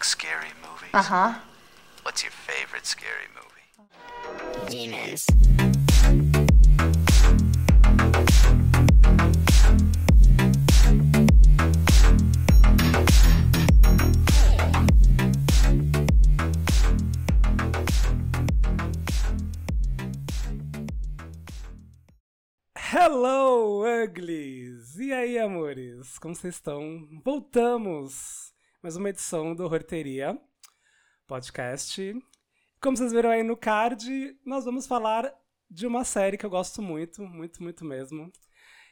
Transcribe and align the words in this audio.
like 0.00 0.04
scary 0.04 0.48
movies? 0.62 0.94
Uh 0.94 1.02
huh. 1.02 1.34
What's 2.04 2.22
your 2.22 2.32
favorite 2.32 2.86
scary 2.86 3.28
movie? 3.34 3.66
Demons. 4.70 5.26
Hello, 22.74 23.84
Uglies! 23.84 24.98
E 24.98 25.12
aí, 25.12 25.38
amores? 25.38 26.18
Como 26.18 26.34
vocês 26.34 26.54
estão? 26.54 27.06
Voltamos! 27.22 28.49
Mais 28.82 28.96
uma 28.96 29.10
edição 29.10 29.54
do 29.54 29.64
Horteria 29.64 30.40
Podcast. 31.26 32.18
Como 32.80 32.96
vocês 32.96 33.12
viram 33.12 33.28
aí 33.28 33.42
no 33.42 33.54
card, 33.54 34.34
nós 34.42 34.64
vamos 34.64 34.86
falar 34.86 35.30
de 35.70 35.86
uma 35.86 36.02
série 36.02 36.38
que 36.38 36.46
eu 36.46 36.50
gosto 36.50 36.80
muito, 36.80 37.22
muito, 37.22 37.62
muito 37.62 37.84
mesmo, 37.84 38.32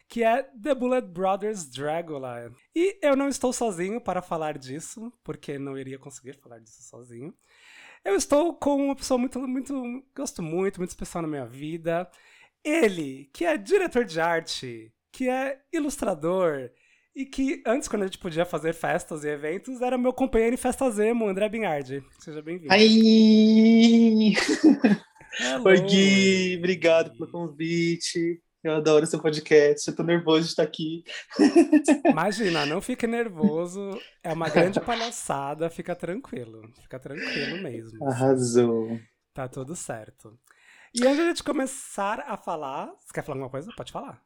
que 0.07 0.23
é 0.23 0.43
The 0.43 0.75
Bullet 0.75 1.09
Brothers 1.09 1.71
Dragula. 1.71 2.53
E 2.77 2.99
eu 3.01 3.17
não 3.17 3.29
estou 3.29 3.51
sozinho 3.51 3.99
para 3.99 4.21
falar 4.21 4.59
disso, 4.59 5.11
porque 5.25 5.59
não 5.59 5.79
iria 5.79 5.99
conseguir 5.99 6.35
falar 6.35 6.59
disso 6.59 6.83
sozinho. 6.83 7.35
Eu 8.05 8.15
estou 8.15 8.55
com 8.57 8.77
uma 8.77 8.95
pessoa 8.95 9.17
muito, 9.17 9.41
muito, 9.49 10.05
gosto 10.15 10.43
muito, 10.43 10.81
muito 10.81 10.91
especial 10.91 11.23
na 11.23 11.29
minha 11.29 11.47
vida. 11.47 12.11
Ele, 12.63 13.31
que 13.33 13.47
é 13.47 13.57
diretor 13.57 14.05
de 14.05 14.21
arte, 14.21 14.93
que 15.11 15.31
é 15.31 15.63
ilustrador, 15.73 16.71
e 17.19 17.27
que 17.27 17.61
antes, 17.67 17.89
quando 17.89 18.03
a 18.03 18.07
gente 18.07 18.19
podia 18.19 18.45
fazer 18.47 18.73
festas 18.73 19.25
e 19.25 19.29
eventos, 19.29 19.83
era 19.83 19.99
meu 19.99 20.13
companheiro 20.13 20.55
em 20.55 20.57
festas 20.57 21.01
emo, 21.01 21.27
André 21.27 21.49
Binhardi. 21.49 22.01
Seja 22.21 22.41
bem-vindo. 22.41 22.73
Hello. 25.41 25.67
Oi, 25.67 25.81
Gui, 25.81 26.57
obrigado 26.59 27.11
pelo 27.19 27.29
convite. 27.29 28.41
Eu 28.63 28.77
adoro 28.77 29.05
seu 29.05 29.21
podcast, 29.21 29.91
eu 29.91 29.97
tô 29.97 30.05
nervoso 30.05 30.43
de 30.43 30.51
estar 30.51 30.63
aqui. 30.63 31.03
Imagina, 32.05 32.65
não 32.65 32.81
fique 32.81 33.05
nervoso. 33.09 34.01
É 34.23 34.33
uma 34.33 34.49
grande 34.49 34.81
palhaçada, 34.81 35.69
fica 35.69 35.97
tranquilo. 35.97 36.71
Fica 36.83 37.01
tranquilo 37.01 37.61
mesmo. 37.61 38.05
Arrasou. 38.05 38.97
Tá 39.35 39.49
tudo 39.49 39.75
certo. 39.75 40.39
E 40.95 41.03
antes 41.03 41.17
de 41.17 41.23
a 41.23 41.29
gente 41.31 41.43
começar 41.43 42.21
a 42.29 42.37
falar. 42.37 42.87
Você 43.01 43.13
quer 43.13 43.25
falar 43.25 43.39
alguma 43.39 43.51
coisa? 43.51 43.73
Pode 43.77 43.91
falar. 43.91 44.23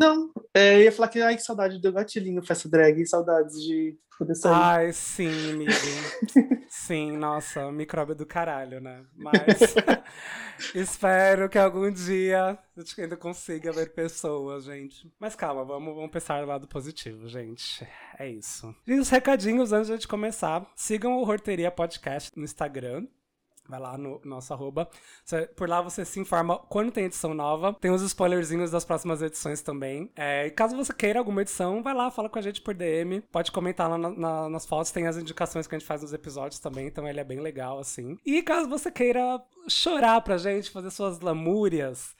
Não, 0.00 0.32
é, 0.54 0.76
eu 0.76 0.84
ia 0.84 0.92
falar 0.92 1.08
que, 1.08 1.20
ai, 1.20 1.36
que 1.36 1.42
saudade 1.42 1.78
do 1.78 1.92
gatilhinho, 1.92 2.42
festa 2.42 2.66
drag, 2.70 3.04
saudades 3.04 3.60
de 3.60 3.98
poder 4.18 4.34
sair. 4.34 4.52
Ai, 4.54 4.92
sim, 4.94 5.50
amigo. 5.50 5.70
sim, 6.70 7.18
nossa, 7.18 7.70
micróbio 7.70 8.14
do 8.14 8.24
caralho, 8.24 8.80
né? 8.80 9.04
Mas 9.14 9.74
espero 10.74 11.50
que 11.50 11.58
algum 11.58 11.90
dia 11.90 12.58
a 12.76 12.80
gente 12.80 12.98
ainda 12.98 13.16
consiga 13.16 13.72
ver 13.72 13.92
pessoas, 13.92 14.64
gente. 14.64 15.12
Mas 15.18 15.36
calma, 15.36 15.66
vamos, 15.66 15.94
vamos 15.94 16.10
pensar 16.10 16.40
do 16.40 16.48
lado 16.48 16.66
positivo, 16.66 17.28
gente. 17.28 17.86
É 18.18 18.26
isso. 18.26 18.74
E 18.86 18.94
os 18.94 19.10
recadinhos 19.10 19.70
antes 19.70 19.88
de 19.88 19.92
a 19.92 19.96
gente 19.96 20.08
começar. 20.08 20.66
Sigam 20.74 21.18
o 21.18 21.28
Horteria 21.28 21.70
Podcast 21.70 22.30
no 22.34 22.44
Instagram. 22.44 23.06
Vai 23.70 23.80
lá 23.80 23.96
no 23.96 24.20
nosso 24.24 24.52
arroba. 24.52 24.88
Por 25.56 25.68
lá 25.68 25.80
você 25.80 26.04
se 26.04 26.18
informa 26.20 26.58
quando 26.58 26.90
tem 26.92 27.04
edição 27.04 27.32
nova. 27.32 27.72
Tem 27.80 27.90
os 27.90 28.02
spoilerzinhos 28.02 28.70
das 28.70 28.84
próximas 28.84 29.22
edições 29.22 29.62
também. 29.62 30.10
É, 30.16 30.46
e 30.46 30.50
caso 30.50 30.76
você 30.76 30.92
queira 30.92 31.18
alguma 31.20 31.40
edição, 31.42 31.82
vai 31.82 31.94
lá, 31.94 32.10
fala 32.10 32.28
com 32.28 32.38
a 32.38 32.42
gente 32.42 32.60
por 32.60 32.74
DM. 32.74 33.20
Pode 33.32 33.50
comentar 33.52 33.88
lá 33.88 33.96
na- 33.96 34.10
na- 34.10 34.48
nas 34.48 34.66
fotos. 34.66 34.90
Tem 34.90 35.06
as 35.06 35.16
indicações 35.16 35.66
que 35.66 35.74
a 35.74 35.78
gente 35.78 35.86
faz 35.86 36.02
nos 36.02 36.12
episódios 36.12 36.58
também. 36.60 36.86
Então 36.88 37.08
ele 37.08 37.20
é 37.20 37.24
bem 37.24 37.40
legal, 37.40 37.78
assim. 37.78 38.18
E 38.26 38.42
caso 38.42 38.68
você 38.68 38.90
queira 38.90 39.40
chorar 39.68 40.20
pra 40.20 40.36
gente, 40.36 40.70
fazer 40.70 40.90
suas 40.90 41.20
lamúrias. 41.20 42.14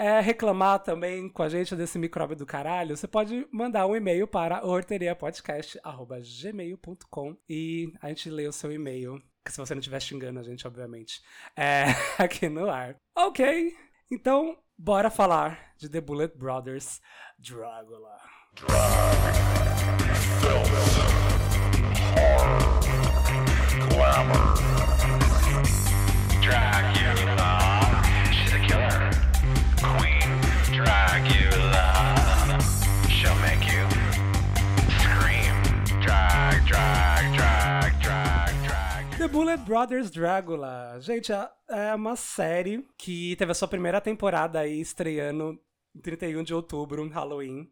é, 0.00 0.20
reclamar 0.20 0.78
também 0.78 1.28
com 1.28 1.42
a 1.42 1.48
gente 1.48 1.74
desse 1.74 1.98
micróbio 1.98 2.36
do 2.36 2.46
caralho, 2.46 2.96
você 2.96 3.08
pode 3.08 3.44
mandar 3.50 3.84
um 3.84 3.96
e-mail 3.96 4.28
para 4.28 4.64
horteriapodcast.gmail.com 4.64 7.36
e 7.48 7.92
a 8.00 8.08
gente 8.08 8.30
lê 8.30 8.46
o 8.46 8.52
seu 8.52 8.70
e-mail. 8.72 9.20
Se 9.48 9.58
você 9.58 9.74
não 9.74 9.80
estiver 9.80 10.00
xingando 10.00 10.38
a 10.38 10.42
gente, 10.42 10.66
obviamente. 10.66 11.22
É, 11.56 11.84
aqui 12.22 12.48
no 12.48 12.70
ar. 12.70 12.96
Ok, 13.16 13.76
então 14.10 14.58
bora 14.76 15.10
falar 15.10 15.72
de 15.76 15.88
The 15.88 16.00
Bullet 16.00 16.36
Brothers 16.36 17.00
Dragula. 17.38 18.18
Dracula. 26.40 27.58
She's 28.32 28.52
a 28.52 28.58
killer. 28.60 29.10
Queen 29.98 30.40
Dracula. 30.72 31.67
Bullet 39.30 39.58
Brothers 39.64 40.10
Dragula. 40.10 40.98
Gente, 41.00 41.32
é- 41.32 41.50
é 41.68 41.94
uma 41.94 42.16
série 42.16 42.86
que 42.96 43.36
teve 43.36 43.52
a 43.52 43.54
sua 43.54 43.68
primeira 43.68 44.00
temporada 44.00 44.60
aí 44.60 44.80
estreando 44.80 45.58
em 45.94 46.00
31 46.00 46.42
de 46.42 46.54
outubro, 46.54 47.06
Halloween. 47.08 47.70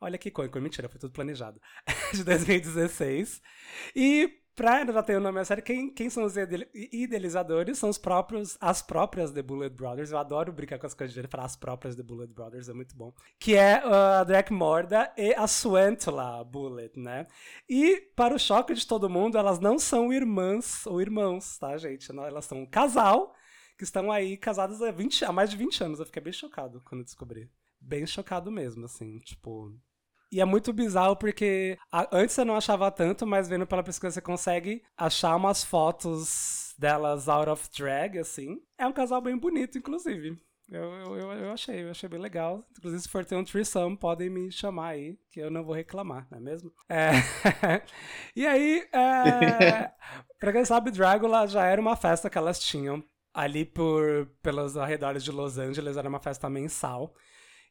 Olha 0.00 0.18
que 0.18 0.30
coisa, 0.30 0.60
mentira, 0.60 0.88
foi 0.88 0.98
tudo 0.98 1.12
planejado. 1.12 1.60
de 2.12 2.24
2016. 2.24 3.40
E 3.94 4.30
pra 4.56 4.84
já 4.90 5.02
ter 5.02 5.18
o 5.18 5.20
nome 5.20 5.38
da 5.38 5.44
série, 5.44 5.60
quem, 5.60 5.90
quem 5.90 6.08
são 6.08 6.24
os 6.24 6.34
idealizadores 6.74 7.78
são 7.78 7.90
os 7.90 7.98
próprios, 7.98 8.56
as 8.58 8.80
próprias 8.80 9.30
The 9.30 9.42
Bullet 9.42 9.74
Brothers. 9.74 10.10
Eu 10.10 10.18
adoro 10.18 10.50
brincar 10.50 10.78
com 10.78 10.86
as 10.86 10.94
coisas 10.94 11.14
dele, 11.14 11.28
falar 11.28 11.44
as 11.44 11.54
próprias 11.54 11.94
The 11.94 12.02
Bullet 12.02 12.32
Brothers, 12.32 12.70
é 12.70 12.72
muito 12.72 12.96
bom. 12.96 13.12
Que 13.38 13.54
é 13.54 13.74
a 13.84 14.24
Drake 14.24 14.52
Morda 14.52 15.12
e 15.16 15.34
a 15.34 15.46
Swantula 15.46 16.42
Bullet, 16.42 16.98
né? 16.98 17.26
E, 17.68 18.00
para 18.16 18.34
o 18.34 18.38
choque 18.38 18.72
de 18.72 18.86
todo 18.86 19.10
mundo, 19.10 19.36
elas 19.36 19.60
não 19.60 19.78
são 19.78 20.10
irmãs 20.10 20.86
ou 20.86 21.02
irmãos, 21.02 21.58
tá, 21.58 21.76
gente? 21.76 22.10
Elas 22.10 22.46
são 22.46 22.60
um 22.62 22.66
casal 22.66 23.34
que 23.76 23.84
estão 23.84 24.10
aí 24.10 24.38
casadas 24.38 24.80
há, 24.80 24.90
20, 24.90 25.24
há 25.26 25.32
mais 25.32 25.50
de 25.50 25.56
20 25.56 25.84
anos. 25.84 26.00
Eu 26.00 26.06
fiquei 26.06 26.22
bem 26.22 26.32
chocado 26.32 26.80
quando 26.82 27.04
descobri. 27.04 27.50
Bem 27.78 28.06
chocado 28.06 28.50
mesmo, 28.50 28.86
assim, 28.86 29.18
tipo. 29.18 29.78
E 30.36 30.40
é 30.40 30.44
muito 30.44 30.70
bizarro 30.70 31.16
porque 31.16 31.78
a- 31.90 32.06
antes 32.12 32.36
eu 32.36 32.44
não 32.44 32.56
achava 32.56 32.90
tanto, 32.90 33.26
mas 33.26 33.48
vendo 33.48 33.66
pela 33.66 33.82
pesquisa 33.82 34.10
você 34.12 34.20
consegue 34.20 34.82
achar 34.94 35.34
umas 35.34 35.64
fotos 35.64 36.74
delas 36.78 37.26
out 37.26 37.48
of 37.48 37.66
drag, 37.74 38.18
assim. 38.18 38.58
É 38.76 38.86
um 38.86 38.92
casal 38.92 39.22
bem 39.22 39.34
bonito, 39.38 39.78
inclusive. 39.78 40.38
Eu, 40.70 40.92
eu, 40.92 41.32
eu, 41.32 41.52
achei, 41.52 41.84
eu 41.84 41.90
achei 41.90 42.06
bem 42.06 42.20
legal. 42.20 42.62
Inclusive, 42.76 43.00
se 43.04 43.08
for 43.08 43.24
ter 43.24 43.34
um 43.34 43.44
threesome, 43.44 43.96
podem 43.96 44.28
me 44.28 44.52
chamar 44.52 44.88
aí, 44.88 45.18
que 45.30 45.40
eu 45.40 45.50
não 45.50 45.64
vou 45.64 45.74
reclamar, 45.74 46.28
não 46.30 46.36
é 46.36 46.40
mesmo? 46.42 46.70
É... 46.86 47.12
e 48.36 48.46
aí, 48.46 48.86
é... 48.92 49.90
pra 50.38 50.52
quem 50.52 50.66
sabe, 50.66 50.90
Dragula 50.90 51.46
já 51.46 51.64
era 51.64 51.80
uma 51.80 51.96
festa 51.96 52.28
que 52.28 52.36
elas 52.36 52.60
tinham 52.60 53.02
ali 53.32 53.64
por 53.64 54.26
pelos 54.42 54.76
arredores 54.76 55.24
de 55.24 55.32
Los 55.32 55.56
Angeles, 55.56 55.96
era 55.96 56.10
uma 56.10 56.20
festa 56.20 56.50
mensal. 56.50 57.14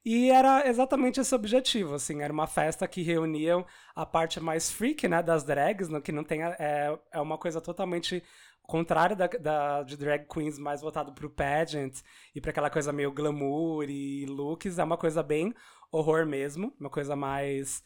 E 0.06 0.30
era 0.30 0.68
exatamente 0.68 1.20
esse 1.20 1.34
objetivo, 1.34 1.96
assim, 1.96 2.22
era 2.22 2.32
uma 2.32 2.46
festa 2.46 2.88
que 2.88 3.02
reunia 3.02 3.66
a 3.96 4.06
parte 4.06 4.40
mais 4.40 4.72
freak, 4.72 5.08
né, 5.08 5.24
das 5.24 5.44
drags, 5.44 5.90
no, 5.90 6.00
que 6.00 6.12
não 6.12 6.24
tem, 6.24 6.44
é, 6.44 6.96
é 7.12 7.20
uma 7.20 7.40
coisa 7.40 7.60
totalmente 7.60 8.24
contrária 8.62 9.16
da, 9.16 9.26
da- 9.28 9.84
de 9.84 9.98
drag 9.98 10.28
queens 10.28 10.60
mais 10.60 10.82
voltado 10.82 11.12
pro 11.14 11.30
pageant 11.30 12.02
e 12.36 12.40
pra 12.42 12.52
aquela 12.52 12.70
coisa 12.70 12.94
meio 12.94 13.12
glamour 13.12 13.86
e 13.90 14.26
looks, 14.28 14.78
é 14.78 14.84
uma 14.84 14.98
coisa 14.98 15.24
bem 15.24 15.54
horror 15.92 16.26
mesmo, 16.28 16.72
uma 16.80 16.90
coisa 16.90 17.16
mais 17.16 17.84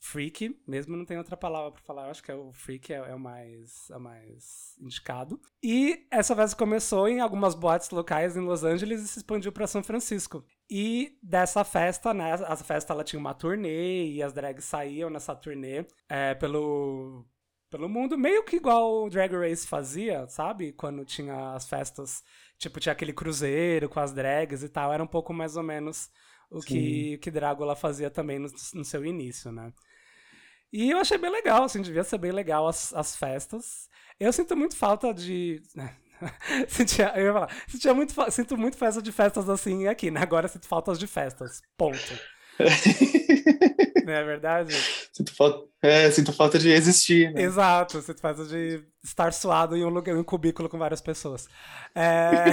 freak, 0.00 0.58
mesmo 0.66 0.96
não 0.96 1.04
tem 1.04 1.18
outra 1.18 1.36
palavra 1.36 1.72
pra 1.72 1.82
falar, 1.82 2.04
eu 2.06 2.10
acho 2.12 2.22
que 2.22 2.30
é 2.30 2.34
o 2.34 2.52
freak 2.52 2.92
é, 2.92 2.96
é 2.96 3.14
o 3.14 3.18
mais 3.20 3.90
é 3.90 3.96
o 3.96 4.00
mais 4.00 4.74
indicado. 4.80 5.40
E 5.62 6.06
essa 6.10 6.34
festa 6.36 6.56
começou 6.56 7.08
em 7.08 7.20
algumas 7.20 7.54
boates 7.54 7.90
locais 7.90 8.36
em 8.36 8.40
Los 8.40 8.64
Angeles 8.64 9.02
e 9.02 9.08
se 9.08 9.18
expandiu 9.18 9.50
pra 9.52 9.66
São 9.66 9.82
Francisco. 9.82 10.44
E 10.70 11.16
dessa 11.22 11.64
festa, 11.64 12.12
né, 12.12 12.34
a 12.34 12.56
festa 12.56 12.92
ela 12.92 13.04
tinha 13.04 13.18
uma 13.18 13.32
turnê 13.32 14.06
e 14.08 14.22
as 14.22 14.34
drags 14.34 14.64
saíam 14.66 15.08
nessa 15.08 15.34
turnê 15.34 15.86
é, 16.08 16.34
pelo 16.34 17.24
pelo 17.70 17.88
mundo, 17.88 18.16
meio 18.16 18.44
que 18.44 18.56
igual 18.56 19.04
o 19.04 19.10
Drag 19.10 19.30
Race 19.34 19.66
fazia, 19.66 20.26
sabe? 20.26 20.72
Quando 20.72 21.04
tinha 21.04 21.52
as 21.52 21.68
festas, 21.68 22.22
tipo, 22.58 22.80
tinha 22.80 22.92
aquele 22.92 23.12
cruzeiro 23.12 23.88
com 23.88 24.00
as 24.00 24.12
drags 24.12 24.62
e 24.62 24.68
tal, 24.68 24.92
era 24.92 25.02
um 25.02 25.06
pouco 25.06 25.34
mais 25.34 25.56
ou 25.56 25.62
menos 25.62 26.10
o 26.50 26.60
que, 26.60 27.18
que 27.18 27.30
Drácula 27.30 27.76
fazia 27.76 28.10
também 28.10 28.38
no, 28.38 28.48
no 28.74 28.84
seu 28.84 29.04
início, 29.04 29.52
né? 29.52 29.72
E 30.72 30.90
eu 30.90 30.98
achei 30.98 31.18
bem 31.18 31.30
legal, 31.30 31.64
assim, 31.64 31.80
devia 31.82 32.04
ser 32.04 32.18
bem 32.18 32.32
legal 32.32 32.66
as, 32.66 32.92
as 32.94 33.16
festas. 33.16 33.88
Eu 34.18 34.32
sinto 34.32 34.56
muito 34.56 34.76
falta 34.76 35.12
de. 35.12 35.62
sentia, 36.68 37.12
eu 37.16 37.26
ia 37.26 37.32
falar, 37.32 37.50
sentia 37.66 37.94
muito, 37.94 38.30
sinto 38.30 38.56
muito 38.56 38.76
falta 38.76 39.02
de 39.02 39.12
festas 39.12 39.48
assim 39.48 39.86
aqui, 39.86 40.10
né? 40.10 40.20
Agora 40.20 40.48
sinto 40.48 40.66
faltas 40.66 40.98
de 40.98 41.06
festas. 41.06 41.60
Ponto. 41.76 42.18
não 44.04 44.12
é 44.12 44.24
verdade? 44.24 44.74
Sinto 45.12 45.34
falta, 45.34 45.68
é, 45.80 46.10
sinto 46.10 46.32
falta 46.32 46.58
de 46.58 46.70
existir, 46.70 47.32
né? 47.32 47.42
Exato, 47.42 48.00
você 48.00 48.14
faz 48.14 48.48
de 48.48 48.82
estar 49.02 49.32
suado 49.32 49.76
em 49.76 49.84
um 49.84 49.88
lugar, 49.88 50.14
em 50.14 50.18
um 50.18 50.24
cubículo 50.24 50.68
com 50.68 50.78
várias 50.78 51.00
pessoas. 51.00 51.48
É... 51.94 52.44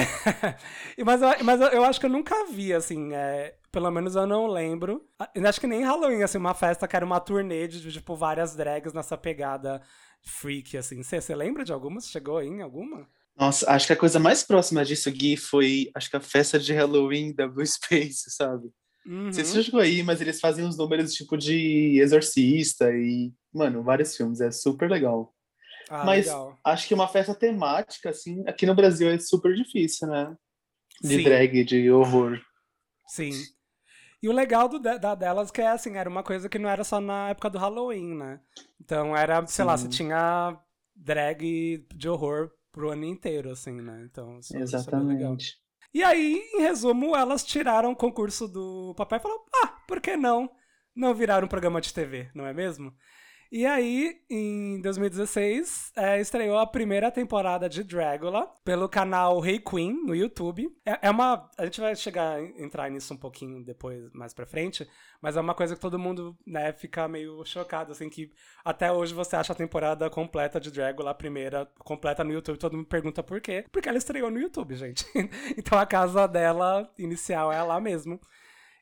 Mas 1.04 1.22
eu, 1.22 1.44
mas 1.44 1.62
eu, 1.74 1.84
acho 1.84 2.00
que 2.00 2.06
eu 2.06 2.10
nunca 2.10 2.46
vi, 2.46 2.74
assim, 2.74 3.14
é, 3.14 3.56
pelo 3.72 3.90
menos 3.92 4.16
eu 4.16 4.26
não 4.26 4.48
lembro. 4.48 5.06
Eu 5.34 5.48
acho 5.48 5.60
que 5.60 5.68
nem 5.68 5.84
Halloween, 5.84 6.24
assim, 6.24 6.38
uma 6.38 6.54
festa 6.54 6.88
que 6.88 6.96
era 6.96 7.06
uma 7.06 7.20
turnê 7.20 7.68
de, 7.68 7.92
tipo, 7.92 8.16
várias 8.16 8.56
drags 8.56 8.94
nessa 8.94 9.18
pegada 9.18 9.82
freak, 10.22 10.78
assim. 10.78 11.04
Você 11.04 11.36
lembra 11.36 11.64
de 11.64 11.74
alguma? 11.74 12.00
Você 12.00 12.10
chegou 12.10 12.38
aí 12.38 12.48
em 12.48 12.62
alguma? 12.62 13.08
Nossa, 13.38 13.70
acho 13.70 13.88
que 13.88 13.94
a 13.94 13.98
coisa 13.98 14.18
mais 14.18 14.44
próxima 14.44 14.86
disso, 14.86 15.12
Gui, 15.12 15.36
foi 15.36 15.92
acho 15.94 16.10
que 16.10 16.16
a 16.16 16.22
festa 16.22 16.58
de 16.58 16.74
Halloween 16.74 17.34
da 17.34 17.48
Blue 17.48 17.66
Space, 17.68 18.30
sabe? 18.30 18.70
Uhum. 19.06 19.26
Não 19.26 19.34
sei 19.34 19.44
se 19.44 19.52
você 19.52 19.64
chegou 19.64 19.80
aí, 19.80 20.02
mas 20.02 20.22
eles 20.22 20.40
fazem 20.40 20.66
uns 20.66 20.78
números 20.78 21.14
tipo 21.14 21.38
de 21.38 22.00
Exorcista 22.00 22.90
e, 22.92 23.32
mano, 23.54 23.84
vários 23.84 24.16
filmes. 24.16 24.42
É 24.42 24.50
super 24.52 24.90
legal. 24.90 25.34
Ah, 25.90 26.04
mas 26.04 26.26
legal. 26.26 26.58
acho 26.64 26.88
que 26.88 26.94
uma 26.94 27.08
festa 27.08 27.36
temática, 27.36 28.10
assim, 28.10 28.44
aqui 28.48 28.66
no 28.66 28.74
Brasil 28.74 29.10
é 29.10 29.20
super 29.20 29.54
difícil, 29.54 30.08
né? 30.08 30.36
De 31.02 31.18
Sim. 31.18 31.24
drag, 31.24 31.64
de 31.64 31.92
horror. 31.92 32.40
Sim. 33.08 33.32
E 34.24 34.30
o 34.30 34.32
legal 34.32 34.68
do, 34.68 34.80
da, 34.80 35.14
delas 35.14 35.52
que 35.52 35.62
é 35.62 35.68
assim, 35.68 35.98
era 35.98 36.10
uma 36.10 36.24
coisa 36.24 36.50
que 36.50 36.58
não 36.58 36.70
era 36.70 36.84
só 36.84 37.00
na 37.00 37.30
época 37.30 37.50
do 37.50 37.60
Halloween, 37.60 38.16
né? 38.16 38.40
Então 38.82 39.16
era, 39.16 39.46
sei 39.46 39.66
lá, 39.66 39.78
você 39.78 39.84
Sim. 39.84 39.90
tinha 39.90 40.58
drag 40.96 41.86
de 41.94 42.10
horror 42.10 42.50
pro 42.76 42.92
ano 42.92 43.06
inteiro, 43.06 43.50
assim, 43.50 43.80
né? 43.80 44.06
Então, 44.12 44.38
isso, 44.38 44.56
isso 44.58 44.76
é 44.76 44.80
bem 44.80 45.08
legal. 45.08 45.34
Exatamente. 45.34 45.58
E 45.94 46.04
aí, 46.04 46.44
em 46.56 46.60
resumo, 46.60 47.16
elas 47.16 47.42
tiraram 47.42 47.94
o 47.94 47.96
concurso 47.96 48.50
do 48.50 48.94
papai 48.98 49.18
e 49.18 49.22
falaram, 49.22 49.42
ah, 49.64 49.68
por 49.88 50.02
que 50.02 50.18
não? 50.18 50.52
Não 50.94 51.16
viraram 51.16 51.46
um 51.46 51.50
programa 51.50 51.80
de 51.80 51.94
TV, 51.94 52.30
não 52.36 52.46
é 52.46 52.54
mesmo? 52.54 52.94
E 53.58 53.66
aí, 53.66 54.22
em 54.30 54.82
2016, 54.82 55.94
é, 55.96 56.20
estreou 56.20 56.58
a 56.58 56.68
primeira 56.68 57.10
temporada 57.10 57.70
de 57.70 57.86
Dragula 57.86 58.52
pelo 58.66 58.90
canal 58.90 59.46
Hey 59.46 59.60
Queen 59.60 59.94
no 60.06 60.14
YouTube. 60.14 60.70
É, 60.86 61.08
é 61.08 61.10
uma. 61.10 61.50
A 61.58 61.64
gente 61.64 61.80
vai 61.80 61.96
chegar 61.96 62.38
entrar 62.60 62.92
nisso 62.92 63.14
um 63.14 63.18
pouquinho 63.18 63.64
depois, 63.64 64.12
mais 64.12 64.34
pra 64.34 64.46
frente, 64.46 64.86
mas 65.22 65.38
é 65.38 65.40
uma 65.40 65.54
coisa 65.54 65.74
que 65.74 65.80
todo 65.80 65.98
mundo, 65.98 66.38
né, 66.46 66.74
fica 66.74 67.08
meio 67.08 67.46
chocado, 67.46 67.94
assim, 67.94 68.10
que 68.10 68.30
até 68.62 68.92
hoje 68.92 69.14
você 69.14 69.38
acha 69.38 69.54
a 69.54 69.56
temporada 69.56 70.10
completa 70.10 70.60
de 70.60 70.70
Dragula, 70.70 71.12
a 71.12 71.16
primeira 71.16 71.66
completa 71.80 72.26
no 72.26 72.34
YouTube, 72.34 72.58
todo 72.58 72.76
mundo 72.76 72.88
pergunta 72.88 73.24
por 73.24 73.40
quê. 73.40 73.64
Porque 73.72 73.88
ela 73.88 73.98
estreou 73.98 74.30
no 74.30 74.38
YouTube, 74.38 74.76
gente. 74.76 75.06
então 75.56 75.80
a 75.80 75.86
casa 75.86 76.28
dela 76.28 76.92
inicial 76.98 77.54
é 77.54 77.64
lá 77.64 77.80
mesmo. 77.80 78.20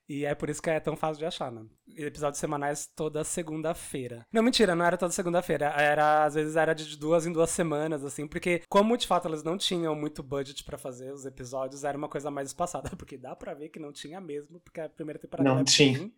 E 0.07 0.25
é 0.25 0.35
por 0.35 0.49
isso 0.49 0.61
que 0.61 0.69
é 0.69 0.79
tão 0.81 0.97
fácil 0.97 1.19
de 1.19 1.25
achar, 1.25 1.49
né? 1.51 1.63
Episódios 1.95 2.39
semanais 2.39 2.87
toda 2.93 3.23
segunda-feira. 3.23 4.25
Não, 4.33 4.43
mentira, 4.43 4.75
não 4.75 4.83
era 4.85 4.97
toda 4.97 5.13
segunda-feira. 5.13 5.67
Era, 5.77 6.25
às 6.25 6.33
vezes 6.35 6.55
era 6.57 6.73
de 6.75 6.97
duas 6.97 7.25
em 7.25 7.31
duas 7.31 7.49
semanas, 7.49 8.03
assim, 8.03 8.27
porque, 8.27 8.61
como 8.67 8.97
de 8.97 9.07
fato 9.07 9.27
elas 9.29 9.43
não 9.43 9.57
tinham 9.57 9.95
muito 9.95 10.21
budget 10.21 10.63
pra 10.65 10.77
fazer 10.77 11.11
os 11.13 11.25
episódios, 11.25 11.83
era 11.85 11.97
uma 11.97 12.09
coisa 12.09 12.29
mais 12.29 12.49
espaçada, 12.49 12.89
porque 12.97 13.17
dá 13.17 13.33
pra 13.35 13.53
ver 13.53 13.69
que 13.69 13.79
não 13.79 13.93
tinha 13.93 14.19
mesmo, 14.19 14.59
porque 14.59 14.81
a 14.81 14.89
primeira 14.89 15.19
temporada 15.19 15.49
Não 15.49 15.59
é 15.59 15.63
tinha. 15.63 15.97
bem. 15.99 16.13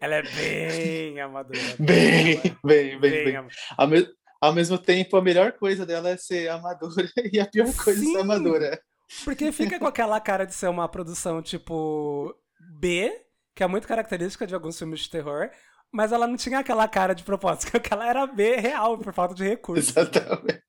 Ela 0.00 0.16
é 0.16 0.22
bem 0.22 1.20
amadora. 1.20 1.58
Bem, 1.78 2.32
é 2.32 2.40
bem, 2.66 2.98
bem, 3.00 3.24
bem. 3.24 3.36
ama- 3.36 3.48
Ao, 3.78 3.86
me- 3.86 4.08
ao 4.40 4.52
mesmo 4.52 4.76
tempo, 4.76 5.16
a 5.16 5.22
melhor 5.22 5.52
coisa 5.52 5.86
dela 5.86 6.08
é 6.10 6.16
ser 6.16 6.48
amadora 6.48 7.08
e 7.32 7.38
a 7.38 7.46
pior 7.46 7.66
coisa 7.72 8.00
é 8.00 8.04
Sim. 8.04 8.12
ser 8.14 8.18
amadora. 8.20 8.82
Porque 9.24 9.52
fica 9.52 9.78
com 9.78 9.86
aquela 9.86 10.18
cara 10.20 10.44
de 10.44 10.54
ser 10.54 10.68
uma 10.68 10.88
produção 10.88 11.40
tipo 11.40 12.34
B, 12.82 13.16
que 13.54 13.62
é 13.62 13.66
muito 13.68 13.86
característica 13.86 14.44
de 14.44 14.54
alguns 14.56 14.76
filmes 14.76 15.00
de 15.00 15.10
terror, 15.10 15.48
mas 15.92 16.10
ela 16.10 16.26
não 16.26 16.36
tinha 16.36 16.58
aquela 16.58 16.88
cara 16.88 17.14
de 17.14 17.22
propósito, 17.22 17.70
que 17.78 17.92
ela 17.94 18.08
era 18.08 18.26
B 18.26 18.56
real 18.56 18.98
por 18.98 19.14
falta 19.14 19.36
de 19.36 19.44
recursos. 19.44 19.96
Exatamente. 19.96 20.62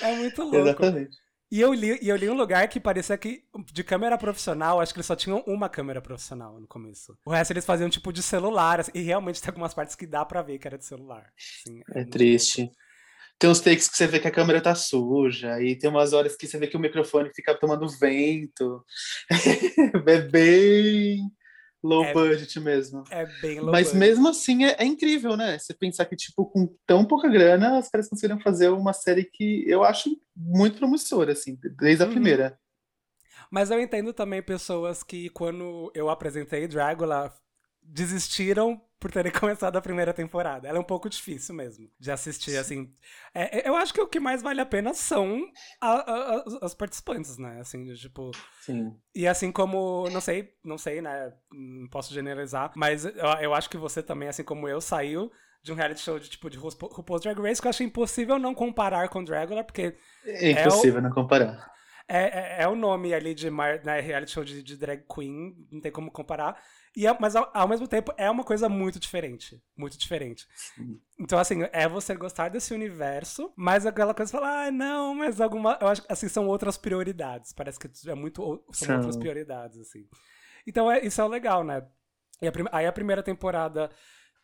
É 0.00 0.14
muito 0.14 0.42
louco. 0.42 0.56
Exatamente. 0.56 1.16
E 1.50 1.60
eu 1.60 1.72
li, 1.72 1.98
e 2.00 2.08
eu 2.08 2.16
li 2.16 2.28
um 2.28 2.36
lugar 2.36 2.68
que 2.68 2.78
parecia 2.78 3.16
que 3.16 3.42
de 3.72 3.82
câmera 3.82 4.18
profissional, 4.18 4.80
acho 4.80 4.92
que 4.92 4.98
eles 4.98 5.06
só 5.06 5.16
tinham 5.16 5.42
uma 5.46 5.68
câmera 5.68 6.00
profissional 6.00 6.60
no 6.60 6.68
começo. 6.68 7.16
O 7.24 7.30
resto 7.30 7.52
eles 7.52 7.64
faziam 7.64 7.88
tipo 7.88 8.12
de 8.12 8.22
celular, 8.22 8.80
assim, 8.80 8.92
e 8.94 9.00
realmente 9.00 9.40
tem 9.40 9.48
algumas 9.48 9.72
partes 9.74 9.96
que 9.96 10.06
dá 10.06 10.24
pra 10.24 10.42
ver 10.42 10.58
que 10.58 10.68
era 10.68 10.78
de 10.78 10.84
celular. 10.84 11.32
assim, 11.36 11.80
É 11.90 12.00
muito 12.00 12.10
triste. 12.10 12.70
Tem 13.38 13.48
uns 13.48 13.60
takes 13.60 13.88
que 13.88 13.96
você 13.96 14.06
vê 14.06 14.20
que 14.20 14.28
a 14.28 14.32
câmera 14.32 14.60
tá 14.60 14.74
suja, 14.74 15.60
e 15.62 15.76
tem 15.76 15.88
umas 15.88 16.12
horas 16.12 16.36
que 16.36 16.46
você 16.46 16.58
vê 16.58 16.66
que 16.66 16.76
o 16.76 16.80
microfone 16.80 17.30
fica 17.34 17.54
tomando 17.54 17.88
vento. 17.88 18.84
é 20.06 20.20
bem 20.20 21.30
low 21.82 22.04
É- 22.04 22.12
budget 22.12 22.58
mesmo. 22.60 23.04
É 23.10 23.24
bem 23.40 23.56
louco. 23.60 23.72
Mas 23.72 23.92
mesmo 23.92 24.28
assim 24.28 24.64
é, 24.64 24.76
é 24.78 24.84
incrível, 24.84 25.36
né? 25.36 25.58
Você 25.58 25.72
pensar 25.74 26.04
que, 26.06 26.16
tipo, 26.16 26.44
com 26.46 26.74
tão 26.86 27.04
pouca 27.04 27.28
grana, 27.28 27.78
os 27.78 27.88
caras 27.88 28.08
conseguiram 28.08 28.40
fazer 28.40 28.68
uma 28.68 28.92
série 28.92 29.24
que 29.24 29.64
eu 29.66 29.82
acho 29.84 30.10
muito 30.36 30.78
promissora, 30.78 31.32
assim, 31.32 31.58
desde 31.78 32.02
a 32.02 32.06
Uhum. 32.06 32.12
primeira. 32.12 32.58
Mas 33.50 33.70
eu 33.70 33.80
entendo 33.80 34.12
também 34.12 34.42
pessoas 34.42 35.02
que, 35.02 35.30
quando 35.30 35.90
eu 35.94 36.10
apresentei 36.10 36.66
Dragula, 36.68 37.32
desistiram 37.92 38.80
por 39.00 39.10
terem 39.12 39.30
começado 39.32 39.76
a 39.76 39.80
primeira 39.80 40.12
temporada. 40.12 40.66
Ela 40.68 40.78
é 40.78 40.80
um 40.80 40.84
pouco 40.84 41.08
difícil 41.08 41.54
mesmo 41.54 41.88
de 41.98 42.10
assistir, 42.10 42.56
assim. 42.56 42.92
É, 43.34 43.60
é- 43.60 43.68
eu 43.68 43.76
acho 43.76 43.94
que 43.94 44.00
o 44.00 44.06
que 44.08 44.18
mais 44.20 44.42
vale 44.42 44.60
a 44.60 44.66
pena 44.66 44.92
são 44.92 45.40
a- 45.80 45.88
a- 46.12 46.34
a- 46.60 46.66
os 46.66 46.74
participantes, 46.74 47.38
né? 47.38 47.60
Assim, 47.60 47.92
tipo. 47.94 48.30
Sim. 48.60 48.96
E 49.14 49.26
assim 49.26 49.50
como, 49.52 50.08
não 50.10 50.20
sei, 50.20 50.52
não 50.64 50.76
sei, 50.78 51.00
né? 51.00 51.32
Não 51.52 51.88
posso 51.88 52.12
generalizar, 52.12 52.72
mas 52.76 53.04
eu, 53.04 53.14
eu 53.40 53.54
acho 53.54 53.70
que 53.70 53.76
você 53.76 54.02
também, 54.02 54.28
assim 54.28 54.42
como 54.44 54.68
eu, 54.68 54.80
saiu 54.80 55.30
de 55.62 55.72
um 55.72 55.74
reality 55.74 56.00
show 56.00 56.18
de 56.18 56.28
tipo 56.30 56.48
de 56.48 56.56
RuPaul- 56.56 56.92
RuPaul's 56.92 57.22
Drag 57.22 57.38
Race, 57.40 57.60
que 57.60 57.66
eu 57.66 57.70
acho 57.70 57.82
impossível 57.82 58.38
não 58.38 58.54
comparar 58.54 59.08
com 59.08 59.22
Dragula, 59.24 59.64
porque 59.64 59.96
É 60.24 60.52
impossível 60.52 61.02
não 61.02 61.10
comparar. 61.10 61.70
É, 62.08 62.56
é, 62.60 62.62
é 62.62 62.68
o 62.68 62.74
nome 62.74 63.12
ali 63.12 63.34
de 63.34 63.50
né, 63.50 64.00
reality 64.00 64.32
show 64.32 64.42
de, 64.42 64.62
de 64.62 64.76
drag 64.76 65.04
queen, 65.12 65.54
não 65.70 65.80
tem 65.80 65.92
como 65.92 66.10
comparar. 66.10 66.60
E 66.96 67.06
é- 67.06 67.16
mas 67.20 67.36
ao, 67.36 67.50
ao 67.54 67.68
mesmo 67.68 67.86
tempo 67.86 68.12
é 68.16 68.30
uma 68.30 68.42
coisa 68.42 68.68
muito 68.68 68.98
diferente. 68.98 69.62
Muito 69.76 69.98
diferente. 69.98 70.48
Sim. 70.56 71.00
Então, 71.20 71.38
assim, 71.38 71.58
é 71.70 71.86
você 71.86 72.14
gostar 72.16 72.48
desse 72.48 72.72
universo, 72.74 73.52
mas 73.54 73.84
aquela 73.86 74.14
coisa 74.14 74.32
falar, 74.32 74.66
ah, 74.66 74.70
não, 74.70 75.14
mas 75.14 75.40
alguma. 75.40 75.78
Eu 75.80 75.88
acho 75.88 76.02
que 76.02 76.12
assim, 76.12 76.28
são 76.28 76.46
outras 76.48 76.76
prioridades. 76.76 77.52
Parece 77.52 77.78
que 77.78 77.88
é 78.08 78.14
muito. 78.14 78.64
São, 78.72 78.86
São. 78.86 78.96
outras 78.96 79.16
prioridades, 79.16 79.78
assim. 79.78 80.08
Então, 80.66 80.90
é, 80.90 81.04
isso 81.04 81.20
é 81.20 81.28
legal, 81.28 81.62
né? 81.62 81.86
A 82.72 82.78
aí 82.78 82.86
a 82.86 82.92
primeira 82.92 83.22
temporada 83.22 83.90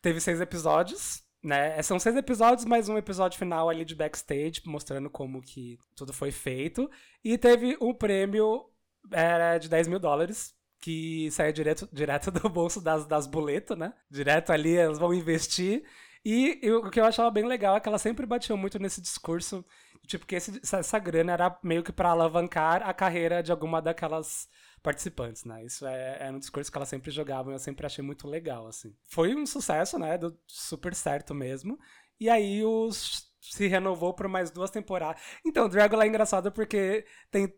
teve 0.01 0.21
seis 0.21 0.39
episódios, 0.39 1.23
né? 1.45 1.81
São 1.83 1.99
seis 1.99 2.15
episódios, 2.15 2.65
mais 2.65 2.89
um 2.89 2.97
episódio 2.97 3.37
final 3.37 3.69
ali 3.69 3.85
de 3.85 3.95
backstage, 3.95 4.61
mostrando 4.65 5.09
como 5.09 5.41
que 5.41 5.77
tudo 5.95 6.11
foi 6.11 6.31
feito. 6.31 6.89
E 7.23 7.37
teve 7.37 7.77
um 7.79 7.93
prêmio 7.93 8.65
era 9.11 9.57
de 9.59 9.69
10 9.69 9.87
mil 9.87 9.99
dólares, 9.99 10.53
que 10.81 11.29
saia 11.31 11.53
direto, 11.53 11.87
direto 11.93 12.31
do 12.31 12.49
bolso 12.49 12.81
das, 12.81 13.05
das 13.05 13.27
boletas, 13.27 13.77
né? 13.77 13.93
Direto 14.09 14.51
ali, 14.51 14.75
elas 14.75 14.97
vão 14.99 15.13
investir. 15.13 15.83
E 16.25 16.59
eu- 16.63 16.79
o 16.79 16.89
que 16.89 16.99
eu 16.99 17.05
achava 17.05 17.29
bem 17.29 17.45
legal 17.45 17.75
é 17.77 17.79
que 17.79 17.87
ela 17.87 17.99
sempre 17.99 18.25
batia 18.25 18.55
muito 18.55 18.79
nesse 18.79 18.99
discurso, 18.99 19.63
tipo, 20.07 20.25
que 20.25 20.35
esse- 20.35 20.59
essa, 20.75 20.97
grana 20.99 21.33
era 21.33 21.59
meio 21.63 21.83
que 21.83 21.91
pra 21.91 22.09
alavancar 22.09 22.81
a 22.87 22.93
carreira 22.93 23.43
de 23.43 23.51
alguma 23.51 23.79
daquelas 23.81 24.47
participantes, 24.85 25.43
né? 25.43 25.65
Isso 25.65 25.85
é, 25.87 26.27
é 26.27 26.31
um 26.31 26.37
discurso 26.37 26.71
que 26.71 26.77
ela 26.77 26.85
sempre 26.85 27.09
jogava 27.09 27.49
e 27.49 27.55
eu 27.55 27.59
sempre 27.59 27.87
achei 27.87 28.03
muito 28.05 28.27
legal, 28.27 28.67
assim. 28.67 28.95
Foi 29.09 29.33
um 29.35 29.45
sucesso, 29.45 29.97
né? 29.97 30.15
Deu 30.15 30.37
super 30.45 30.93
certo 30.93 31.33
mesmo. 31.33 31.79
E 32.19 32.29
aí 32.29 32.63
os 32.63 33.33
se 33.41 33.67
renovou 33.67 34.13
por 34.13 34.27
mais 34.27 34.51
duas 34.51 34.69
temporadas. 34.69 35.21
Então, 35.45 35.67
Dragula 35.67 36.03
é 36.03 36.07
engraçado 36.07 36.51
porque 36.51 37.03
tem 37.31 37.51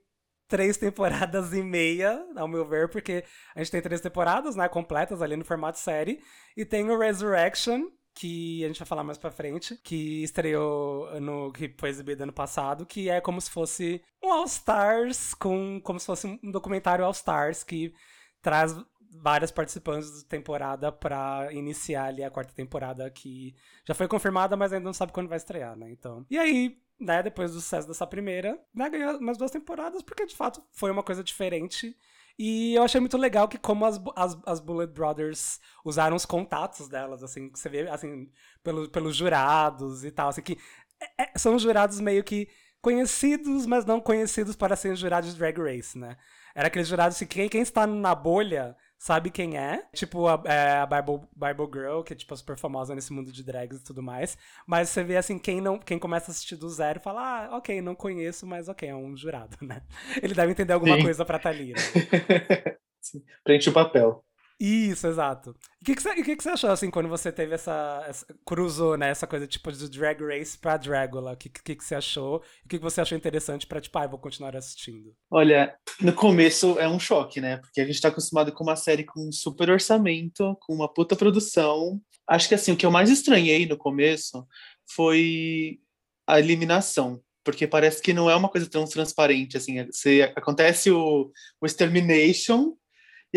três 0.47 0.77
temporadas 0.79 1.53
e 1.53 1.61
meia, 1.61 2.25
ao 2.35 2.47
meu 2.47 2.65
ver, 2.65 2.89
porque 2.89 3.25
a 3.53 3.59
gente 3.59 3.71
tem 3.71 3.81
três 3.81 3.99
temporadas, 4.01 4.55
né, 4.55 4.67
completas 4.69 5.21
ali 5.21 5.35
no 5.35 5.45
formato 5.45 5.79
série, 5.79 6.21
e 6.55 6.65
tem 6.65 6.89
o 6.89 6.97
Resurrection, 6.97 7.89
que 8.17 8.63
a 8.63 8.67
gente 8.67 8.79
vai 8.79 8.87
falar 8.87 9.03
mais 9.03 9.17
pra 9.19 9.29
frente, 9.29 9.79
que 9.83 10.23
estreou 10.23 11.21
no 11.21 11.51
que 11.51 11.71
foi 11.77 11.89
exibido 11.89 12.23
ano 12.23 12.33
passado, 12.33 12.83
que 12.83 13.09
é 13.09 13.21
como 13.21 13.39
se 13.39 13.51
fosse 13.51 14.01
um 14.23 14.31
All 14.31 14.45
Stars 14.45 15.35
com 15.35 15.79
como 15.81 15.99
se 15.99 16.07
fosse 16.07 16.25
um 16.25 16.51
documentário 16.51 17.05
All 17.05 17.11
Stars 17.11 17.63
que 17.63 17.93
traz 18.41 18.75
várias 19.21 19.51
participantes 19.51 20.23
da 20.23 20.29
temporada 20.29 20.91
pra 20.91 21.49
iniciar 21.51 22.05
ali 22.05 22.23
a 22.23 22.31
quarta 22.31 22.53
temporada 22.53 23.07
que 23.11 23.55
já 23.85 23.93
foi 23.93 24.07
confirmada, 24.07 24.57
mas 24.57 24.73
ainda 24.73 24.85
não 24.85 24.93
sabe 24.93 25.11
quando 25.11 25.29
vai 25.29 25.37
estrear, 25.37 25.77
né? 25.77 25.91
Então. 25.91 26.25
E 26.27 26.39
aí, 26.39 26.75
né, 26.99 27.21
depois 27.21 27.51
do 27.51 27.61
sucesso 27.61 27.87
dessa 27.87 28.07
primeira, 28.07 28.59
né, 28.73 28.89
ganhou 28.89 29.17
umas 29.19 29.37
duas 29.37 29.51
temporadas, 29.51 30.01
porque 30.01 30.25
de 30.25 30.35
fato 30.35 30.63
foi 30.71 30.89
uma 30.89 31.03
coisa 31.03 31.23
diferente. 31.23 31.95
E 32.37 32.75
eu 32.75 32.83
achei 32.83 33.01
muito 33.01 33.17
legal 33.17 33.47
que 33.47 33.57
como 33.57 33.85
as, 33.85 33.99
as, 34.15 34.37
as 34.45 34.59
Bullet 34.59 34.91
Brothers 34.93 35.59
usaram 35.83 36.15
os 36.15 36.25
contatos 36.25 36.87
delas, 36.87 37.23
assim, 37.23 37.49
você 37.49 37.67
vê, 37.67 37.89
assim, 37.89 38.29
pelo, 38.63 38.89
pelos 38.89 39.15
jurados 39.15 40.03
e 40.03 40.11
tal, 40.11 40.29
assim, 40.29 40.41
que 40.43 40.57
é- 41.17 41.23
é- 41.23 41.37
são 41.37 41.57
jurados 41.57 41.99
meio 41.99 42.23
que 42.23 42.47
conhecidos, 42.81 43.65
mas 43.65 43.85
não 43.85 43.99
conhecidos 43.99 44.55
para 44.55 44.75
serem 44.75 44.95
jurados 44.95 45.31
de 45.33 45.37
Drag 45.39 45.57
Race, 45.59 45.97
né? 45.97 46.15
Era 46.55 46.67
aqueles 46.67 46.87
jurados 46.87 47.17
que 47.17 47.25
quem, 47.25 47.49
quem 47.49 47.61
está 47.61 47.87
na 47.87 48.13
bolha 48.15 48.75
sabe 48.97 49.29
quem 49.29 49.57
é. 49.57 49.83
Tipo, 49.93 50.27
a, 50.27 50.41
é, 50.45 50.77
a 50.77 50.85
Bible, 50.85 51.27
Bible 51.35 51.69
Girl, 51.71 52.01
que 52.01 52.13
é 52.13 52.15
tipo 52.15 52.35
super 52.35 52.57
famosa 52.57 52.95
nesse 52.95 53.13
mundo 53.13 53.31
de 53.31 53.43
drags 53.43 53.79
e 53.79 53.83
tudo 53.83 54.01
mais. 54.01 54.37
Mas 54.65 54.89
você 54.89 55.03
vê 55.03 55.17
assim, 55.17 55.37
quem 55.37 55.61
não 55.61 55.77
quem 55.77 55.99
começa 55.99 56.29
a 56.29 56.31
assistir 56.31 56.55
do 56.55 56.69
zero 56.69 56.99
fala, 56.99 57.21
ah, 57.21 57.57
ok, 57.57 57.81
não 57.81 57.95
conheço, 57.95 58.45
mas 58.45 58.67
ok, 58.67 58.89
é 58.89 58.95
um 58.95 59.15
jurado, 59.15 59.57
né? 59.61 59.81
Ele 60.21 60.33
deve 60.33 60.51
entender 60.51 60.73
alguma 60.73 60.95
Sim. 60.95 61.03
coisa 61.03 61.25
pra? 61.25 61.37
Sim, 62.99 63.23
Preenche 63.43 63.69
o 63.69 63.73
papel. 63.73 64.25
Isso, 64.59 65.05
exato. 65.05 65.51
O 65.51 65.85
que, 65.85 65.95
que, 65.95 66.01
você, 66.01 66.09
o 66.09 66.23
que, 66.23 66.35
que 66.35 66.43
você 66.43 66.49
achou, 66.49 66.71
assim, 66.71 66.89
quando 66.89 67.07
você 67.07 67.31
teve 67.31 67.53
essa, 67.53 68.03
essa. 68.07 68.25
cruzou, 68.43 68.97
né? 68.97 69.09
Essa 69.09 69.27
coisa, 69.27 69.45
tipo, 69.45 69.71
de 69.71 69.87
Drag 69.89 70.19
Race 70.19 70.57
pra 70.57 70.77
Dragula? 70.77 71.33
O 71.33 71.37
que, 71.37 71.47
que, 71.47 71.75
que 71.75 71.83
você 71.83 71.93
achou? 71.93 72.37
O 72.37 72.67
que, 72.67 72.77
que 72.77 72.83
você 72.83 72.99
achou 72.99 73.15
interessante 73.15 73.67
pra, 73.67 73.79
tipo, 73.79 73.97
ah, 73.99 74.07
vou 74.07 74.17
continuar 74.17 74.55
assistindo? 74.55 75.13
Olha, 75.29 75.77
no 76.01 76.11
começo 76.11 76.79
é 76.79 76.87
um 76.87 76.99
choque, 76.99 77.39
né? 77.39 77.57
Porque 77.57 77.81
a 77.81 77.85
gente 77.85 78.01
tá 78.01 78.07
acostumado 78.07 78.51
com 78.51 78.63
uma 78.63 78.75
série 78.75 79.03
com 79.03 79.27
um 79.27 79.31
super 79.31 79.69
orçamento, 79.69 80.57
com 80.61 80.73
uma 80.73 80.91
puta 80.91 81.15
produção. 81.15 82.01
Acho 82.27 82.49
que 82.49 82.55
assim, 82.55 82.71
o 82.71 82.77
que 82.77 82.85
eu 82.85 82.91
mais 82.91 83.11
estranhei 83.11 83.67
no 83.67 83.77
começo 83.77 84.45
foi 84.95 85.79
a 86.25 86.39
eliminação. 86.39 87.21
Porque 87.43 87.67
parece 87.67 88.01
que 88.01 88.11
não 88.11 88.29
é 88.29 88.35
uma 88.35 88.49
coisa 88.49 88.69
tão 88.69 88.83
transparente, 88.85 89.55
assim. 89.55 89.85
Você, 89.85 90.33
acontece 90.35 90.91
o, 90.91 91.31
o 91.61 91.65
Extermination, 91.65 92.73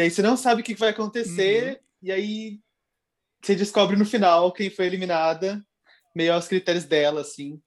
e 0.00 0.04
aí 0.04 0.10
você 0.10 0.22
não 0.22 0.34
sabe 0.36 0.62
o 0.62 0.64
que 0.64 0.74
vai 0.74 0.88
acontecer, 0.88 1.80
e 2.02 2.10
aí 2.10 2.58
você 3.42 3.54
descobre 3.54 3.96
no 3.96 4.06
final 4.06 4.50
quem 4.50 4.70
foi 4.70 4.86
eliminada, 4.86 5.62
meio 6.16 6.32
aos 6.32 6.48
critérios 6.48 6.84
dela, 6.84 7.20
assim. 7.20 7.50
Não 7.52 7.60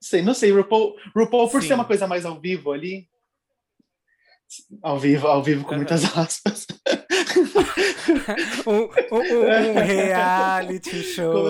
sei, 0.00 0.22
não 0.22 0.34
sei, 0.34 0.50
RuPaul, 0.50 0.96
RuPaul 1.14 1.50
por 1.50 1.60
Sim. 1.60 1.68
ser 1.68 1.74
uma 1.74 1.84
coisa 1.84 2.06
mais 2.06 2.24
ao 2.24 2.40
vivo 2.40 2.72
ali, 2.72 3.06
ao 4.82 4.98
vivo, 4.98 5.26
ao 5.26 5.42
vivo 5.42 5.64
com 5.66 5.74
muitas 5.76 6.04
aspas. 6.16 6.66
um, 8.66 8.72
um- 8.72 9.18
um- 9.18 9.70
um 9.72 9.84
reality 9.84 10.90
é 10.90 11.02
show. 11.02 11.44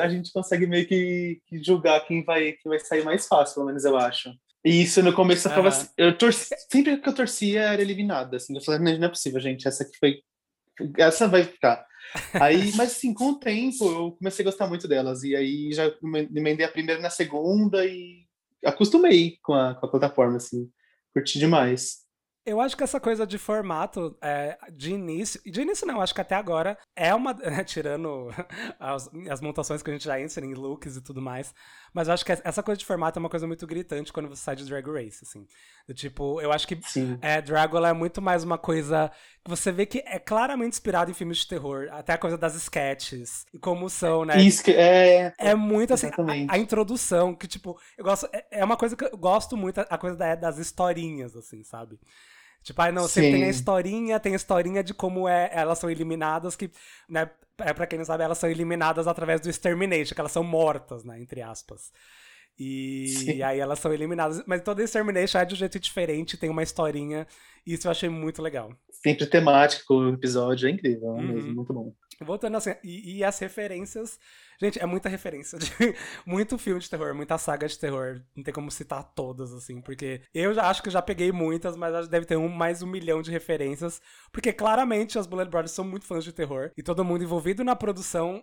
a 0.00 0.08
gente 0.08 0.32
consegue 0.32 0.66
meio 0.66 0.86
que, 0.86 1.40
que 1.46 1.62
julgar 1.62 2.00
quem 2.06 2.24
vai, 2.24 2.52
quem 2.52 2.70
vai 2.70 2.80
sair 2.80 3.04
mais 3.04 3.28
fácil, 3.28 3.54
pelo 3.54 3.66
menos 3.66 3.84
eu 3.84 3.96
acho. 3.96 4.30
E 4.64 4.82
isso 4.82 5.02
no 5.02 5.12
começo 5.12 5.46
eu 5.48 5.52
Aham. 5.52 5.68
assim, 5.68 5.88
eu 5.96 6.16
torci, 6.18 6.54
sempre 6.70 6.96
que 6.96 7.08
eu 7.08 7.14
torcia 7.14 7.60
era 7.62 7.80
eliminada, 7.82 8.36
assim, 8.36 8.54
eu 8.56 8.62
falei, 8.62 8.80
não, 8.80 8.98
não 8.98 9.06
é 9.06 9.10
possível, 9.10 9.40
gente, 9.40 9.66
essa 9.68 9.84
aqui 9.84 9.96
foi, 9.98 10.22
essa 10.98 11.28
vai 11.28 11.44
ficar. 11.44 11.86
Aí, 12.34 12.72
mas 12.74 12.92
assim, 12.92 13.14
com 13.14 13.30
o 13.30 13.38
tempo 13.38 13.84
eu 13.84 14.12
comecei 14.12 14.44
a 14.44 14.48
gostar 14.48 14.66
muito 14.66 14.88
delas, 14.88 15.22
e 15.22 15.36
aí 15.36 15.72
já 15.72 15.92
me- 16.02 16.28
emendei 16.34 16.66
a 16.66 16.70
primeira 16.70 17.00
na 17.00 17.10
segunda 17.10 17.84
e 17.86 18.24
acostumei 18.64 19.38
com 19.42 19.54
a, 19.54 19.74
com 19.74 19.86
a 19.86 19.90
plataforma, 19.90 20.36
assim, 20.36 20.68
curti 21.12 21.38
demais. 21.38 22.05
Eu 22.46 22.60
acho 22.60 22.76
que 22.76 22.84
essa 22.84 23.00
coisa 23.00 23.26
de 23.26 23.38
formato, 23.38 24.16
é, 24.22 24.56
de 24.72 24.92
início, 24.92 25.40
de 25.44 25.60
início 25.60 25.84
não, 25.84 26.00
acho 26.00 26.14
que 26.14 26.20
até 26.20 26.36
agora 26.36 26.78
é 26.94 27.12
uma, 27.12 27.34
né, 27.34 27.64
tirando 27.64 28.28
as, 28.78 29.10
as 29.28 29.40
montações 29.40 29.82
que 29.82 29.90
a 29.90 29.92
gente 29.92 30.04
já 30.04 30.20
entra 30.20 30.46
em 30.46 30.54
looks 30.54 30.96
e 30.96 31.00
tudo 31.02 31.20
mais, 31.20 31.52
mas 31.92 32.06
eu 32.06 32.14
acho 32.14 32.24
que 32.24 32.30
essa 32.30 32.62
coisa 32.62 32.78
de 32.78 32.84
formato 32.86 33.18
é 33.18 33.20
uma 33.20 33.28
coisa 33.28 33.48
muito 33.48 33.66
gritante 33.66 34.12
quando 34.12 34.28
você 34.28 34.42
sai 34.42 34.54
de 34.54 34.64
Drag 34.64 34.86
Race, 34.88 35.24
assim. 35.24 35.44
Do 35.88 35.92
tipo, 35.94 36.40
eu 36.40 36.52
acho 36.52 36.68
que 36.68 36.78
Sim. 36.82 37.18
é, 37.20 37.42
Dragula 37.42 37.88
é 37.88 37.92
muito 37.92 38.22
mais 38.22 38.44
uma 38.44 38.58
coisa 38.58 39.10
que 39.44 39.50
você 39.50 39.72
vê 39.72 39.84
que 39.84 39.98
é 40.06 40.18
claramente 40.20 40.74
inspirado 40.74 41.10
em 41.10 41.14
filmes 41.14 41.38
de 41.38 41.48
terror, 41.48 41.88
até 41.90 42.12
a 42.12 42.18
coisa 42.18 42.38
das 42.38 42.54
sketches, 42.54 43.44
e 43.52 43.58
como 43.58 43.90
são, 43.90 44.24
né? 44.24 44.40
Isso 44.40 44.62
que 44.62 44.72
é, 44.72 45.32
É 45.38 45.54
muito 45.54 45.92
assim, 45.94 46.08
a, 46.08 46.54
a 46.54 46.58
introdução, 46.58 47.34
que 47.34 47.48
tipo, 47.48 47.76
eu 47.96 48.04
gosto, 48.04 48.28
é, 48.32 48.46
é 48.52 48.64
uma 48.64 48.76
coisa 48.76 48.96
que 48.96 49.04
eu 49.04 49.16
gosto 49.16 49.56
muito, 49.56 49.78
a 49.80 49.98
coisa 49.98 50.16
da- 50.16 50.34
das 50.34 50.58
historinhas, 50.58 51.34
assim, 51.36 51.62
sabe? 51.64 51.98
Tipo, 52.62 52.82
ai 52.82 52.90
não, 52.92 53.06
sempre 53.06 53.30
tem 53.32 53.44
a 53.44 53.48
historinha, 53.48 54.18
tem 54.20 54.32
a 54.32 54.36
historinha 54.36 54.82
de 54.82 54.92
como 54.92 55.28
é, 55.28 55.48
elas 55.52 55.78
são 55.78 55.88
eliminadas, 55.90 56.56
que, 56.56 56.70
né, 57.08 57.30
é, 57.58 57.72
pra 57.72 57.86
quem 57.86 57.98
não 57.98 58.04
sabe, 58.04 58.24
elas 58.24 58.38
são 58.38 58.50
eliminadas 58.50 59.06
através 59.06 59.40
do 59.40 59.48
extermination, 59.48 60.14
que 60.14 60.20
elas 60.20 60.32
são 60.32 60.42
mortas, 60.42 61.04
né, 61.04 61.20
entre 61.20 61.42
aspas. 61.42 61.92
E, 62.58 63.06
Sim. 63.08 63.42
aí 63.42 63.60
elas 63.60 63.78
são 63.78 63.92
eliminadas, 63.92 64.42
mas 64.46 64.62
toda 64.62 64.82
extermination 64.82 65.38
é 65.38 65.44
de 65.44 65.54
um 65.54 65.58
jeito 65.58 65.78
diferente, 65.78 66.36
tem 66.38 66.50
uma 66.50 66.62
historinha, 66.62 67.26
e 67.66 67.74
isso 67.74 67.86
eu 67.86 67.90
achei 67.90 68.08
muito 68.08 68.42
legal. 68.42 68.72
sempre 68.90 69.26
temático 69.26 69.94
o 69.94 70.08
episódio, 70.14 70.68
é 70.68 70.72
incrível, 70.72 71.16
é 71.16 71.20
Uhum. 71.20 71.26
mesmo, 71.34 71.54
muito 71.54 71.72
bom. 71.72 71.92
Voltando 72.20 72.56
assim, 72.56 72.74
e, 72.82 73.18
e 73.18 73.24
as 73.24 73.38
referências. 73.38 74.18
Gente, 74.58 74.80
é 74.80 74.86
muita 74.86 75.08
referência 75.08 75.58
de 75.58 75.70
muito 76.24 76.56
filme 76.56 76.80
de 76.80 76.88
terror, 76.88 77.14
muita 77.14 77.36
saga 77.36 77.68
de 77.68 77.78
terror. 77.78 78.22
Não 78.34 78.42
tem 78.42 78.54
como 78.54 78.70
citar 78.70 79.04
todas, 79.14 79.52
assim, 79.52 79.80
porque 79.82 80.22
eu 80.32 80.54
já 80.54 80.68
acho 80.68 80.82
que 80.82 80.88
já 80.88 81.02
peguei 81.02 81.30
muitas, 81.30 81.76
mas 81.76 82.08
deve 82.08 82.24
ter 82.24 82.36
um, 82.36 82.48
mais 82.48 82.82
um 82.82 82.86
milhão 82.86 83.20
de 83.20 83.30
referências. 83.30 84.00
Porque 84.32 84.52
claramente 84.52 85.18
as 85.18 85.26
Bullet 85.26 85.50
Brothers 85.50 85.72
são 85.72 85.84
muito 85.84 86.06
fãs 86.06 86.24
de 86.24 86.32
terror. 86.32 86.70
E 86.76 86.82
todo 86.82 87.04
mundo 87.04 87.22
envolvido 87.22 87.62
na 87.62 87.76
produção 87.76 88.42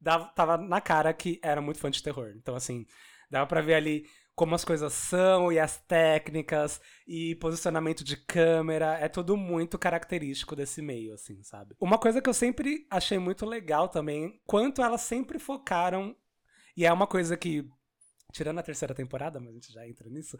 dava, 0.00 0.24
tava 0.34 0.56
na 0.58 0.80
cara 0.80 1.12
que 1.12 1.38
era 1.42 1.60
muito 1.60 1.78
fã 1.78 1.90
de 1.90 2.02
terror. 2.02 2.32
Então, 2.36 2.56
assim, 2.56 2.84
dava 3.30 3.46
pra 3.46 3.60
ver 3.60 3.74
ali 3.74 4.04
como 4.42 4.56
as 4.56 4.64
coisas 4.64 4.92
são 4.92 5.52
e 5.52 5.60
as 5.60 5.78
técnicas 5.78 6.80
e 7.06 7.36
posicionamento 7.36 8.02
de 8.02 8.16
câmera, 8.16 8.98
é 8.98 9.08
tudo 9.08 9.36
muito 9.36 9.78
característico 9.78 10.56
desse 10.56 10.82
meio, 10.82 11.14
assim, 11.14 11.40
sabe? 11.44 11.76
Uma 11.80 11.96
coisa 11.96 12.20
que 12.20 12.28
eu 12.28 12.34
sempre 12.34 12.84
achei 12.90 13.20
muito 13.20 13.46
legal 13.46 13.88
também, 13.88 14.40
quanto 14.44 14.82
elas 14.82 15.02
sempre 15.02 15.38
focaram, 15.38 16.16
e 16.76 16.84
é 16.84 16.92
uma 16.92 17.06
coisa 17.06 17.36
que, 17.36 17.64
tirando 18.32 18.58
a 18.58 18.64
terceira 18.64 18.92
temporada, 18.92 19.38
mas 19.38 19.50
a 19.50 19.52
gente 19.52 19.72
já 19.72 19.86
entra 19.86 20.10
nisso, 20.10 20.36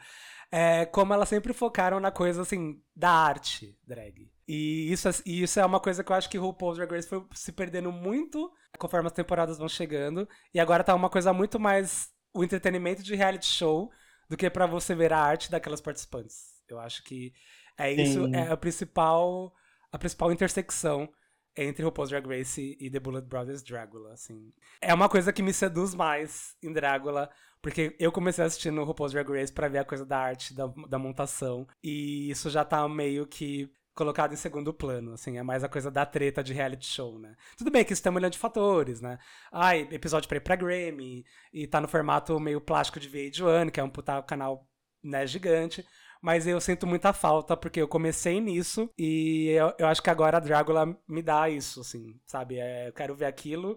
é 0.50 0.85
como 0.85 1.14
elas 1.14 1.28
sempre 1.28 1.52
focaram 1.52 2.00
na 2.00 2.11
coisa, 2.11 2.42
assim, 2.42 2.82
da 2.97 3.11
arte 3.11 3.78
drag. 3.87 4.28
E 4.49 4.90
isso, 4.90 5.09
é- 5.09 5.12
e 5.25 5.44
isso 5.44 5.61
é 5.61 5.64
uma 5.64 5.78
coisa 5.78 6.02
que 6.02 6.11
eu 6.11 6.16
acho 6.16 6.28
que 6.28 6.38
RuPaul's 6.38 6.76
Drag 6.76 6.90
Race 6.90 7.09
foi 7.09 7.25
se 7.35 7.52
perdendo 7.52 7.92
muito 7.92 8.52
conforme 8.80 9.06
as 9.06 9.12
temporadas 9.12 9.59
vão 9.59 9.68
chegando, 9.68 10.28
e 10.52 10.59
agora 10.59 10.82
tá 10.82 10.92
uma 10.92 11.09
coisa 11.09 11.32
muito 11.32 11.61
mais 11.61 12.12
o 12.33 12.43
entretenimento 12.43 13.03
de 13.03 13.15
reality 13.15 13.47
show 13.47 13.91
do 14.29 14.37
que 14.37 14.49
pra 14.49 14.67
você 14.67 14.95
ver 14.95 15.12
a 15.12 15.19
arte 15.19 15.51
daquelas 15.51 15.81
participantes. 15.81 16.62
Eu 16.69 16.79
acho 16.79 17.05
que 17.05 17.33
é 17.79 17.93
isso, 17.93 18.25
Sim. 18.25 18.35
é 18.35 18.49
a 18.51 18.57
principal, 18.57 19.53
a 19.91 19.99
principal 19.99 20.33
intersecção 20.33 21.09
entre 21.57 21.85
RuPaul's 21.85 22.11
Drag 22.11 22.27
Race 22.27 22.77
e 22.81 22.91
The 22.91 22.99
Bullet 22.99 23.27
Brothers 23.27 23.62
Dragula, 23.62 24.12
assim. 24.12 24.53
É 24.81 24.95
uma 24.95 25.09
coisa 25.09 25.33
que 25.33 25.43
me 25.43 25.53
seduz 25.53 25.95
mais 25.95 26.57
em 26.62 26.73
Dragula, 26.73 27.31
porque 27.61 27.95
eu 27.99 28.11
comecei 28.11 28.45
assistindo 28.45 28.81
o 28.81 28.85
RuPaul's 28.85 29.12
Drag 29.12 29.29
Race 29.31 29.53
pra 29.53 29.69
ver 29.69 29.79
a 29.79 29.85
coisa 29.85 30.05
da 30.07 30.19
arte, 30.19 30.55
da, 30.55 30.67
da 30.89 30.99
montação, 30.99 31.67
e 31.83 32.31
isso 32.31 32.49
já 32.49 32.65
tá 32.65 32.89
meio 32.89 33.27
que 33.27 33.71
colocado 33.95 34.33
em 34.33 34.37
segundo 34.37 34.73
plano, 34.73 35.13
assim, 35.13 35.39
é 35.39 35.43
mais 35.43 35.63
a 35.63 35.69
coisa 35.69 35.91
da 35.91 36.07
treta 36.07 36.43
de 36.43 36.53
reality 36.53 36.87
show, 36.87 37.19
né? 37.19 37.35
Tudo 37.57 37.71
bem 37.71 37.85
que 37.85 37.95
um 38.09 38.13
milhão 38.13 38.31
de 38.31 38.39
fatores, 38.39 39.01
né? 39.01 39.19
Ai, 39.51 39.89
episódio 39.91 40.29
pra 40.29 40.39
ir 40.39 40.41
pra 40.41 40.57
Grammy, 40.57 41.25
e 41.53 41.67
tá 41.67 41.81
no 41.81 41.89
formato 41.89 42.39
meio 42.41 42.61
plástico 42.61 42.99
de 42.99 43.09
VH1, 43.09 43.71
que 43.71 43.81
é 43.81 43.85
um 43.85 43.91
puta 43.91 44.23
canal, 44.23 44.67
né, 45.03 45.27
gigante, 45.27 45.85
mas 46.23 46.47
eu 46.47 46.61
sinto 46.61 46.87
muita 46.87 47.13
falta, 47.13 47.57
porque 47.57 47.81
eu 47.81 47.89
comecei 47.89 48.41
nisso, 48.41 48.89
e 48.97 49.49
eu, 49.51 49.75
eu 49.79 49.87
acho 49.87 50.03
que 50.03 50.11
agora 50.11 50.37
a 50.39 50.41
Dragula 50.41 50.87
me 51.09 51.23
dá 51.23 51.49
isso, 51.49 51.81
assim, 51.81 52.19
sabe? 52.27 52.59
É, 52.59 52.89
eu 52.89 52.93
quero 52.93 53.15
ver 53.15 53.27
aquilo, 53.27 53.77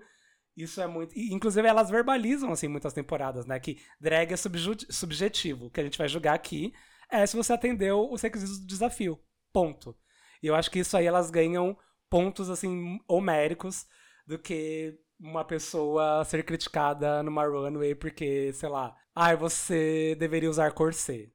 isso 0.56 0.80
é 0.80 0.88
muito... 0.88 1.14
e, 1.18 1.34
inclusive, 1.34 1.68
elas 1.68 1.90
verbalizam, 1.90 2.52
assim, 2.52 2.68
muitas 2.68 2.94
temporadas, 2.94 3.46
né? 3.46 3.60
Que 3.60 3.78
drag 4.00 4.32
é 4.32 4.38
subjetivo. 4.38 5.66
O 5.66 5.70
que 5.70 5.82
a 5.82 5.84
gente 5.84 5.98
vai 5.98 6.08
julgar 6.08 6.34
aqui 6.34 6.74
é 7.12 7.26
se 7.26 7.36
você 7.36 7.52
atendeu 7.54 8.10
os 8.10 8.22
requisitos 8.22 8.60
do 8.60 8.68
desafio. 8.68 9.20
Ponto. 9.52 9.96
E 10.42 10.48
eu 10.48 10.56
acho 10.56 10.70
que 10.72 10.80
isso 10.80 10.96
aí 10.96 11.06
elas 11.06 11.30
ganham 11.30 11.78
pontos, 12.10 12.50
assim, 12.50 13.00
homéricos 13.08 13.86
do 14.28 14.38
que 14.40 14.98
uma 15.20 15.46
pessoa 15.46 16.24
ser 16.26 16.44
criticada 16.44 17.24
numa 17.24 17.46
runway 17.46 17.96
porque, 17.96 18.52
sei 18.54 18.70
lá, 18.70 18.96
ai, 19.16 19.36
você 19.36 20.16
deveria 20.20 20.50
usar 20.50 20.72
corset. 20.72 21.32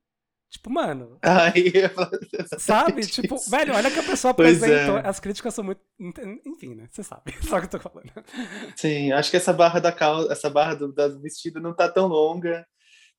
Tipo, 0.51 0.69
mano, 0.69 1.17
Aí, 1.23 1.73
eu 1.75 2.59
sabe? 2.59 3.07
Tipo, 3.07 3.37
velho, 3.49 3.73
olha 3.73 3.89
que 3.91 4.01
a 4.01 4.03
pessoa 4.03 4.35
Pois 4.35 4.61
apresentou. 4.61 4.99
é. 4.99 5.07
As 5.07 5.21
críticas 5.21 5.55
são 5.55 5.63
muito. 5.63 5.81
Enfim, 6.45 6.75
né? 6.75 6.89
Você 6.91 7.05
sabe. 7.05 7.33
Só 7.47 7.61
que 7.61 7.67
eu 7.67 7.71
tô 7.71 7.79
falando. 7.79 8.11
Sim, 8.75 9.13
acho 9.13 9.31
que 9.31 9.37
essa 9.37 9.53
barra 9.53 9.79
da 9.79 9.93
calça, 9.93 10.33
essa 10.33 10.51
barra 10.51 10.75
do, 10.75 10.93
da 10.93 11.07
vestido 11.07 11.61
não 11.61 11.73
tá 11.75 11.89
tão 11.89 12.09
longa. 12.09 12.67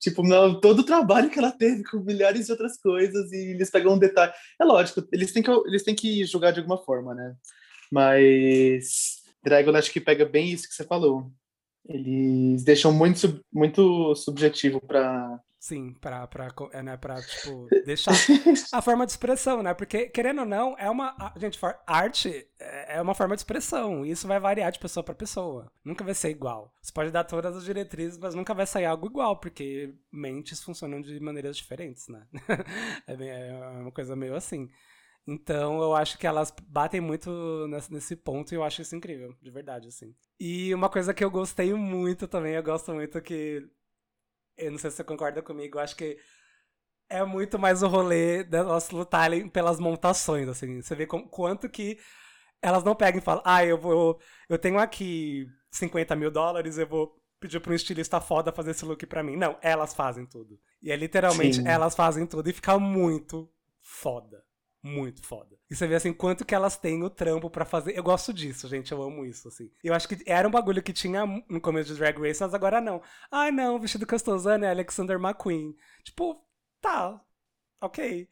Tipo, 0.02 0.24
não, 0.24 0.60
todo 0.60 0.80
o 0.80 0.86
trabalho 0.86 1.30
que 1.30 1.38
ela 1.38 1.52
teve 1.52 1.84
com 1.84 2.00
milhares 2.00 2.48
de 2.48 2.52
outras 2.52 2.76
coisas 2.82 3.32
e 3.32 3.52
eles 3.52 3.70
pegam 3.70 3.94
um 3.94 4.00
detalhe. 4.00 4.34
É 4.60 4.66
lógico, 4.66 5.08
eles 5.12 5.32
têm 5.32 5.44
que, 5.44 5.52
eles 5.52 5.84
têm 5.84 5.94
que 5.94 6.26
julgar 6.26 6.52
de 6.52 6.60
alguma 6.60 6.80
forma, 6.80 7.14
né? 7.14 7.36
Mas 7.92 9.22
Dragon 9.44 9.76
acho 9.76 9.92
que 9.92 10.02
pega 10.02 10.26
bem 10.26 10.50
isso 10.50 10.68
que 10.68 10.74
você 10.74 10.84
falou. 10.84 11.32
Eles 11.88 12.64
deixam 12.64 12.92
muito, 12.92 13.44
muito 13.54 14.16
subjetivo 14.16 14.82
para 14.82 15.40
Sim, 15.64 15.94
pra, 15.94 16.26
pra, 16.26 16.48
é, 16.74 16.82
né, 16.82 16.98
pra, 16.98 17.22
tipo, 17.22 17.72
deixar 17.84 18.26
a 18.72 18.82
forma 18.82 19.06
de 19.06 19.12
expressão, 19.12 19.62
né? 19.62 19.76
Porque, 19.76 20.10
querendo 20.10 20.40
ou 20.40 20.46
não, 20.46 20.76
é 20.80 20.90
uma. 20.90 21.16
Gente, 21.38 21.60
arte 21.86 22.48
é 22.60 22.96
é 22.98 23.02
uma 23.02 23.14
forma 23.14 23.36
de 23.36 23.42
expressão. 23.42 24.04
E 24.04 24.10
isso 24.10 24.28
vai 24.28 24.40
variar 24.40 24.72
de 24.72 24.80
pessoa 24.80 25.04
pra 25.04 25.14
pessoa. 25.14 25.72
Nunca 25.86 26.04
vai 26.04 26.16
ser 26.16 26.30
igual. 26.32 26.74
Você 26.82 26.92
pode 26.92 27.12
dar 27.12 27.24
todas 27.26 27.56
as 27.56 27.64
diretrizes, 27.64 28.18
mas 28.18 28.34
nunca 28.34 28.56
vai 28.56 28.66
sair 28.66 28.86
algo 28.86 29.06
igual, 29.06 29.40
porque 29.40 29.94
mentes 30.12 30.64
funcionam 30.64 31.00
de 31.00 31.20
maneiras 31.20 31.56
diferentes, 31.58 32.08
né? 32.08 32.26
é, 33.08 33.16
bem- 33.16 33.30
é 33.30 33.54
uma 33.82 33.92
coisa 33.92 34.16
meio 34.16 34.36
assim. 34.36 34.68
Então 35.28 35.82
eu 35.82 35.96
acho 35.96 36.18
que 36.18 36.28
elas 36.28 36.54
batem 36.68 37.02
muito 37.02 37.68
nesse, 37.70 37.94
nesse 37.94 38.16
ponto 38.16 38.52
e 38.54 38.56
eu 38.56 38.64
acho 38.64 38.82
isso 38.82 38.96
incrível, 38.96 39.36
de 39.42 39.52
verdade, 39.52 39.88
assim. 39.90 40.16
E 40.40 40.74
uma 40.74 40.90
coisa 40.90 41.14
que 41.14 41.24
eu 41.24 41.30
gostei 41.32 41.74
muito 41.74 42.28
também, 42.28 42.56
eu 42.56 42.64
gosto 42.64 42.94
muito 42.94 43.22
que. 43.22 43.68
Eu 44.58 44.72
não 44.72 44.78
sei 44.78 44.92
se 44.92 44.98
você 44.98 45.04
concorda 45.04 45.42
comigo, 45.42 45.78
eu 45.78 45.82
acho 45.82 45.96
que 45.96 46.18
é 47.10 47.24
muito 47.26 47.60
mais 47.60 47.84
o 47.84 47.88
rolê 47.88 48.44
delas 48.44 48.90
lutarem 48.90 49.50
pelas 49.50 49.80
montações, 49.80 50.48
assim. 50.48 50.82
Você 50.82 50.96
vê 50.96 51.06
com, 51.06 51.28
quanto 51.28 51.70
que 51.70 52.00
elas 52.62 52.84
não 52.84 52.96
pegam 52.96 53.20
e 53.20 53.24
falam, 53.24 53.44
ah, 53.46 53.66
eu 53.66 53.78
vou. 53.78 54.20
Eu 54.48 54.58
tenho 54.58 54.80
aqui 54.80 55.48
50 55.72 56.16
mil 56.16 56.32
dólares, 56.32 56.78
eu 56.78 56.88
vou 56.88 57.22
pedir 57.40 57.60
pra 57.60 57.72
um 57.72 57.76
estilista 57.76 58.22
foda 58.22 58.52
fazer 58.52 58.72
esse 58.72 58.86
look 58.86 59.06
pra 59.08 59.24
mim. 59.24 59.36
Não, 59.36 59.58
elas 59.62 59.94
fazem 59.94 60.26
tudo. 60.26 60.60
E 60.82 60.92
é 60.92 60.96
literalmente, 60.96 61.58
Sim. 61.58 61.68
elas 61.68 61.96
fazem 61.96 62.26
tudo 62.26 62.50
e 62.50 62.54
fica 62.54 62.80
muito 62.80 63.52
foda. 63.82 64.44
Muito 64.84 65.24
foda. 65.24 65.56
E 65.70 65.76
você 65.76 65.86
vê 65.88 65.94
assim, 65.96 66.12
quanto 66.12 66.44
que 66.44 66.56
elas 66.56 66.76
têm 66.76 67.04
o 67.04 67.10
trampo 67.10 67.50
pra 67.52 67.66
fazer. 67.66 67.96
Eu 67.96 68.02
gosto 68.04 68.34
disso, 68.34 68.68
gente. 68.68 68.92
Eu 68.92 69.02
amo 69.04 69.24
isso, 69.26 69.48
assim. 69.48 69.70
Eu 69.84 69.94
acho 69.94 70.08
que 70.08 70.18
era 70.26 70.48
um 70.48 70.52
bagulho 70.52 70.82
que 70.82 70.92
tinha 70.92 71.24
no 71.48 71.62
começo 71.62 71.94
de 71.94 72.00
Drag 72.00 72.20
Race, 72.20 72.42
mas 72.42 72.54
agora 72.54 72.82
não. 72.82 73.00
Ai, 73.32 73.52
não, 73.52 73.76
o 73.76 73.80
vestido 73.80 74.08
que 74.08 74.14
eu 74.14 74.18
estou 74.18 74.36
usando 74.36 74.64
é 74.64 74.70
Alexander 74.72 75.18
McQueen. 75.20 75.76
Tipo, 76.04 76.44
tá. 76.82 77.22
Ok. 77.80 78.28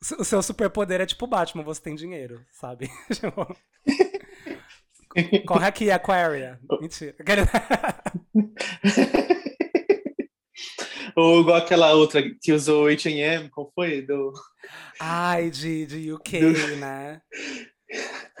O 0.00 0.04
seu- 0.04 0.18
O 0.20 0.24
seu 0.24 0.42
superpoder 0.42 1.00
é 1.00 1.06
tipo 1.06 1.26
Batman, 1.28 1.62
você 1.62 1.80
tem 1.80 1.94
dinheiro, 1.94 2.44
sabe? 2.50 2.90
Tipo, 3.12 3.56
Corre 5.46 5.66
aqui, 5.66 5.90
Aquaria. 5.90 6.58
Mentira. 6.80 7.14
Ou 11.16 11.40
igual 11.40 11.56
aquela 11.56 11.92
outra 11.92 12.22
que 12.40 12.52
usou 12.52 12.86
H&M, 12.88 13.48
qual 13.50 13.70
foi? 13.74 14.02
Do... 14.02 14.32
Ai, 15.00 15.50
de, 15.50 15.86
de 15.86 16.12
UK, 16.12 16.40
Do- 16.40 16.76
né? 16.76 17.20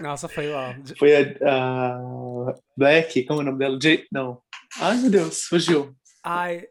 Nossa, 0.00 0.28
foi 0.28 0.50
ó. 0.50 0.72
de- 0.72 0.94
Foi 0.96 1.14
a, 1.14 1.20
a 1.46 2.54
Black, 2.76 3.24
como 3.24 3.40
é 3.40 3.42
o 3.42 3.46
nome 3.46 3.58
dela? 3.58 3.78
J... 3.78 4.06
Não. 4.10 4.40
Ai, 4.80 4.96
meu 4.98 5.10
Deus, 5.10 5.42
fugiu. 5.44 5.94
Ai, 6.24 6.64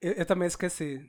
eu, 0.00 0.12
eu 0.12 0.26
também 0.26 0.48
esqueci. 0.48 1.00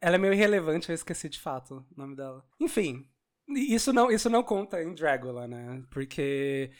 Ela 0.00 0.16
é 0.16 0.18
meio 0.18 0.34
irrelevante, 0.34 0.88
eu 0.90 0.94
esqueci 0.94 1.28
de 1.28 1.40
fato 1.40 1.86
o 1.96 2.00
nome 2.00 2.14
dela. 2.14 2.44
Enfim, 2.60 3.06
isso 3.48 3.92
não, 3.92 4.10
isso 4.10 4.28
não 4.28 4.42
conta 4.42 4.82
em 4.82 4.94
Dragula, 4.94 5.48
né? 5.48 5.82
Porque 5.90 6.70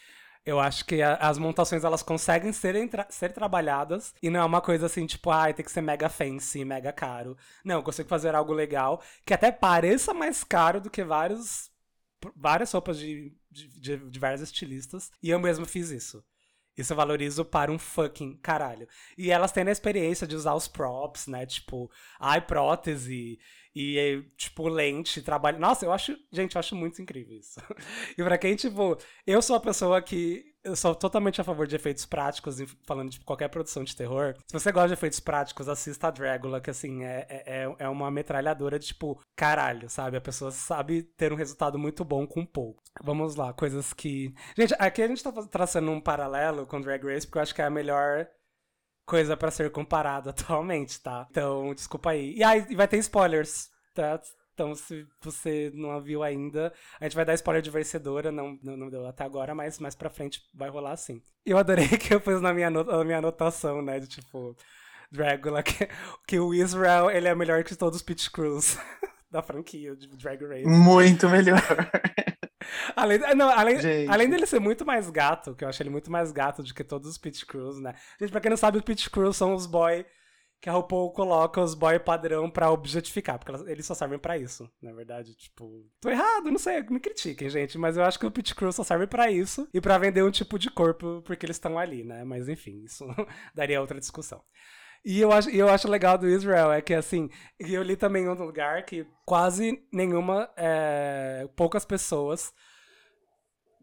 eu 0.47 0.61
acho 0.61 0.85
que 0.87 1.03
a- 1.03 1.17
as 1.17 1.39
montações 1.39 1.85
elas 1.85 2.03
conseguem 2.03 2.53
ser, 2.53 2.89
tra 2.89 3.07
ser 3.11 3.33
trabalhadas 3.33 4.15
e 4.23 4.31
não 4.31 4.41
é 4.41 4.45
uma 4.45 4.61
coisa 4.63 4.87
assim, 4.87 5.07
tipo, 5.07 5.31
ai, 5.31 5.53
tem 5.55 5.65
que 5.65 5.73
ser 5.73 5.83
mega 5.83 6.09
fancy, 6.09 6.65
mega 6.65 6.93
caro. 6.93 7.37
Não, 7.65 7.77
eu 7.77 7.83
consigo 7.83 8.09
fazer 8.09 8.35
algo 8.35 8.53
legal 8.53 9.03
que 9.27 9.35
até 9.35 9.53
pareça 9.53 10.15
mais 10.15 10.45
caro 10.45 10.81
do 10.81 10.91
que 10.91 11.05
vários, 11.05 11.71
várias 12.35 12.73
roupas 12.73 12.99
de, 12.99 13.35
de, 13.51 13.69
de, 13.81 13.97
de 14.11 14.19
vários 14.19 14.41
estilistas. 14.43 15.11
E 15.23 15.31
eu 15.31 15.39
mesmo 15.41 15.67
fiz 15.67 15.91
isso. 15.91 16.25
Isso 16.77 16.93
eu 16.93 16.97
valorizo 16.97 17.45
para 17.45 17.73
um 17.73 17.79
fucking 17.79 18.37
caralho. 18.43 18.87
E 19.17 19.31
elas 19.31 19.51
têm 19.53 19.67
a 19.67 19.73
experiência 19.73 20.27
de 20.27 20.37
usar 20.37 20.55
os 20.55 20.69
props, 20.69 21.27
né? 21.27 21.47
Tipo, 21.47 21.91
ai, 22.21 22.41
prótese 22.41 23.39
e, 23.77 23.99
eh, 23.99 24.23
tipo, 24.39 24.67
lente, 24.69 25.21
trabalho. 25.21 25.59
Nossa, 25.59 25.85
eu 25.85 25.93
acho, 25.93 26.17
gente, 26.33 26.57
eu 26.57 26.61
acho 26.61 26.75
muito 26.75 27.01
incrível 27.03 27.37
isso. 27.39 27.61
E 28.17 28.25
pra 28.25 28.39
quem, 28.39 28.57
tipo, 28.57 28.97
eu 29.27 29.43
sou 29.43 29.55
a 29.57 29.61
pessoa 29.61 30.01
que. 30.01 30.45
Eu 30.65 30.75
sou 30.75 30.95
totalmente 30.97 31.41
a 31.41 31.45
favor 31.45 31.65
de 31.67 31.77
efeitos 31.77 32.05
práticos, 32.07 32.57
falando 32.85 33.11
de 33.11 33.21
qualquer 33.21 33.49
produção 33.49 33.85
de 33.85 33.95
terror. 33.95 34.35
Se 34.49 34.53
você 34.53 34.73
gosta 34.73 34.89
de 34.89 34.95
efeitos 34.95 35.21
práticos, 35.21 35.69
assista 35.69 36.09
a 36.09 36.11
Dragula, 36.11 36.61
que 36.61 36.71
assim, 36.71 37.05
é, 37.05 37.25
é, 37.29 37.63
é- 37.65 37.77
é 37.81 37.89
uma 37.89 38.11
metralhadora 38.11 38.77
de 38.79 38.87
tipo, 38.89 39.21
caralho, 39.37 39.89
sabe? 39.89 40.17
A 40.17 40.21
pessoa 40.21 40.51
sabe 40.51 41.03
ter 41.05 41.33
um 41.33 41.37
resultado 41.37 41.79
muito 41.79 42.05
bom 42.05 42.27
com 42.27 42.45
pouco. 42.45 42.83
Vamos 43.05 43.37
lá, 43.37 43.53
coisas 43.53 43.93
que. 43.93 44.35
Gente, 44.59 44.75
aqui 44.79 45.03
a 45.03 45.07
gente 45.09 45.23
tá 45.23 45.31
traçando 45.47 45.91
um 45.93 46.01
paralelo 46.01 46.67
com 46.67 46.81
Drag 46.81 47.05
Race, 47.05 47.27
porque 47.27 47.39
eu 47.39 47.43
acho 47.43 47.55
que 47.55 47.63
é 47.63 47.67
a 47.67 47.71
melhor 47.71 48.27
coisa 49.07 49.37
pra 49.37 49.51
ser 49.51 49.71
comparada 49.71 50.31
atualmente, 50.37 51.01
tá? 51.01 51.27
Então, 51.31 51.73
desculpa 51.73 52.11
aí. 52.11 52.35
E 52.37 52.45
aí, 52.45 52.75
vai 52.75 52.89
ter 52.89 52.99
spoilers, 52.99 53.71
tá? 53.95 54.21
Então, 54.53 54.75
se 54.75 55.07
você 55.21 55.71
não 55.75 56.01
viu 56.01 56.23
ainda, 56.23 56.73
a 56.99 57.05
gente 57.05 57.15
vai 57.15 57.27
dar 57.27 57.35
spoiler 57.35 57.63
de 57.63 57.71
vencedora, 57.71 58.33
não, 58.33 58.59
não, 58.63 58.75
não 58.75 58.89
deu 58.89 59.07
até 59.07 59.23
agora, 59.23 59.55
mas 59.55 59.79
mais 59.79 59.95
pra 59.95 60.09
frente 60.09 60.41
vai 60.55 60.71
rolar 60.71 60.97
sim. 60.97 61.23
Eu 61.45 61.59
adorei 61.59 61.89
que 61.99 62.15
eu 62.15 62.21
pus 62.21 62.41
na 62.41 62.55
minha, 62.55 62.71
na 62.71 63.05
minha 63.05 63.19
anotação, 63.19 63.83
né, 63.83 64.01
de 64.01 64.07
tipo, 64.07 64.57
Dragula, 65.13 65.63
que, 65.63 65.87
que 66.27 66.41
o 66.41 66.55
Israel, 66.55 67.11
ele 67.11 67.29
é 67.29 67.35
melhor 67.35 67.63
que 67.65 67.77
todos 67.77 67.97
os 67.97 68.03
pitch 68.03 68.31
crews 68.31 68.79
da 69.31 69.43
franquia 69.43 69.95
de 69.95 70.09
Drag 70.17 70.43
Race. 70.43 70.67
Muito 70.67 71.29
melhor. 71.29 71.61
Além, 72.95 73.19
não, 73.35 73.49
além, 73.51 73.81
Gente. 73.81 74.11
além 74.11 74.29
dele 74.31 74.47
ser 74.47 74.61
muito 74.61 74.85
mais 74.85 75.09
gato, 75.11 75.55
que 75.55 75.65
eu 75.65 75.69
acho 75.69 75.83
ele 75.83 75.91
muito 75.91 76.11
mais 76.11 76.33
gato 76.33 76.63
do 76.63 76.75
que 76.75 76.85
todos 76.85 77.09
os 77.09 77.19
Pit 77.19 77.45
Crews, 77.47 77.81
né? 77.81 77.95
Gente, 78.21 78.31
pra 78.31 78.41
quem 78.41 78.51
não 78.51 78.57
sabe, 78.57 78.79
os 78.79 78.85
Pit 78.85 79.09
Crews 79.11 79.37
são 79.37 79.55
os 79.55 79.67
boy 79.67 80.05
que 80.59 80.71
a 80.71 80.73
RuPaul 80.73 81.13
coloca 81.13 81.61
os 81.61 81.75
boy 81.75 81.99
padrão 81.99 82.51
pra 82.51 82.71
objetificar, 82.71 83.39
porque 83.39 83.51
elas- 83.53 83.67
eles 83.69 83.85
só 83.85 83.95
servem 83.95 84.19
pra 84.19 84.39
isso, 84.39 84.69
na 84.83 84.91
verdade, 84.93 85.35
tipo... 85.37 85.85
Tô 86.01 86.09
errado, 86.09 86.51
não 86.51 86.59
sei, 86.59 86.83
me 86.85 86.99
critiquem, 86.99 87.49
gente, 87.51 87.77
mas 87.77 87.97
eu 87.99 88.03
acho 88.05 88.19
que 88.19 88.25
o 88.27 88.31
Pit 88.31 88.55
Crew 88.55 88.73
só 88.73 88.83
serve 88.83 89.07
pra 89.07 89.31
isso 89.31 89.69
e 89.73 89.81
pra 89.83 89.99
vender 89.99 90.25
um 90.25 90.31
tipo 90.31 90.59
de 90.59 90.71
corpo 90.71 91.23
porque 91.27 91.45
eles 91.45 91.57
estão 91.57 91.79
ali, 91.79 92.03
né? 92.05 92.25
Mas 92.25 92.49
enfim, 92.49 92.83
isso 92.85 93.05
daria 93.55 93.81
outra 93.83 94.01
discussão. 94.01 94.43
E 95.05 95.21
eu 95.21 95.33
acho, 95.33 95.51
eu 95.51 95.69
acho 95.69 95.89
legal 95.89 96.19
do 96.19 96.29
Israel 96.29 96.73
é 96.73 96.81
que, 96.81 96.95
assim, 96.95 97.31
eu 97.59 97.83
li 97.83 97.97
também 97.97 98.25
em 98.25 98.29
outro 98.29 98.45
lugar 98.45 98.85
que 98.85 99.07
quase 99.25 99.83
nenhuma, 99.93 100.51
é, 100.57 101.49
poucas 101.57 101.85
pessoas 101.85 102.53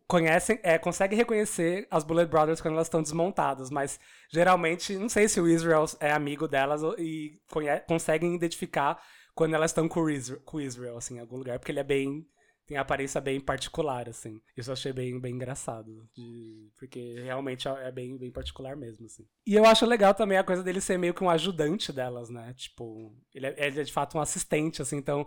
conhecem, 0.08 0.60
é, 0.64 0.78
conseguem 0.78 1.18
reconhecer 1.18 1.88
as 1.90 2.04
Bullet 2.04 2.30
Brothers 2.30 2.62
quando 2.62 2.76
elas 2.76 2.88
estão 2.88 3.02
desmontadas, 3.02 3.70
mas 3.70 4.00
geralmente, 4.32 4.96
não 4.96 5.10
sei 5.10 5.28
se 5.28 5.40
o 5.40 5.48
Israel 5.48 5.86
é 6.00 6.12
amigo 6.12 6.48
delas 6.48 6.82
e 6.98 7.34
conseguem 7.88 8.36
identificar 8.36 9.02
quando 9.34 9.56
elas 9.56 9.72
estão 9.72 9.88
com 9.88 10.02
o 10.02 10.10
Israel, 10.10 10.42
com 10.46 10.58
o 10.58 10.62
Israel, 10.62 10.98
assim, 10.98 11.16
em 11.16 11.20
algum 11.20 11.38
lugar, 11.38 11.58
porque 11.58 11.72
ele 11.72 11.80
é 11.80 11.84
bem 11.84 12.28
tem 12.74 12.78
aparência 12.78 13.22
bem 13.22 13.40
particular, 13.40 14.10
assim. 14.10 14.42
Isso 14.58 14.70
eu 14.70 14.74
achei 14.74 14.92
bem, 14.92 15.20
bem 15.20 15.36
engraçado. 15.36 16.08
de- 16.16 16.70
porque 16.78 17.16
realmente 17.22 17.68
é 17.68 17.92
bem, 17.92 18.18
bem 18.18 18.32
particular 18.32 18.76
mesmo, 18.76 19.06
assim. 19.06 19.26
E 19.46 19.54
eu 19.56 19.66
acho 19.66 19.86
legal 19.86 20.14
também 20.14 20.38
a 20.38 20.44
coisa 20.44 20.64
dele 20.64 20.82
ser 20.82 20.98
meio 20.98 21.14
que 21.14 21.24
um 21.24 21.30
ajudante 21.30 21.92
delas, 21.94 22.30
né? 22.30 22.54
Tipo, 22.56 23.16
ele 23.34 23.46
é, 23.48 23.68
ele 23.68 23.80
é 23.82 23.84
de 23.84 23.94
fato 23.94 24.18
um 24.18 24.22
assistente, 24.22 24.82
assim, 24.82 24.98
então. 24.98 25.26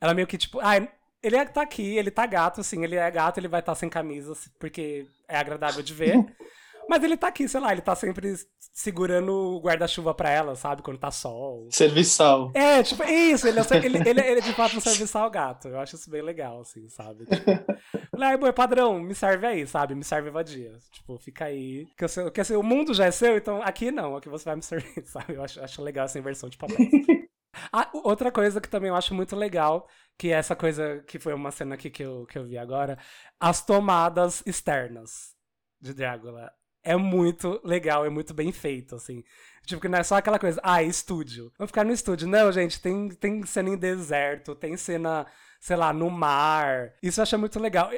Ela 0.00 0.14
meio 0.14 0.26
que, 0.26 0.36
tipo, 0.36 0.60
ah, 0.60 0.76
ele 1.22 1.36
é- 1.36 1.44
tá 1.46 1.62
aqui, 1.62 1.96
ele 1.96 2.10
tá 2.10 2.26
gato, 2.26 2.60
assim, 2.60 2.84
ele 2.84 2.96
é 2.96 3.10
gato, 3.10 3.38
ele 3.38 3.48
vai 3.48 3.60
estar 3.60 3.74
sem 3.74 3.88
camisa, 3.88 4.34
porque 4.58 5.06
é 5.28 5.36
agradável 5.36 5.82
de 5.82 5.94
ver. 5.94 6.14
Mas 6.92 7.02
ele 7.02 7.16
tá 7.16 7.28
aqui, 7.28 7.48
sei 7.48 7.58
lá, 7.58 7.72
ele 7.72 7.80
tá 7.80 7.94
sempre 7.94 8.34
segurando 8.74 9.32
o 9.32 9.60
guarda-chuva 9.62 10.12
pra 10.12 10.28
ela, 10.28 10.54
sabe? 10.54 10.82
Quando 10.82 10.98
tá 10.98 11.10
sol. 11.10 11.66
Serviçal. 11.70 12.52
É, 12.52 12.82
tipo, 12.82 13.02
isso, 13.04 13.48
ele, 13.48 13.60
é, 13.60 13.62
ele, 13.82 13.96
ele, 13.96 14.20
ele 14.20 14.40
é 14.40 14.42
de 14.42 14.52
fato 14.52 14.76
um 14.76 14.80
serviçal 14.80 15.30
gato. 15.30 15.68
Eu 15.68 15.80
acho 15.80 15.96
isso 15.96 16.10
bem 16.10 16.20
legal, 16.20 16.60
assim, 16.60 16.86
sabe? 16.90 17.24
Tipo, 17.24 17.46
falei, 18.12 18.28
ai, 18.28 18.36
boi, 18.36 18.52
padrão, 18.52 19.00
me 19.00 19.14
serve 19.14 19.46
aí, 19.46 19.66
sabe? 19.66 19.94
Me 19.94 20.04
serve 20.04 20.28
vadia. 20.28 20.76
Tipo, 20.90 21.16
fica 21.16 21.46
aí. 21.46 21.86
Que, 21.96 22.04
eu 22.04 22.30
que 22.30 22.42
assim, 22.42 22.56
o 22.56 22.62
mundo 22.62 22.92
já 22.92 23.06
é 23.06 23.10
seu, 23.10 23.38
então 23.38 23.62
aqui 23.62 23.90
não, 23.90 24.14
aqui 24.14 24.28
você 24.28 24.44
vai 24.44 24.56
me 24.56 24.62
servir, 24.62 24.92
sabe? 25.08 25.32
Eu 25.32 25.42
acho, 25.42 25.64
acho 25.64 25.82
legal 25.82 26.04
essa 26.04 26.18
inversão 26.18 26.50
de 26.50 26.58
papéis. 26.58 26.90
Ah, 27.70 27.90
outra 27.92 28.32
coisa 28.32 28.62
que 28.62 28.68
também 28.68 28.88
eu 28.88 28.96
acho 28.96 29.14
muito 29.14 29.36
legal, 29.36 29.86
que 30.18 30.28
é 30.28 30.36
essa 30.36 30.56
coisa 30.56 31.02
que 31.06 31.18
foi 31.18 31.34
uma 31.34 31.50
cena 31.50 31.74
aqui 31.74 31.90
que 31.90 32.02
eu, 32.02 32.24
que 32.24 32.38
eu 32.38 32.46
vi 32.46 32.56
agora, 32.56 32.98
as 33.38 33.62
tomadas 33.62 34.42
externas 34.46 35.34
de 35.78 35.92
Drácula. 35.92 36.50
É 36.84 36.96
muito 36.96 37.60
legal, 37.64 38.04
é 38.04 38.10
muito 38.10 38.34
bem 38.34 38.50
feito, 38.50 38.96
assim. 38.96 39.22
Tipo, 39.64 39.80
que 39.80 39.88
não 39.88 39.98
é 39.98 40.02
só 40.02 40.16
aquela 40.16 40.38
coisa, 40.38 40.60
ah, 40.62 40.82
estúdio. 40.82 41.52
Vamos 41.56 41.70
ficar 41.70 41.84
no 41.84 41.92
estúdio. 41.92 42.26
Não, 42.26 42.50
gente, 42.50 42.80
tem, 42.80 43.08
tem 43.10 43.44
cena 43.46 43.70
em 43.70 43.76
deserto, 43.76 44.54
tem 44.54 44.76
cena, 44.76 45.26
sei 45.60 45.76
lá, 45.76 45.92
no 45.92 46.10
mar. 46.10 46.92
Isso 47.02 47.20
eu 47.20 47.22
achei 47.22 47.38
muito 47.38 47.60
legal. 47.60 47.90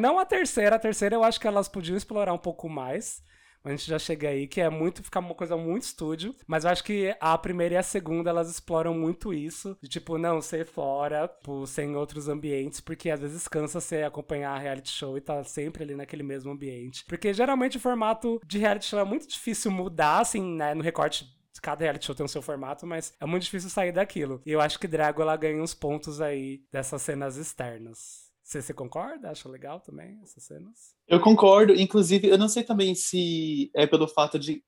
Não 0.00 0.18
a 0.18 0.24
terceira, 0.24 0.76
a 0.76 0.78
terceira 0.78 1.14
eu 1.14 1.24
acho 1.24 1.38
que 1.38 1.46
elas 1.46 1.68
podiam 1.68 1.96
explorar 1.96 2.32
um 2.32 2.38
pouco 2.38 2.68
mais. 2.68 3.22
A 3.64 3.70
gente 3.70 3.86
já 3.86 3.98
chega 3.98 4.28
aí, 4.28 4.46
que 4.46 4.60
é 4.60 4.68
muito, 4.68 5.02
ficar 5.02 5.20
uma 5.20 5.34
coisa 5.34 5.56
muito 5.56 5.84
estúdio. 5.84 6.34
Mas 6.46 6.64
eu 6.64 6.70
acho 6.70 6.84
que 6.84 7.14
a 7.20 7.36
primeira 7.38 7.74
e 7.74 7.76
a 7.76 7.82
segunda, 7.82 8.30
elas 8.30 8.50
exploram 8.50 8.94
muito 8.94 9.32
isso. 9.32 9.76
De 9.80 9.88
tipo, 9.88 10.18
não, 10.18 10.40
ser 10.40 10.66
fora, 10.66 11.28
tipo, 11.28 11.66
sem 11.66 11.94
outros 11.96 12.28
ambientes. 12.28 12.80
Porque 12.80 13.10
às 13.10 13.20
vezes 13.20 13.48
cansa 13.48 13.80
você 13.80 14.02
acompanhar 14.02 14.52
a 14.52 14.58
reality 14.58 14.90
show 14.90 15.16
e 15.16 15.20
tá 15.20 15.42
sempre 15.44 15.84
ali 15.84 15.94
naquele 15.94 16.22
mesmo 16.22 16.50
ambiente. 16.50 17.04
Porque 17.06 17.32
geralmente 17.32 17.76
o 17.76 17.80
formato 17.80 18.40
de 18.46 18.58
reality 18.58 18.86
show 18.86 18.98
é 18.98 19.04
muito 19.04 19.28
difícil 19.28 19.70
mudar, 19.70 20.20
assim, 20.20 20.42
né? 20.42 20.74
No 20.74 20.82
recorte 20.82 21.26
cada 21.60 21.84
reality 21.84 22.06
show 22.06 22.14
tem 22.14 22.26
o 22.26 22.28
seu 22.28 22.42
formato, 22.42 22.86
mas 22.86 23.14
é 23.20 23.24
muito 23.24 23.44
difícil 23.44 23.70
sair 23.70 23.92
daquilo. 23.92 24.42
E 24.44 24.50
eu 24.50 24.60
acho 24.60 24.78
que 24.78 24.88
Drago 24.88 25.22
ela 25.22 25.36
ganha 25.36 25.62
uns 25.62 25.72
pontos 25.72 26.20
aí 26.20 26.60
dessas 26.72 27.00
cenas 27.02 27.36
externas. 27.36 28.21
Você, 28.52 28.60
você 28.60 28.74
concorda? 28.74 29.30
Acha 29.30 29.48
legal 29.48 29.80
também 29.80 30.18
essas 30.22 30.44
cenas? 30.44 30.94
Eu 31.08 31.18
concordo, 31.20 31.72
inclusive, 31.72 32.28
eu 32.28 32.36
não 32.36 32.50
sei 32.50 32.62
também 32.62 32.94
se 32.94 33.70
é 33.74 33.86
pelo 33.86 34.06
fato 34.06 34.38
de 34.38 34.62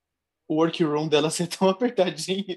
o 0.48 0.54
workroom 0.56 1.06
dela 1.06 1.28
ser 1.30 1.48
tão 1.48 1.68
apertadinho 1.68 2.56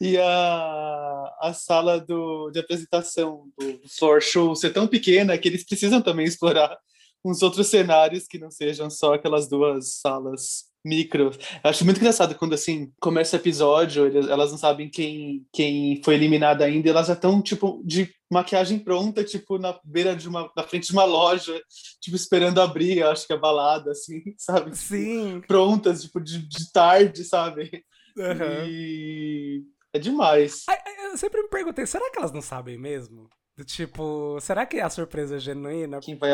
e 0.00 0.18
a, 0.18 1.36
a 1.42 1.52
sala 1.54 2.00
do, 2.00 2.50
de 2.50 2.58
apresentação 2.58 3.48
do 3.56 3.88
floor 3.88 4.20
show 4.20 4.56
ser 4.56 4.72
tão 4.72 4.88
pequena 4.88 5.38
que 5.38 5.46
eles 5.46 5.64
precisam 5.64 6.02
também 6.02 6.26
explorar 6.26 6.76
uns 7.24 7.40
outros 7.40 7.68
cenários 7.68 8.26
que 8.26 8.38
não 8.38 8.50
sejam 8.50 8.90
só 8.90 9.14
aquelas 9.14 9.48
duas 9.48 10.00
salas 10.00 10.64
micro. 10.88 11.30
Eu 11.62 11.70
acho 11.70 11.84
muito 11.84 11.98
engraçado 11.98 12.34
quando 12.34 12.54
assim 12.54 12.90
começa 13.00 13.36
o 13.36 13.40
episódio, 13.40 14.06
eles- 14.06 14.28
elas 14.28 14.50
não 14.50 14.58
sabem 14.58 14.88
quem 14.90 15.46
quem 15.52 16.00
foi 16.02 16.14
eliminada 16.14 16.64
ainda, 16.64 16.88
e 16.88 16.90
elas 16.90 17.06
já 17.08 17.12
estão 17.12 17.42
tipo 17.42 17.82
de 17.84 18.10
maquiagem 18.30 18.78
pronta, 18.78 19.22
tipo 19.22 19.58
na 19.58 19.78
beira 19.84 20.16
de 20.16 20.28
uma 20.28 20.50
na 20.56 20.62
frente 20.62 20.86
de 20.86 20.92
uma 20.92 21.04
loja, 21.04 21.60
tipo 22.00 22.16
esperando 22.16 22.60
abrir, 22.60 22.98
eu 22.98 23.10
acho 23.10 23.26
que 23.26 23.32
a 23.32 23.36
balada 23.36 23.90
assim, 23.90 24.22
sabe? 24.38 24.70
Tipo, 24.70 24.76
Sim. 24.76 25.40
prontas, 25.46 26.02
tipo 26.02 26.20
de, 26.20 26.38
de 26.48 26.72
tarde, 26.72 27.24
sabe? 27.24 27.84
aham. 28.18 28.64
E 28.66 29.62
é 29.92 29.98
demais. 29.98 30.64
Ai, 30.68 30.78
ai, 30.86 31.06
Eu 31.12 31.16
sempre 31.16 31.42
me 31.42 31.48
perguntei, 31.48 31.86
será 31.86 32.10
que 32.10 32.18
elas 32.18 32.32
não 32.32 32.42
sabem 32.42 32.78
mesmo? 32.78 33.28
Tipo, 33.66 34.38
será 34.40 34.64
que 34.66 34.78
a 34.80 34.88
surpresa 34.90 35.36
é 35.36 35.38
genuína? 35.40 35.98
Quem 36.00 36.16
vai 36.16 36.32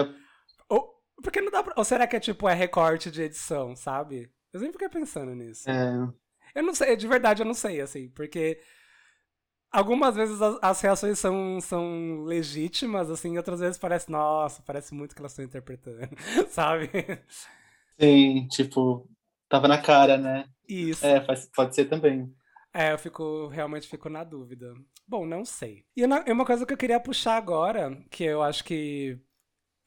Ou, 0.68 0.94
porque 1.22 1.40
não 1.40 1.50
dá 1.50 1.62
pra, 1.62 1.72
ou 1.76 1.84
será 1.84 2.06
que 2.06 2.16
é 2.16 2.20
tipo, 2.20 2.48
é 2.48 2.54
recorte 2.54 3.10
de 3.10 3.22
edição, 3.22 3.74
sabe? 3.76 4.30
Eu 4.54 4.60
sempre 4.60 4.74
fiquei 4.74 4.90
pensando 4.90 5.34
nisso. 5.34 5.72
é, 5.72 6.14
Eu 6.54 6.62
não 6.64 6.74
sei, 6.74 6.96
de 6.96 7.08
verdade 7.08 7.42
eu 7.42 7.46
não 7.46 7.54
sei, 7.54 7.80
assim, 7.80 8.08
porque 8.10 8.60
algumas 9.70 10.14
vezes 10.14 10.40
as, 10.40 10.58
as 10.62 10.80
reações 10.80 11.18
são, 11.18 11.60
são 11.60 12.22
legítimas, 12.24 13.10
assim, 13.10 13.36
outras 13.36 13.60
vezes 13.60 13.78
parece, 13.78 14.10
nossa, 14.10 14.62
parece 14.62 14.94
muito 14.94 15.14
que 15.14 15.20
elas 15.20 15.32
estão 15.32 15.44
interpretando, 15.44 16.08
sabe? 16.50 16.90
sim, 18.00 18.46
tipo, 18.48 19.08
tava 19.48 19.68
na 19.68 19.80
cara, 19.80 20.16
né? 20.18 20.48
Isso. 20.68 21.16
É, 21.16 21.20
faz- 21.24 21.50
pode 21.54 21.74
ser 21.74 21.86
também. 21.86 22.34
É, 22.72 22.92
eu 22.92 22.98
fico, 22.98 23.46
realmente 23.48 23.86
fico 23.88 24.08
na 24.08 24.24
dúvida. 24.24 24.74
Bom, 25.06 25.24
não 25.26 25.44
sei. 25.44 25.86
E 25.96 26.04
uma, 26.04 26.24
e 26.26 26.32
uma 26.32 26.44
coisa 26.44 26.66
que 26.66 26.72
eu 26.72 26.76
queria 26.76 26.98
puxar 27.00 27.36
agora, 27.36 27.96
que 28.10 28.24
eu 28.24 28.42
acho 28.42 28.64
que 28.64 29.18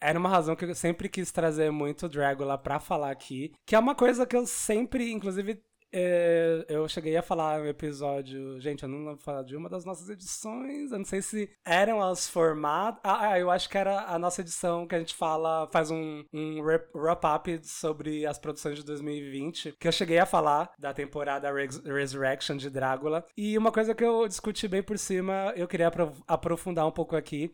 era 0.02 0.18
uma 0.20 0.30
razão 0.30 0.56
que 0.56 0.66
eu 0.66 0.76
sempre 0.76 1.10
quis 1.10 1.32
trazer 1.32 1.72
muito 1.72 2.06
o 2.06 2.10
Dragula 2.10 2.58
pra 2.58 2.80
falar 2.80 3.12
aqui, 3.12 3.52
que 3.66 3.76
é 3.76 3.80
uma 3.80 3.96
coisa 3.96 4.26
que 4.26 4.36
eu 4.36 4.46
sempre, 4.46 5.12
inclusive, 5.12 5.62
é, 5.94 6.66
eu 6.68 6.86
cheguei 6.88 7.16
a 7.16 7.22
falar 7.24 7.60
no 7.60 7.68
episódio. 7.68 8.60
Gente, 8.60 8.84
eu 8.84 8.90
não 8.90 9.06
vou 9.06 9.18
falar 9.18 9.42
de 9.44 9.56
uma 9.56 9.70
das 9.70 9.86
nossas 9.86 10.10
edições. 10.10 10.92
Eu 10.92 10.98
não 10.98 11.06
sei 11.06 11.22
se 11.22 11.50
eram 11.66 12.02
as 12.02 12.30
formatos. 12.30 13.00
Ah, 13.06 13.30
ah, 13.30 13.40
eu 13.40 13.50
acho 13.50 13.70
que 13.70 13.78
era 13.78 14.02
a 14.02 14.20
nossa 14.20 14.42
edição 14.42 14.86
que 14.86 14.94
a 14.96 15.00
gente 15.00 15.16
fala, 15.16 15.68
faz 15.72 15.90
um, 15.90 16.26
um 16.34 16.62
wrap- 16.62 16.94
wrap-up 16.94 17.60
sobre 17.64 18.26
as 18.26 18.38
produções 18.38 18.76
de 18.78 18.84
2020. 18.84 19.76
Que 19.80 19.88
eu 19.88 19.92
cheguei 19.94 20.20
a 20.20 20.26
falar 20.26 20.70
da 20.78 20.94
temporada 20.94 21.52
Res- 21.52 21.82
Resurrection 21.84 22.58
de 22.58 22.70
Drácula. 22.70 23.24
E 23.38 23.58
uma 23.58 23.72
coisa 23.72 23.96
que 23.96 24.04
eu 24.04 24.28
discuti 24.28 24.68
bem 24.68 24.84
por 24.84 25.00
cima, 25.00 25.54
eu 25.56 25.70
queria 25.70 25.88
apro- 25.88 26.14
aprofundar 26.28 26.86
um 26.86 26.92
pouco 26.92 27.16
aqui. 27.16 27.50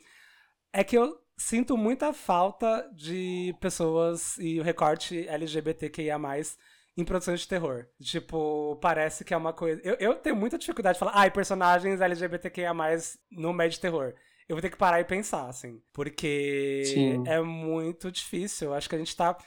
É 0.74 0.84
que 0.84 0.98
eu 0.98 1.16
sinto 1.38 1.78
muita 1.78 2.14
falta 2.14 2.90
de 2.94 3.56
pessoas 3.60 4.38
e 4.38 4.60
o 4.60 4.64
recorte 4.64 5.28
LGBTQIA 5.28 6.18
em 6.96 7.04
produções 7.04 7.42
de 7.42 7.48
terror. 7.48 7.88
Tipo, 8.02 8.78
parece 8.82 9.24
que 9.24 9.34
é 9.34 9.38
uma 9.38 9.54
coisa. 9.54 9.82
Eu, 9.84 9.96
eu 9.96 10.16
tenho 10.16 10.36
muita 10.36 10.58
dificuldade 10.58 10.96
de 10.96 11.00
falar, 11.00 11.14
ai, 11.16 11.32
personagens 11.32 12.02
LGBTQIA 12.02 12.72
no 13.32 13.54
meio 13.54 13.70
de 13.70 13.80
terror. 13.80 14.14
Eu 14.48 14.56
vou 14.56 14.62
ter 14.62 14.70
que 14.70 14.78
parar 14.78 15.00
e 15.00 15.06
pensar, 15.06 15.48
assim. 15.48 15.82
Porque 15.94 16.84
Sim. 16.86 17.24
é 17.26 17.42
muito 17.42 18.12
difícil. 18.12 18.74
Acho 18.74 18.90
que 18.90 18.96
a 18.96 19.00
gente 19.00 19.16
tá. 19.16 19.38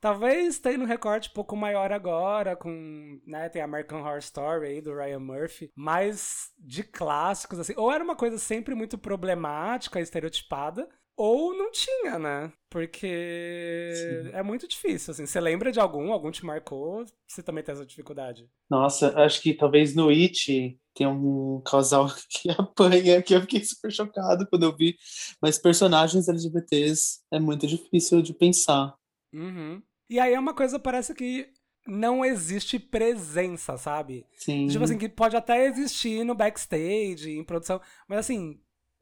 Talvez 0.00 0.58
tenha 0.58 0.78
um 0.78 0.86
recorte 0.86 1.28
um 1.28 1.32
pouco 1.32 1.56
maior 1.56 1.92
agora, 1.92 2.56
com. 2.56 3.20
Né, 3.26 3.48
tem 3.48 3.62
American 3.62 4.00
Horror 4.00 4.18
Story 4.18 4.66
aí 4.66 4.80
do 4.80 4.94
Ryan 4.94 5.20
Murphy. 5.20 5.70
Mas 5.76 6.50
de 6.58 6.82
clássicos, 6.82 7.58
assim. 7.58 7.74
Ou 7.76 7.92
era 7.92 8.02
uma 8.02 8.16
coisa 8.16 8.38
sempre 8.38 8.74
muito 8.74 8.98
problemática, 8.98 10.00
estereotipada. 10.00 10.88
Ou 11.22 11.54
não 11.54 11.70
tinha, 11.70 12.18
né? 12.18 12.50
Porque 12.70 13.92
Sim. 13.94 14.30
é 14.32 14.42
muito 14.42 14.66
difícil, 14.66 15.10
assim. 15.10 15.26
Você 15.26 15.38
lembra 15.38 15.70
de 15.70 15.78
algum? 15.78 16.14
Algum 16.14 16.30
te 16.30 16.46
marcou? 16.46 17.04
Você 17.28 17.42
também 17.42 17.62
tem 17.62 17.74
essa 17.74 17.84
dificuldade? 17.84 18.48
Nossa, 18.70 19.14
acho 19.20 19.42
que 19.42 19.52
talvez 19.52 19.94
no 19.94 20.08
It 20.08 20.80
tem 20.94 21.06
um 21.06 21.60
casal 21.60 22.06
que 22.30 22.50
apanha, 22.50 23.20
que 23.20 23.34
eu 23.34 23.42
fiquei 23.42 23.62
super 23.62 23.92
chocado 23.92 24.46
quando 24.48 24.62
eu 24.62 24.74
vi. 24.74 24.96
Mas 25.42 25.58
personagens 25.58 26.26
LGBTs 26.26 27.20
é 27.30 27.38
muito 27.38 27.66
difícil 27.66 28.22
de 28.22 28.32
pensar. 28.32 28.94
Uhum. 29.30 29.82
E 30.08 30.18
aí 30.18 30.32
é 30.32 30.40
uma 30.40 30.54
coisa, 30.54 30.78
parece 30.78 31.14
que 31.14 31.50
não 31.86 32.24
existe 32.24 32.78
presença, 32.78 33.76
sabe? 33.76 34.24
Sim. 34.38 34.68
Tipo 34.68 34.84
assim, 34.84 34.96
que 34.96 35.06
pode 35.06 35.36
até 35.36 35.66
existir 35.66 36.24
no 36.24 36.34
backstage, 36.34 37.30
em 37.30 37.44
produção, 37.44 37.78
mas 38.08 38.20
assim, 38.20 38.58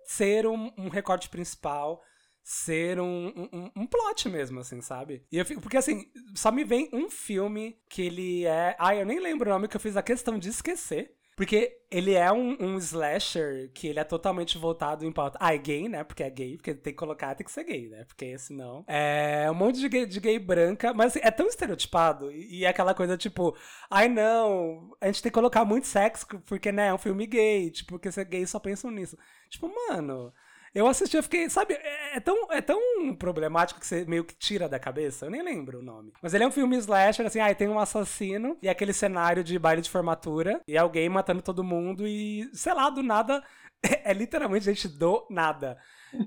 ser 0.08 0.46
um, 0.46 0.72
um 0.78 0.88
recorte 0.88 1.28
principal, 1.28 2.02
ser 2.42 2.98
um, 2.98 3.28
um, 3.52 3.70
um- 3.76 3.86
plot 3.86 4.26
mesmo, 4.30 4.58
assim, 4.60 4.80
sabe? 4.80 5.26
E 5.30 5.36
eu 5.36 5.44
fico, 5.44 5.60
porque 5.60 5.76
assim, 5.76 6.10
só 6.34 6.50
me 6.50 6.64
vem 6.64 6.88
um 6.94 7.10
filme 7.10 7.78
que 7.90 8.00
ele 8.02 8.46
é. 8.46 8.74
Ai, 8.78 9.02
eu 9.02 9.06
nem 9.06 9.20
lembro 9.20 9.50
o 9.50 9.52
nome 9.52 9.68
que 9.68 9.76
eu 9.76 9.80
fiz 9.80 9.98
a 9.98 10.02
questão 10.02 10.38
de 10.38 10.48
esquecer. 10.48 11.14
Porque 11.38 11.78
ele 11.88 12.14
é 12.14 12.32
um, 12.32 12.56
um 12.58 12.78
slasher 12.78 13.70
que 13.72 13.86
ele 13.86 14.00
é 14.00 14.02
totalmente 14.02 14.58
voltado 14.58 15.06
em 15.06 15.12
pauta. 15.12 15.38
Ah, 15.40 15.54
é 15.54 15.58
gay, 15.58 15.88
né? 15.88 16.02
Porque 16.02 16.24
é 16.24 16.28
gay, 16.28 16.56
porque 16.56 16.74
tem 16.74 16.92
que 16.92 16.98
colocar, 16.98 17.32
tem 17.36 17.44
que 17.44 17.52
ser 17.52 17.62
gay, 17.62 17.88
né? 17.88 18.02
Porque 18.06 18.36
senão. 18.38 18.84
É 18.88 19.48
um 19.48 19.54
monte 19.54 19.78
de 19.78 19.88
gay, 19.88 20.04
de 20.04 20.18
gay 20.18 20.36
branca, 20.36 20.92
mas 20.92 21.12
assim, 21.12 21.20
é 21.22 21.30
tão 21.30 21.46
estereotipado. 21.46 22.32
E, 22.32 22.58
e 22.58 22.64
é 22.64 22.68
aquela 22.68 22.92
coisa 22.92 23.16
tipo, 23.16 23.56
ai 23.88 24.08
não, 24.08 24.90
a 25.00 25.06
gente 25.06 25.22
tem 25.22 25.30
que 25.30 25.34
colocar 25.34 25.64
muito 25.64 25.86
sexo, 25.86 26.26
porque, 26.44 26.72
né, 26.72 26.88
é 26.88 26.94
um 26.94 26.98
filme 26.98 27.24
gay. 27.24 27.70
Tipo, 27.70 27.90
porque 27.92 28.10
ser 28.10 28.24
gay 28.24 28.44
só 28.44 28.58
pensam 28.58 28.90
nisso. 28.90 29.16
Tipo, 29.48 29.72
mano. 29.72 30.34
Eu 30.74 30.86
assisti, 30.86 31.16
eu 31.16 31.22
fiquei, 31.22 31.48
sabe, 31.48 31.74
é, 31.74 32.16
é 32.16 32.20
tão, 32.20 32.52
é 32.52 32.60
tão 32.60 33.14
problemático 33.16 33.80
que 33.80 33.86
você 33.86 34.04
meio 34.04 34.24
que 34.24 34.34
tira 34.34 34.68
da 34.68 34.78
cabeça. 34.78 35.26
Eu 35.26 35.30
nem 35.30 35.42
lembro 35.42 35.78
o 35.78 35.82
nome. 35.82 36.12
Mas 36.22 36.34
ele 36.34 36.44
é 36.44 36.46
um 36.46 36.52
filme 36.52 36.76
slasher, 36.76 37.26
assim, 37.26 37.40
aí 37.40 37.54
tem 37.54 37.68
um 37.68 37.78
assassino 37.78 38.56
e 38.62 38.68
aquele 38.68 38.92
cenário 38.92 39.42
de 39.42 39.58
baile 39.58 39.82
de 39.82 39.90
formatura 39.90 40.60
e 40.66 40.76
alguém 40.76 41.08
matando 41.08 41.42
todo 41.42 41.64
mundo 41.64 42.06
e, 42.06 42.48
sei 42.52 42.74
lá, 42.74 42.90
do 42.90 43.02
nada. 43.02 43.42
É, 43.80 44.12
literalmente, 44.12 44.64
gente, 44.64 44.88
do 44.88 45.24
nada. 45.30 45.78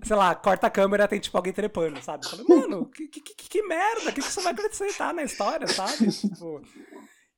Sei 0.04 0.16
lá, 0.16 0.34
corta 0.34 0.68
a 0.68 0.70
câmera, 0.70 1.06
tem 1.06 1.20
tipo 1.20 1.36
alguém 1.36 1.52
trepando, 1.52 2.02
sabe? 2.02 2.26
Falei, 2.26 2.46
mano, 2.48 2.90
que, 2.90 3.10
que, 3.10 3.20
que, 3.20 3.50
que 3.50 3.64
merda, 3.64 4.10
o 4.10 4.14
que, 4.14 4.22
que 4.22 4.28
isso 4.28 4.42
vai 4.42 4.54
acrescentar 4.54 5.14
na 5.14 5.24
história, 5.24 5.68
sabe? 5.68 6.10
Tipo, 6.10 6.62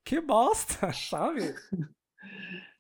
que 0.05 0.21
bosta, 0.21 0.91
sabe? 0.93 1.55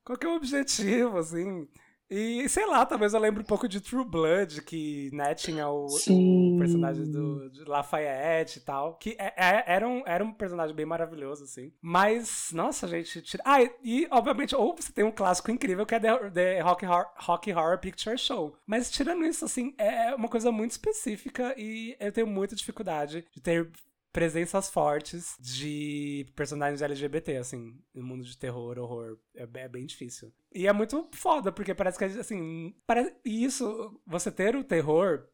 Qual 0.03 0.17
que 0.17 0.27
é 0.27 0.29
o 0.29 0.35
objetivo, 0.35 1.17
assim? 1.17 1.67
E, 2.15 2.47
sei 2.47 2.67
lá, 2.67 2.85
talvez 2.85 3.15
eu 3.15 3.19
lembre 3.19 3.41
um 3.41 3.45
pouco 3.45 3.67
de 3.67 3.81
True 3.81 4.05
Blood, 4.05 4.61
que, 4.61 5.09
né, 5.13 5.33
tinha 5.33 5.67
o, 5.67 5.87
o 5.87 6.57
personagem 6.59 7.09
do, 7.09 7.49
de 7.49 7.63
Lafayette 7.65 8.59
e 8.59 8.61
tal. 8.61 8.95
Que 8.97 9.15
é- 9.17 9.33
é- 9.35 9.63
era, 9.65 9.87
um, 9.87 10.03
era 10.05 10.23
um 10.23 10.31
personagem 10.31 10.75
bem 10.75 10.85
maravilhoso, 10.85 11.43
assim. 11.45 11.73
Mas, 11.81 12.51
nossa, 12.53 12.87
gente, 12.87 13.19
tira... 13.23 13.41
Ah, 13.43 13.63
e, 13.63 13.71
e, 13.83 14.07
obviamente, 14.11 14.55
ou 14.55 14.75
você 14.75 14.91
tem 14.91 15.03
um 15.03 15.11
clássico 15.11 15.49
incrível 15.49 15.87
que 15.87 15.95
é 15.95 15.99
The, 15.99 16.29
The 16.29 16.61
Rocky, 16.61 16.85
Horror, 16.85 17.05
Rocky 17.17 17.51
Horror 17.51 17.79
Picture 17.79 18.17
Show. 18.17 18.55
Mas, 18.67 18.91
tirando 18.91 19.25
isso, 19.25 19.43
assim, 19.45 19.73
é 19.79 20.13
uma 20.13 20.27
coisa 20.29 20.51
muito 20.51 20.69
específica 20.71 21.55
e 21.57 21.97
eu 21.99 22.11
tenho 22.11 22.27
muita 22.27 22.55
dificuldade 22.55 23.25
de 23.33 23.41
ter 23.41 23.71
presenças 24.13 24.69
fortes 24.69 25.35
de 25.39 26.25
personagens 26.35 26.81
LGBT, 26.81 27.37
assim, 27.37 27.77
no 27.93 28.05
mundo 28.05 28.23
de 28.23 28.37
terror, 28.37 28.77
horror. 28.77 29.17
É, 29.35 29.43
é 29.43 29.67
bem 29.67 29.85
difícil. 29.85 30.31
E 30.53 30.67
é 30.67 30.71
muito 30.71 31.09
foda, 31.13 31.51
porque 31.51 31.73
parece 31.73 31.97
que, 31.97 32.05
assim, 32.05 32.73
parece, 32.85 33.13
e 33.25 33.43
isso, 33.43 33.99
você 34.05 34.31
ter 34.31 34.55
o 34.55 34.63
terror 34.63 35.27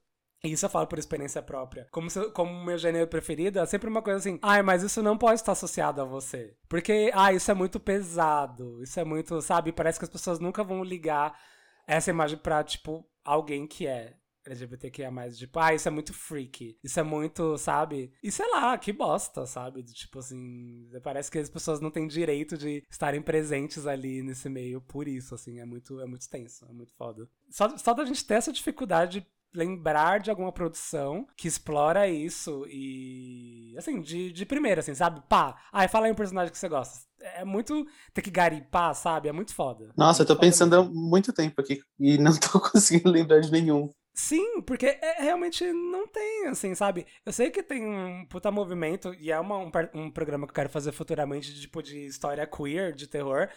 e 0.43 0.53
isso 0.53 0.65
eu 0.65 0.69
falo 0.69 0.87
por 0.87 0.97
experiência 0.97 1.41
própria. 1.41 1.87
Como, 1.91 2.09
se, 2.09 2.31
como 2.31 2.63
meu 2.63 2.77
gênero 2.77 3.07
preferido, 3.07 3.59
é 3.59 3.65
sempre 3.65 3.89
uma 3.89 4.01
coisa 4.01 4.19
assim, 4.19 4.39
ai, 4.41 4.61
mas 4.61 4.83
isso 4.83 5.03
não 5.03 5.17
pode 5.17 5.41
estar 5.41 5.51
associado 5.51 6.01
a 6.01 6.05
você. 6.05 6.55
Porque, 6.69 7.11
ah, 7.13 7.33
isso 7.33 7.51
é 7.51 7.53
muito 7.53 7.77
pesado, 7.77 8.81
isso 8.81 8.97
é 8.99 9.03
muito, 9.03 9.41
sabe? 9.41 9.73
Parece 9.73 9.99
que 9.99 10.05
as 10.05 10.11
pessoas 10.11 10.39
nunca 10.39 10.63
vão 10.63 10.81
ligar 10.81 11.37
essa 11.85 12.09
imagem 12.09 12.37
pra, 12.37 12.63
tipo, 12.63 13.05
alguém 13.23 13.67
que 13.67 13.85
é 13.85 14.15
LGBTQIA+, 14.45 15.11
tipo, 15.31 15.59
ah, 15.59 15.73
isso 15.73 15.87
é 15.87 15.91
muito 15.91 16.13
freaky, 16.13 16.77
isso 16.83 16.99
é 16.99 17.03
muito, 17.03 17.57
sabe? 17.57 18.11
E 18.23 18.31
sei 18.31 18.49
lá, 18.49 18.77
que 18.77 18.91
bosta, 18.93 19.45
sabe? 19.45 19.83
Tipo 19.83 20.19
assim, 20.19 20.89
parece 21.03 21.29
que 21.29 21.37
as 21.37 21.49
pessoas 21.49 21.79
não 21.79 21.91
têm 21.91 22.07
direito 22.07 22.57
de 22.57 22.83
estarem 22.89 23.21
presentes 23.21 23.85
ali 23.85 24.21
nesse 24.23 24.49
meio 24.49 24.81
por 24.81 25.07
isso, 25.07 25.35
assim, 25.35 25.59
é 25.59 25.65
muito, 25.65 25.99
é 25.99 26.05
muito 26.05 26.29
tenso, 26.29 26.65
é 26.69 26.73
muito 26.73 26.93
foda. 26.93 27.27
Só, 27.49 27.77
só 27.77 27.93
da 27.93 28.05
gente 28.05 28.25
ter 28.25 28.35
essa 28.35 28.51
dificuldade 28.51 29.21
de 29.21 29.27
lembrar 29.53 30.19
de 30.19 30.29
alguma 30.29 30.51
produção 30.51 31.27
que 31.35 31.47
explora 31.47 32.07
isso 32.07 32.65
e. 32.69 33.73
Assim, 33.77 34.01
de, 34.01 34.31
de 34.31 34.45
primeira, 34.45 34.81
assim, 34.81 34.93
sabe? 34.93 35.21
Pá, 35.27 35.57
ai, 35.71 35.87
fala 35.87 36.05
aí 36.05 36.11
um 36.11 36.15
personagem 36.15 36.51
que 36.51 36.57
você 36.57 36.69
gosta. 36.69 36.99
É 37.19 37.43
muito. 37.43 37.85
Ter 38.13 38.21
que 38.21 38.31
garipar, 38.31 38.93
sabe? 38.95 39.27
É 39.27 39.31
muito 39.31 39.53
foda. 39.53 39.91
Nossa, 39.97 40.21
eu 40.21 40.25
tô 40.25 40.33
Muito 40.33 40.39
foda 40.39 40.51
pensando 40.51 40.75
há 40.75 40.83
muito 40.83 41.33
tempo 41.33 41.59
aqui 41.59 41.81
e 41.99 42.17
não 42.17 42.31
tô 42.37 42.59
conseguindo 42.59 43.09
lembrar 43.09 43.39
de 43.39 43.51
nenhum. 43.51 43.89
Sim, 44.13 44.61
porque 44.61 44.85
é, 44.85 45.21
realmente 45.21 45.63
não 45.71 46.07
tem, 46.07 46.47
assim, 46.47 46.75
sabe? 46.75 47.05
Eu 47.25 47.31
sei 47.31 47.49
que 47.49 47.63
tem 47.63 47.85
um 47.85 48.25
puta 48.25 48.51
movimento, 48.51 49.13
e 49.15 49.31
é 49.31 49.39
uma, 49.39 49.57
um, 49.57 49.71
um 49.93 50.11
programa 50.11 50.45
que 50.45 50.51
eu 50.51 50.55
quero 50.55 50.69
fazer 50.69 50.91
futuramente, 50.91 51.53
de, 51.53 51.61
tipo, 51.61 51.81
de 51.81 52.05
história 52.05 52.45
queer, 52.45 52.93
de 52.93 53.07
terror. 53.07 53.49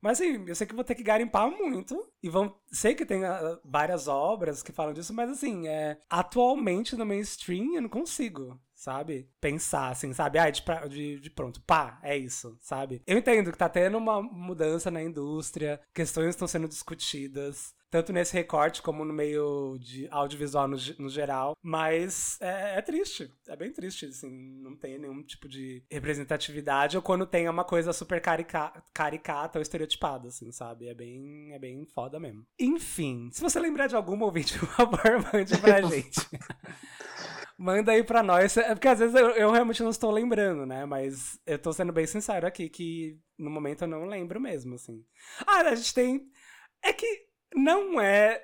Mas 0.00 0.20
assim, 0.20 0.44
eu 0.46 0.54
sei 0.54 0.66
que 0.66 0.74
vou 0.74 0.84
ter 0.84 0.94
que 0.94 1.02
garimpar 1.02 1.50
muito. 1.50 2.06
E 2.22 2.28
vão. 2.28 2.54
Sei 2.70 2.94
que 2.94 3.06
tem 3.06 3.24
ah, 3.24 3.58
várias 3.64 4.08
obras 4.08 4.62
que 4.62 4.72
falam 4.72 4.92
disso, 4.92 5.12
mas 5.14 5.30
assim, 5.30 5.66
é, 5.68 5.98
atualmente 6.08 6.96
no 6.96 7.06
mainstream 7.06 7.74
eu 7.74 7.82
não 7.82 7.88
consigo, 7.88 8.60
sabe? 8.74 9.28
Pensar 9.40 9.90
assim, 9.90 10.12
sabe? 10.12 10.38
Ah, 10.38 10.50
de, 10.50 10.62
de, 10.88 11.20
de 11.20 11.30
pronto, 11.30 11.60
pá, 11.62 11.98
é 12.02 12.16
isso, 12.16 12.56
sabe? 12.60 13.02
Eu 13.06 13.18
entendo 13.18 13.50
que 13.50 13.58
tá 13.58 13.68
tendo 13.68 13.98
uma 13.98 14.22
mudança 14.22 14.90
na 14.90 15.02
indústria, 15.02 15.80
questões 15.94 16.30
estão 16.30 16.46
sendo 16.46 16.68
discutidas. 16.68 17.74
Tanto 17.96 18.12
nesse 18.12 18.34
recorte 18.34 18.82
como 18.82 19.06
no 19.06 19.14
meio 19.14 19.78
de 19.80 20.06
audiovisual 20.10 20.68
no, 20.68 20.76
no 20.98 21.08
geral. 21.08 21.56
Mas 21.62 22.36
é, 22.42 22.76
é 22.76 22.82
triste. 22.82 23.32
É 23.48 23.56
bem 23.56 23.72
triste, 23.72 24.04
assim. 24.04 24.60
Não 24.60 24.76
tem 24.76 24.98
nenhum 24.98 25.22
tipo 25.22 25.48
de 25.48 25.82
representatividade. 25.90 26.98
Ou 26.98 27.02
quando 27.02 27.24
tem 27.24 27.46
é 27.46 27.50
uma 27.50 27.64
coisa 27.64 27.94
super 27.94 28.20
carica 28.20 28.70
caricata 28.92 29.58
ou 29.58 29.62
estereotipada, 29.62 30.28
assim, 30.28 30.52
sabe? 30.52 30.88
É 30.88 30.94
bem, 30.94 31.54
é 31.54 31.58
bem 31.58 31.86
foda 31.86 32.20
mesmo. 32.20 32.46
Enfim, 32.60 33.30
se 33.32 33.40
você 33.40 33.58
lembrar 33.58 33.86
de 33.86 33.96
alguma 33.96 34.26
ouvinte, 34.26 34.58
por 34.58 34.68
favor, 34.68 35.00
mande 35.32 35.56
pra 35.56 35.80
gente. 35.80 36.20
Manda 37.56 37.92
aí 37.92 38.04
pra 38.04 38.22
nós. 38.22 38.58
É 38.58 38.74
porque 38.74 38.88
às 38.88 38.98
vezes 38.98 39.14
eu, 39.14 39.30
eu 39.30 39.50
realmente 39.50 39.82
não 39.82 39.88
estou 39.88 40.10
lembrando, 40.10 40.66
né? 40.66 40.84
Mas 40.84 41.40
eu 41.46 41.58
tô 41.58 41.72
sendo 41.72 41.94
bem 41.94 42.06
sincero 42.06 42.46
aqui 42.46 42.68
que 42.68 43.18
no 43.38 43.50
momento 43.50 43.84
eu 43.84 43.88
não 43.88 44.04
lembro 44.04 44.38
mesmo, 44.38 44.74
assim. 44.74 45.02
Ah, 45.46 45.60
a 45.60 45.74
gente 45.74 45.94
tem. 45.94 46.30
É 46.82 46.92
que 46.92 47.25
não 47.56 48.00
é 48.00 48.40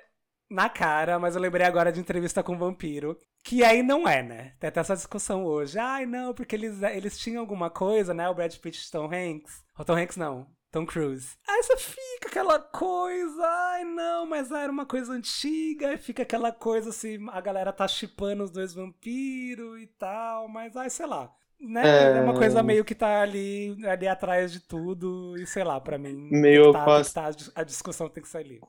na 0.49 0.69
cara, 0.69 1.17
mas 1.17 1.35
eu 1.35 1.41
lembrei 1.41 1.65
agora 1.65 1.91
de 1.91 1.99
entrevista 1.99 2.43
com 2.43 2.55
o 2.55 2.57
vampiro. 2.57 3.17
Que 3.43 3.63
aí 3.63 3.83
não 3.83 4.07
é, 4.07 4.23
né? 4.23 4.53
Tem 4.59 4.69
até 4.69 4.79
essa 4.79 4.95
discussão 4.95 5.45
hoje. 5.45 5.77
Ai, 5.77 6.05
não, 6.05 6.33
porque 6.33 6.55
eles, 6.55 6.81
eles 6.81 7.17
tinham 7.17 7.41
alguma 7.41 7.69
coisa, 7.69 8.13
né? 8.13 8.29
O 8.29 8.33
Brad 8.33 8.55
Pitt 8.57 8.87
e 8.87 8.91
Tom 8.91 9.09
Hanks. 9.13 9.63
O 9.77 9.83
Tom 9.83 9.97
Hanks 9.97 10.17
não. 10.17 10.47
Tom 10.71 10.87
Cruise. 10.87 11.35
Aí 11.47 11.61
você 11.61 11.77
fica 11.77 12.29
aquela 12.29 12.59
coisa, 12.59 13.45
ai 13.45 13.83
não, 13.83 14.25
mas 14.25 14.49
era 14.51 14.71
uma 14.71 14.87
coisa 14.87 15.13
antiga, 15.13 15.89
aí 15.89 15.97
fica 15.97 16.23
aquela 16.23 16.51
coisa 16.51 16.89
assim, 16.89 17.19
a 17.29 17.39
galera 17.39 17.71
tá 17.71 17.87
chipando 17.87 18.43
os 18.43 18.49
dois 18.49 18.73
vampiros 18.73 19.79
e 19.79 19.85
tal, 19.85 20.47
mas 20.47 20.75
ai, 20.75 20.89
sei 20.89 21.05
lá. 21.05 21.31
Né? 21.59 21.83
É... 21.85 22.17
É. 22.17 22.21
uma 22.21 22.33
coisa 22.33 22.63
meio 22.63 22.83
que 22.83 22.95
tá 22.95 23.21
ali, 23.21 23.77
ali 23.85 24.07
atrás 24.07 24.51
de 24.51 24.61
tudo, 24.61 25.37
e 25.37 25.45
sei 25.45 25.63
lá, 25.63 25.79
pra 25.79 25.99
mim. 25.99 26.27
Meio 26.31 26.71
tá, 26.71 27.03
tá- 27.03 27.29
a 27.53 27.63
discussão 27.63 28.09
tem 28.09 28.23
que 28.23 28.29
sair 28.29 28.45
ali. 28.45 28.59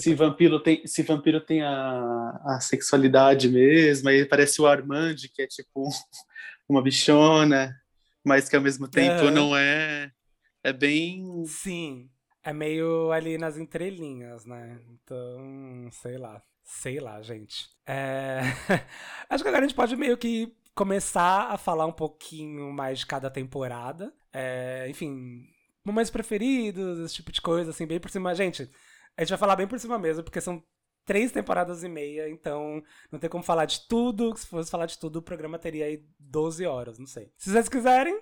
Se 0.00 0.14
vampiro 0.14 0.60
tem, 0.60 0.86
se 0.86 1.02
vampiro 1.02 1.40
tem 1.40 1.62
a, 1.62 2.40
a 2.44 2.60
sexualidade 2.60 3.48
mesmo, 3.48 4.08
aí 4.08 4.24
parece 4.24 4.60
o 4.60 4.66
Armand, 4.66 5.16
que 5.34 5.42
é 5.42 5.46
tipo 5.46 5.88
uma 6.68 6.82
bichona, 6.82 7.74
mas 8.24 8.48
que 8.48 8.56
ao 8.56 8.62
mesmo 8.62 8.88
tempo 8.88 9.24
Aham. 9.24 9.30
não 9.30 9.56
é. 9.56 10.10
É 10.62 10.72
bem. 10.72 11.44
Sim, 11.46 12.08
é 12.42 12.52
meio 12.52 13.12
ali 13.12 13.36
nas 13.36 13.58
entrelinhas, 13.58 14.44
né? 14.46 14.80
Então, 14.90 15.88
sei 15.92 16.18
lá. 16.18 16.42
Sei 16.66 16.98
lá, 16.98 17.20
gente. 17.20 17.68
É... 17.86 18.40
Acho 19.28 19.44
que 19.44 19.48
agora 19.48 19.64
a 19.64 19.68
gente 19.68 19.76
pode 19.76 19.94
meio 19.96 20.16
que 20.16 20.50
começar 20.74 21.50
a 21.50 21.58
falar 21.58 21.86
um 21.86 21.92
pouquinho 21.92 22.72
mais 22.72 23.00
de 23.00 23.06
cada 23.06 23.30
temporada. 23.30 24.12
É, 24.32 24.86
Enfim, 24.88 25.46
momentos 25.84 26.10
preferidos, 26.10 26.98
esse 27.00 27.14
tipo 27.14 27.30
de 27.30 27.40
coisa, 27.40 27.70
assim, 27.70 27.86
bem 27.86 28.00
por 28.00 28.10
cima. 28.10 28.34
Gente, 28.34 28.70
a 29.16 29.22
gente 29.22 29.30
vai 29.30 29.38
falar 29.38 29.56
bem 29.56 29.66
por 29.66 29.78
cima 29.78 29.98
mesmo, 29.98 30.22
porque 30.22 30.40
são 30.40 30.62
três 31.04 31.30
temporadas 31.30 31.82
e 31.82 31.88
meia, 31.88 32.28
então 32.28 32.82
não 33.10 33.18
tem 33.18 33.30
como 33.30 33.44
falar 33.44 33.66
de 33.66 33.86
tudo. 33.86 34.36
Se 34.36 34.46
fosse 34.46 34.70
falar 34.70 34.86
de 34.86 34.98
tudo, 34.98 35.16
o 35.16 35.22
programa 35.22 35.58
teria 35.58 35.86
aí 35.86 36.04
12 36.18 36.66
horas, 36.66 36.98
não 36.98 37.06
sei. 37.06 37.30
Se 37.36 37.50
vocês 37.50 37.68
quiserem, 37.68 38.20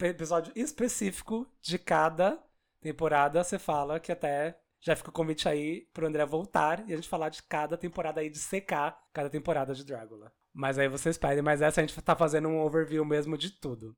episódio 0.00 0.52
específico 0.54 1.46
de 1.60 1.78
cada 1.78 2.38
temporada, 2.80 3.42
você 3.42 3.58
fala 3.58 3.98
que 3.98 4.12
até 4.12 4.58
já 4.80 4.94
fica 4.94 5.10
o 5.10 5.12
convite 5.12 5.48
aí 5.48 5.88
pro 5.92 6.06
André 6.06 6.24
voltar 6.24 6.88
e 6.88 6.92
a 6.92 6.96
gente 6.96 7.08
falar 7.08 7.28
de 7.28 7.42
cada 7.42 7.76
temporada 7.76 8.20
aí, 8.20 8.30
de 8.30 8.38
secar 8.38 8.96
cada 9.12 9.28
temporada 9.28 9.74
de 9.74 9.84
Drácula. 9.84 10.30
Mas 10.54 10.78
aí 10.78 10.88
vocês 10.88 11.18
pedem, 11.18 11.42
mas 11.42 11.60
essa 11.60 11.80
a 11.80 11.84
gente 11.84 12.00
tá 12.00 12.14
fazendo 12.14 12.48
um 12.48 12.60
overview 12.60 13.04
mesmo 13.04 13.36
de 13.36 13.50
tudo. 13.50 13.96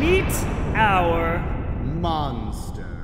Meet 0.00 0.32
our 0.74 1.38
Monsters. 2.00 2.97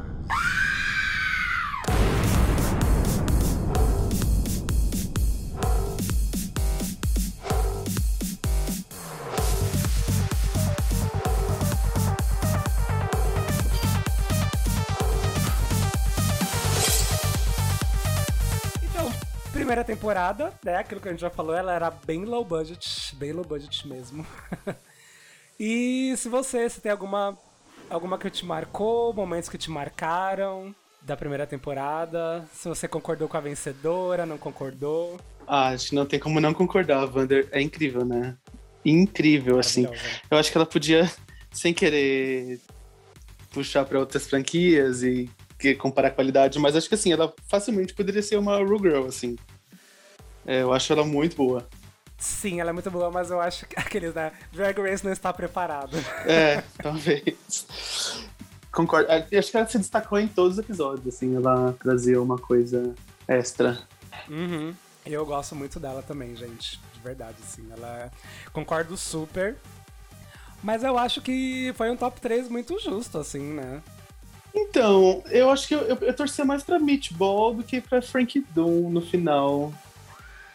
Primeira 19.64 19.83
temporada, 19.83 20.53
né? 20.62 20.77
Aquilo 20.77 21.00
que 21.00 21.09
a 21.09 21.11
gente 21.11 21.20
já 21.20 21.31
falou, 21.31 21.55
ela 21.55 21.72
era 21.72 21.90
bem 21.90 22.27
low 22.27 22.44
budget, 22.44 23.16
bem 23.16 23.33
low 23.33 23.44
budget 23.44 23.88
mesmo. 23.88 24.27
e 25.59 26.14
se 26.18 26.29
você, 26.29 26.68
se 26.68 26.83
tem 26.83 26.92
alguma, 26.92 27.38
alguma 27.88 28.18
que 28.18 28.29
te 28.29 28.44
marcou, 28.44 29.14
momentos 29.14 29.48
que 29.48 29.57
te 29.57 29.70
marcaram 29.70 30.74
da 31.00 31.16
primeira 31.16 31.46
temporada, 31.46 32.46
se 32.53 32.68
você 32.68 32.87
concordou 32.87 33.27
com 33.27 33.38
a 33.38 33.40
vencedora, 33.40 34.27
não 34.27 34.37
concordou. 34.37 35.18
Ah, 35.46 35.68
acho 35.68 35.88
que 35.88 35.94
não 35.94 36.05
tem 36.05 36.20
como 36.20 36.40
não 36.40 36.53
concordar. 36.53 36.98
A 37.03 37.07
Wander 37.07 37.48
é 37.50 37.62
incrível, 37.62 38.05
né? 38.05 38.37
Incrível, 38.85 39.59
assim. 39.59 39.87
Eu 40.31 40.37
acho 40.37 40.53
que 40.53 40.59
ela 40.59 40.66
podia, 40.66 41.11
sem 41.50 41.72
querer 41.72 42.61
puxar 43.50 43.87
para 43.87 43.98
outras 43.98 44.27
franquias 44.27 45.03
e 45.03 45.31
que- 45.59 45.74
comparar 45.74 46.11
qualidade, 46.11 46.59
mas 46.59 46.77
acho 46.77 46.87
que 46.88 46.94
assim, 46.94 47.12
ela 47.12 47.33
facilmente 47.48 47.94
poderia 47.94 48.20
ser 48.22 48.37
uma 48.37 48.59
Rue 48.59 48.79
Girl, 48.79 49.07
assim. 49.07 49.37
É, 50.47 50.63
eu 50.63 50.73
acho 50.73 50.93
ela 50.93 51.05
muito 51.05 51.37
boa. 51.37 51.67
Sim, 52.19 52.61
ela 52.61 52.71
é 52.71 52.73
muito 52.73 52.91
boa, 52.91 53.11
mas 53.11 53.31
eu 53.31 53.41
acho 53.41 53.67
que 53.67 53.77
aqueles, 53.79 54.15
né? 54.15 54.33
Drag 54.53 54.79
Race 54.81 55.05
não 55.05 55.13
está 55.13 55.33
preparado. 55.33 55.97
É, 56.27 56.63
talvez. 56.83 58.27
Concordo. 58.73 59.07
Ah, 59.11 59.27
Eu 59.31 59.39
Acho 59.39 59.51
que 59.51 59.57
ela 59.57 59.67
se 59.67 59.79
destacou 59.79 60.19
em 60.19 60.27
todos 60.27 60.59
os 60.59 60.65
episódios, 60.65 61.15
assim, 61.15 61.37
ela 61.37 61.75
trazia 61.81 62.21
uma 62.21 62.39
coisa 62.39 62.95
extra. 63.29 63.79
Uhum. 64.29 64.75
Eu 65.05 65.25
gosto 65.27 65.55
muito 65.55 65.79
dela 65.79 66.03
também, 66.03 66.35
gente. 66.35 66.81
De 66.95 67.01
verdade, 67.01 67.37
assim. 67.43 67.67
Ela 67.71 67.89
é... 67.89 68.11
Concordo 68.53 68.97
super. 68.97 69.57
Mas 70.63 70.83
eu 70.83 70.97
acho 70.97 71.21
que 71.21 71.75
foi 71.77 71.91
um 71.91 71.97
top 71.97 72.21
3 72.21 72.49
muito 72.49 72.79
justo, 72.81 73.19
assim, 73.19 73.53
né? 73.53 73.83
Então, 74.55 75.23
eu 75.27 75.51
acho 75.51 75.69
que 75.69 75.75
eu, 75.75 75.81
eu, 75.81 75.97
eu 76.01 76.15
torcia 76.17 76.45
mais 76.45 76.63
pra 76.63 76.79
Meatball 76.79 77.55
do 77.55 77.63
que 77.63 77.81
pra 77.81 78.01
Frank 78.01 78.41
Doom 78.55 78.89
no 78.89 79.03
final. 79.03 79.73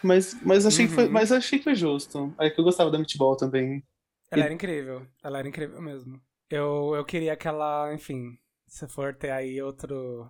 Mas, 0.02 0.34
mas, 0.42 0.64
achei 0.66 0.86
que 0.88 0.94
foi, 0.94 1.04
Uhum. 1.06 1.12
mas 1.12 1.30
achei 1.32 1.58
que 1.58 1.64
foi 1.64 1.74
justo. 1.74 2.34
É 2.38 2.48
que 2.50 2.60
eu 2.60 2.64
gostava 2.64 2.90
da 2.90 2.98
Meatball 2.98 3.36
também. 3.36 3.82
Ela 4.30 4.42
E- 4.42 4.44
era 4.44 4.54
incrível. 4.54 5.06
Ela 5.22 5.38
era 5.40 5.48
incrível 5.48 5.80
mesmo. 5.82 6.20
Eu, 6.48 6.92
eu 6.96 7.04
queria 7.04 7.36
que 7.36 7.46
ela, 7.46 7.92
enfim, 7.94 8.38
se 8.66 8.88
for 8.88 9.14
ter 9.14 9.30
aí 9.30 9.60
outro 9.62 10.28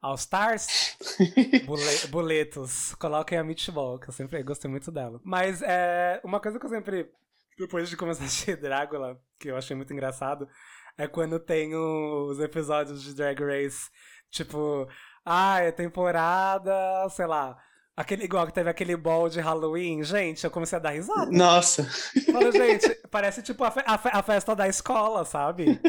All 0.00 0.14
Stars, 0.14 0.96
bole- 1.66 2.06
boletos, 2.10 2.94
coloquem 2.96 3.38
a 3.38 3.44
Meatball, 3.44 3.98
que 3.98 4.08
eu 4.08 4.12
sempre 4.12 4.42
gostei 4.42 4.70
muito 4.70 4.90
dela. 4.90 5.20
Mas 5.24 5.62
é, 5.62 6.20
uma 6.24 6.40
coisa 6.40 6.58
que 6.58 6.66
eu 6.66 6.70
sempre, 6.70 7.10
depois 7.58 7.88
de 7.88 7.96
começar 7.96 8.22
a 8.22 8.26
assistir 8.26 8.56
Drácula, 8.56 9.20
que 9.38 9.48
eu 9.50 9.56
achei 9.56 9.76
muito 9.76 9.92
engraçado, 9.92 10.48
é 10.96 11.06
quando 11.06 11.38
tem 11.38 11.74
os 11.74 12.38
episódios 12.40 13.02
de 13.02 13.14
Drag 13.14 13.38
Race, 13.40 13.90
tipo, 14.30 14.88
ah, 15.24 15.60
é 15.60 15.70
temporada, 15.72 16.72
sei 17.10 17.26
lá, 17.26 17.56
aquele, 17.96 18.24
igual 18.24 18.46
que 18.46 18.52
teve 18.52 18.68
aquele 18.70 18.96
ball 18.96 19.28
de 19.28 19.40
Halloween, 19.40 20.02
gente, 20.02 20.44
eu 20.44 20.50
comecei 20.50 20.76
a 20.76 20.80
dar 20.80 20.90
risada. 20.90 21.30
Nossa. 21.30 21.84
Fala, 22.32 22.50
gente, 22.52 22.88
parece 23.10 23.42
tipo 23.42 23.62
a, 23.64 23.70
fe- 23.70 23.84
a 23.86 23.94
a 24.18 24.22
festa 24.22 24.54
da 24.56 24.68
escola, 24.68 25.24
sabe? 25.24 25.80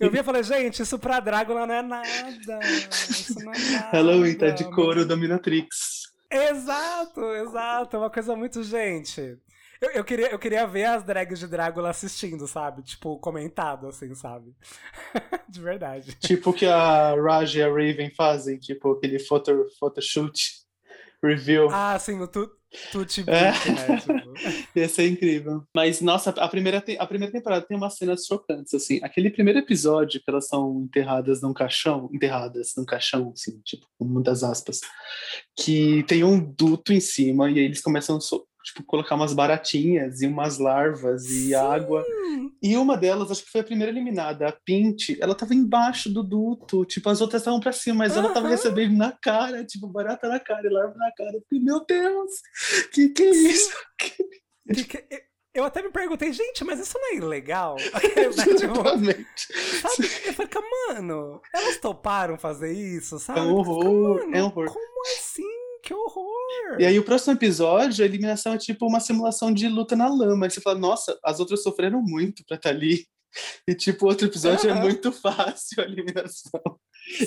Eu 0.00 0.10
vi 0.10 0.18
e 0.18 0.22
falei, 0.22 0.42
gente, 0.42 0.82
isso 0.82 0.98
pra 0.98 1.20
Drácula 1.20 1.66
não 1.66 1.74
é 1.74 1.82
nada. 1.82 2.08
Isso 3.10 3.34
não 3.42 3.52
é 3.52 3.58
nada. 3.70 3.90
Halloween 3.92 4.34
tá 4.36 4.50
de 4.50 4.64
couro 4.70 5.06
Dominatrix. 5.06 6.06
Exato, 6.30 7.20
exato. 7.34 7.96
É 7.96 7.98
uma 7.98 8.10
coisa 8.10 8.34
muito, 8.36 8.62
gente. 8.62 9.38
Eu, 9.80 9.90
eu, 9.90 10.04
queria, 10.04 10.30
eu 10.30 10.38
queria 10.38 10.66
ver 10.66 10.84
as 10.86 11.04
drags 11.04 11.38
de 11.38 11.46
Drácula 11.46 11.90
assistindo, 11.90 12.46
sabe? 12.46 12.82
Tipo, 12.82 13.18
comentado, 13.18 13.86
assim, 13.88 14.14
sabe? 14.14 14.54
de 15.48 15.60
verdade. 15.60 16.14
Tipo 16.16 16.50
o 16.50 16.52
que 16.52 16.64
a 16.66 17.14
Raj 17.14 17.56
e 17.56 17.62
a 17.62 17.68
Raven 17.68 18.10
fazem, 18.16 18.58
tipo 18.58 18.92
aquele 18.92 19.18
photo, 19.18 19.66
photoshoot 19.78 20.65
review. 21.22 21.68
Ah, 21.70 21.98
sim, 21.98 22.20
o 22.20 22.26
tu, 22.28 22.50
É. 23.30 23.52
Né? 23.52 24.00
Tipo. 24.00 24.26
Ia 24.76 24.88
ser 24.88 25.08
incrível. 25.08 25.64
Mas, 25.74 26.00
nossa, 26.00 26.30
a 26.30 26.48
primeira, 26.48 26.82
a 26.98 27.06
primeira 27.06 27.32
temporada 27.32 27.64
tem 27.66 27.76
umas 27.76 27.94
cenas 27.96 28.24
chocantes, 28.26 28.74
assim. 28.74 29.00
Aquele 29.02 29.30
primeiro 29.30 29.58
episódio 29.60 30.20
que 30.20 30.30
elas 30.30 30.46
são 30.46 30.82
enterradas 30.82 31.40
num 31.40 31.54
caixão, 31.54 32.10
enterradas 32.12 32.72
num 32.76 32.84
caixão, 32.84 33.32
assim, 33.32 33.60
tipo, 33.64 33.86
com 33.98 34.04
muitas 34.04 34.42
aspas, 34.42 34.80
que 35.58 36.02
tem 36.04 36.22
um 36.24 36.38
duto 36.38 36.92
em 36.92 37.00
cima 37.00 37.50
e 37.50 37.58
aí 37.58 37.64
eles 37.64 37.80
começam 37.80 38.16
a 38.16 38.20
so- 38.20 38.46
tipo, 38.66 38.82
colocar 38.82 39.14
umas 39.14 39.32
baratinhas 39.32 40.20
e 40.20 40.26
umas 40.26 40.58
larvas 40.58 41.24
e 41.30 41.54
água. 41.54 42.04
E 42.60 42.76
uma 42.76 42.96
delas, 42.96 43.30
acho 43.30 43.44
que 43.44 43.50
foi 43.50 43.60
a 43.60 43.64
primeira 43.64 43.92
eliminada, 43.92 44.48
a 44.48 44.52
Pint, 44.52 45.10
ela 45.20 45.34
tava 45.36 45.54
embaixo 45.54 46.12
do 46.12 46.22
duto, 46.22 46.84
tipo, 46.84 47.08
as 47.08 47.20
outras 47.20 47.42
estavam 47.42 47.60
pra 47.60 47.70
cima, 47.72 47.98
mas 47.98 48.16
ela 48.16 48.32
tava 48.32 48.48
recebendo 48.48 48.96
na 48.96 49.12
cara, 49.12 49.64
tipo, 49.64 49.86
barata 49.86 50.28
na 50.28 50.40
cara 50.40 50.66
e 50.66 50.70
larva 50.70 50.94
na 50.96 51.12
cara. 51.12 51.30
Eu 51.36 51.40
fiquei, 51.42 51.60
meu 51.60 51.84
Deus, 51.86 52.30
que 52.92 53.08
que 53.10 53.22
é 53.22 53.30
isso? 53.30 53.70
Que 54.74 54.82
que- 54.84 55.04
eu- 55.54 55.62
até 55.64 55.80
me 55.80 55.90
perguntei, 55.90 56.32
gente, 56.32 56.64
mas 56.64 56.80
isso 56.80 56.98
não 56.98 57.12
é 57.12 57.16
ilegal? 57.18 57.76
Né, 58.36 58.54
tipo, 58.58 58.80
Exatamente. 58.80 59.46
sabe? 59.80 60.10
Eu 60.26 60.32
falei, 60.34 60.50
mano, 60.88 61.40
elas 61.54 61.78
toparam 61.78 62.36
fazer 62.36 62.72
isso, 62.72 63.18
sabe? 63.20 63.38
É 63.38 63.42
um 63.44 63.54
horror, 63.54 64.28
é 64.32 64.42
um 64.42 64.46
horror. 64.46 64.66
Como 64.72 65.02
assim? 65.16 65.44
Que 65.86 65.94
horror! 65.94 66.80
E 66.80 66.84
aí 66.84 66.98
o 66.98 67.04
próximo 67.04 67.34
episódio, 67.34 68.02
a 68.02 68.08
eliminação 68.08 68.52
é 68.52 68.58
tipo 68.58 68.86
uma 68.86 68.98
simulação 68.98 69.54
de 69.54 69.68
luta 69.68 69.94
na 69.94 70.08
lama. 70.08 70.46
Aí 70.46 70.50
você 70.50 70.60
fala, 70.60 70.76
nossa, 70.78 71.16
as 71.24 71.38
outras 71.38 71.62
sofreram 71.62 72.02
muito 72.02 72.44
pra 72.44 72.56
estar 72.56 72.70
ali. 72.70 73.06
E 73.68 73.74
tipo, 73.74 74.04
o 74.04 74.08
outro 74.08 74.26
episódio 74.26 74.68
é 74.68 74.72
Aham. 74.72 74.80
muito 74.80 75.12
fácil 75.12 75.82
a 75.82 75.86
eliminação. 75.86 76.60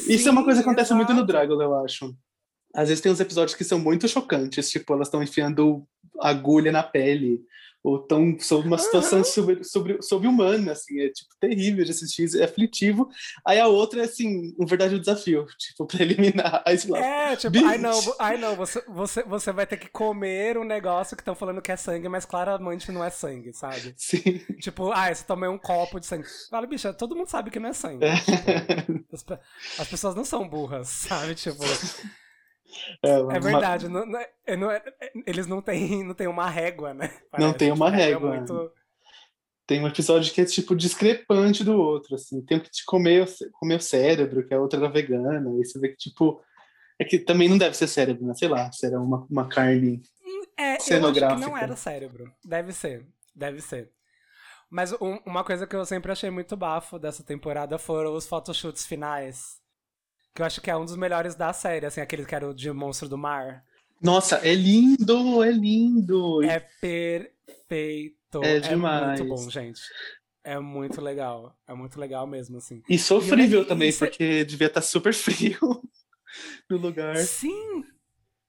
Isso 0.07 0.27
é 0.27 0.31
uma 0.31 0.41
Sim, 0.41 0.45
coisa 0.45 0.61
que 0.61 0.67
acontece 0.67 0.93
muito 0.93 1.09
no 1.13 1.19
exato. 1.19 1.31
Dragon, 1.31 1.61
eu 1.61 1.75
acho. 1.85 2.13
Às 2.75 2.89
vezes 2.89 3.01
tem 3.01 3.11
uns 3.11 3.19
episódios 3.19 3.55
que 3.55 3.63
são 3.63 3.79
muito 3.79 4.07
chocantes, 4.07 4.69
tipo, 4.69 4.93
elas 4.93 5.07
estão 5.07 5.23
enfiando 5.23 5.87
agulha 6.19 6.71
na 6.71 6.83
pele, 6.83 7.39
ou 7.83 8.01
estão 8.01 8.37
sob 8.39 8.67
uma 8.67 8.77
situação 8.77 9.19
Aham. 9.19 9.23
sobre, 9.25 9.63
sobre, 9.63 10.01
sobre-humana, 10.01 10.73
assim, 10.73 10.99
é 10.99 11.09
tipo 11.09 11.29
terrível 11.39 11.85
de 11.85 11.91
assistir, 11.91 12.29
é 12.39 12.43
aflitivo. 12.43 13.09
Aí 13.45 13.59
a 13.59 13.67
outra 13.67 14.01
é 14.01 14.05
assim, 14.05 14.53
um 14.59 14.65
verdadeiro 14.65 14.99
desafio, 14.99 15.45
tipo, 15.57 15.85
pra 15.85 16.01
eliminar. 16.01 16.63
Você 16.67 16.87
fala, 16.87 16.99
É, 17.05 17.35
tipo, 17.35 17.65
ai 17.65 17.77
não, 17.77 17.99
ai 18.19 18.37
não, 18.37 18.55
você, 18.55 18.83
você, 18.87 19.23
você 19.23 19.51
vai 19.51 19.65
ter 19.65 19.77
que 19.77 19.89
comer 19.89 20.57
um 20.57 20.63
negócio 20.65 21.15
que 21.15 21.21
estão 21.21 21.35
falando 21.35 21.61
que 21.61 21.71
é 21.71 21.77
sangue, 21.77 22.09
mas 22.09 22.25
claramente 22.25 22.91
não 22.91 23.03
é 23.03 23.09
sangue, 23.09 23.53
sabe? 23.53 23.93
sim. 23.97 24.39
Tipo, 24.59 24.91
ah, 24.91 25.13
você 25.13 25.23
tomou 25.23 25.49
um 25.49 25.57
copo 25.57 25.99
de 25.99 26.05
sangue. 26.05 26.25
Fala, 26.49 26.67
bicha, 26.67 26.93
todo 26.93 27.15
mundo 27.15 27.27
sabe 27.29 27.49
que 27.49 27.59
não 27.59 27.69
é 27.69 27.73
sangue. 27.73 28.03
É. 28.05 28.15
Tipo, 28.17 29.33
as, 29.33 29.79
as 29.79 29.87
pessoas 29.87 30.15
não 30.15 30.25
são 30.25 30.47
burras, 30.47 30.87
sabe? 31.07 31.33
Tipo, 31.35 31.63
É, 33.03 33.09
é 33.11 33.17
uma- 33.19 33.39
verdade. 33.39 33.87
não- 33.87 34.05
não 34.05 34.19
é- 34.19 34.29
é- 34.45 34.55
não 34.57 34.71
é- 34.71 34.83
é- 35.01 35.11
eles 35.25 35.47
não 35.47 35.61
têm, 35.61 36.03
não 36.03 36.13
têm 36.13 36.27
uma 36.27 36.49
régua, 36.49 36.93
né? 36.93 37.09
Não 37.37 37.53
tem 37.53 37.71
uma 37.71 37.87
Tipo, 37.91 38.01
é 38.01 38.05
régua. 38.05 38.35
muito- 38.37 38.71
Tem 39.67 39.79
um 39.83 39.87
episódio 39.87 40.33
que 40.33 40.41
é, 40.41 40.45
tipo, 40.45 40.75
discrepante 40.75 41.63
do 41.63 41.73
outro, 41.79 42.15
assim. 42.15 42.43
Tem 42.43 42.59
que 42.59 42.71
te 42.71 42.83
comer, 42.85 43.27
comer 43.53 43.75
o 43.75 43.79
cérebro, 43.81 44.43
que 44.47 44.51
a 44.53 44.59
outra 44.59 44.79
era 44.79 44.89
vegana, 44.89 45.47
e 45.59 45.65
você 45.65 45.79
vê 45.79 45.89
que, 45.89 45.97
tipo... 45.97 46.41
É 47.01 47.05
que 47.05 47.17
também 47.19 47.47
não 47.47 47.57
deve 47.57 47.77
ser 47.77 47.87
cérebro, 47.87 48.25
né? 48.25 48.33
Sei 48.33 48.47
lá, 48.49 48.69
se 48.71 48.85
era 48.85 48.99
uma, 48.99 49.25
uma 49.29 49.47
carne... 49.47 50.01
É, 50.57 50.71
acho 50.73 50.77
que 50.79 50.83
Cenográfica. 50.95 51.39
não 51.47 51.55
era 51.57 51.75
cérebro. 51.75 52.29
Deve 52.43 52.73
ser, 52.73 53.05
deve 53.35 53.61
ser. 53.61 53.91
Mas 54.69 54.91
um- 54.93 55.19
uma 55.25 55.43
coisa 55.43 55.65
que 55.65 55.75
eu 55.75 55.85
sempre 55.85 56.11
achei 56.11 56.29
muito 56.29 56.57
bafo 56.57 56.99
dessa 56.99 57.23
temporada 57.23 57.77
foram 57.77 58.13
os 58.15 58.27
photoshoots 58.27 58.85
finais. 58.85 59.59
Que 60.39 60.43
eu 60.43 60.45
acho 60.47 60.61
que 60.61 60.71
é 60.71 60.77
um 60.77 60.85
dos 60.85 60.95
melhores 60.95 61.35
da 61.35 61.51
série, 61.51 61.85
assim, 61.85 61.99
aquele 61.99 62.23
que 62.25 62.33
era 62.33 62.47
o 62.49 62.53
de 62.53 62.71
Monstro 62.71 63.09
do 63.09 63.17
Mar. 63.17 63.61
Nossa, 64.01 64.37
é 64.37 64.53
lindo, 64.55 65.43
é 65.43 65.51
lindo! 65.51 66.41
É 66.45 66.61
perfeito. 66.61 68.41
É 68.41 68.59
demais. 68.61 69.19
muito 69.19 69.35
bom, 69.35 69.49
gente. 69.49 69.81
É 70.41 70.57
muito 70.57 71.01
legal. 71.01 71.53
É 71.67 71.73
muito 71.73 71.99
legal 71.99 72.25
mesmo, 72.25 72.55
assim. 72.57 72.81
E 72.87 72.97
sofrível 72.97 73.63
E- 73.63 73.65
também, 73.65 73.91
cê- 73.91 74.05
porque 74.05 74.45
devia 74.45 74.67
estar 74.67 74.81
super 74.81 75.11
frio 75.59 75.59
no 76.69 76.77
lugar. 76.77 77.17
Sim! 77.17 77.83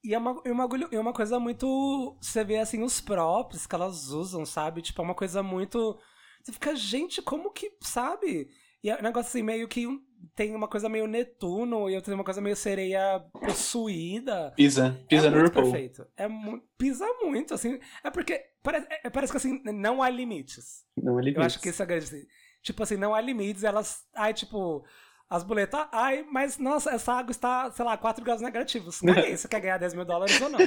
E 0.01 0.13
é 0.13 0.17
uma, 0.17 0.41
e 0.45 0.49
uma, 0.49 0.65
uma 0.93 1.11
coisa 1.13 1.41
muito. 1.41 2.17
Você 2.21 2.41
vê 2.45 2.57
assim 2.59 2.81
os 2.83 3.01
props 3.01 3.67
que 3.67 3.75
elas 3.75 4.07
usam, 4.11 4.45
sabe? 4.45 4.81
Tipo, 4.81 5.01
é 5.01 5.05
uma 5.05 5.13
coisa 5.15 5.43
muito. 5.43 5.99
Você 6.41 6.53
fica, 6.53 6.73
gente, 6.73 7.21
como 7.21 7.51
que. 7.51 7.69
Sabe? 7.81 8.47
E 8.81 8.89
é 8.89 8.97
um 8.97 9.03
negócio 9.03 9.27
assim, 9.27 9.43
meio 9.43 9.67
que 9.67 9.85
um- 9.85 10.01
tem 10.35 10.55
uma 10.55 10.67
coisa 10.67 10.87
meio 10.89 11.07
Netuno 11.07 11.89
e 11.89 11.95
outra 11.95 12.13
uma 12.13 12.23
coisa 12.23 12.41
meio 12.41 12.55
sereia 12.55 13.19
possuída. 13.33 14.51
Pisa, 14.55 14.99
pisa 15.09 15.27
é 15.27 15.29
no 15.29 15.37
muito 15.37 15.47
RuPaul. 15.49 15.71
perfeito. 15.71 16.07
É 16.17 16.27
mu- 16.27 16.61
pisa 16.77 17.05
muito, 17.21 17.53
assim. 17.53 17.79
É 18.03 18.09
porque. 18.09 18.41
Parece, 18.63 18.87
é- 19.03 19.09
parece 19.09 19.31
que 19.33 19.37
assim, 19.37 19.61
não 19.65 20.01
há 20.03 20.09
limites. 20.09 20.83
Não 20.97 21.19
é 21.19 21.29
Eu 21.35 21.41
acho 21.41 21.59
que 21.59 21.69
isso 21.69 21.81
é 21.81 21.85
grande. 21.85 22.05
assim. 22.05 22.23
Tipo 22.63 22.83
assim, 22.83 22.95
não 22.97 23.13
há 23.15 23.21
limites, 23.21 23.63
elas. 23.63 23.99
Ai, 24.15 24.33
tipo. 24.33 24.85
As 25.29 25.43
boletas, 25.43 25.87
ai, 25.93 26.25
mas 26.29 26.57
nossa, 26.57 26.91
essa 26.91 27.13
água 27.13 27.31
está, 27.31 27.71
sei 27.71 27.85
lá, 27.85 27.95
4 27.97 28.21
graus 28.21 28.41
negativos. 28.41 28.99
Caguei, 28.99 29.31
você 29.37 29.47
quer 29.47 29.61
ganhar 29.61 29.77
10 29.77 29.93
mil 29.93 30.03
dólares 30.03 30.39
ou 30.41 30.49
não? 30.49 30.59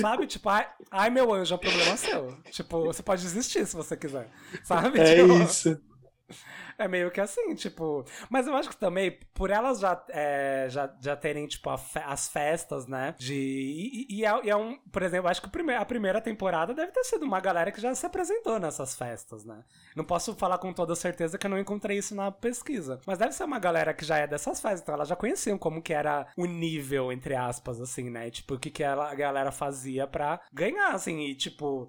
Sabe? 0.00 0.26
Tipo, 0.28 0.48
ai, 0.48 0.68
ai, 0.90 1.10
meu 1.10 1.32
anjo, 1.34 1.54
é 1.54 1.56
um 1.56 1.60
problema 1.60 1.96
seu. 1.96 2.38
Tipo, 2.52 2.84
você 2.84 3.02
pode 3.02 3.22
desistir 3.22 3.66
se 3.66 3.74
você 3.74 3.96
quiser. 3.96 4.30
Sabe? 4.62 5.00
É 5.00 5.16
Tipo, 5.16 5.32
isso. 5.42 5.80
é 6.78 6.88
meio 6.88 7.10
que 7.10 7.20
assim, 7.20 7.54
tipo. 7.54 8.04
Mas 8.30 8.46
eu 8.46 8.54
acho 8.54 8.70
que 8.70 8.76
também, 8.76 9.18
por 9.34 9.50
elas 9.50 9.78
já, 9.80 10.02
é, 10.08 10.66
já, 10.70 10.92
já 11.00 11.16
terem, 11.16 11.46
tipo, 11.46 11.76
fe- 11.76 12.02
as 12.04 12.28
festas, 12.28 12.86
né? 12.86 13.14
De. 13.18 13.34
E, 13.34 14.06
e- 14.20 14.24
é, 14.24 14.48
é 14.48 14.56
um. 14.56 14.78
Por 14.90 15.02
exemplo, 15.02 15.28
acho 15.28 15.42
que 15.42 15.48
prime- 15.50 15.74
a 15.74 15.84
primeira 15.84 16.20
temporada 16.20 16.74
deve 16.74 16.92
ter 16.92 17.04
sido 17.04 17.24
uma 17.24 17.40
galera 17.40 17.70
que 17.70 17.80
já 17.80 17.94
se 17.94 18.06
apresentou 18.06 18.58
nessas 18.58 18.94
festas, 18.96 19.44
né? 19.44 19.62
Não 19.94 20.04
posso 20.04 20.34
falar 20.34 20.58
com 20.58 20.72
toda 20.72 20.94
certeza 20.94 21.38
que 21.38 21.46
eu 21.46 21.50
não 21.50 21.58
encontrei 21.58 21.98
isso 21.98 22.14
na 22.14 22.30
pesquisa. 22.30 23.00
Mas 23.06 23.18
deve 23.18 23.32
ser 23.32 23.44
uma 23.44 23.58
galera 23.58 23.94
que 23.94 24.04
já 24.04 24.18
é 24.18 24.26
dessas 24.26 24.60
festas, 24.60 24.80
então 24.82 24.94
elas 24.94 25.08
já 25.08 25.16
conheciam 25.16 25.58
como 25.58 25.82
que 25.82 25.92
era 25.92 26.26
o 26.36 26.46
nível, 26.46 27.12
entre 27.12 27.34
aspas, 27.34 27.80
assim, 27.80 28.10
né? 28.10 28.30
Tipo, 28.30 28.54
o 28.54 28.58
que, 28.58 28.70
que 28.70 28.82
ela- 28.82 29.10
a 29.10 29.14
galera 29.14 29.52
fazia 29.52 30.06
pra 30.06 30.40
ganhar, 30.52 30.92
assim, 30.94 31.20
e 31.20 31.34
tipo. 31.34 31.88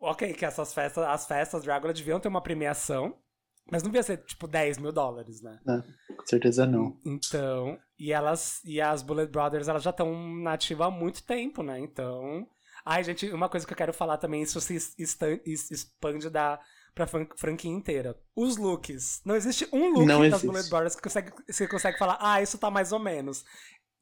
Ok, 0.00 0.34
que 0.34 0.44
essas 0.44 0.74
festas, 0.74 1.04
as 1.06 1.26
festas 1.26 1.62
Drácula 1.62 1.92
deviam 1.92 2.20
ter 2.20 2.28
uma 2.28 2.42
premiação, 2.42 3.16
mas 3.70 3.82
não 3.82 3.90
devia 3.90 4.02
ser, 4.02 4.18
tipo, 4.24 4.46
10 4.46 4.78
mil 4.78 4.92
dólares, 4.92 5.40
né? 5.40 5.58
Com 6.16 6.26
certeza 6.26 6.66
não. 6.66 6.96
Então, 7.04 7.78
e 7.98 8.12
elas, 8.12 8.60
e 8.64 8.80
as 8.80 9.02
Bullet 9.02 9.30
Brothers, 9.30 9.68
elas 9.68 9.82
já 9.82 9.90
estão 9.90 10.14
nativas 10.36 10.86
há 10.86 10.90
muito 10.90 11.22
tempo, 11.22 11.62
né? 11.62 11.78
Então. 11.80 12.46
Ai, 12.86 13.02
gente, 13.02 13.30
uma 13.30 13.48
coisa 13.48 13.66
que 13.66 13.72
eu 13.72 13.76
quero 13.76 13.94
falar 13.94 14.18
também, 14.18 14.42
isso 14.42 14.60
se 14.60 14.74
expande 15.70 16.28
da, 16.28 16.60
pra 16.94 17.06
fran- 17.06 17.26
franquia 17.36 17.70
inteira. 17.70 18.14
Os 18.36 18.58
looks. 18.58 19.22
Não 19.24 19.34
existe 19.34 19.66
um 19.72 19.88
look 19.88 20.04
Não 20.06 20.18
das 20.20 20.28
existe. 20.34 20.46
Bullet 20.46 20.68
Brothers 20.68 20.94
que 20.96 21.02
consegue, 21.02 21.32
você 21.48 21.66
consegue 21.66 21.96
falar, 21.98 22.18
ah, 22.20 22.42
isso 22.42 22.58
tá 22.58 22.70
mais 22.70 22.92
ou 22.92 22.98
menos. 22.98 23.42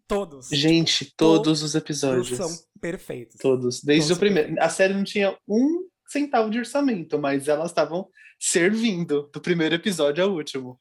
Todos. 0.08 0.48
Gente, 0.48 1.14
todos 1.16 1.62
os 1.62 1.72
Todos 1.72 1.74
episódios. 1.76 2.36
são 2.36 2.50
perfeitos. 2.80 3.36
Todos. 3.40 3.80
Desde 3.82 4.08
Todos 4.08 4.16
o 4.16 4.20
primeiro. 4.20 4.56
A 4.60 4.68
série 4.68 4.94
não 4.94 5.04
tinha 5.04 5.38
um 5.48 5.88
centavo 6.12 6.50
de 6.50 6.58
orçamento, 6.58 7.18
mas 7.18 7.48
elas 7.48 7.70
estavam 7.70 8.08
servindo 8.38 9.30
do 9.32 9.40
primeiro 9.40 9.74
episódio 9.74 10.22
ao 10.22 10.30
último. 10.30 10.80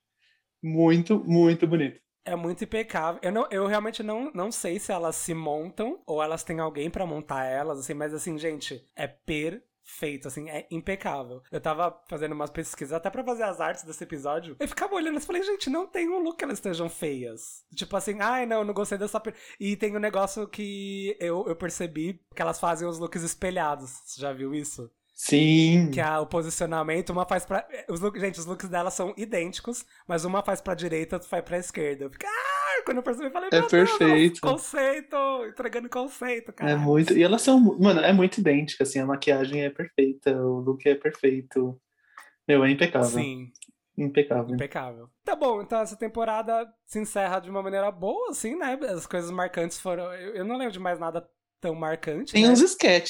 Muito, 0.61 1.19
muito 1.23 1.65
bonito. 1.65 1.99
É 2.23 2.35
muito 2.35 2.63
impecável. 2.63 3.19
Eu, 3.23 3.31
não, 3.31 3.47
eu 3.49 3.65
realmente 3.65 4.03
não, 4.03 4.31
não 4.33 4.51
sei 4.51 4.79
se 4.79 4.91
elas 4.91 5.15
se 5.15 5.33
montam 5.33 6.01
ou 6.05 6.21
elas 6.21 6.43
têm 6.43 6.59
alguém 6.59 6.89
pra 6.89 7.05
montar 7.05 7.45
elas, 7.45 7.79
assim, 7.79 7.95
mas 7.95 8.13
assim, 8.13 8.37
gente, 8.37 8.87
é 8.95 9.07
perfeito, 9.07 10.27
assim, 10.27 10.47
é 10.47 10.67
impecável. 10.69 11.41
Eu 11.51 11.59
tava 11.59 11.99
fazendo 12.07 12.33
umas 12.33 12.51
pesquisas 12.51 12.93
até 12.93 13.09
pra 13.09 13.23
fazer 13.23 13.41
as 13.41 13.59
artes 13.59 13.83
desse 13.83 14.03
episódio. 14.03 14.55
Eu 14.59 14.67
ficava 14.67 14.93
olhando 14.93 15.17
e 15.17 15.21
falei, 15.21 15.41
gente, 15.41 15.67
não 15.67 15.87
tem 15.87 16.09
um 16.09 16.19
look 16.19 16.37
que 16.37 16.43
elas 16.43 16.59
estejam 16.59 16.87
feias. 16.89 17.63
Tipo 17.75 17.97
assim, 17.97 18.17
ai, 18.19 18.45
não, 18.45 18.63
não 18.63 18.73
gostei 18.73 18.99
dessa. 18.99 19.19
per-" 19.19 19.35
E 19.59 19.75
tem 19.75 19.95
um 19.95 19.99
negócio 19.99 20.47
que 20.47 21.17
eu, 21.19 21.47
eu 21.47 21.55
percebi 21.55 22.21
que 22.35 22.41
elas 22.41 22.59
fazem 22.59 22.87
os 22.87 22.99
looks 22.99 23.23
espelhados. 23.23 23.89
Você 24.05 24.21
já 24.21 24.31
viu 24.31 24.53
isso? 24.53 24.91
Sim. 25.23 25.91
Que 25.93 26.01
é 26.01 26.17
o 26.17 26.25
posicionamento, 26.25 27.11
uma 27.11 27.27
faz 27.27 27.45
pra. 27.45 27.67
Os 27.87 27.99
look, 27.99 28.19
gente, 28.19 28.39
os 28.39 28.45
looks 28.47 28.67
delas 28.67 28.95
são 28.95 29.13
idênticos, 29.15 29.85
mas 30.07 30.25
uma 30.25 30.41
faz 30.43 30.61
pra 30.61 30.73
direita, 30.73 31.17
outra 31.17 31.29
faz 31.29 31.43
pra 31.43 31.57
esquerda. 31.59 32.05
Eu 32.05 32.09
fiquei, 32.09 32.27
ah! 32.27 32.81
Quando 32.83 32.97
eu 32.97 33.03
percebi, 33.03 33.27
eu 33.27 33.31
falei, 33.31 33.49
É 33.53 33.59
meu 33.59 33.67
Deus, 33.69 33.91
perfeito. 33.97 34.41
conceito! 34.41 35.15
Entregando 35.47 35.87
conceito, 35.89 36.51
cara. 36.51 36.71
É 36.71 36.75
muito. 36.75 37.13
E 37.15 37.21
elas 37.21 37.43
são. 37.43 37.59
Mano, 37.79 37.99
é 37.99 38.11
muito 38.11 38.39
idêntica, 38.39 38.81
assim. 38.83 38.97
A 38.99 39.05
maquiagem 39.05 39.61
é 39.63 39.69
perfeita, 39.69 40.35
o 40.35 40.59
look 40.59 40.87
é 40.89 40.95
perfeito. 40.95 41.79
Meu, 42.47 42.63
é 42.65 42.71
impecável. 42.71 43.07
Sim, 43.09 43.51
Impecável. 43.95 44.55
impecável. 44.55 45.09
Tá 45.23 45.35
bom, 45.35 45.61
então 45.61 45.79
essa 45.81 45.95
temporada 45.95 46.67
se 46.87 46.97
encerra 46.99 47.39
de 47.39 47.51
uma 47.51 47.61
maneira 47.61 47.91
boa, 47.91 48.31
assim, 48.31 48.55
né? 48.57 48.75
As 48.89 49.05
coisas 49.05 49.29
marcantes 49.29 49.79
foram. 49.79 50.11
Eu, 50.15 50.37
eu 50.37 50.45
não 50.45 50.57
lembro 50.57 50.73
de 50.73 50.79
mais 50.79 50.97
nada 50.99 51.23
tão 51.61 51.75
marcante. 51.75 52.33
Tem 52.33 52.43
né? 52.43 52.49
uns 52.49 52.61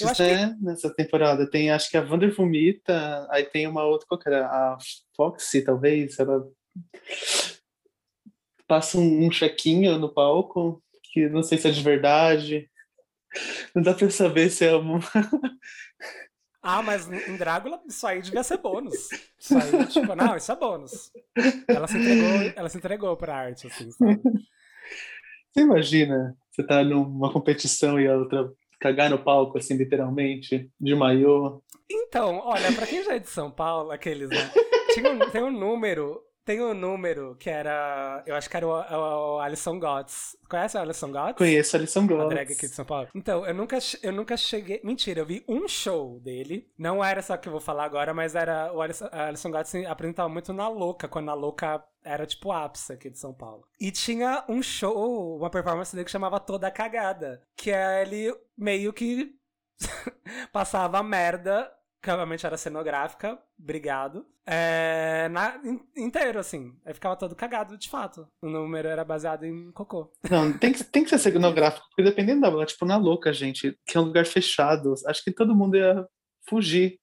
acho 0.04 0.22
né? 0.22 0.58
Nessa 0.62 0.94
temporada. 0.94 1.50
Tem, 1.50 1.72
acho 1.72 1.90
que 1.90 1.98
a 1.98 2.02
Wander 2.02 2.36
vomita, 2.36 3.26
aí 3.32 3.46
tem 3.46 3.66
uma 3.66 3.86
outra, 3.86 4.06
qual 4.08 4.19
que 4.19 4.28
era? 4.28 4.46
A 4.46 4.78
Foxy, 5.15 5.63
talvez. 5.63 6.19
Ela 6.19 6.46
passa 8.67 8.98
um, 8.98 9.28
um 9.28 9.32
chequinho 9.32 9.98
no 9.98 10.13
palco, 10.13 10.84
que 11.12 11.30
não 11.30 11.42
sei 11.42 11.58
se 11.58 11.69
é 11.69 11.71
de 11.71 11.82
verdade. 11.82 12.69
Não 13.73 13.82
dá 13.82 13.94
pra 13.94 14.10
saber 14.10 14.50
se 14.50 14.65
é 14.65 14.75
uma. 14.75 15.00
Ah, 16.63 16.84
mas 16.84 17.10
em 17.10 17.38
Drácula 17.38 17.82
isso 17.88 18.06
aí 18.06 18.21
devia 18.21 18.44
ser 18.44 18.58
bônus. 18.58 19.10
Isso 19.40 19.58
aí, 19.58 19.88
tipo, 19.88 20.13
não, 20.13 20.38
isso 20.38 20.52
é 20.52 20.56
bônus. 20.56 21.12
Ela 21.67 21.88
se 21.88 21.98
entregou, 21.98 22.54
ela 22.56 22.69
se 22.69 22.78
entregou 22.78 23.17
pra 23.17 23.36
arte, 23.36 23.65
assim, 23.65 23.90
sabe? 23.90 24.21
Você 25.52 25.62
imagina, 25.62 26.35
você 26.52 26.63
tá 26.65 26.83
numa 26.83 27.31
competição 27.31 27.99
e 27.99 28.08
a 28.08 28.15
outra 28.15 28.52
cagar 28.79 29.10
no 29.10 29.19
palco, 29.19 29.58
assim, 29.58 29.75
literalmente, 29.75 30.69
de 30.79 30.95
maiô. 30.95 31.62
Então, 31.89 32.41
olha, 32.43 32.71
pra 32.73 32.87
quem 32.87 33.04
já 33.04 33.15
é 33.15 33.19
de 33.19 33.29
São 33.29 33.52
Paulo, 33.52 33.91
aqueles, 33.91 34.29
né? 34.29 34.52
Tinha 34.93 35.12
um, 35.12 35.19
tem 35.29 35.43
um 35.43 35.52
número, 35.52 36.19
tem 36.43 36.62
um 36.62 36.73
número 36.73 37.35
que 37.35 37.49
era, 37.49 38.23
eu 38.25 38.33
acho 38.35 38.49
que 38.49 38.58
era 38.58 38.67
o, 38.67 38.71
o, 38.71 39.35
o 39.35 39.39
Alisson 39.39 39.79
Gotts. 39.79 40.35
Conhece 40.49 40.77
o 40.77 40.81
Alisson 40.81 41.12
Gotts? 41.12 41.37
Conheço 41.37 41.75
a 41.75 41.79
Alison 41.79 42.04
A 42.04 42.08
Goss. 42.08 42.29
drag 42.29 42.52
aqui 42.52 42.67
de 42.67 42.75
São 42.75 42.85
Paulo. 42.85 43.08
Então, 43.13 43.45
eu 43.45 43.54
nunca, 43.54 43.77
eu 44.02 44.12
nunca 44.12 44.35
cheguei. 44.35 44.81
Mentira, 44.83 45.19
eu 45.19 45.25
vi 45.25 45.43
um 45.47 45.67
show 45.67 46.19
dele. 46.19 46.67
Não 46.77 47.04
era 47.04 47.21
só 47.21 47.37
que 47.37 47.47
eu 47.47 47.52
vou 47.52 47.62
falar 47.62 47.85
agora, 47.85 48.13
mas 48.13 48.35
era. 48.35 48.73
O 48.73 48.81
Alisson, 48.81 49.08
a 49.12 49.27
Alisson 49.27 49.52
Gotts 49.52 49.75
apresentava 49.85 50.27
muito 50.27 50.52
na 50.52 50.67
Louca, 50.67 51.08
quando 51.08 51.29
a 51.29 51.33
Louca 51.33 51.83
era 52.04 52.25
tipo 52.25 52.49
o 52.49 52.52
ápice 52.52 52.93
aqui 52.93 53.10
de 53.10 53.17
São 53.19 53.33
Paulo. 53.33 53.67
E 53.79 53.91
tinha 53.91 54.43
um 54.49 54.62
show, 54.62 55.37
uma 55.37 55.49
performance 55.49 55.93
dele 55.95 56.06
que 56.06 56.12
chamava 56.12 56.39
Toda 56.39 56.71
Cagada. 56.71 57.41
Que 57.56 57.71
é 57.71 58.02
ele 58.02 58.35
meio 58.58 58.91
que 58.93 59.35
passava 60.52 61.02
merda. 61.04 61.71
Que 62.02 62.10
obviamente 62.10 62.43
era 62.45 62.58
cenográfica, 62.58 63.37
obrigado. 63.60 64.25
É, 64.43 65.29
na, 65.29 65.58
in- 65.63 65.85
inteiro, 65.95 66.39
assim. 66.39 66.75
Aí 66.83 66.95
ficava 66.95 67.15
todo 67.15 67.35
cagado, 67.35 67.77
de 67.77 67.87
fato. 67.87 68.27
O 68.41 68.49
número 68.49 68.87
era 68.87 69.06
baseado 69.06 69.45
em 69.45 69.71
cocô. 69.71 70.12
Não, 70.27 70.52
tem 70.52 70.73
que, 70.73 70.83
tem 70.83 71.04
que 71.04 71.12
ser 71.12 71.19
cenográfico, 71.31 71.85
porque 71.89 72.02
dependendo 72.02 72.41
da 72.41 72.65
tipo, 72.65 72.85
na 72.85 72.97
louca, 72.97 73.31
gente, 73.31 73.77
que 73.85 73.97
é 73.97 73.99
um 74.02 74.06
lugar 74.06 74.25
fechado, 74.25 74.95
acho 75.06 75.23
que 75.23 75.31
todo 75.31 75.56
mundo 75.56 75.77
ia 75.77 76.08
fugir. 76.49 76.99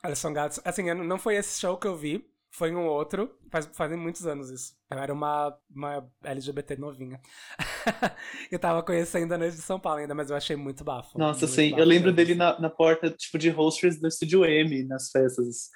Alisson 0.00 0.32
Gatos. 0.32 0.60
Assim, 0.64 0.92
não 0.94 1.18
foi 1.18 1.34
esse 1.34 1.58
show 1.58 1.76
que 1.76 1.86
eu 1.86 1.96
vi, 1.96 2.24
foi 2.54 2.72
um 2.72 2.86
outro. 2.86 3.30
Faz, 3.50 3.68
fazem 3.72 3.98
muitos 3.98 4.26
anos 4.26 4.48
isso. 4.48 4.74
Eu 4.88 4.98
era 4.98 5.12
uma, 5.12 5.56
uma 5.74 6.08
LGBT 6.22 6.76
novinha. 6.76 7.20
eu 8.50 8.58
tava 8.60 8.80
conhecendo 8.82 9.32
a 9.34 9.38
noite 9.38 9.56
de 9.56 9.62
São 9.62 9.80
Paulo 9.80 9.98
ainda, 9.98 10.14
mas 10.14 10.30
eu 10.30 10.36
achei 10.36 10.54
muito 10.54 10.84
bafo. 10.84 11.18
Nossa, 11.18 11.46
muito 11.46 11.54
sim, 11.54 11.70
bafo 11.70 11.82
eu 11.82 11.86
lembro 11.86 12.12
dele 12.12 12.36
na, 12.36 12.58
na 12.60 12.70
porta, 12.70 13.10
tipo, 13.10 13.38
de 13.38 13.50
hostess 13.50 14.00
do 14.00 14.06
Estúdio 14.06 14.44
M, 14.44 14.84
nas 14.84 15.10
festas, 15.10 15.68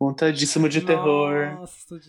montadíssimo 0.00 0.70
de 0.70 0.80
terror. 0.80 1.54
Nossa, 1.54 2.00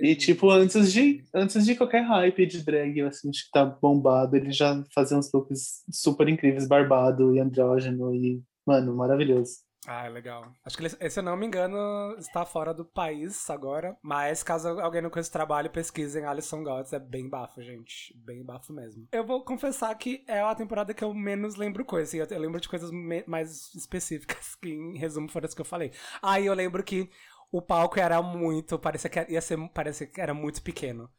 E, 0.00 0.14
tipo, 0.14 0.48
antes 0.50 0.92
de, 0.92 1.24
antes 1.34 1.64
de 1.64 1.74
qualquer 1.74 2.02
hype 2.02 2.46
de 2.46 2.64
drag, 2.64 3.00
assim, 3.00 3.30
acho 3.30 3.46
que 3.46 3.50
tá 3.50 3.64
bombado, 3.64 4.36
ele 4.36 4.52
já 4.52 4.80
fazia 4.94 5.18
uns 5.18 5.28
looks 5.34 5.82
super 5.90 6.28
incríveis, 6.28 6.68
barbado 6.68 7.34
e 7.34 7.40
andrógeno 7.40 8.14
e, 8.14 8.40
mano, 8.64 8.94
maravilhoso. 8.94 9.56
Ah, 9.86 10.06
legal. 10.06 10.52
Acho 10.64 10.76
que 10.76 10.84
ele, 10.84 11.10
se 11.10 11.18
eu 11.18 11.24
não 11.24 11.36
me 11.36 11.44
engano, 11.44 12.14
está 12.16 12.44
fora 12.44 12.72
do 12.72 12.84
país 12.84 13.50
agora. 13.50 13.96
Mas 14.00 14.42
caso 14.42 14.68
alguém 14.80 15.02
não 15.02 15.10
conheça 15.10 15.28
o 15.28 15.32
trabalho, 15.32 15.70
pesquisem 15.70 16.24
Alison 16.24 16.62
Gods. 16.62 16.92
É 16.92 17.00
bem 17.00 17.28
bafo, 17.28 17.60
gente. 17.60 18.16
Bem 18.16 18.44
bafo 18.44 18.72
mesmo. 18.72 19.08
Eu 19.10 19.26
vou 19.26 19.44
confessar 19.44 19.92
que 19.96 20.24
é 20.28 20.40
a 20.40 20.54
temporada 20.54 20.94
que 20.94 21.02
eu 21.02 21.12
menos 21.12 21.56
lembro 21.56 21.84
coisas. 21.84 22.14
Eu, 22.14 22.24
eu 22.26 22.40
lembro 22.40 22.60
de 22.60 22.68
coisas 22.68 22.90
mais 23.26 23.74
específicas, 23.74 24.54
que 24.54 24.70
em 24.70 24.96
resumo 24.98 25.28
foram 25.28 25.46
as 25.46 25.54
que 25.54 25.60
eu 25.60 25.64
falei. 25.64 25.90
Aí 26.22 26.46
eu 26.46 26.54
lembro 26.54 26.84
que 26.84 27.10
o 27.50 27.60
palco 27.60 27.98
era 27.98 28.22
muito. 28.22 28.78
Parecia 28.78 29.10
que 29.10 29.32
ia 29.32 29.40
ser. 29.40 29.58
Parecia 29.70 30.06
que 30.06 30.20
era 30.20 30.32
muito 30.32 30.62
pequeno. 30.62 31.10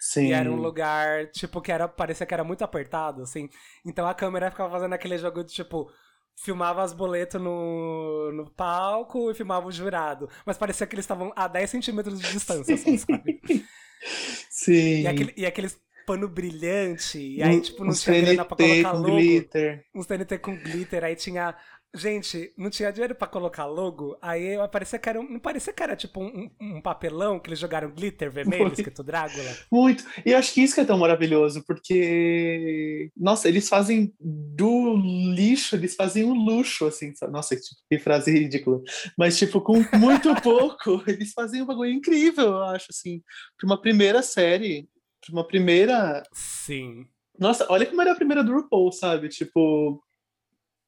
Sim. 0.00 0.28
E 0.28 0.32
era 0.32 0.50
um 0.50 0.56
lugar, 0.56 1.28
tipo, 1.30 1.60
que 1.60 1.70
era. 1.70 1.88
Parecia 1.88 2.26
que 2.26 2.34
era 2.34 2.42
muito 2.42 2.62
apertado, 2.62 3.22
assim. 3.22 3.48
Então 3.84 4.06
a 4.06 4.14
câmera 4.14 4.50
ficava 4.50 4.70
fazendo 4.70 4.94
aquele 4.94 5.18
jogo 5.18 5.44
de 5.44 5.52
tipo. 5.52 5.90
Filmava 6.36 6.82
as 6.82 6.92
boletas 6.92 7.40
no, 7.40 8.32
no 8.32 8.50
palco 8.50 9.30
e 9.30 9.34
filmava 9.34 9.66
o 9.66 9.72
jurado. 9.72 10.28
Mas 10.44 10.58
parecia 10.58 10.86
que 10.86 10.94
eles 10.94 11.04
estavam 11.04 11.32
a 11.36 11.46
10 11.46 11.70
centímetros 11.70 12.20
de 12.20 12.32
distância, 12.32 12.76
só, 12.76 12.96
sabe? 12.96 13.40
Sim. 14.50 15.02
E, 15.02 15.06
aquele, 15.06 15.32
e 15.36 15.46
aqueles 15.46 15.80
pano 16.04 16.28
brilhante. 16.28 17.18
E 17.18 17.42
aí, 17.42 17.60
tipo, 17.60 17.84
não 17.84 17.92
tinha 17.92 18.20
grana 18.20 18.44
pra 18.44 18.56
TNT 18.56 18.82
colocar 18.82 18.90
com 18.92 19.02
logo. 19.02 19.16
glitter. 19.16 19.86
Uns 19.94 20.06
TNT 20.06 20.38
com 20.38 20.56
glitter. 20.56 21.04
Aí 21.04 21.16
tinha. 21.16 21.54
Gente, 21.94 22.54
não 22.56 22.70
tinha 22.70 22.90
dinheiro 22.90 23.14
pra 23.14 23.26
colocar 23.28 23.66
logo. 23.66 24.16
Aí 24.22 24.54
eu- 24.54 24.66
parecia 24.68 24.98
que 24.98 25.08
era. 25.08 25.20
um- 25.20 25.28
Não 25.30 25.38
parecia 25.38 25.72
que 25.74 25.82
era 25.82 25.94
tipo 25.94 26.22
um, 26.22 26.50
um 26.58 26.80
papelão 26.80 27.38
que 27.38 27.50
eles 27.50 27.58
jogaram 27.58 27.90
glitter 27.90 28.30
vermelho, 28.30 28.64
Foi. 28.64 28.72
escrito 28.72 29.02
Drácula. 29.02 29.54
Muito. 29.70 30.02
E 30.24 30.32
acho 30.32 30.54
que 30.54 30.62
isso 30.62 30.74
que 30.74 30.80
é 30.80 30.84
tão 30.86 30.96
maravilhoso, 30.96 31.62
porque, 31.66 33.10
nossa, 33.16 33.46
eles 33.46 33.68
fazem 33.68 34.14
do 34.18 34.96
lixo, 35.34 35.76
eles 35.76 35.94
fazem 35.94 36.24
um 36.24 36.32
luxo, 36.32 36.86
assim? 36.86 37.12
Nossa, 37.30 37.54
que, 37.54 37.62
que 37.90 37.98
frase 37.98 38.30
ridícula. 38.32 38.80
Mas, 39.18 39.38
tipo, 39.38 39.60
com 39.60 39.74
muito 39.98 40.34
pouco, 40.42 41.02
eles 41.06 41.32
fazem 41.32 41.60
um 41.62 41.66
bagulho 41.66 41.90
incrível, 41.92 42.46
eu 42.48 42.64
acho, 42.64 42.86
assim. 42.90 43.22
Pra 43.58 43.66
uma 43.66 43.80
primeira 43.80 44.22
série, 44.22 44.88
pra 45.20 45.32
uma 45.34 45.46
primeira. 45.46 46.22
Sim. 46.32 47.06
Nossa, 47.38 47.66
olha 47.70 47.84
como 47.84 48.00
era 48.00 48.12
a 48.12 48.16
primeira 48.16 48.42
do 48.42 48.52
RuPaul, 48.54 48.90
sabe? 48.92 49.28
Tipo. 49.28 50.02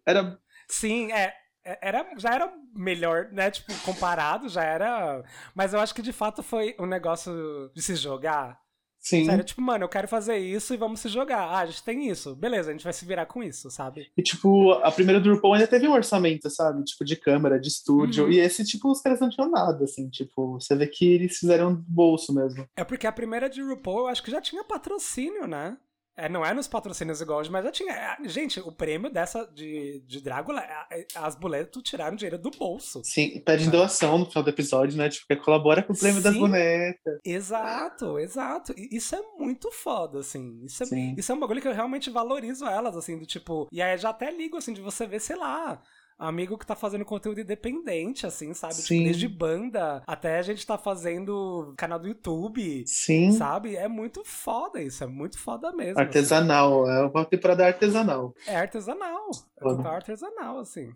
Era. 0.07 0.39
Sim, 0.69 1.13
é. 1.13 1.33
é- 1.65 1.79
Era, 1.83 2.07
já 2.19 2.35
era 2.35 2.53
melhor, 2.75 3.29
né? 3.33 3.51
Tipo, 3.51 3.73
comparado, 3.85 4.49
já 4.49 4.63
era. 4.63 5.23
Mas 5.55 5.73
eu 5.73 5.81
acho 5.81 5.95
que 5.95 6.03
de 6.03 6.13
fato 6.13 6.43
foi 6.43 6.75
um 6.79 6.87
negócio 6.87 7.71
de 7.75 7.83
se 7.83 7.95
jogar. 7.97 8.63
Sim. 9.01 9.27
Sério, 9.27 9.45
tipo, 9.45 9.61
mano, 9.61 9.85
eu 9.85 9.89
quero 9.89 10.09
fazer 10.09 10.39
isso 10.39 10.73
e 10.73 10.79
vamos 10.79 10.99
se 10.99 11.11
jogar. 11.11 11.41
Ah, 11.43 11.59
a 11.59 11.67
gente 11.67 11.85
tem 11.85 12.09
isso. 12.09 12.35
Beleza, 12.35 12.71
a 12.71 12.73
gente 12.73 12.85
vai 12.85 12.93
se 12.93 13.05
virar 13.05 13.27
com 13.27 13.43
isso, 13.43 13.71
sabe? 13.71 14.11
E, 14.17 14.23
tipo, 14.23 14.73
a 14.73 14.91
primeira 14.91 15.21
do 15.21 15.31
RuPaul 15.35 15.53
ainda 15.55 15.67
teve 15.67 15.87
um 15.87 15.93
orçamento, 15.93 16.49
sabe? 16.49 16.83
Tipo, 16.85 17.05
de 17.05 17.15
câmera, 17.15 17.61
de 17.61 17.69
estúdio. 17.69 18.25
Uhum. 18.25 18.31
E 18.31 18.41
esse, 18.41 18.65
tipo, 18.65 18.91
os 18.91 19.03
caras 19.03 19.21
não 19.21 19.29
tinham 19.29 19.51
nada, 19.51 19.85
assim. 19.85 20.09
Tipo, 20.09 20.59
você 20.59 20.75
vê 20.75 20.87
que 20.87 21.05
eles 21.05 21.37
fizeram 21.37 21.75
do 21.75 21.83
bolso 21.87 22.33
mesmo. 22.35 22.67
É 22.75 22.83
porque 22.83 23.07
a 23.07 23.13
primeira 23.13 23.51
de 23.51 23.61
RuPaul 23.61 23.99
eu 24.01 24.07
acho 24.09 24.23
que 24.23 24.31
já 24.31 24.41
tinha 24.41 24.65
patrocínio, 24.65 25.47
né? 25.47 25.77
É, 26.17 26.29
não 26.29 26.45
é 26.47 26.55
nos 26.55 26.69
patrocínios 26.69 27.21
igual 27.21 27.41
hoje, 27.41 27.51
mas 27.51 27.65
já 27.65 27.73
tinha. 27.73 27.93
É, 27.93 28.17
Gente, 28.29 28.61
o 28.61 28.71
prêmio 28.71 29.11
dessa 29.11 29.45
de, 29.53 30.01
de 30.07 30.21
Drácula, 30.21 30.61
é- 30.61 31.01
é- 31.01 31.07
as 31.17 31.35
boletas 31.35 31.83
tiraram 31.83 32.17
dinheiro 32.17 32.39
do 32.39 32.51
bolso. 32.51 33.03
Sim, 33.05 33.41
pedem 33.41 33.69
doação 33.69 34.19
no 34.19 34.27
final 34.27 34.45
do 34.45 34.51
episódio, 34.51 34.97
né? 34.97 35.09
Tipo, 35.09 35.37
colabora 35.43 35.83
com 35.83 35.93
o 35.93 35.99
prêmio 35.99 36.23
das 36.23 36.33
Sim. 36.35 36.41
bonecas. 36.41 37.19
Exato, 37.25 38.19
exato. 38.19 38.73
Isso 38.77 39.17
é 39.17 39.23
muito 39.39 39.71
foda, 39.73 40.21
assim. 40.21 40.63
Isso 40.65 40.83
é, 40.85 40.87
Sim. 40.87 41.15
isso 41.19 41.33
é 41.33 41.35
um 41.35 41.41
bagulho 41.41 41.61
que 41.61 41.69
eu 41.69 41.73
realmente 41.75 42.11
valorizo 42.11 42.65
elas, 42.65 42.97
assim, 42.97 43.19
do 43.19 43.27
tipo. 43.27 43.69
E 43.73 43.83
aí 43.83 43.99
já 43.99 44.11
até 44.11 44.31
ligo, 44.31 44.57
assim, 44.57 44.73
de 44.73 44.81
você 44.81 45.07
ver, 45.07 45.21
sei 45.21 45.37
lá. 45.37 45.83
Amigo 46.19 46.57
que 46.57 46.65
tá 46.67 46.77
fazendo 46.77 47.05
conteúdo 47.05 47.41
independente, 47.41 48.25
assim, 48.27 48.55
sabe? 48.55 48.75
Tipo, 48.77 49.03
desde 49.05 49.27
banda 49.29 50.03
até 50.07 50.39
a 50.39 50.43
gente 50.43 50.65
tá 50.65 50.79
fazendo 50.79 51.75
canal 51.77 51.99
do 51.99 52.07
YouTube, 52.07 52.85
Sim, 52.87 53.33
sabe? 53.33 53.75
É 53.77 53.89
muito 53.89 54.25
foda 54.25 54.81
isso, 54.81 55.03
é 55.03 55.07
muito 55.09 55.37
foda 55.39 55.73
mesmo. 55.73 55.99
assim. 55.99 56.03
artesanal. 56.03 56.89
É 56.89 57.07
uma 57.07 57.25
temporada 57.25 57.67
artesanal. 57.67 58.33
É 58.47 58.57
artesanal. 58.57 59.29
É 59.61 59.89
artesanal, 59.89 60.59
assim. 60.61 60.89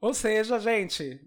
Ou 0.00 0.12
seja, 0.12 0.58
gente, 0.58 1.20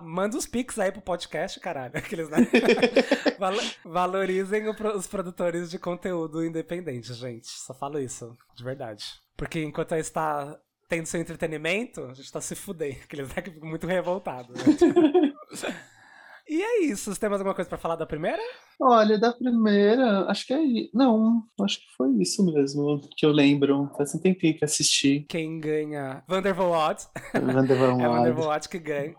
manda 0.00 0.36
os 0.36 0.46
pics 0.46 0.78
aí 0.78 0.92
pro 0.92 1.02
podcast, 1.02 1.58
caralho. 1.58 1.94
Aqueles, 1.98 2.28
né? 2.28 2.38
Valo- 3.38 3.60
valorizem 3.84 4.68
os 4.68 5.06
produtores 5.08 5.68
de 5.70 5.78
conteúdo 5.78 6.44
independente, 6.44 7.12
gente. 7.14 7.48
Só 7.48 7.74
falo 7.74 7.98
isso, 7.98 8.36
de 8.54 8.62
verdade. 8.62 9.04
Porque 9.36 9.62
enquanto 9.64 9.94
a 9.94 9.98
está 9.98 10.56
tendo 10.90 11.06
seu 11.06 11.20
entretenimento, 11.20 12.02
a 12.04 12.12
gente 12.14 12.30
tá 12.30 12.40
se 12.40 12.56
fudendo. 12.56 12.96
Aqueles 13.04 13.28
né, 13.34 13.40
que 13.40 13.50
ficam 13.52 13.68
muito 13.68 13.86
revoltados. 13.86 14.54
né? 14.56 15.32
e 16.48 16.60
é 16.60 16.82
isso. 16.82 17.14
Você 17.14 17.20
tem 17.20 17.30
mais 17.30 17.40
alguma 17.40 17.54
coisa 17.54 17.68
pra 17.68 17.78
falar 17.78 17.94
da 17.94 18.04
primeira? 18.04 18.42
Olha, 18.82 19.16
da 19.18 19.32
primeira, 19.32 20.26
acho 20.28 20.46
que 20.46 20.52
é. 20.52 20.58
Não, 20.92 21.44
acho 21.62 21.78
que 21.78 21.86
foi 21.96 22.10
isso 22.20 22.44
mesmo 22.44 23.00
que 23.16 23.24
eu 23.24 23.30
lembro. 23.30 23.88
Faz 23.96 24.14
um 24.14 24.18
tempinho 24.20 24.58
que 24.58 24.64
assisti. 24.64 25.24
Quem 25.28 25.60
ganha? 25.60 26.24
Vandervoort. 26.26 27.06
Vandervan 27.34 27.96
É. 28.02 28.08
Vandervoort 28.08 28.68
que 28.68 28.78
ganha. 28.78 29.14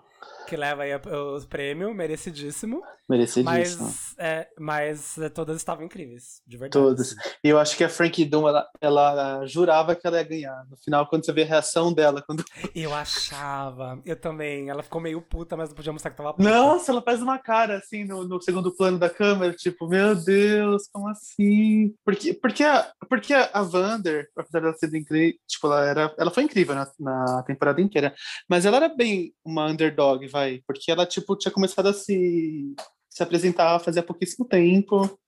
Que 0.47 0.57
leva 0.57 0.83
aí 0.83 0.93
o 0.93 1.47
prêmio, 1.47 1.93
merecidíssimo. 1.93 2.81
Merecidíssimo. 3.11 3.85
Mas, 3.85 4.15
é, 4.17 4.47
mas 4.59 5.17
é, 5.17 5.29
todas 5.29 5.57
estavam 5.57 5.85
incríveis, 5.85 6.41
de 6.45 6.57
verdade. 6.57 6.83
Todas. 6.83 7.11
assim. 7.11 7.29
E 7.43 7.49
eu 7.49 7.57
acho 7.57 7.77
que 7.77 7.83
a 7.83 7.89
Frankie 7.89 8.25
Doom, 8.25 8.47
ela, 8.47 8.67
ela 8.81 9.45
jurava 9.45 9.95
que 9.95 10.05
ela 10.05 10.17
ia 10.17 10.23
ganhar. 10.23 10.65
No 10.69 10.77
final, 10.77 11.07
quando 11.07 11.25
você 11.25 11.31
vê 11.31 11.43
a 11.43 11.47
reação 11.47 11.93
dela, 11.93 12.21
quando. 12.25 12.43
Eu 12.75 12.93
achava, 12.93 14.01
eu 14.05 14.15
também. 14.15 14.69
Ela 14.69 14.81
ficou 14.81 15.01
meio 15.01 15.21
puta, 15.21 15.55
mas 15.55 15.69
não 15.69 15.75
podia 15.75 15.91
mostrar 15.91 16.11
que 16.11 16.17
tava 16.17 16.33
puta. 16.33 16.49
Nossa, 16.49 16.91
ela 16.91 17.01
faz 17.01 17.21
uma 17.21 17.37
cara 17.37 17.77
assim 17.77 18.05
no, 18.05 18.27
no 18.27 18.41
segundo 18.41 18.75
plano 18.75 18.97
da 18.97 19.09
câmera, 19.09 19.53
tipo, 19.53 19.87
meu 19.87 20.15
Deus, 20.15 20.87
como 20.91 21.07
assim? 21.09 21.93
Porque, 22.03 22.33
porque, 22.33 22.63
a, 22.63 22.91
porque 23.09 23.33
a 23.33 23.61
a 23.61 23.63
Vander, 23.63 24.29
apesar 24.35 24.59
dela 24.61 24.73
ser 24.73 24.93
incrível, 24.95 25.39
tipo, 25.47 25.67
ela, 25.67 25.85
era, 25.85 26.15
ela 26.17 26.31
foi 26.31 26.43
incrível 26.43 26.75
na, 26.75 26.91
na 26.99 27.43
temporada 27.43 27.81
inteira, 27.81 28.13
mas 28.49 28.65
ela 28.65 28.77
era 28.77 28.89
bem 28.89 29.33
uma 29.45 29.67
underdog, 29.67 30.25
vai, 30.27 30.61
porque 30.65 30.91
ela, 30.91 31.05
tipo, 31.05 31.35
tinha 31.35 31.51
começado 31.51 31.87
a 31.87 31.93
se, 31.93 32.73
se 33.11 33.21
apresentar 33.21 33.79
fazia 33.79 34.01
pouquíssimo 34.01 34.47
tempo, 34.47 35.19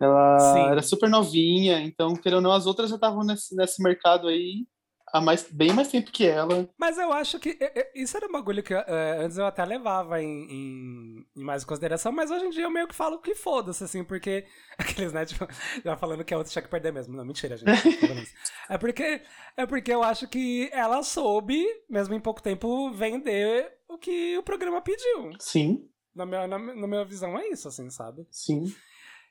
Ela 0.00 0.38
Sim. 0.38 0.70
era 0.70 0.82
super 0.82 1.08
novinha, 1.10 1.80
então, 1.80 2.14
querendo 2.14 2.36
ou 2.36 2.42
não, 2.42 2.52
as 2.52 2.66
outras 2.66 2.88
já 2.88 2.96
estavam 2.96 3.24
nesse, 3.24 3.54
nesse 3.56 3.82
mercado 3.82 4.28
aí 4.28 4.66
há 5.12 5.20
mais, 5.20 5.48
bem 5.50 5.72
mais 5.72 5.88
tempo 5.88 6.10
que 6.12 6.26
ela. 6.26 6.68
Mas 6.78 6.98
eu 6.98 7.12
acho 7.12 7.38
que 7.38 7.56
isso 7.94 8.16
era 8.16 8.26
um 8.26 8.32
bagulho 8.32 8.62
que 8.62 8.74
é, 8.74 9.18
antes 9.20 9.38
eu 9.38 9.46
até 9.46 9.64
levava 9.64 10.22
em, 10.22 10.46
em, 10.50 11.26
em 11.36 11.42
mais 11.42 11.64
consideração, 11.64 12.12
mas 12.12 12.30
hoje 12.30 12.46
em 12.46 12.50
dia 12.50 12.64
eu 12.64 12.70
meio 12.70 12.86
que 12.88 12.94
falo 12.94 13.20
que 13.20 13.34
foda-se, 13.34 13.82
assim, 13.82 14.04
porque. 14.04 14.44
Aqueles, 14.78 15.12
né, 15.12 15.24
tipo, 15.24 15.46
já 15.84 15.96
falando 15.96 16.24
que 16.24 16.34
a 16.34 16.38
outra 16.38 16.52
tinha 16.52 16.62
que 16.62 16.68
perder 16.68 16.92
mesmo. 16.92 17.16
Não, 17.16 17.24
mentira, 17.24 17.56
gente. 17.56 17.68
É 18.70 18.76
porque, 18.76 19.22
é 19.56 19.64
porque 19.64 19.92
eu 19.92 20.02
acho 20.02 20.28
que 20.28 20.68
ela 20.72 21.02
soube, 21.02 21.64
mesmo 21.88 22.14
em 22.14 22.20
pouco 22.20 22.42
tempo, 22.42 22.90
vender 22.92 23.72
o 23.88 23.96
que 23.96 24.36
o 24.36 24.42
programa 24.42 24.82
pediu. 24.82 25.30
Sim, 25.40 25.88
Na 26.18 26.26
minha, 26.26 26.46
na, 26.48 26.58
na 26.58 26.86
minha 26.86 27.04
visão 27.04 27.38
é 27.38 27.48
isso, 27.48 27.68
assim, 27.68 27.88
sabe? 27.90 28.26
sim. 28.30 28.74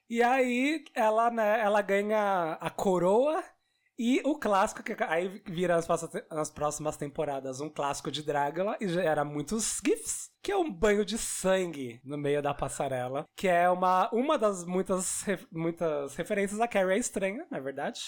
E 0.09 0.23
aí 0.23 0.85
ela, 0.93 1.29
né, 1.29 1.59
ela 1.61 1.81
ganha 1.81 2.53
a 2.61 2.69
coroa 2.69 3.43
e 3.99 4.21
o 4.23 4.37
clássico, 4.39 4.81
que 4.81 4.95
aí 5.03 5.41
vira 5.45 5.75
as, 5.75 5.87
nas 6.31 6.49
próximas 6.49 6.95
temporadas 6.95 7.59
um 7.59 7.69
clássico 7.69 8.09
de 8.09 8.23
Drácula 8.23 8.77
e 8.79 8.87
gera 8.87 9.25
muitos 9.25 9.81
GIFs, 9.83 10.29
que 10.41 10.51
é 10.51 10.55
um 10.55 10.71
banho 10.71 11.03
de 11.03 11.17
sangue 11.17 11.99
no 12.05 12.17
meio 12.17 12.41
da 12.41 12.53
passarela, 12.53 13.25
que 13.35 13.47
é 13.47 13.69
uma, 13.69 14.09
uma 14.13 14.37
das 14.37 14.63
muitas, 14.63 15.25
muitas 15.51 16.15
referências 16.15 16.61
a 16.61 16.67
Carrie 16.67 16.93
a 16.93 16.97
Estranha, 16.97 17.45
na 17.51 17.59
verdade. 17.59 18.01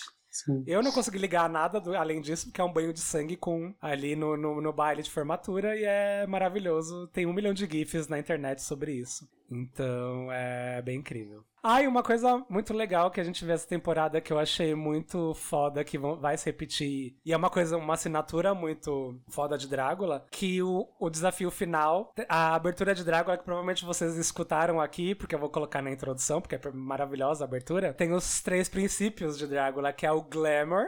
Eu 0.65 0.84
não 0.84 0.91
consegui 0.91 1.17
ligar 1.17 1.49
nada 1.49 1.80
do- 1.82 1.95
além 1.95 2.21
disso, 2.21 2.47
porque 2.47 2.61
é 2.61 2.63
um 2.63 2.71
banho 2.71 2.93
de 2.93 2.99
sangue 2.99 3.36
com 3.36 3.73
ali 3.82 4.15
no, 4.15 4.38
no, 4.38 4.61
no 4.61 4.71
baile 4.73 5.01
de 5.01 5.09
formatura 5.09 5.75
e 5.75 5.84
é 5.84 6.27
maravilhoso. 6.27 7.07
Tem 7.07 7.25
um 7.25 7.34
milhão 7.34 7.53
de 7.53 7.65
GIFs 7.65 8.07
na 8.07 8.19
internet 8.19 8.61
sobre 8.61 8.93
isso. 8.93 9.27
Então 9.49 10.32
é 10.32 10.82
bem 10.82 10.99
incrível. 10.99 11.43
Ah, 11.62 11.82
e 11.82 11.88
uma 11.88 12.01
coisa 12.01 12.45
muito 12.49 12.74
legal 12.74 13.12
que 13.12 13.20
a 13.20 13.24
gente 13.24 13.43
vê 13.43 13.51
essa 13.51 13.68
temporada 13.68 14.22
que 14.22 14.32
eu 14.32 14.39
achei 14.39 14.74
muito 14.74 15.34
foda, 15.34 15.84
que 15.84 15.97
vai 15.97 16.38
se 16.38 16.45
repetir, 16.45 17.18
e 17.26 17.34
é 17.34 17.38
uma 17.38 17.49
coisa, 17.49 17.76
uma 17.76 17.95
assinatura 17.95 18.53
muito 18.53 19.22
foda 19.30 19.57
de 19.57 19.68
Drácula, 19.68 20.26
que 20.32 20.64
o, 20.64 20.88
o 20.97 21.10
desafio 21.10 21.51
final, 21.51 22.14
a 22.30 22.55
abertura 22.55 22.95
de 22.95 23.03
Drácula, 23.03 23.38
que 23.38 23.43
provavelmente 23.43 23.84
vocês 23.84 24.16
escutaram 24.16 24.80
aqui, 24.80 25.14
porque 25.14 25.36
eu 25.36 25.39
vou 25.39 25.49
colocar 25.49 25.82
na 25.82 25.91
introdução, 25.91 26.39
porque 26.39 26.55
é 26.55 26.72
maravilhosa 26.72 27.43
a 27.43 27.47
abertura, 27.47 27.93
tem 27.93 28.14
os 28.14 28.41
três 28.41 28.70
princípios 28.70 29.38
de 29.38 29.45
Drácula, 29.45 29.91
que 29.91 30.05
é 30.05 30.12
o 30.12 30.22
glamour, 30.22 30.86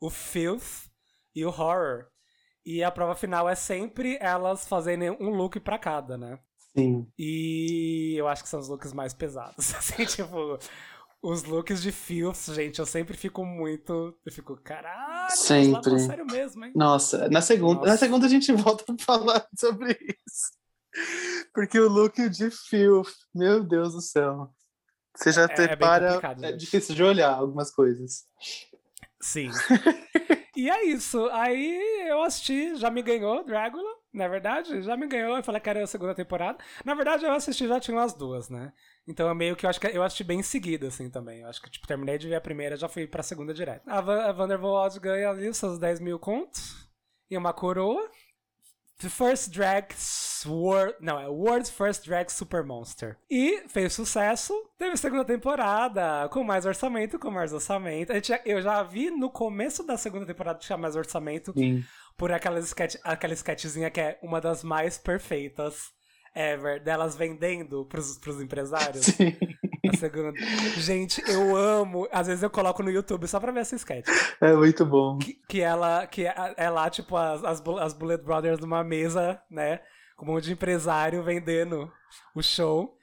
o 0.00 0.08
filth 0.08 0.88
e 1.34 1.44
o 1.44 1.48
horror. 1.48 2.06
E 2.64 2.82
a 2.82 2.90
prova 2.90 3.14
final 3.14 3.48
é 3.48 3.54
sempre 3.54 4.16
elas 4.20 4.66
fazerem 4.66 5.10
um 5.10 5.28
look 5.28 5.60
pra 5.60 5.78
cada, 5.78 6.16
né? 6.16 6.38
Sim. 6.76 7.06
E 7.18 8.14
eu 8.18 8.28
acho 8.28 8.42
que 8.42 8.48
são 8.48 8.60
os 8.60 8.68
looks 8.68 8.92
mais 8.92 9.14
pesados. 9.14 9.72
Assim, 9.74 10.04
tipo, 10.04 10.58
os 11.22 11.44
looks 11.44 11.80
de 11.82 11.90
Filth, 11.90 12.52
gente, 12.54 12.78
eu 12.78 12.86
sempre 12.86 13.16
fico 13.16 13.44
muito. 13.44 14.14
Eu 14.24 14.32
fico, 14.32 14.56
caralho, 14.62 15.30
Sempre. 15.30 15.90
levam 15.90 15.94
a 15.94 15.98
sério 15.98 16.26
mesmo, 16.26 16.64
hein? 16.64 16.72
Nossa, 16.76 17.28
na 17.28 17.40
segunda, 17.40 17.80
na 17.80 17.86
Nossa. 17.86 17.98
segunda 17.98 18.26
a 18.26 18.28
gente 18.28 18.52
volta 18.54 18.84
a 18.92 19.02
falar 19.02 19.46
sobre 19.58 19.92
isso. 19.92 20.56
Porque 21.52 21.78
o 21.78 21.88
look 21.88 22.28
de 22.28 22.50
Phil, 22.50 23.02
meu 23.34 23.62
Deus 23.62 23.92
do 23.92 24.00
céu. 24.00 24.50
Você 25.16 25.32
já 25.32 25.42
É- 25.42 25.44
é 25.44 25.48
prepara. 25.48 26.20
É 26.22 26.36
gente. 26.50 26.56
difícil 26.58 26.94
de 26.94 27.02
olhar 27.02 27.32
algumas 27.34 27.70
coisas. 27.70 28.24
Sim. 29.20 29.50
e 30.56 30.68
é 30.70 30.84
isso. 30.86 31.26
Aí 31.32 32.06
eu 32.08 32.22
assisti, 32.22 32.76
já 32.76 32.90
me 32.90 33.02
ganhou 33.02 33.44
Drácula, 33.44 33.88
na 34.16 34.26
verdade, 34.26 34.82
já 34.82 34.96
me 34.96 35.06
ganhou. 35.06 35.36
Eu 35.36 35.42
falei 35.42 35.60
que 35.60 35.68
era 35.68 35.84
a 35.84 35.86
segunda 35.86 36.14
temporada. 36.14 36.58
Na 36.84 36.94
verdade, 36.94 37.24
eu 37.24 37.32
assisti 37.32 37.68
já 37.68 37.78
tinha 37.78 37.96
umas 37.96 38.14
duas, 38.14 38.48
né? 38.48 38.72
Então 39.06 39.28
eu 39.28 39.34
meio 39.34 39.54
que 39.54 39.66
eu 39.66 39.70
acho 39.70 39.80
que 39.80 39.86
eu 39.86 40.02
assisti 40.02 40.24
bem 40.24 40.40
em 40.40 40.42
seguida, 40.42 40.88
assim, 40.88 41.10
também. 41.10 41.42
Eu 41.42 41.48
acho 41.48 41.60
que, 41.60 41.70
tipo, 41.70 41.86
terminei 41.86 42.16
de 42.18 42.28
ver 42.28 42.36
a 42.36 42.40
primeira, 42.40 42.76
já 42.76 42.88
fui 42.88 43.06
pra 43.06 43.22
segunda 43.22 43.52
direto. 43.52 43.88
A, 43.88 44.00
Van 44.00 44.48
a 44.48 44.98
ganha 44.98 45.28
ali 45.28 45.52
seus 45.52 45.78
10 45.78 46.00
mil 46.00 46.18
contos 46.18 46.88
e 47.30 47.36
uma 47.36 47.52
coroa. 47.52 48.10
The 48.98 49.10
First 49.10 49.50
Drag 49.52 49.88
World. 50.46 50.96
Não, 51.00 51.20
é 51.20 51.28
World's 51.28 51.70
First 51.70 52.06
Drag 52.06 52.30
Super 52.30 52.64
Monster. 52.64 53.18
E 53.30 53.62
fez 53.68 53.92
sucesso. 53.92 54.54
Teve 54.78 54.96
segunda 54.96 55.24
temporada 55.24 56.28
com 56.30 56.42
mais 56.42 56.64
orçamento, 56.64 57.18
com 57.18 57.30
mais 57.30 57.52
orçamento. 57.52 58.12
A 58.12 58.14
gente, 58.14 58.32
eu 58.46 58.62
já 58.62 58.82
vi 58.82 59.10
no 59.10 59.28
começo 59.28 59.82
da 59.86 59.98
segunda 59.98 60.24
temporada 60.24 60.58
tinha 60.58 60.78
mais 60.78 60.96
orçamento 60.96 61.52
Sim. 61.52 61.84
Por 62.16 62.32
aquela, 62.32 62.58
sketch, 62.60 62.96
aquela 63.04 63.34
sketchzinha 63.34 63.90
que 63.90 64.00
é 64.00 64.18
uma 64.22 64.40
das 64.40 64.64
mais 64.64 64.98
perfeitas 64.98 65.94
ever, 66.36 66.82
delas 66.82 67.16
vendendo 67.16 67.86
pros, 67.86 68.18
pros 68.18 68.40
empresários. 68.40 69.06
Sim. 69.16 69.36
A 69.88 69.96
segunda. 69.96 70.38
Gente, 70.76 71.22
eu 71.30 71.56
amo. 71.56 72.06
Às 72.12 72.26
vezes 72.26 72.42
eu 72.42 72.50
coloco 72.50 72.82
no 72.82 72.90
YouTube 72.90 73.26
só 73.26 73.40
pra 73.40 73.52
ver 73.52 73.60
essa 73.60 73.76
sketch. 73.76 74.06
É 74.40 74.52
muito 74.52 74.84
bom. 74.84 75.18
Que, 75.18 75.34
que 75.48 75.60
ela, 75.60 76.06
que 76.06 76.26
é, 76.26 76.54
é 76.56 76.68
lá, 76.68 76.90
tipo, 76.90 77.16
as, 77.16 77.42
as, 77.44 77.62
as 77.80 77.94
Bullet 77.94 78.22
Brothers 78.22 78.58
numa 78.58 78.84
mesa, 78.84 79.40
né? 79.50 79.80
Com 80.16 80.26
um 80.26 80.34
monte 80.34 80.44
de 80.44 80.52
empresário 80.52 81.22
vendendo 81.22 81.90
o 82.34 82.42
show. 82.42 82.96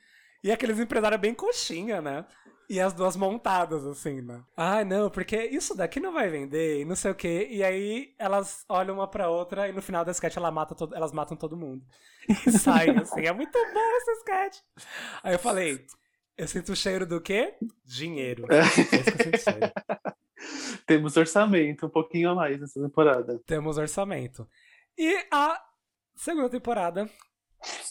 E 0.44 0.52
aqueles 0.52 0.78
empresários 0.78 1.22
bem 1.22 1.34
coxinha, 1.34 2.02
né? 2.02 2.26
E 2.70 2.80
as 2.80 2.94
duas 2.94 3.16
montadas, 3.16 3.86
assim, 3.86 4.22
né? 4.22 4.44
Ah, 4.56 4.84
não, 4.84 5.10
porque 5.10 5.38
isso 5.46 5.76
daqui 5.76 6.00
não 6.00 6.14
vai 6.14 6.30
vender, 6.30 6.82
e 6.82 6.86
não 6.86 6.96
sei 6.96 7.12
o 7.12 7.16
quê. 7.16 7.48
E 7.50 7.64
aí 7.64 8.14
elas 8.18 8.66
olham 8.70 8.96
uma 8.96 9.08
pra 9.08 9.30
outra 9.30 9.68
e 9.68 9.74
no 9.74 9.82
final 9.82 10.06
da 10.06 10.12
sketch 10.12 10.38
ela 10.38 10.52
mata 10.52 10.74
todo, 10.74 10.96
elas 10.96 11.12
matam 11.12 11.36
todo 11.36 11.58
mundo. 11.58 11.86
E 12.28 12.52
saem, 12.58 12.98
assim. 12.98 13.26
É 13.26 13.34
muito 13.34 13.52
bom 13.52 13.98
essa 13.98 14.12
sketch. 14.20 14.58
Aí 15.22 15.34
eu 15.34 15.40
falei, 15.40 15.86
eu 16.38 16.48
sinto 16.48 16.72
o 16.72 16.76
cheiro 16.76 17.06
do 17.06 17.22
quê? 17.22 17.54
Dinheiro. 17.84 18.46
É 18.50 18.62
isso 18.62 18.90
que 18.90 18.96
eu 18.96 19.04
sinto 19.04 19.38
cheiro. 19.38 19.72
Temos 20.86 21.16
orçamento 21.16 21.86
um 21.86 21.90
pouquinho 21.90 22.32
a 22.32 22.36
mais 22.36 22.60
nessa 22.60 22.82
temporada. 22.82 23.40
Temos 23.46 23.78
orçamento. 23.78 24.48
E 24.98 25.26
a 25.32 25.62
segunda 26.16 26.50
temporada 26.50 27.10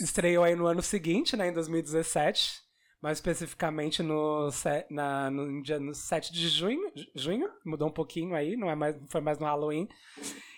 estreou 0.01 0.45
aí 0.45 0.55
no 0.55 0.67
ano 0.67 0.83
seguinte, 0.83 1.37
né, 1.37 1.49
em 1.49 1.53
2017. 1.53 2.62
Mais 3.03 3.19
especificamente 3.19 4.03
no, 4.03 4.49
na, 4.89 5.29
no, 5.31 5.61
dia, 5.63 5.81
no 5.81 5.93
7 5.93 6.33
de 6.33 6.49
junho, 6.49 6.91
ju- 6.95 7.07
junho. 7.15 7.51
Mudou 7.67 7.89
um 7.89 7.93
pouquinho 7.93 8.35
aí, 8.35 8.57
não 8.57 8.71
é 8.71 8.75
mais, 8.77 8.97
foi 9.09 9.21
mais 9.21 9.39
no 9.39 9.45
Halloween. 9.47 9.89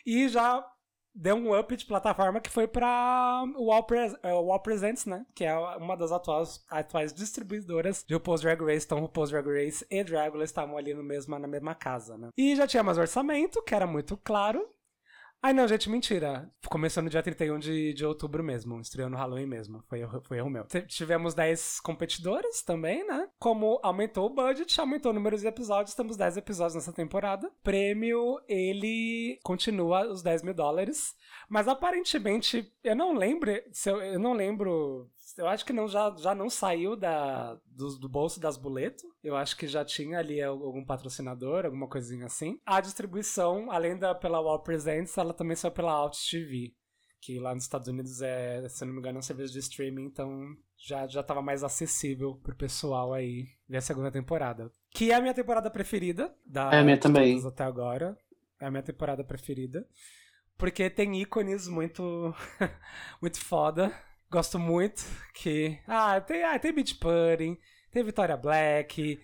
E 0.05 0.29
já 0.29 0.65
deu 1.15 1.37
um 1.37 1.59
up 1.59 1.75
de 1.77 1.87
plataforma 1.87 2.41
que 2.41 2.51
foi 2.51 2.67
pra 2.69 3.45
o 3.57 3.73
All, 3.73 3.85
Pres- 3.85 4.15
é, 4.23 4.35
o 4.35 4.53
All 4.53 4.61
Presents, 4.61 5.07
né? 5.07 5.25
Que 5.35 5.45
é 5.45 5.57
uma 5.57 5.97
das 5.97 6.13
atuais, 6.13 6.63
atuais 6.69 7.15
distribuidoras 7.15 8.05
de 8.07 8.13
RuPaul's 8.15 8.43
Drag 8.43 8.61
Race. 8.63 8.85
Então, 8.85 8.99
RuPaul's 9.01 9.31
Drag 9.31 9.47
Race 9.49 9.87
e 9.91 10.05
Dragula 10.05 10.45
estavam 10.45 10.77
ali 10.77 10.93
no 10.93 11.03
mesma, 11.03 11.39
na 11.39 11.49
mesma 11.49 11.75
casa, 11.75 12.19
né? 12.19 12.29
E 12.37 12.55
já 12.57 12.67
tinha 12.67 12.83
mais 12.83 12.99
orçamento, 12.99 13.63
que 13.63 13.75
era 13.75 13.87
muito 13.87 14.17
claro. 14.19 14.69
Ai, 15.45 15.53
não, 15.53 15.69
gente, 15.69 15.91
mentira. 15.91 16.51
Começou 16.71 17.03
no 17.03 17.11
dia 17.11 17.23
31 17.23 17.59
de, 17.59 17.93
de 17.93 18.07
outubro 18.07 18.43
mesmo. 18.43 18.81
Estreou 18.81 19.11
no 19.11 19.17
Halloween 19.19 19.45
mesmo. 19.45 19.85
Foi, 19.87 20.01
foi 20.23 20.39
erro 20.39 20.49
meu. 20.49 20.65
Tivemos 20.89 21.35
10 21.35 21.81
competidoras 21.81 22.63
também, 22.63 23.07
né? 23.07 23.29
Como 23.39 23.79
aumentou 23.83 24.25
o 24.25 24.35
budget, 24.35 24.81
aumentou 24.81 25.13
o 25.13 25.15
número 25.15 25.37
de 25.37 25.47
episódios. 25.47 25.95
Temos 25.95 26.17
10 26.17 26.39
episódios 26.39 26.77
nessa 26.77 26.95
temporada. 26.95 27.53
Prêmio, 27.63 28.41
ele 28.49 29.39
continua 29.45 30.11
os 30.11 30.23
10 30.23 30.45
mil 30.45 30.55
dólares. 30.55 31.15
Mas 31.47 31.69
aparentemente, 31.69 32.73
eu 32.83 32.97
não 32.97 33.13
lembro. 33.13 33.51
Eu, 33.51 34.01
eu 34.01 34.19
não 34.19 34.33
lembro. 34.33 35.11
Eu 35.37 35.49
acho 35.49 35.65
que 35.65 35.73
não, 35.73 35.89
já, 35.89 36.15
já 36.17 36.35
não 36.35 36.49
saiu 36.49 36.95
da, 36.95 37.59
do, 37.67 37.99
do 37.99 38.09
bolso 38.09 38.39
das 38.39 38.57
boletos. 38.57 39.03
Eu 39.23 39.37
acho 39.37 39.57
que 39.57 39.67
já 39.67 39.85
tinha 39.85 40.19
ali 40.19 40.41
algum 40.41 40.85
patrocinador, 40.85 41.65
alguma 41.65 41.89
coisinha 41.89 42.27
assim. 42.27 42.61
A 42.65 42.81
distribuição, 42.81 43.71
além 43.71 43.99
da 43.99 44.15
pela 44.15 44.41
Wall 44.41 44.63
Presents, 44.63 45.19
ela 45.19 45.35
também 45.35 45.57
saiu 45.57 45.73
pela 45.73 45.93
Alt 45.93 46.17
TV. 46.31 46.73
Que 47.21 47.41
lá 47.41 47.55
nos 47.55 47.65
Estados 47.65 47.89
Unidos 47.89 48.21
é, 48.21 48.69
se 48.69 48.85
eu 48.85 48.87
não 48.87 48.95
me 48.95 49.01
engano, 49.01 49.17
é 49.17 49.21
um 49.21 49.23
serviço 49.23 49.55
de 49.55 49.59
streaming, 49.59 50.05
então 50.05 50.55
já, 50.77 51.07
já 51.07 51.23
tava 51.23 51.41
mais 51.41 51.65
acessível 51.65 52.37
pro 52.37 52.55
pessoal 52.55 53.15
aí 53.15 53.47
ver 53.69 53.79
a 53.79 53.81
segunda 53.81 54.13
temporada. 54.13 54.71
Que 54.91 55.11
é 55.11 55.15
a 55.15 55.21
minha 55.21 55.35
temporada 55.35 55.71
preferida. 55.71 56.33
Da, 56.45 56.73
É 56.73 56.81
a 56.81 56.85
minha 56.85 56.99
também. 56.99 57.45
Até 57.45 57.65
agora. 57.65 58.17
É 58.61 58.67
a 58.67 58.71
minha 58.71 58.83
temporada 58.83 59.25
preferida. 59.25 59.89
Porque 60.57 60.89
tem 60.89 61.21
ícones 61.21 61.67
muito, 61.67 62.35
muito 63.21 63.41
foda. 63.41 63.93
Gosto 64.35 64.59
muito 64.59 65.05
que. 65.33 65.79
Ah, 65.87 66.21
tem, 66.21 66.43
ah, 66.43 66.59
tem 66.59 66.73
Beach 66.73 66.97
Pudding, 66.97 67.57
tem 67.93 68.03
Victoria 68.03 68.37
Black, 68.37 69.21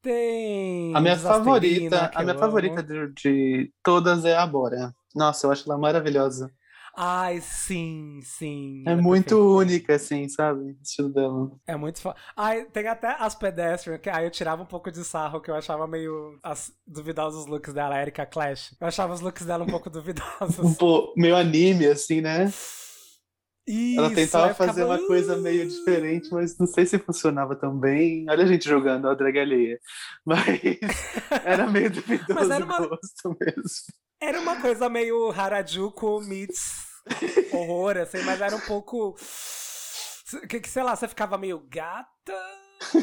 tem. 0.00 0.96
A 0.96 1.02
minha 1.02 1.18
favorita, 1.18 2.10
a 2.14 2.22
minha 2.22 2.38
favorita 2.38 2.82
de, 2.82 3.12
de 3.12 3.72
todas 3.82 4.24
é 4.24 4.34
a 4.34 4.46
Bora. 4.46 4.94
Nossa, 5.14 5.46
eu 5.46 5.52
acho 5.52 5.68
ela 5.68 5.78
maravilhosa. 5.78 6.50
Ai, 6.96 7.42
sim, 7.42 8.20
sim. 8.22 8.84
É 8.86 8.92
ela 8.92 9.02
muito 9.02 9.36
perfeita. 9.36 9.36
única, 9.36 9.94
assim, 9.96 10.26
sabe? 10.30 10.60
O 10.62 10.82
estilo 10.82 11.12
dela. 11.12 11.50
É 11.66 11.76
muito 11.76 12.00
foda. 12.00 12.16
Ai, 12.34 12.64
tem 12.64 12.88
até 12.88 13.14
as 13.20 13.34
pedestrian, 13.34 13.98
que 13.98 14.08
aí 14.08 14.24
eu 14.24 14.30
tirava 14.30 14.62
um 14.62 14.66
pouco 14.66 14.90
de 14.90 15.04
sarro, 15.04 15.42
que 15.42 15.50
eu 15.50 15.54
achava 15.54 15.86
meio 15.86 16.38
as, 16.42 16.72
duvidosos 16.86 17.40
os 17.40 17.46
looks 17.46 17.74
dela, 17.74 17.96
a 17.96 18.00
Erika 18.00 18.24
Clash. 18.24 18.74
Eu 18.80 18.86
achava 18.86 19.12
os 19.12 19.20
looks 19.20 19.44
dela 19.44 19.64
um 19.64 19.68
pouco 19.68 19.90
duvidosos. 19.90 20.58
Um 20.58 20.72
pô, 20.72 21.12
meio 21.18 21.36
anime, 21.36 21.84
assim, 21.86 22.22
né? 22.22 22.50
Ela 23.66 24.06
Isso, 24.08 24.14
tentava 24.16 24.48
eu 24.48 24.52
ficava, 24.52 24.68
fazer 24.72 24.84
uma 24.84 25.06
coisa 25.06 25.36
meio 25.36 25.64
"Uh". 25.64 25.68
diferente, 25.68 26.28
mas 26.30 26.58
não 26.58 26.66
sei 26.66 26.84
se 26.84 26.98
funcionava 26.98 27.56
tão 27.56 27.78
bem. 27.78 28.26
Olha 28.28 28.44
a 28.44 28.46
gente 28.46 28.68
jogando 28.68 29.08
a 29.08 29.14
drag 29.14 29.38
alheia. 29.38 29.80
Mas 30.26 30.46
era 31.44 31.66
meio 31.66 31.88
duvidoso 31.92 32.34
Mas 32.34 32.50
era 32.50 32.64
uma- 32.64 32.78
gosto 32.86 33.36
mesmo. 33.40 33.62
Era 34.20 34.40
uma 34.40 34.60
coisa 34.60 34.88
meio 34.88 35.30
Harajuku 35.30 36.20
meets 36.22 36.84
horror, 37.52 37.96
assim, 37.98 38.22
mas 38.22 38.40
era 38.40 38.56
um 38.56 38.60
pouco. 38.60 39.14
Que, 40.48 40.60
que, 40.60 40.68
sei 40.68 40.82
lá, 40.82 40.96
você 40.96 41.06
ficava 41.06 41.36
meio 41.36 41.58
gata. 41.70 42.08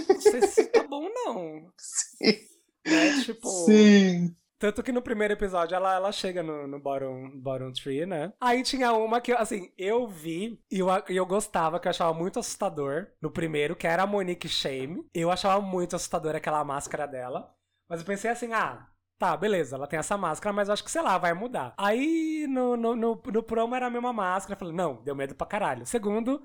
Não 0.09 0.19
sei 0.21 0.41
se 0.47 0.63
tá 0.65 0.83
bom, 0.83 1.07
não. 1.13 1.71
Sim. 1.77 2.39
Né? 2.87 3.21
Tipo. 3.23 3.47
Sim. 3.65 4.35
Tanto 4.61 4.83
que 4.83 4.91
no 4.91 5.01
primeiro 5.01 5.33
episódio 5.33 5.73
ela, 5.73 5.95
ela 5.95 6.11
chega 6.11 6.43
no, 6.43 6.67
no 6.67 6.79
bottom, 6.79 7.31
bottom 7.33 7.71
tree, 7.71 8.05
né? 8.05 8.31
Aí 8.39 8.61
tinha 8.61 8.93
uma 8.93 9.19
que, 9.19 9.31
assim, 9.31 9.73
eu 9.75 10.07
vi 10.07 10.61
e 10.69 10.77
eu, 10.77 10.87
eu 11.09 11.25
gostava, 11.25 11.79
que 11.79 11.87
eu 11.87 11.89
achava 11.89 12.13
muito 12.13 12.37
assustador 12.37 13.07
no 13.19 13.31
primeiro, 13.31 13.75
que 13.75 13.87
era 13.87 14.03
a 14.03 14.07
Monique 14.07 14.47
Shame. 14.47 15.03
Eu 15.15 15.31
achava 15.31 15.59
muito 15.59 15.95
assustador 15.95 16.35
aquela 16.35 16.63
máscara 16.63 17.07
dela. 17.07 17.51
Mas 17.89 18.01
eu 18.01 18.05
pensei 18.05 18.29
assim, 18.29 18.53
ah, 18.53 18.87
tá, 19.17 19.35
beleza, 19.35 19.75
ela 19.75 19.87
tem 19.87 19.97
essa 19.97 20.15
máscara, 20.15 20.53
mas 20.53 20.67
eu 20.67 20.75
acho 20.75 20.83
que, 20.83 20.91
sei 20.91 21.01
lá, 21.01 21.17
vai 21.17 21.33
mudar. 21.33 21.73
Aí 21.75 22.45
no, 22.47 22.77
no, 22.77 22.95
no, 22.95 23.19
no 23.33 23.43
promo 23.43 23.73
era 23.73 23.87
a 23.87 23.89
mesma 23.89 24.13
máscara. 24.13 24.53
Eu 24.53 24.59
falei, 24.59 24.75
não, 24.75 25.01
deu 25.03 25.15
medo 25.15 25.33
pra 25.33 25.47
caralho. 25.47 25.87
Segundo, 25.87 26.39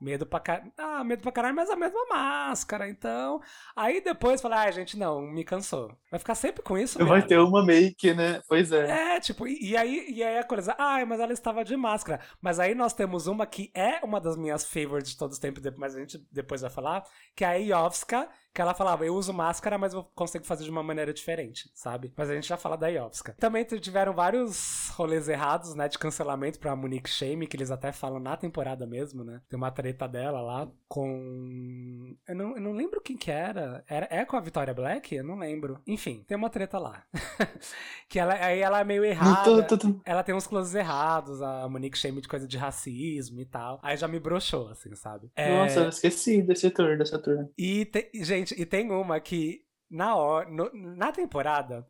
medo 0.00 0.24
pra 0.26 0.40
caralho. 0.40 0.72
Ah, 0.78 1.04
medo 1.04 1.22
pra 1.22 1.30
caralho, 1.30 1.54
mas 1.54 1.68
a 1.68 1.76
mesma 1.76 2.06
máscara, 2.08 2.88
então. 2.88 3.40
Aí 3.76 4.00
depois 4.00 4.40
falei, 4.40 4.58
ai, 4.58 4.72
gente, 4.72 4.96
não, 4.96 5.20
me 5.20 5.44
cansou. 5.44 5.94
Vai 6.10 6.18
ficar 6.18 6.34
sempre 6.34 6.62
com 6.62 6.78
isso, 6.78 7.04
Vai 7.04 7.24
ter 7.24 7.38
uma 7.38 7.64
make, 7.64 8.14
né? 8.14 8.40
Pois 8.48 8.72
é. 8.72 9.16
É, 9.16 9.20
tipo, 9.20 9.46
e, 9.46 9.70
e 9.70 9.76
aí, 9.76 10.06
e 10.08 10.22
aí 10.22 10.38
a 10.38 10.44
coisa, 10.44 10.74
ai, 10.78 11.04
mas 11.04 11.20
ela 11.20 11.32
estava 11.32 11.64
de 11.64 11.76
máscara. 11.76 12.20
Mas 12.40 12.58
aí 12.58 12.74
nós 12.74 12.92
temos 12.92 13.26
uma 13.26 13.46
que 13.46 13.70
é 13.74 14.04
uma 14.04 14.20
das 14.20 14.36
minhas 14.36 14.64
favorites 14.64 15.12
de 15.12 15.18
todos 15.18 15.36
os 15.36 15.40
tempos, 15.40 15.62
mas 15.76 15.94
a 15.94 16.00
gente 16.00 16.18
depois 16.32 16.62
vai 16.62 16.70
falar, 16.70 17.04
que 17.36 17.44
é 17.44 17.48
a 17.48 17.54
Iovska, 17.54 18.28
que 18.52 18.60
ela 18.60 18.74
falava, 18.74 19.04
eu 19.06 19.14
uso 19.14 19.32
máscara, 19.32 19.78
mas 19.78 19.94
eu 19.94 20.02
consigo 20.14 20.44
fazer 20.44 20.64
de 20.64 20.70
uma 20.70 20.82
maneira 20.82 21.12
diferente, 21.14 21.70
sabe? 21.74 22.12
Mas 22.16 22.28
a 22.30 22.34
gente 22.34 22.48
já 22.48 22.56
fala 22.56 22.76
da 22.76 22.88
Iovska. 22.88 23.34
Também 23.38 23.64
tiveram 23.64 24.12
vários 24.12 24.88
rolês 24.94 25.28
errados, 25.28 25.74
né, 25.74 25.88
de 25.88 25.98
cancelamento 25.98 26.58
pra 26.58 26.74
Monique 26.74 27.08
Shame, 27.08 27.46
que 27.46 27.56
eles 27.56 27.70
até 27.70 27.92
falam 27.92 28.18
na 28.18 28.36
temporada 28.36 28.86
mesmo, 28.86 29.22
né? 29.24 29.40
Tem 29.48 29.56
uma 29.56 29.70
treta 29.70 30.08
dela 30.08 30.40
lá 30.40 30.68
com... 30.88 32.14
Eu 32.28 32.34
não, 32.34 32.54
eu 32.56 32.60
não 32.60 32.72
lembro 32.72 33.00
quem 33.00 33.16
que 33.16 33.30
era. 33.30 33.84
era. 33.88 34.08
É 34.10 34.24
com 34.24 34.36
a 34.36 34.40
Victoria 34.40 34.74
Black? 34.74 35.14
Eu 35.14 35.24
não 35.24 35.38
lembro. 35.38 35.80
Enfim, 35.86 36.24
tem 36.26 36.36
uma 36.36 36.50
treta 36.50 36.78
lá. 36.78 37.04
que 38.08 38.18
ela, 38.18 38.34
aí 38.34 38.60
ela 38.60 38.80
é 38.80 38.84
meio 38.84 39.04
errada. 39.04 39.44
tô, 39.44 39.62
tô- 39.62 39.78
tô- 39.92 40.00
Ela 40.04 40.22
tem 40.22 40.34
uns 40.34 40.46
closes 40.46 40.74
errados, 40.74 41.40
a 41.42 41.68
Monique 41.68 41.98
Shame 41.98 42.20
de 42.20 42.28
coisa 42.28 42.46
de 42.46 42.56
racismo 42.56 43.40
e 43.40 43.44
tal. 43.46 43.78
Aí 43.82 43.96
já 43.96 44.08
me 44.08 44.18
broxou, 44.18 44.68
assim, 44.68 44.94
sabe? 44.94 45.30
É, 45.36 45.48
Nossa, 45.50 45.80
eu 45.80 45.88
esqueci 45.88 46.42
desse 46.42 46.70
tour, 46.70 46.96
dessa 46.98 47.18
tour. 47.18 47.48
e 47.56 47.84
tem, 47.84 48.08
gente, 48.14 48.39
e 48.42 48.66
tem 48.66 48.90
uma 48.90 49.18
que 49.20 49.60
na 49.90 50.14
hora, 50.16 50.48
no- 50.48 50.70
na 50.72 51.12
temporada, 51.12 51.86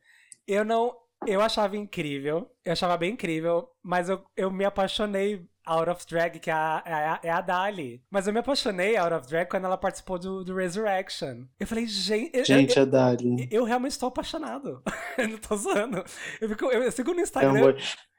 eu 0.47 0.65
não. 0.65 0.95
Eu 1.27 1.43
achava 1.43 1.77
incrível, 1.77 2.51
eu 2.65 2.73
achava 2.73 2.97
bem 2.97 3.13
incrível, 3.13 3.69
mas 3.83 4.09
eu, 4.09 4.25
eu 4.35 4.51
me 4.51 4.65
apaixonei 4.65 5.47
out 5.67 5.91
of 5.91 6.07
drag, 6.07 6.41
que 6.41 6.49
é 6.49 6.53
a, 6.55 6.83
é 6.87 6.93
a, 6.95 7.21
é 7.25 7.31
a 7.31 7.43
Dali. 7.43 8.03
Mas 8.11 8.27
eu 8.27 8.33
me 8.33 8.39
apaixonei 8.39 8.97
out 8.97 9.13
of 9.13 9.29
drag 9.29 9.47
quando 9.51 9.67
ela 9.67 9.77
participou 9.77 10.19
do, 10.19 10.43
do 10.43 10.55
Resurrection. 10.55 11.45
Eu 11.59 11.67
falei, 11.67 11.87
gente. 11.87 12.35
eu- 12.35 12.45
Gente, 12.47 12.75
eu, 12.75 12.85
a 12.85 12.87
Dali. 12.87 13.47
eu 13.51 13.65
realmente 13.65 13.93
estou 13.93 14.09
apaixonado. 14.09 14.83
eu 15.19 15.29
não 15.29 15.37
tô 15.37 15.55
zoando. 15.57 16.03
Eu, 16.41 16.49
fico, 16.49 16.65
eu, 16.65 16.83
eu 16.85 16.91
sigo 16.91 17.13
no 17.13 17.21
É 17.21 17.23
Instagram. 17.23 17.61
boy. 17.61 17.77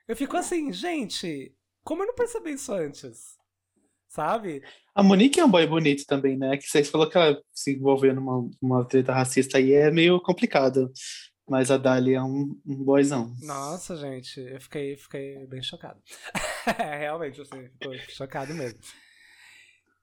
Eu 0.07 0.15
fico 0.15 0.37
assim, 0.37 0.71
gente, 0.71 1.55
como 1.83 2.03
eu 2.03 2.07
não 2.07 2.13
percebi 2.13 2.51
isso 2.51 2.71
antes? 2.71 3.35
Sabe? 4.11 4.61
A 4.93 5.01
Monique 5.01 5.39
é 5.39 5.45
um 5.45 5.49
boy 5.49 5.65
bonito 5.65 6.05
também, 6.05 6.37
né? 6.37 6.57
Que 6.57 6.67
vocês 6.67 6.89
falou 6.89 7.09
que 7.09 7.17
ela 7.17 7.41
se 7.53 7.77
envolveu 7.77 8.13
numa 8.13 8.49
uma 8.61 8.85
treta 8.85 9.13
racista 9.13 9.57
aí 9.57 9.71
é 9.71 9.89
meio 9.89 10.19
complicado. 10.19 10.91
Mas 11.49 11.71
a 11.71 11.77
Dali 11.77 12.13
é 12.13 12.21
um, 12.21 12.59
um 12.65 12.83
boyzão. 12.83 13.33
Nossa, 13.41 13.95
gente, 13.95 14.37
eu 14.39 14.59
fiquei, 14.59 14.97
fiquei 14.97 15.47
bem 15.47 15.63
chocado. 15.63 15.99
Realmente, 16.99 17.39
assim, 17.39 17.69
ficou 17.69 17.97
chocado 18.09 18.53
mesmo. 18.53 18.79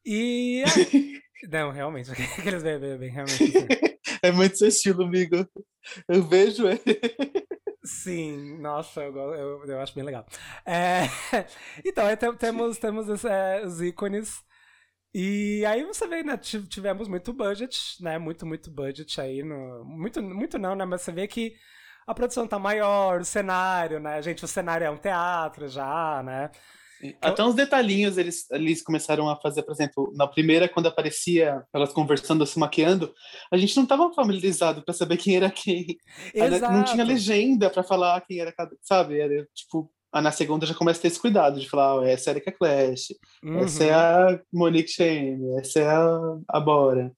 E. 0.07 0.65
Não, 1.51 1.71
realmente, 1.71 2.11
aqueles 2.37 2.63
bem, 2.63 2.81
bem, 2.99 3.11
realmente. 3.11 3.45
assim. 3.45 3.67
É 4.23 4.33
muito 4.33 4.57
seu 4.57 4.69
estilo, 4.69 5.05
amigo. 5.05 5.47
Eu 6.09 6.23
vejo 6.25 6.67
ele. 6.67 6.99
Sim, 7.91 8.59
nossa, 8.59 9.03
eu, 9.03 9.17
eu, 9.17 9.65
eu 9.67 9.81
acho 9.81 9.95
bem 9.95 10.05
legal. 10.05 10.27
É, 10.67 11.03
então, 11.85 12.05
aí 12.07 12.17
tem- 12.17 12.35
temos, 12.37 12.77
temos 12.79 13.09
esse, 13.09 13.27
é, 13.29 13.65
os 13.65 13.81
ícones. 13.81 14.43
E 15.15 15.65
aí 15.67 15.85
você 15.85 16.07
vê, 16.09 16.23
né? 16.23 16.37
ti- 16.39 16.67
Tivemos 16.69 17.09
muito 17.09 17.33
budget, 17.33 18.03
né? 18.03 18.19
Muito, 18.19 18.47
muito 18.47 18.71
budget 18.71 19.21
aí. 19.21 19.43
No, 19.43 19.85
muito, 19.85 20.23
muito 20.23 20.59
não, 20.59 20.75
né? 20.77 20.85
Mas 20.87 21.03
você 21.03 21.13
vê 21.13 21.29
que 21.29 21.57
a 22.07 22.15
produção 22.15 22.49
tá 22.49 22.59
maior, 22.59 23.21
o 23.23 23.25
cenário, 23.25 24.01
né? 24.01 24.23
Gente, 24.23 24.45
o 24.45 24.49
cenário 24.49 24.87
é 24.87 24.91
um 24.91 24.97
teatro 24.99 25.69
já, 25.69 26.23
né? 26.25 26.51
Até 27.21 27.45
uns 27.45 27.55
detalhinhos 27.55 28.19
eles, 28.19 28.51
eles 28.51 28.83
começaram 28.83 29.29
a 29.29 29.37
fazer, 29.37 29.63
por 29.63 29.73
exemplo, 29.73 30.13
na 30.17 30.27
primeira, 30.27 30.69
quando 30.69 30.87
aparecia 30.87 31.63
elas 31.73 31.93
conversando, 31.93 32.45
se 32.45 32.59
maquiando, 32.59 33.13
a 33.53 33.57
gente 33.57 33.77
não 33.77 33.85
estava 33.85 34.13
familiarizado 34.13 34.83
para 34.85 34.93
saber 34.95 35.17
quem 35.17 35.37
era 35.37 35.51
quem. 35.51 35.97
A- 36.37 36.49
Não 36.71 36.83
tinha 36.85 37.03
Exato. 37.05 37.09
legenda 37.09 37.71
para 37.71 37.83
falar 37.85 38.21
quem 38.27 38.41
era 38.41 38.53
cada. 38.53 38.77
Sabe? 38.83 39.21
Era 39.21 39.47
tipo. 39.55 39.91
ah, 40.13 40.21
Na 40.21 40.33
segunda 40.33 40.67
já 40.67 40.75
começa 40.75 40.99
a 40.99 41.03
ter 41.03 41.09
esse 41.09 41.21
cuidado 41.21 41.61
de 41.61 41.69
falar, 41.69 41.97
ó, 41.97 42.03
essa 42.05 42.31
é 42.31 42.33
a 42.33 42.35
Erika 42.37 42.51
Clash, 42.53 43.15
essa 43.63 43.85
é 43.85 43.91
Uhum. 43.93 44.35
a 44.35 44.41
Monique 44.53 44.91
Shane, 44.91 45.59
essa 45.61 45.79
é 45.81 45.87
a, 45.87 46.19
a 46.49 46.59
Bora. 46.61 47.13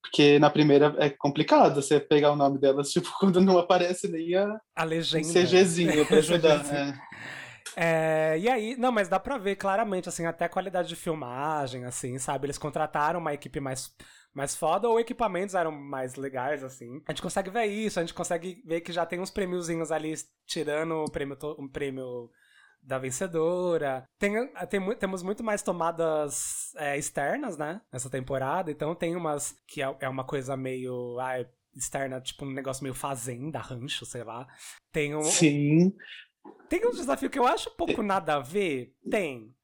Porque 0.00 0.38
na 0.38 0.48
primeira 0.48 0.94
é 0.98 1.10
complicado 1.10 1.82
você 1.82 1.98
pegar 1.98 2.30
o 2.30 2.36
nome 2.36 2.60
delas, 2.60 2.90
tipo, 2.92 3.10
quando 3.18 3.40
não 3.40 3.58
aparece 3.58 4.06
nem 4.06 4.36
a 4.36 4.56
A 4.76 4.84
legenda. 4.84 5.26
CGzinho 5.26 6.06
pra 6.06 6.18
ajudar. 6.18 6.60
CGzinho. 6.60 6.94
É. 7.76 8.16
É, 8.36 8.38
e 8.38 8.48
aí, 8.48 8.76
não, 8.76 8.90
mas 8.90 9.08
dá 9.08 9.20
pra 9.20 9.38
ver 9.38 9.56
claramente, 9.56 10.08
assim, 10.08 10.26
até 10.26 10.46
a 10.46 10.48
qualidade 10.48 10.88
de 10.88 10.96
filmagem, 10.96 11.84
assim, 11.84 12.18
sabe? 12.18 12.46
Eles 12.46 12.58
contrataram 12.58 13.20
uma 13.20 13.34
equipe 13.34 13.60
mais, 13.60 13.94
mais 14.34 14.56
foda 14.56 14.88
ou 14.88 14.98
equipamentos 14.98 15.54
eram 15.54 15.70
mais 15.72 16.14
legais, 16.14 16.64
assim. 16.64 17.02
A 17.06 17.12
gente 17.12 17.22
consegue 17.22 17.50
ver 17.50 17.66
isso, 17.66 17.98
a 17.98 18.02
gente 18.02 18.14
consegue 18.14 18.62
ver 18.66 18.80
que 18.80 18.92
já 18.92 19.06
tem 19.06 19.20
uns 19.20 19.30
prêmiozinhos 19.30 19.92
ali, 19.92 20.14
tirando 20.46 21.04
o 21.04 21.10
prêmio, 21.10 21.36
um 21.58 21.68
prêmio 21.68 22.30
da 22.82 22.98
vencedora. 22.98 24.08
Tem, 24.18 24.32
tem 24.70 24.96
temos 24.96 25.22
muito 25.22 25.42
mais 25.44 25.62
tomadas 25.62 26.72
é, 26.76 26.96
externas, 26.96 27.56
né? 27.56 27.80
Nessa 27.92 28.08
temporada. 28.08 28.70
Então 28.70 28.94
tem 28.94 29.16
umas 29.16 29.52
que 29.66 29.82
é, 29.82 29.96
é 30.00 30.08
uma 30.08 30.24
coisa 30.24 30.56
meio. 30.56 31.18
Ah, 31.20 31.44
externa, 31.76 32.20
tipo 32.20 32.44
um 32.44 32.50
negócio 32.50 32.82
meio 32.82 32.94
fazenda, 32.94 33.58
rancho, 33.58 34.06
sei 34.06 34.24
lá. 34.24 34.48
Tem 34.90 35.14
um, 35.14 35.22
Sim. 35.22 35.92
Tem 36.68 36.86
um 36.86 36.90
desafio 36.90 37.30
que 37.30 37.38
eu 37.38 37.46
acho 37.46 37.70
um 37.70 37.74
pouco 37.76 38.02
nada 38.02 38.34
a 38.36 38.40
ver? 38.40 38.94
Tem. 39.10 39.54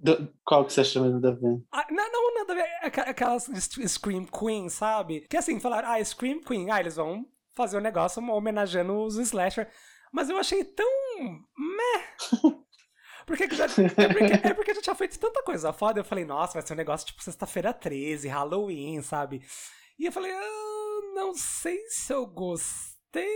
Do- 0.00 0.32
Qual 0.44 0.64
que 0.64 0.72
você 0.72 0.80
acha 0.80 1.00
mais 1.00 1.12
nada 1.12 1.28
a 1.30 1.32
ver? 1.32 1.62
Ah, 1.72 1.86
não, 1.90 2.10
não, 2.12 2.34
nada 2.34 2.52
a 2.52 2.56
ver. 2.56 2.68
Aqu- 2.82 3.08
Aquelas 3.10 3.44
Scream 3.88 4.24
Queen, 4.26 4.68
sabe? 4.68 5.26
Que 5.28 5.36
assim, 5.36 5.60
falaram, 5.60 5.88
ah, 5.90 6.04
Scream 6.04 6.40
Queen, 6.40 6.70
ah, 6.70 6.80
eles 6.80 6.96
vão 6.96 7.24
fazer 7.54 7.76
um 7.78 7.80
negócio 7.80 8.22
homenageando 8.22 8.96
os 8.98 9.16
slasher. 9.16 9.68
Mas 10.12 10.28
eu 10.30 10.36
achei 10.38 10.64
tão. 10.64 10.86
meh. 11.56 12.06
Porque 13.26 13.46
que 13.46 13.54
já, 13.56 13.66
é, 13.66 14.08
porque, 14.08 14.46
é 14.48 14.54
porque 14.54 14.74
já 14.74 14.80
tinha 14.80 14.94
feito 14.94 15.18
tanta 15.18 15.42
coisa 15.42 15.70
foda. 15.70 16.00
Eu 16.00 16.04
falei, 16.04 16.24
nossa, 16.24 16.54
vai 16.54 16.66
ser 16.66 16.72
um 16.72 16.76
negócio 16.76 17.06
tipo 17.08 17.22
sexta-feira 17.22 17.74
13, 17.74 18.26
Halloween, 18.26 19.02
sabe? 19.02 19.42
E 19.98 20.06
eu 20.06 20.12
falei, 20.12 20.32
ah, 20.32 21.00
não 21.14 21.34
sei 21.34 21.78
se 21.88 22.10
eu 22.10 22.24
gostei, 22.26 23.28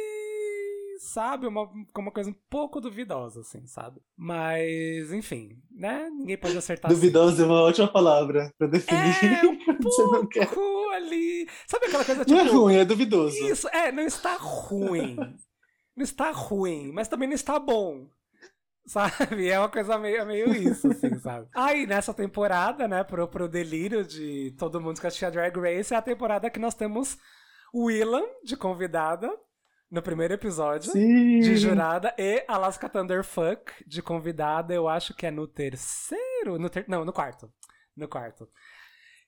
sabe? 1.02 1.46
Uma, 1.48 1.68
uma 1.96 2.12
coisa 2.12 2.30
um 2.30 2.34
pouco 2.48 2.80
duvidosa, 2.80 3.40
assim, 3.40 3.66
sabe? 3.66 4.00
Mas, 4.16 5.12
enfim, 5.12 5.60
né? 5.70 6.08
Ninguém 6.10 6.38
pode 6.38 6.56
acertar 6.56 6.90
assim. 6.90 7.00
Duvidoso 7.00 7.42
é 7.42 7.46
uma 7.46 7.62
ótima 7.62 7.88
palavra 7.88 8.52
pra 8.56 8.68
definir. 8.68 9.42
É, 9.42 9.42
um 9.46 10.26
pouco 10.26 10.90
ali. 10.94 11.48
Sabe 11.66 11.86
aquela 11.86 12.04
coisa 12.04 12.24
tipo. 12.24 12.38
Não 12.38 12.46
é 12.46 12.50
ruim, 12.50 12.76
é 12.76 12.84
duvidoso. 12.84 13.36
Isso, 13.44 13.68
é, 13.68 13.90
não 13.90 14.04
está 14.04 14.36
ruim. 14.36 15.16
Não 15.96 16.04
está 16.04 16.30
ruim, 16.30 16.92
mas 16.92 17.08
também 17.08 17.28
não 17.28 17.34
está 17.34 17.58
bom. 17.58 18.06
Sabe? 18.86 19.48
É 19.48 19.58
uma 19.58 19.68
coisa 19.68 19.98
meio, 19.98 20.24
meio 20.24 20.52
isso, 20.52 20.88
assim, 20.88 21.18
sabe? 21.20 21.48
Aí, 21.52 21.86
nessa 21.86 22.14
temporada, 22.14 22.86
né, 22.86 23.02
pro, 23.02 23.26
pro 23.26 23.48
delírio 23.48 24.04
de 24.04 24.54
todo 24.56 24.80
mundo 24.80 25.00
que 25.00 25.06
assistia 25.06 25.30
Drag 25.30 25.56
Race, 25.58 25.92
é 25.92 25.96
a 25.96 26.02
temporada 26.02 26.50
que 26.50 26.60
nós 26.60 26.74
temos 26.74 27.18
Willam 27.74 28.24
de 28.44 28.56
convidada 28.56 29.30
no 29.92 30.00
primeiro 30.00 30.32
episódio. 30.32 30.90
Sim. 30.90 31.40
De 31.40 31.54
jurada 31.56 32.14
e 32.18 32.42
Alaska 32.48 32.88
Thunderfuck 32.88 33.72
de 33.86 34.00
convidada, 34.00 34.72
eu 34.72 34.88
acho 34.88 35.14
que 35.14 35.26
é 35.26 35.30
no 35.30 35.46
terceiro. 35.46 36.58
No 36.58 36.70
ter... 36.70 36.86
Não, 36.88 37.04
no 37.04 37.12
quarto. 37.12 37.52
No 37.94 38.08
quarto. 38.08 38.48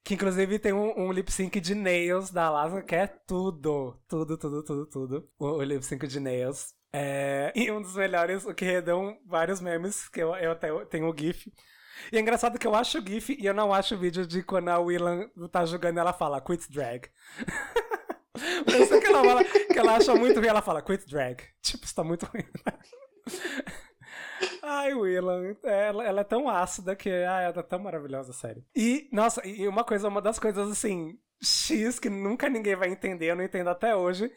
Que 0.03 0.15
inclusive 0.15 0.59
tem 0.59 0.73
um, 0.73 0.99
um 0.99 1.13
lip 1.13 1.31
sync 1.31 1.61
de 1.61 1.75
Nails 1.75 2.31
da 2.31 2.47
Alaska, 2.47 2.83
que 2.83 2.95
é 2.95 3.07
tudo. 3.07 4.01
Tudo, 4.09 4.39
tudo, 4.39 4.65
tudo, 4.65 4.87
tudo. 4.87 5.29
O, 5.39 5.47
o 5.47 5.63
lip 5.63 5.85
sync 5.85 6.07
de 6.07 6.19
Nails. 6.19 6.73
É, 6.91 7.53
e 7.55 7.71
um 7.71 7.83
dos 7.83 7.95
melhores, 7.95 8.47
o 8.47 8.55
que 8.55 8.65
redão 8.65 9.19
vários 9.27 9.61
memes, 9.61 10.09
que 10.09 10.23
eu, 10.23 10.35
eu 10.37 10.53
até 10.53 10.69
tenho 10.87 11.11
o 11.11 11.15
GIF, 11.17 11.53
E 12.11 12.17
é 12.17 12.21
engraçado 12.21 12.59
que 12.59 12.67
eu 12.67 12.75
acho 12.75 12.99
o 12.99 13.07
GIF 13.07 13.37
e 13.39 13.45
eu 13.45 13.53
não 13.53 13.75
acho 13.75 13.97
o 13.97 13.99
vídeo 13.99 14.27
de 14.27 14.43
quando 14.43 14.69
a 14.69 14.79
Willan 14.79 15.29
tá 15.51 15.67
jogando 15.67 15.97
e 15.99 16.01
ela 16.01 16.13
fala 16.13 16.41
quit 16.41 16.71
drag. 16.73 17.09
Sei 18.37 19.01
que 19.01 19.07
ela, 19.07 19.25
fala, 19.25 19.45
que 19.45 19.79
ela 19.79 19.97
acha 19.97 20.15
muito 20.15 20.41
ruim, 20.41 20.49
ela 20.49 20.63
fala 20.63 20.83
quit 20.83 21.07
drag. 21.09 21.43
Tipo, 21.63 21.85
isso 21.85 21.95
tá 21.95 22.03
muito 22.03 22.27
ruim. 22.27 22.45
Ai, 24.63 24.95
Willan, 24.95 25.57
ela, 25.63 26.05
ela 26.05 26.21
é 26.21 26.25
tão 26.25 26.49
ácida 26.49 26.97
que 26.97 27.09
ai, 27.09 27.45
ela 27.45 27.61
é 27.61 27.63
tão 27.63 27.79
maravilhosa, 27.79 28.33
sério. 28.33 28.65
E, 28.75 29.09
nossa, 29.13 29.47
e 29.47 29.67
uma 29.69 29.85
coisa, 29.85 30.09
uma 30.09 30.21
das 30.21 30.39
coisas 30.39 30.71
assim, 30.71 31.19
X 31.43 31.99
que 31.99 32.09
nunca 32.11 32.49
ninguém 32.49 32.75
vai 32.75 32.91
entender, 32.91 33.27
eu 33.27 33.37
não 33.37 33.45
entendo 33.45 33.69
até 33.69 33.95
hoje, 33.95 34.33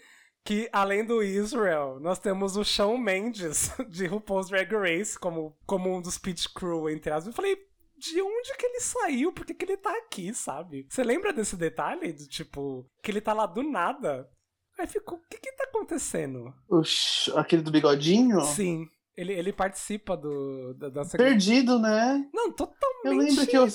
que 0.46 0.70
além 0.72 1.04
do 1.04 1.22
Israel, 1.24 2.00
nós 2.00 2.20
temos 2.20 2.56
o 2.56 2.64
Shawn 2.64 2.98
Mendes 2.98 3.72
de 3.90 4.06
RuPaul's 4.06 4.50
Drag 4.50 4.72
Race 4.74 5.18
como, 5.18 5.58
como 5.66 5.94
um 5.94 6.02
dos 6.02 6.18
pit 6.18 6.48
crew, 6.54 6.90
entre 6.90 7.12
aspas. 7.12 7.28
Eu 7.28 7.34
falei, 7.34 7.58
de 7.98 8.22
onde 8.22 8.56
que 8.58 8.66
ele 8.66 8.80
saiu? 8.80 9.32
Por 9.32 9.46
que, 9.46 9.54
que 9.54 9.66
ele 9.66 9.78
tá 9.78 9.92
aqui, 9.98 10.34
sabe? 10.34 10.86
Você 10.90 11.04
lembra 11.04 11.34
desse 11.34 11.56
detalhe? 11.56 12.14
Do 12.14 12.28
tipo, 12.28 12.86
que 13.04 13.12
ele 13.12 13.22
tá 13.22 13.34
lá 13.34 13.46
do 13.46 13.64
nada? 13.64 14.30
Aí 14.78 14.86
ficou, 14.86 15.18
o 15.18 15.22
que 15.30 15.40
que 15.40 15.52
tá 15.54 15.64
acontecendo? 15.64 16.54
Oxi, 16.70 17.32
aquele 17.36 17.64
do 17.64 17.72
bigodinho? 17.72 18.42
Sim, 18.42 18.86
ele, 19.16 19.34
ele 19.34 19.52
participa 19.52 20.16
do, 20.16 20.76
da, 20.76 20.90
da 20.90 21.06
Perdido, 21.06 21.80
né? 21.80 22.24
Não, 22.32 22.52
totalmente. 22.52 23.06
Eu 23.06 23.18
lembro 23.18 23.48
que 23.48 23.58
eu, 23.58 23.68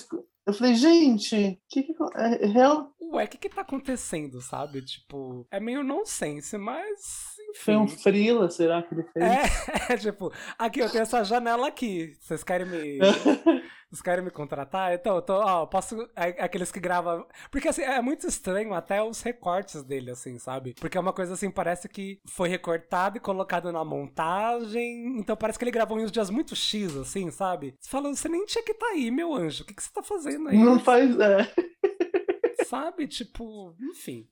eu 0.47 0.53
falei, 0.53 0.75
gente, 0.75 1.61
que 1.69 1.83
que 1.83 1.95
é, 2.17 2.45
é 2.45 2.47
real? 2.47 2.93
Ué, 3.13 3.25
o 3.25 3.29
que 3.29 3.37
que 3.37 3.49
tá 3.49 3.61
acontecendo, 3.61 4.41
sabe? 4.41 4.83
Tipo, 4.83 5.47
é 5.51 5.61
meio 5.61 5.83
nonsense, 5.83 6.57
mas 6.57 7.35
Foi 7.57 7.77
um 7.77 7.85
enfim. 7.85 7.97
frila, 8.03 8.49
será 8.49 8.83
que 8.83 8.95
ele 8.95 9.05
fez? 9.13 9.25
É, 9.25 9.93
é, 9.93 9.97
tipo, 9.97 10.33
aqui 10.59 10.81
eu 10.81 10.89
tenho 10.89 11.03
essa 11.03 11.23
janela 11.23 11.69
aqui. 11.69 12.17
Vocês 12.21 12.43
querem 12.43 12.67
me. 12.67 12.99
Vocês 13.93 14.01
querem 14.01 14.25
me 14.25 14.31
contratar? 14.31 14.95
Então, 14.95 15.17
eu 15.17 15.21
tô, 15.21 15.35
ó, 15.35 15.67
posso. 15.67 16.09
é- 16.17 16.43
Aqueles 16.43 16.73
que 16.73 16.81
gravam. 16.81 17.27
Porque 17.51 17.69
assim, 17.69 17.83
é 17.83 18.01
muito 18.01 18.27
estranho 18.27 18.73
até 18.73 19.03
os 19.03 19.21
recortes 19.21 19.83
dele, 19.83 20.11
assim, 20.13 20.39
sabe? 20.39 20.73
Porque 20.81 20.97
é 20.97 21.01
uma 21.01 21.13
coisa 21.13 21.35
assim, 21.35 21.51
parece 21.51 21.91
que 21.91 22.19
foi 22.25 22.49
recortado 22.49 23.19
e 23.19 23.21
colocado 23.21 23.71
na 23.71 23.85
montagem. 23.85 25.19
Então 25.19 25.37
parece 25.37 25.59
que 25.59 25.65
ele 25.67 25.71
gravou 25.71 26.01
em 26.01 26.05
uns 26.05 26.11
dias 26.11 26.31
muito 26.31 26.57
X, 26.57 26.97
assim, 26.97 27.31
sabe? 27.31 27.75
Você 27.79 27.91
fala, 27.91 28.09
você 28.09 28.31
nem 28.31 28.47
tinha 28.47 28.65
que 28.65 28.73
estar 28.73 28.87
aí, 28.87 29.11
meu 29.11 29.35
anjo. 29.35 29.63
O 29.63 29.67
que, 29.67 29.75
que 29.75 29.83
você 29.83 29.93
tá 29.93 30.03
fazendo 30.03 30.49
aí? 30.49 30.57
Não 30.57 30.81
faz. 30.81 31.15
É, 31.21 31.53
Sabe? 32.65 33.07
Tipo, 33.07 33.75
enfim. 33.79 34.27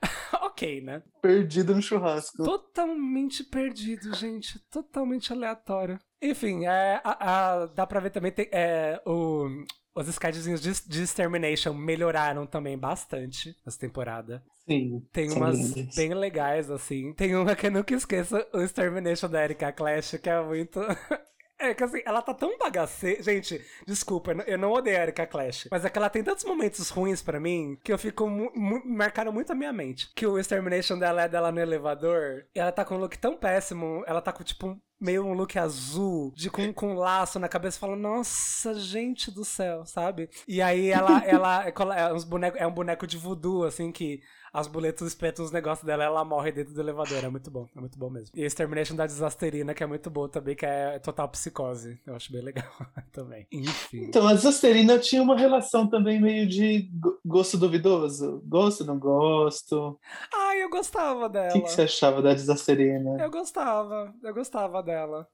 ok, 0.40 0.80
né? 0.80 1.02
perdido 1.20 1.74
no 1.74 1.82
churrasco. 1.82 2.42
Totalmente 2.42 3.44
perdido, 3.44 4.14
gente. 4.14 4.58
Totalmente 4.70 5.32
aleatório. 5.34 5.98
Enfim, 6.22 6.64
é, 6.66 7.00
a- 7.02 7.62
a- 7.62 7.66
dá 7.66 7.86
pra 7.86 8.00
ver 8.00 8.10
também. 8.10 8.30
Tem, 8.30 8.48
é, 8.52 9.00
o, 9.04 9.48
os 9.94 10.08
sketchzinhos 10.08 10.60
de, 10.62 10.72
de 10.88 11.02
Extermination 11.02 11.74
melhoraram 11.74 12.46
também 12.46 12.78
bastante 12.78 13.54
essa 13.66 13.78
temporada. 13.78 14.42
Sim. 14.68 15.04
Tem 15.12 15.28
são 15.28 15.38
umas 15.38 15.58
lindos. 15.58 15.96
bem 15.96 16.14
legais, 16.14 16.70
assim. 16.70 17.12
Tem 17.14 17.34
uma 17.34 17.56
que 17.56 17.66
eu 17.66 17.70
nunca 17.72 17.92
esqueço, 17.94 18.36
o 18.52 18.60
Extermination 18.60 19.28
da 19.28 19.42
Erika 19.42 19.72
Clash, 19.72 20.18
que 20.22 20.30
é 20.30 20.40
muito. 20.40 20.80
É 21.58 21.72
que 21.74 21.84
assim, 21.84 22.02
ela 22.04 22.20
tá 22.20 22.34
tão 22.34 22.58
bagaceira. 22.58 23.22
Gente, 23.22 23.64
desculpa, 23.86 24.32
eu 24.48 24.58
não- 24.58 24.72
odeio 24.72 24.98
a 24.98 25.02
Erika 25.02 25.24
Clash. 25.28 25.68
Mas 25.70 25.84
é 25.84 25.90
que 25.90 25.96
ela 25.96 26.10
tem 26.10 26.24
tantos 26.24 26.44
momentos 26.44 26.88
ruins 26.90 27.22
pra 27.22 27.38
mim 27.38 27.78
que 27.84 27.92
eu 27.92 27.98
fico. 27.98 28.28
Mu 28.28 28.50
mu- 28.52 28.82
marcaram 28.84 29.30
muito 29.32 29.52
a 29.52 29.54
minha 29.54 29.72
mente. 29.72 30.10
Que 30.16 30.26
o 30.26 30.40
Extermination 30.40 30.98
dela 30.98 31.22
é 31.22 31.28
dela 31.28 31.52
no 31.52 31.60
elevador. 31.60 32.46
E 32.52 32.58
ela 32.58 32.72
tá 32.72 32.84
com 32.84 32.96
um 32.96 32.98
look 32.98 33.16
tão 33.16 33.36
péssimo. 33.36 34.02
Ela 34.08 34.20
tá 34.20 34.32
com, 34.32 34.42
tipo, 34.42 34.76
meio 35.02 35.26
um 35.26 35.32
look 35.34 35.58
azul, 35.58 36.32
de 36.34 36.48
com, 36.48 36.72
com 36.72 36.92
um 36.92 36.94
laço 36.94 37.38
na 37.40 37.48
cabeça, 37.48 37.78
fala, 37.78 37.96
nossa, 37.96 38.74
gente 38.74 39.30
do 39.30 39.44
céu, 39.44 39.84
sabe? 39.84 40.30
E 40.46 40.62
aí 40.62 40.88
ela, 40.90 41.24
ela 41.26 41.66
é, 41.66 41.72
é 42.00 42.14
uns 42.14 42.24
boneco, 42.24 42.56
é 42.56 42.66
um 42.66 42.72
boneco 42.72 43.06
de 43.06 43.18
voodoo, 43.18 43.64
assim, 43.64 43.90
que 43.90 44.22
as 44.52 44.66
boletas 44.66 45.08
espetam 45.08 45.42
os 45.44 45.50
negócios 45.50 45.86
dela 45.86 46.04
ela 46.04 46.24
morre 46.24 46.52
dentro 46.52 46.74
do 46.74 46.80
elevador. 46.80 47.24
É 47.24 47.28
muito 47.28 47.50
bom, 47.50 47.66
é 47.74 47.80
muito 47.80 47.98
bom 47.98 48.10
mesmo. 48.10 48.36
E 48.36 48.42
a 48.44 48.46
Extermination 48.46 48.94
da 48.94 49.06
Desasterina, 49.06 49.72
que 49.72 49.82
é 49.82 49.86
muito 49.86 50.10
bom 50.10 50.28
também, 50.28 50.54
que 50.54 50.66
é 50.66 50.98
total 50.98 51.28
psicose. 51.30 51.98
Eu 52.06 52.14
acho 52.14 52.30
bem 52.30 52.42
legal 52.42 52.70
também. 53.12 53.46
Enfim. 53.50 54.04
Então, 54.04 54.28
a 54.28 54.34
Zasterina 54.34 54.98
tinha 54.98 55.22
uma 55.22 55.36
relação 55.36 55.88
também 55.88 56.20
meio 56.20 56.46
de 56.46 56.90
go- 56.92 57.18
gosto 57.24 57.56
duvidoso. 57.56 58.42
Gosto, 58.46 58.84
não 58.84 58.98
gosto. 58.98 59.98
Ai, 60.34 60.62
eu 60.62 60.68
gostava 60.68 61.26
O 61.26 61.28
dela. 61.30 61.52
que, 61.52 61.60
que 61.62 61.70
você 61.70 61.82
achava 61.82 62.20
da 62.20 62.34
Desasterina? 62.34 63.16
Eu 63.22 63.30
gostava, 63.30 64.14
eu 64.22 64.34
gostava 64.34 64.82
dela. 64.82 65.26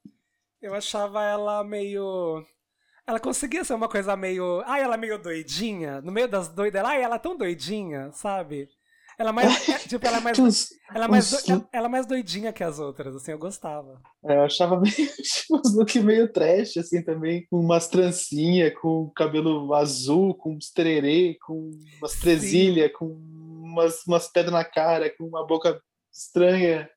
Eu 0.62 0.74
achava 0.74 1.22
ela 1.24 1.64
meio. 1.64 2.44
Ela 3.06 3.18
conseguia 3.18 3.64
ser 3.64 3.74
uma 3.74 3.88
coisa 3.88 4.14
meio. 4.16 4.62
Ai, 4.66 4.82
ela 4.82 4.94
é 4.94 4.98
meio 4.98 5.18
doidinha. 5.20 6.00
No 6.02 6.12
meio 6.12 6.28
das 6.28 6.48
doidas. 6.48 6.84
Ai, 6.84 7.02
ela 7.02 7.16
é 7.16 7.18
tão 7.18 7.36
doidinha, 7.36 8.10
sabe? 8.12 8.68
Ela 9.18 9.30
é 9.30 9.32
mais. 9.32 9.68
é, 9.68 9.78
tipo, 9.78 10.06
ela 10.06 10.18
é 10.18 10.20
mais. 10.20 10.38
Ela 10.94 11.04
é, 11.04 11.08
mais 11.08 11.30
do- 11.30 11.50
ela- 11.52 11.68
ela 11.72 11.88
mais 11.88 12.06
doidinha 12.06 12.52
que 12.52 12.62
as 12.62 12.78
outras, 12.78 13.14
assim, 13.16 13.32
eu 13.32 13.38
gostava. 13.38 14.00
é, 14.24 14.36
eu 14.36 14.42
achava 14.44 14.78
meio, 14.80 14.92
tipo, 14.94 15.56
uns 15.56 15.74
look 15.74 15.98
meio 16.00 16.32
trash, 16.32 16.76
assim, 16.76 17.02
também. 17.02 17.44
Com 17.50 17.58
umas 17.60 17.88
trancinhas, 17.88 18.72
com 18.80 19.10
cabelo 19.16 19.74
azul, 19.74 20.34
com 20.34 20.54
uns 20.54 20.70
tererê, 20.70 21.36
com 21.44 21.70
umas 22.00 22.12
Sim. 22.12 22.20
presilhas, 22.20 22.92
com 22.92 23.06
umas, 23.06 24.06
umas 24.06 24.30
pedras 24.30 24.52
na 24.54 24.64
cara, 24.64 25.12
com 25.16 25.24
uma 25.24 25.44
boca 25.46 25.80
estranha. 26.12 26.88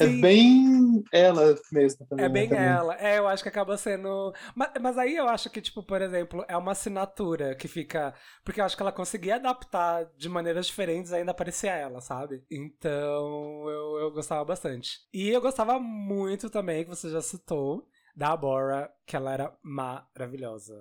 É 0.00 0.06
bem 0.06 1.02
ela 1.12 1.54
mesma 1.70 2.06
também. 2.06 2.24
É 2.24 2.28
né, 2.28 2.32
bem 2.34 2.48
também. 2.48 2.64
ela. 2.64 2.96
É, 3.00 3.18
eu 3.18 3.26
acho 3.26 3.42
que 3.42 3.48
acaba 3.48 3.76
sendo. 3.76 4.32
Mas, 4.54 4.72
mas 4.80 4.98
aí 4.98 5.16
eu 5.16 5.28
acho 5.28 5.48
que, 5.48 5.60
tipo, 5.60 5.82
por 5.82 6.02
exemplo, 6.02 6.44
é 6.48 6.56
uma 6.56 6.72
assinatura 6.72 7.54
que 7.54 7.66
fica. 7.66 8.14
Porque 8.44 8.60
eu 8.60 8.64
acho 8.64 8.76
que 8.76 8.82
ela 8.82 8.92
conseguia 8.92 9.36
adaptar 9.36 10.04
de 10.16 10.28
maneiras 10.28 10.66
diferentes 10.66 11.12
ainda 11.12 11.32
parecia 11.32 11.72
ela, 11.72 12.00
sabe? 12.00 12.44
Então 12.50 13.68
eu, 13.68 13.98
eu 14.00 14.10
gostava 14.12 14.44
bastante. 14.44 14.98
E 15.12 15.28
eu 15.28 15.40
gostava 15.40 15.78
muito 15.78 16.50
também, 16.50 16.84
que 16.84 16.90
você 16.90 17.08
já 17.10 17.22
citou, 17.22 17.86
da 18.14 18.36
Bora, 18.36 18.92
que 19.06 19.16
ela 19.16 19.32
era 19.32 19.56
maravilhosa. 19.62 20.74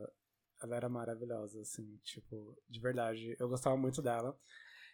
Ela 0.62 0.76
era 0.76 0.90
maravilhosa, 0.90 1.62
assim, 1.62 1.98
tipo, 2.04 2.56
de 2.70 2.80
verdade. 2.80 3.36
Eu 3.40 3.50
gostava 3.50 3.76
muito 3.78 4.02
dela. 4.02 4.38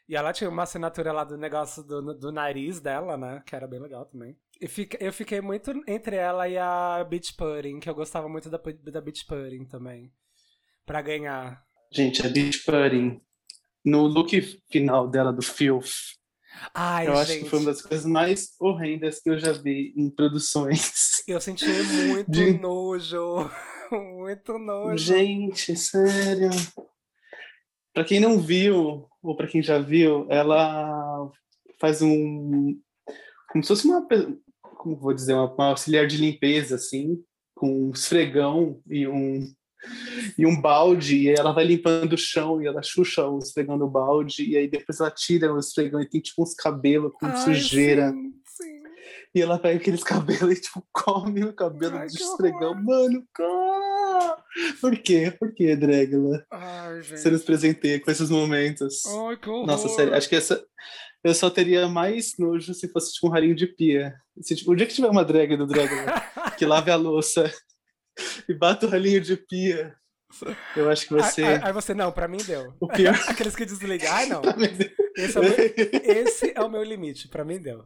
E 0.07 0.15
ela 0.15 0.31
tinha 0.31 0.49
uma 0.49 0.63
assinatura 0.63 1.11
lá 1.11 1.23
do 1.23 1.37
negócio 1.37 1.83
do, 1.83 2.13
do 2.13 2.31
nariz 2.31 2.79
dela, 2.79 3.17
né? 3.17 3.43
Que 3.45 3.55
era 3.55 3.67
bem 3.67 3.79
legal 3.79 4.05
também. 4.05 4.37
E 4.59 4.67
fica, 4.67 4.97
eu 5.03 5.11
fiquei 5.11 5.41
muito 5.41 5.71
entre 5.87 6.15
ela 6.15 6.47
e 6.47 6.57
a 6.57 7.05
Beach 7.07 7.33
Pudding, 7.35 7.79
que 7.79 7.89
eu 7.89 7.93
gostava 7.95 8.27
muito 8.29 8.49
da, 8.49 8.57
da 8.91 9.01
Beach 9.01 9.25
Pudding 9.25 9.65
também. 9.65 10.11
Pra 10.85 11.01
ganhar. 11.01 11.61
Gente, 11.91 12.25
a 12.25 12.29
Beach 12.29 12.63
Pudding, 12.63 13.21
no 13.83 14.07
look 14.07 14.41
final 14.71 15.09
dela 15.09 15.31
do 15.33 15.41
Filth, 15.41 15.91
Ai, 16.73 17.07
eu 17.07 17.15
gente. 17.17 17.21
acho 17.31 17.39
que 17.43 17.49
foi 17.49 17.59
uma 17.59 17.65
das 17.71 17.81
coisas 17.81 18.05
mais 18.05 18.55
horrendas 18.59 19.19
que 19.19 19.29
eu 19.29 19.37
já 19.37 19.51
vi 19.51 19.93
em 19.95 20.09
produções. 20.09 21.21
Eu 21.27 21.41
senti 21.41 21.65
muito 22.07 22.31
De- 22.31 22.57
nojo. 22.57 23.49
muito 23.91 24.57
nojo. 24.57 24.97
Gente, 24.97 25.75
sério. 25.75 26.49
Pra 27.97 28.03
quem 28.03 28.19
não 28.19 28.39
viu, 28.39 29.07
ou 29.23 29.35
pra 29.35 29.47
quem 29.47 29.63
já 29.63 29.79
viu, 29.79 30.27
ela 30.29 31.31
faz 31.81 31.99
um. 32.03 32.79
Como 33.49 33.63
se 33.63 33.69
fosse 33.69 33.87
uma. 33.87 34.07
Como 34.61 34.95
vou 34.95 35.15
dizer? 35.15 35.33
Uma, 35.33 35.51
uma 35.51 35.69
auxiliar 35.69 36.05
de 36.05 36.15
limpeza, 36.15 36.75
assim, 36.75 37.17
com 37.55 37.87
um 37.87 37.89
esfregão 37.89 38.79
e 38.87 39.07
um. 39.07 39.51
E 40.37 40.45
um 40.45 40.61
balde, 40.61 41.23
e 41.23 41.29
ela 41.29 41.51
vai 41.51 41.65
limpando 41.65 42.13
o 42.13 42.17
chão 42.19 42.61
e 42.61 42.67
ela 42.67 42.83
chucha 42.83 43.27
o 43.27 43.39
esfregão 43.39 43.79
no 43.79 43.89
balde, 43.89 44.47
e 44.47 44.55
aí 44.55 44.67
depois 44.67 44.99
ela 44.99 45.09
tira 45.09 45.51
o 45.51 45.57
esfregão 45.57 45.99
e 45.99 46.07
tem 46.07 46.21
tipo 46.21 46.43
uns 46.43 46.53
cabelos 46.53 47.11
com 47.13 47.25
Ai, 47.25 47.37
sujeira. 47.37 48.11
Sim, 48.11 48.33
sim. 48.45 48.83
E 49.33 49.41
ela 49.41 49.57
pega 49.57 49.79
aqueles 49.79 50.03
cabelos 50.05 50.55
e, 50.55 50.61
tipo, 50.61 50.85
come 50.93 51.45
o 51.45 51.53
cabelo 51.53 51.97
Ai, 51.97 52.05
do 52.05 52.13
esfregão. 52.13 52.73
horror. 52.73 52.83
Mano, 52.83 53.23
ah! 53.39 53.66
por 54.81 54.97
quê? 54.97 55.31
Por 55.39 55.53
quê, 55.53 55.75
Drégula? 55.75 56.43
Ai, 56.51 57.01
gente. 57.01 57.19
Você 57.19 57.29
nos 57.29 57.43
presenteia 57.43 57.99
com 57.99 58.09
esses 58.11 58.29
momentos. 58.29 59.05
Ai, 59.05 59.37
que 59.37 59.49
horror. 59.49 59.65
Nossa, 59.67 59.89
sério, 59.89 60.13
acho 60.13 60.27
que 60.29 60.35
essa. 60.35 60.63
Eu 61.23 61.33
só 61.33 61.49
teria 61.49 61.87
mais 61.87 62.33
nojo 62.37 62.73
se 62.73 62.87
fosse 62.91 63.11
tipo 63.13 63.27
um 63.27 63.31
ralinho 63.31 63.55
de 63.55 63.67
pia. 63.67 64.13
Se, 64.41 64.55
tipo, 64.55 64.71
o 64.71 64.75
dia 64.75 64.85
que 64.85 64.93
tiver 64.93 65.09
uma 65.09 65.25
drag 65.25 65.57
do 65.57 65.65
Drégula 65.67 66.13
que 66.57 66.65
lave 66.65 66.91
a 66.91 66.95
louça 66.95 67.51
e 68.47 68.53
bata 68.53 68.85
o 68.85 68.89
ralinho 68.89 69.19
de 69.19 69.35
pia, 69.35 69.95
eu 70.75 70.89
acho 70.89 71.07
que 71.07 71.13
vai 71.13 71.23
Aí- 71.63 71.73
você, 71.73 71.93
não, 71.93 72.11
pra 72.11 72.27
mim 72.27 72.37
deu. 72.37 72.73
o 72.79 72.87
pior. 72.87 73.15
Aqueles 73.27 73.55
que 73.55 73.65
desligam. 73.65 74.11
Ai, 74.13 74.27
não. 74.27 74.41
Esse 75.17 75.37
é, 75.37 75.41
meu, 75.41 75.51
esse 76.03 76.53
é 76.55 76.61
o 76.61 76.69
meu 76.69 76.83
limite, 76.83 77.27
pra 77.27 77.43
mim 77.43 77.59
deu. 77.59 77.85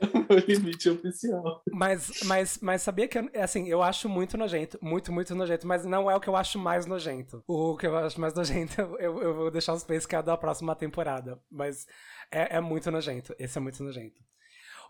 o 0.30 0.34
limite 0.50 0.88
oficial. 0.88 1.62
Mas, 1.72 2.10
mas, 2.24 2.58
mas 2.60 2.82
sabia 2.82 3.06
que, 3.08 3.18
eu- 3.18 3.30
assim, 3.36 3.68
eu 3.68 3.82
acho 3.82 4.08
muito 4.08 4.36
nojento, 4.38 4.78
muito, 4.82 5.12
muito 5.12 5.34
nojento, 5.34 5.66
mas 5.66 5.84
não 5.84 6.10
é 6.10 6.16
o 6.16 6.20
que 6.20 6.28
eu 6.28 6.36
acho 6.36 6.58
mais 6.58 6.86
nojento. 6.86 7.42
O 7.46 7.76
que 7.76 7.86
eu 7.86 7.96
acho 7.96 8.20
mais 8.20 8.34
nojento, 8.34 8.80
eu, 8.98 9.22
eu 9.22 9.34
vou 9.34 9.50
deixar 9.50 9.74
os 9.74 9.84
peixes 9.84 10.06
que 10.06 10.16
é 10.16 10.22
da 10.22 10.36
próxima 10.36 10.74
temporada, 10.74 11.40
mas 11.50 11.86
é, 12.30 12.56
é 12.56 12.60
muito 12.60 12.90
nojento, 12.90 13.34
esse 13.38 13.58
é 13.58 13.60
muito 13.60 13.82
nojento. 13.82 14.20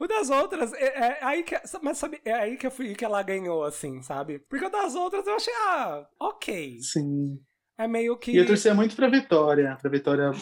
O 0.00 0.06
das 0.06 0.30
outras, 0.30 0.72
é, 0.72 0.86
é 0.86 1.18
aí 1.24 1.42
que. 1.42 1.54
Mas 1.82 1.98
sabe, 1.98 2.22
é 2.24 2.32
aí 2.32 2.56
que 2.56 2.66
eu 2.66 2.70
fui 2.70 2.94
que 2.94 3.04
ela 3.04 3.22
ganhou, 3.22 3.62
assim, 3.62 4.00
sabe? 4.00 4.38
Porque 4.38 4.64
o 4.64 4.70
das 4.70 4.94
outras 4.94 5.26
eu 5.26 5.34
achei, 5.34 5.52
ah, 5.66 6.06
ok. 6.18 6.78
Sim. 6.80 7.38
É 7.76 7.86
meio 7.86 8.16
que. 8.16 8.32
E 8.32 8.38
eu 8.38 8.46
torcia 8.46 8.74
muito 8.74 8.96
pra 8.96 9.08
Vitória, 9.08 9.76
pra 9.78 9.90
Vitória 9.90 10.32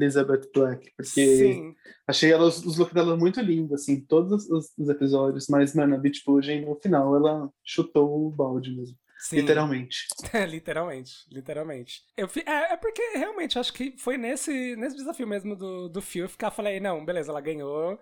Elizabeth 0.00 0.48
Black, 0.54 0.92
porque 0.96 1.24
Sim. 1.36 1.74
achei 2.06 2.32
ela, 2.32 2.44
os, 2.44 2.64
os 2.64 2.78
looks 2.78 2.94
dela 2.94 3.16
muito 3.16 3.40
lindos, 3.40 3.72
assim, 3.82 4.00
todos 4.00 4.48
os, 4.48 4.72
os 4.78 4.88
episódios, 4.88 5.46
mas, 5.48 5.74
mano, 5.74 5.94
a 5.94 5.98
Beach 5.98 6.22
Pudding, 6.24 6.64
no 6.64 6.76
final, 6.76 7.16
ela 7.16 7.50
chutou 7.64 8.26
o 8.26 8.30
balde 8.30 8.74
mesmo, 8.74 8.96
Sim. 9.18 9.36
literalmente. 9.36 10.06
literalmente, 10.48 11.12
literalmente. 11.30 12.02
Eu 12.16 12.28
fi- 12.28 12.44
é, 12.46 12.72
é 12.72 12.76
porque 12.76 13.02
realmente 13.16 13.58
acho 13.58 13.72
que 13.72 13.94
foi 13.98 14.16
nesse, 14.16 14.76
nesse 14.76 14.96
desafio 14.96 15.26
mesmo 15.26 15.56
do, 15.56 15.88
do 15.88 16.00
que 16.02 16.20
eu 16.20 16.28
falei, 16.50 16.80
não, 16.80 17.04
beleza, 17.04 17.30
ela 17.30 17.40
ganhou, 17.40 17.98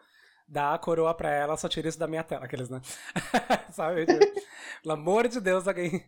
dá 0.49 0.75
a 0.75 0.79
coroa 0.79 1.15
pra 1.15 1.31
ela, 1.31 1.57
só 1.57 1.69
tira 1.69 1.89
isso 1.89 1.99
da 1.99 2.07
minha 2.07 2.23
tela, 2.23 2.45
aqueles, 2.45 2.69
né? 2.69 2.81
sabe? 3.73 4.07
Tipo, 4.07 4.19
pelo 4.83 4.95
amor 4.95 5.27
de 5.29 5.41
Deus, 5.41 5.67
alguém, 5.67 6.05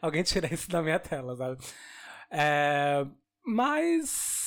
alguém 0.00 0.22
tira 0.22 0.52
isso 0.52 0.70
da 0.70 0.82
minha 0.82 0.98
tela, 0.98 1.36
sabe? 1.36 1.58
É, 2.30 3.06
mas. 3.44 4.43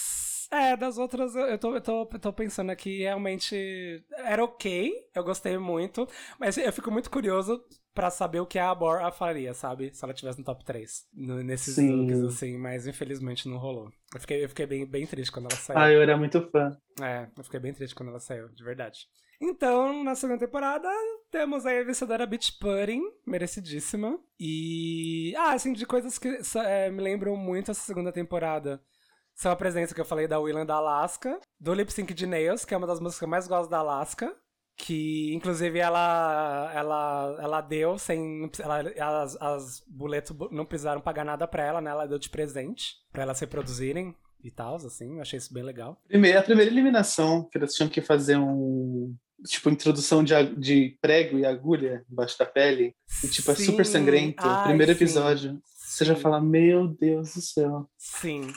É, 0.50 0.78
das 0.78 0.98
outras 0.98 1.36
eu 1.36 1.58
tô, 1.58 1.76
eu, 1.76 1.82
tô, 1.82 2.02
eu 2.12 2.20
tô 2.20 2.32
pensando 2.34 2.70
aqui, 2.72 3.00
realmente 3.00 4.04
era 4.18 4.44
ok, 4.44 4.94
eu 5.14 5.24
gostei 5.24 5.58
muito, 5.58 6.08
mas 6.40 6.58
eu 6.58 6.72
fico 6.72 6.90
muito 6.90 7.10
curioso 7.10 7.62
pra 7.94 8.10
saber 8.10 8.40
o 8.40 8.46
que 8.46 8.58
a 8.58 8.74
Bora 8.74 9.12
faria, 9.12 9.54
sabe? 9.54 9.94
Se 9.94 10.04
ela 10.06 10.14
tivesse 10.14 10.40
no 10.40 10.46
top 10.46 10.64
3, 10.64 11.06
no- 11.14 11.44
nesses 11.44 11.76
Sim. 11.76 12.12
looks, 12.12 12.36
assim, 12.36 12.58
mas 12.58 12.88
infelizmente 12.88 13.50
não 13.50 13.58
rolou. 13.58 13.92
Eu 14.14 14.22
fiquei, 14.22 14.44
eu 14.44 14.50
fiquei 14.50 14.66
bem, 14.66 14.86
bem 14.86 15.06
triste 15.06 15.32
quando 15.32 15.48
ela 15.48 15.56
saiu. 15.58 15.80
Ah, 15.80 15.92
eu 15.92 16.02
era 16.02 16.16
muito 16.16 16.40
fã. 16.50 16.78
É, 17.02 17.28
eu 17.38 17.44
fiquei 17.44 17.60
bem 17.60 17.74
triste 17.74 17.94
quando 17.96 18.10
ela 18.10 18.20
saiu, 18.20 18.48
de 18.50 18.64
verdade. 18.64 19.08
Então, 19.42 20.04
na 20.04 20.16
segunda 20.16 20.40
temporada, 20.40 20.90
temos 21.30 21.66
aí 21.66 21.80
a 21.80 21.84
vencedora 21.84 22.26
Beach 22.26 22.54
Pudding, 22.58 23.04
merecidíssima. 23.26 24.20
E. 24.40 25.34
Ah, 25.38 25.54
assim, 25.54 25.74
de 25.74 25.86
coisas 25.86 26.18
que 26.18 26.40
é, 26.66 26.90
me 26.90 27.02
lembram 27.02 27.36
muito 27.36 27.70
essa 27.70 27.82
segunda 27.82 28.12
temporada. 28.12 28.82
São 29.38 29.52
a 29.52 29.56
presença 29.56 29.94
que 29.94 30.02
eu 30.02 30.06
falei 30.06 30.28
da 30.28 30.40
Willan 30.40 30.66
da 30.66 30.76
Alaska, 30.76 31.40
do 31.60 31.72
Lip 31.72 31.94
Sync 31.94 32.12
de 32.12 32.26
Nails, 32.26 32.66
que 32.66 32.74
é 32.74 32.78
uma 32.78 32.88
das 32.88 33.00
músicas 33.00 33.20
que 33.20 33.26
eu 33.26 33.30
mais 33.30 33.48
gosto 33.48 33.70
da 33.70 33.78
Alaska. 33.78 34.36
Que, 34.76 35.34
inclusive, 35.34 35.78
ela 35.78 36.72
ela, 36.74 37.38
ela 37.40 37.62
deu 37.62 37.98
sem. 38.00 38.50
Ela, 38.60 39.24
as, 39.24 39.36
as 39.40 39.84
boletos 39.88 40.36
não 40.52 40.66
precisaram 40.66 41.02
pagar 41.02 41.24
nada 41.24 41.48
pra 41.48 41.64
ela, 41.64 41.82
né? 41.82 41.92
Ela 41.92 42.08
deu 42.08 42.18
de 42.18 42.30
presente 42.30 42.96
pra 43.12 43.24
elas 43.24 43.40
reproduzirem 43.40 44.16
e 44.44 44.52
tal, 44.52 44.76
assim. 44.76 45.16
Eu 45.16 45.22
achei 45.22 45.38
isso 45.38 45.54
bem 45.54 45.64
legal. 45.64 46.00
Primeira, 46.08 46.40
a 46.40 46.44
primeira 46.44 46.72
eliminação, 46.72 47.48
que 47.52 47.58
eles 47.60 47.74
tinham 47.74 47.90
que 47.90 48.02
fazer 48.02 48.38
um. 48.38 49.16
Tipo, 49.46 49.70
introdução 49.70 50.24
de, 50.24 50.34
de 50.56 50.98
prego 51.00 51.38
e 51.38 51.46
agulha 51.46 52.04
embaixo 52.12 52.38
da 52.40 52.46
pele. 52.46 52.96
E, 53.24 53.28
tipo, 53.28 53.52
é 53.52 53.56
super 53.56 53.86
Sim. 53.86 53.92
sangrento. 53.92 54.44
Ai, 54.44 54.70
primeiro 54.70 54.94
sim. 54.94 54.98
episódio. 54.98 55.62
Você 55.64 56.06
já 56.06 56.16
Sim. 56.16 56.22
fala, 56.22 56.42
meu 56.42 56.88
Deus 56.88 57.34
do 57.36 57.42
céu. 57.42 57.88
Sim, 57.98 58.52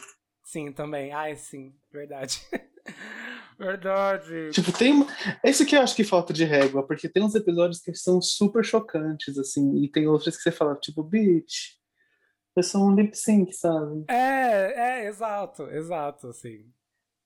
sim, 0.50 0.72
também. 0.72 1.12
Ai, 1.12 1.36
sim, 1.36 1.74
verdade. 1.92 2.40
verdade. 3.58 4.50
Tipo, 4.50 4.72
tem. 4.72 5.06
É 5.42 5.50
isso 5.50 5.64
que 5.64 5.76
eu 5.76 5.80
acho 5.80 5.94
que 5.94 6.04
falta 6.04 6.32
de 6.32 6.44
régua, 6.44 6.86
porque 6.86 7.08
tem 7.08 7.22
uns 7.22 7.34
episódios 7.34 7.80
que 7.80 7.94
são 7.94 8.20
super 8.20 8.64
chocantes, 8.64 9.38
assim, 9.38 9.82
e 9.82 9.88
tem 9.90 10.06
outros 10.06 10.36
que 10.36 10.42
você 10.42 10.50
fala, 10.50 10.74
tipo, 10.76 11.02
bitch, 11.02 11.76
é 12.56 12.62
só 12.62 12.78
um 12.78 12.94
lip 12.94 13.16
sync, 13.16 13.52
sabe? 13.52 14.04
É, 14.08 15.04
é, 15.04 15.06
exato, 15.06 15.68
exato, 15.70 16.28
assim. 16.28 16.70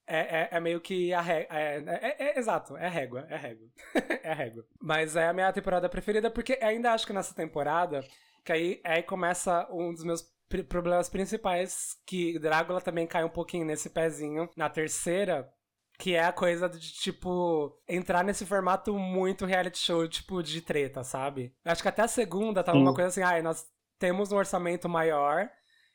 É, 0.07 0.19
é, 0.19 0.49
é 0.53 0.61
meio 0.61 0.81
que 0.81 1.15
a 1.15 1.21
régua. 1.23 1.57
É, 1.57 1.77
é, 1.79 2.17
é- 2.19 2.39
exato, 2.39 2.77
é 2.77 2.89
régua, 2.89 3.27
é 3.31 3.37
régua. 3.37 3.69
é 4.23 4.33
régua. 4.35 4.67
Mas 4.81 5.17
é 5.17 5.29
a 5.29 5.33
minha 5.33 5.53
temporada 5.53 5.89
preferida, 5.89 6.31
porque 6.31 6.59
ainda 6.61 6.93
acho 6.93 7.07
que 7.07 7.13
nessa 7.13 7.35
temporada, 7.35 8.05
que 8.45 8.53
aí, 8.53 8.81
aí 8.85 9.03
começa 9.03 9.67
um 9.73 9.93
dos 9.95 10.05
meus 10.05 10.34
problemas 10.63 11.09
principais, 11.09 11.97
que 12.07 12.39
Drácula 12.39 12.81
também 12.81 13.07
cai 13.07 13.25
um 13.25 13.29
pouquinho 13.29 13.65
nesse 13.65 13.91
pezinho 13.91 14.49
na 14.57 14.69
terceira. 14.69 15.51
Que 15.97 16.17
é 16.17 16.25
a 16.25 16.33
coisa 16.33 16.69
de, 16.69 16.93
tipo, 16.93 17.81
entrar 17.89 18.25
nesse 18.25 18.45
formato 18.45 18.99
muito 18.99 19.47
reality 19.47 19.79
show, 19.79 20.09
tipo, 20.09 20.43
de 20.43 20.61
treta, 20.61 21.05
sabe? 21.05 21.55
Eu 21.65 21.71
acho 21.71 21.83
que 21.83 21.89
até 21.89 22.03
a 22.03 22.09
segunda 22.09 22.65
tava 22.65 22.77
Sim. 22.77 22.83
uma 22.83 22.93
coisa 22.93 23.09
assim, 23.11 23.23
ai, 23.23 23.43
nós 23.43 23.65
temos 23.97 24.33
um 24.33 24.37
orçamento 24.37 24.89
maior 24.89 25.49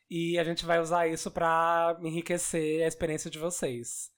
e 0.09 0.39
a 0.39 0.43
gente 0.43 0.65
vai 0.65 0.79
usar 0.79 1.07
isso 1.07 1.29
pra 1.29 1.97
enriquecer 2.01 2.83
a 2.83 2.87
experiência 2.87 3.29
de 3.29 3.37
vocês. 3.37 4.09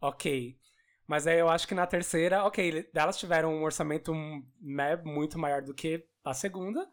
Ok. 0.00 0.58
Mas 1.06 1.26
aí 1.26 1.38
eu 1.38 1.48
acho 1.48 1.66
que 1.66 1.74
na 1.74 1.86
terceira, 1.86 2.44
ok, 2.44 2.88
elas 2.94 3.18
tiveram 3.18 3.54
um 3.54 3.62
orçamento 3.62 4.12
né, 4.60 4.96
muito 4.96 5.38
maior 5.38 5.60
do 5.62 5.74
que 5.74 6.04
a 6.24 6.32
segunda. 6.32 6.86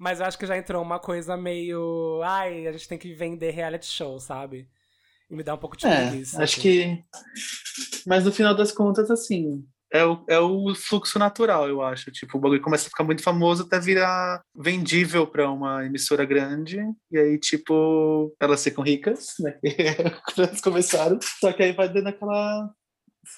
Mas 0.00 0.18
eu 0.18 0.24
acho 0.24 0.38
que 0.38 0.46
já 0.46 0.56
entrou 0.56 0.82
uma 0.82 0.98
coisa 0.98 1.36
meio. 1.36 2.22
Ai, 2.24 2.66
a 2.66 2.72
gente 2.72 2.88
tem 2.88 2.96
que 2.96 3.12
vender 3.12 3.50
reality 3.50 3.84
show, 3.84 4.18
sabe? 4.18 4.66
E 5.28 5.36
me 5.36 5.42
dá 5.42 5.52
um 5.54 5.58
pouco 5.58 5.76
de 5.76 5.86
É, 5.86 6.08
preguiça. 6.08 6.42
acho 6.42 6.58
assim. 6.58 6.62
que. 6.62 7.04
Mas 8.06 8.24
no 8.24 8.32
final 8.32 8.54
das 8.54 8.72
contas, 8.72 9.10
assim, 9.10 9.62
é 9.92 10.02
o, 10.02 10.24
é 10.26 10.38
o 10.38 10.74
fluxo 10.74 11.18
natural, 11.18 11.68
eu 11.68 11.82
acho. 11.82 12.10
Tipo, 12.12 12.38
o 12.38 12.40
bagulho 12.40 12.62
começa 12.62 12.86
a 12.86 12.88
ficar 12.88 13.04
muito 13.04 13.22
famoso 13.22 13.64
até 13.64 13.78
virar 13.78 14.40
vendível 14.56 15.26
para 15.26 15.50
uma 15.50 15.84
emissora 15.84 16.24
grande. 16.24 16.78
E 17.12 17.18
aí, 17.18 17.38
tipo, 17.38 18.34
elas 18.40 18.64
ficam 18.64 18.82
ricas, 18.82 19.34
né? 19.38 19.58
Quando 20.24 20.48
elas 20.48 20.62
começaram. 20.62 21.18
Só 21.40 21.52
que 21.52 21.62
aí 21.62 21.72
vai 21.72 21.92
dando 21.92 22.06
aquela 22.06 22.70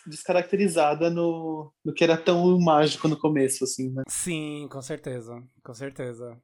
descaracterizada 0.07 1.11
no, 1.11 1.73
no 1.85 1.93
que 1.93 2.05
era 2.05 2.17
tão 2.17 2.57
mágico 2.61 3.09
no 3.09 3.19
começo, 3.19 3.65
assim, 3.65 3.91
né? 3.91 4.05
Sim, 4.09 4.69
com 4.71 4.81
certeza. 4.81 5.43
Com 5.65 5.75
certeza. 5.75 6.41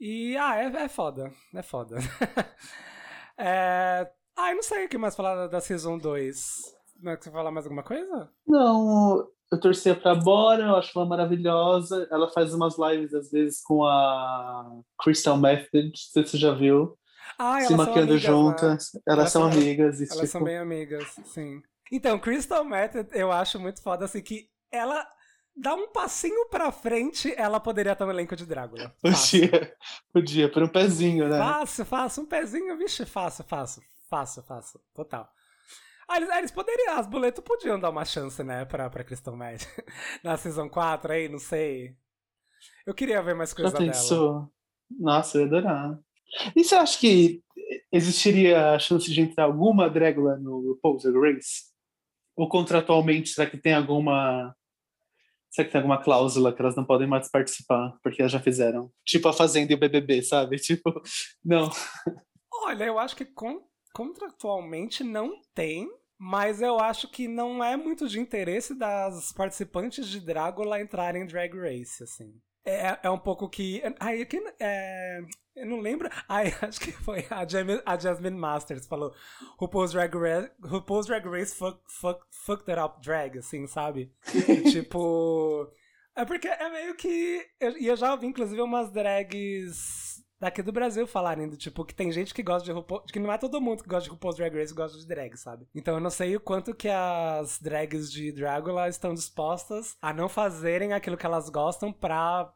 E, 0.00 0.36
ah, 0.36 0.56
é, 0.56 0.66
é 0.84 0.88
foda. 0.88 1.32
É 1.54 1.62
foda. 1.62 1.96
é... 3.36 4.08
Ah, 4.36 4.50
eu 4.50 4.56
não 4.56 4.62
sei 4.62 4.86
o 4.86 4.88
que 4.88 4.96
mais 4.96 5.16
falar 5.16 5.48
da- 5.48 5.60
Season 5.60 5.98
2. 5.98 6.56
Não 7.00 7.12
é 7.12 7.16
que 7.16 7.24
você 7.24 7.30
falar 7.30 7.50
mais 7.50 7.66
alguma 7.66 7.82
coisa? 7.82 8.30
Não, 8.46 9.28
eu 9.50 9.60
torcia 9.60 9.94
pra 9.96 10.14
Bora, 10.14 10.62
eu 10.64 10.76
acho 10.76 10.96
ela 10.96 11.06
maravilhosa. 11.08 12.06
Ela 12.10 12.30
faz 12.30 12.54
umas 12.54 12.76
lives, 12.78 13.14
às 13.14 13.30
vezes, 13.30 13.60
com 13.62 13.84
a 13.84 14.80
Crystal 15.02 15.36
Method, 15.36 15.88
não 15.88 15.94
sei 15.94 16.24
se 16.24 16.30
você 16.30 16.38
já 16.38 16.52
viu. 16.52 16.96
Ah, 17.36 17.60
se 17.60 17.74
maquiando 17.74 18.12
amigas, 18.12 18.22
né? 18.22 18.28
juntas. 18.28 18.90
Elas, 19.06 19.18
Elas 19.18 19.32
são 19.32 19.44
amigas. 19.44 19.96
Elas 20.00 20.10
tipo, 20.12 20.26
são 20.26 20.44
bem 20.44 20.58
amigas, 20.58 21.16
sim. 21.24 21.60
Então, 21.90 22.18
Crystal 22.18 22.64
Method 22.64 23.08
eu 23.12 23.32
acho 23.32 23.58
muito 23.58 23.82
foda, 23.82 24.04
assim, 24.04 24.20
que 24.22 24.48
ela 24.70 25.06
dá 25.60 25.74
um 25.74 25.88
passinho 25.88 26.48
pra 26.48 26.70
frente, 26.70 27.32
ela 27.36 27.58
poderia 27.58 27.92
estar 27.92 28.06
no 28.06 28.12
elenco 28.12 28.36
de 28.36 28.46
Drácula. 28.46 28.94
Fácil. 29.02 29.48
podia, 29.48 29.76
podia, 30.12 30.52
por 30.52 30.62
um 30.62 30.68
pezinho, 30.68 31.28
né? 31.28 31.38
Fácil, 31.38 31.84
fácil. 31.84 32.22
Um 32.22 32.26
pezinho, 32.26 32.76
vixe, 32.76 33.04
fácil, 33.04 33.44
fácil. 33.44 33.82
Fácil, 34.08 34.42
fácil. 34.42 34.80
Total. 34.94 35.28
Ah, 36.08 36.16
eles, 36.16 36.30
ah, 36.30 36.38
eles 36.38 36.50
poderiam, 36.50 36.98
as 36.98 37.06
boletos 37.06 37.44
podiam 37.44 37.78
dar 37.78 37.90
uma 37.90 38.04
chance, 38.04 38.42
né, 38.42 38.64
pra, 38.64 38.88
pra 38.88 39.04
Crystal 39.04 39.36
Method. 39.36 39.68
Na 40.24 40.36
Season 40.38 40.68
4 40.68 41.12
aí, 41.12 41.28
não 41.28 41.38
sei. 41.38 41.94
Eu 42.86 42.94
queria 42.94 43.22
ver 43.22 43.34
mais 43.34 43.52
coisa 43.52 43.72
dela. 43.72 43.84
pensou? 43.84 44.50
Nossa, 44.90 45.36
eu 45.36 45.42
ia 45.42 45.46
adorar. 45.48 45.98
E 46.56 46.64
você 46.64 46.74
acha 46.74 46.98
que 46.98 47.42
existiria 47.92 48.70
a 48.74 48.78
chance 48.78 49.12
de 49.12 49.20
entrar 49.20 49.44
alguma 49.44 49.90
Drácula 49.90 50.36
no 50.36 50.60
RuPaul's 50.60 51.04
Race? 51.04 51.64
Ou 52.34 52.48
contratualmente, 52.48 53.28
será 53.28 53.48
que 53.48 53.58
tem 53.58 53.74
alguma. 53.74 54.54
Será 55.50 55.66
que 55.66 55.72
tem 55.72 55.78
alguma 55.80 56.02
cláusula 56.02 56.52
que 56.54 56.60
elas 56.60 56.76
não 56.76 56.84
podem 56.84 57.06
mais 57.08 57.30
participar? 57.30 57.96
Porque 58.02 58.20
elas 58.20 58.32
já 58.32 58.40
fizeram. 58.40 58.90
Tipo 59.04 59.28
a 59.28 59.32
Fazenda 59.32 59.72
e 59.72 59.74
o 59.74 59.78
BBB, 59.78 60.22
sabe? 60.22 60.56
Tipo, 60.60 61.00
não. 61.44 61.70
Olha, 62.64 62.84
eu 62.84 62.98
acho 62.98 63.16
que 63.16 63.24
con- 63.24 63.62
contratualmente 63.94 65.02
não 65.02 65.40
tem, 65.54 65.88
mas 66.18 66.60
eu 66.60 66.78
acho 66.78 67.10
que 67.10 67.26
não 67.28 67.62
é 67.62 67.76
muito 67.76 68.08
de 68.08 68.20
interesse 68.20 68.74
das 68.74 69.32
participantes 69.32 70.08
de 70.08 70.20
Drácula 70.20 70.80
entrarem 70.80 71.22
em 71.22 71.26
Drag 71.26 71.54
Race, 71.56 72.02
assim. 72.02 72.34
É, 72.64 72.98
é 73.02 73.10
um 73.10 73.18
pouco 73.18 73.48
que. 73.48 73.82
Ai, 73.98 74.20
aqui, 74.22 74.38
é, 74.60 75.20
eu 75.56 75.66
não 75.66 75.80
lembro. 75.80 76.08
Ai, 76.28 76.52
acho 76.60 76.80
que 76.80 76.92
foi 76.92 77.26
a, 77.30 77.40
a 77.86 77.98
Jasmine 77.98 78.36
Masters 78.36 78.86
falou. 78.86 79.14
RuPaul's 79.58 79.92
Drag 79.92 80.14
Race, 80.14 80.50
RuPaul's 80.62 81.06
Drag 81.06 81.26
Race 81.26 81.54
fuck, 81.54 81.80
fuck, 81.88 82.20
fucked 82.30 82.70
it 82.70 82.80
up 82.80 83.00
drag, 83.02 83.38
assim, 83.38 83.66
sabe? 83.66 84.12
tipo. 84.70 85.66
É 86.14 86.24
porque 86.24 86.48
é 86.48 86.68
meio 86.70 86.94
que. 86.96 87.46
eu- 87.60 87.78
E 87.78 87.86
eu, 87.86 87.96
já 87.96 88.12
ouvi, 88.12 88.26
inclusive, 88.26 88.60
umas 88.60 88.90
drags 88.92 90.17
daqui 90.40 90.62
do 90.62 90.72
Brasil 90.72 91.06
falarem 91.06 91.48
do 91.48 91.56
tipo 91.56 91.84
que 91.84 91.94
tem 91.94 92.10
gente 92.12 92.32
que 92.34 92.42
gosta 92.42 92.64
de 92.64 92.72
RuPaul. 92.72 93.02
Que 93.04 93.18
não 93.18 93.32
é 93.32 93.38
todo 93.38 93.60
mundo 93.60 93.82
que 93.82 93.88
gosta 93.88 94.04
de 94.04 94.10
RuPaul's 94.10 94.36
Drag 94.36 94.54
Race 94.56 94.74
gosta 94.74 94.98
de 94.98 95.06
drag, 95.06 95.36
sabe? 95.36 95.66
Então 95.74 95.94
eu 95.94 96.00
não 96.00 96.10
sei 96.10 96.36
o 96.36 96.40
quanto 96.40 96.74
que 96.74 96.88
as 96.88 97.58
drags 97.60 98.10
de 98.12 98.32
Dragula 98.32 98.88
estão 98.88 99.14
dispostas 99.14 99.96
a 100.00 100.12
não 100.12 100.28
fazerem 100.28 100.92
aquilo 100.92 101.16
que 101.16 101.26
elas 101.26 101.48
gostam 101.48 101.92
pra 101.92 102.52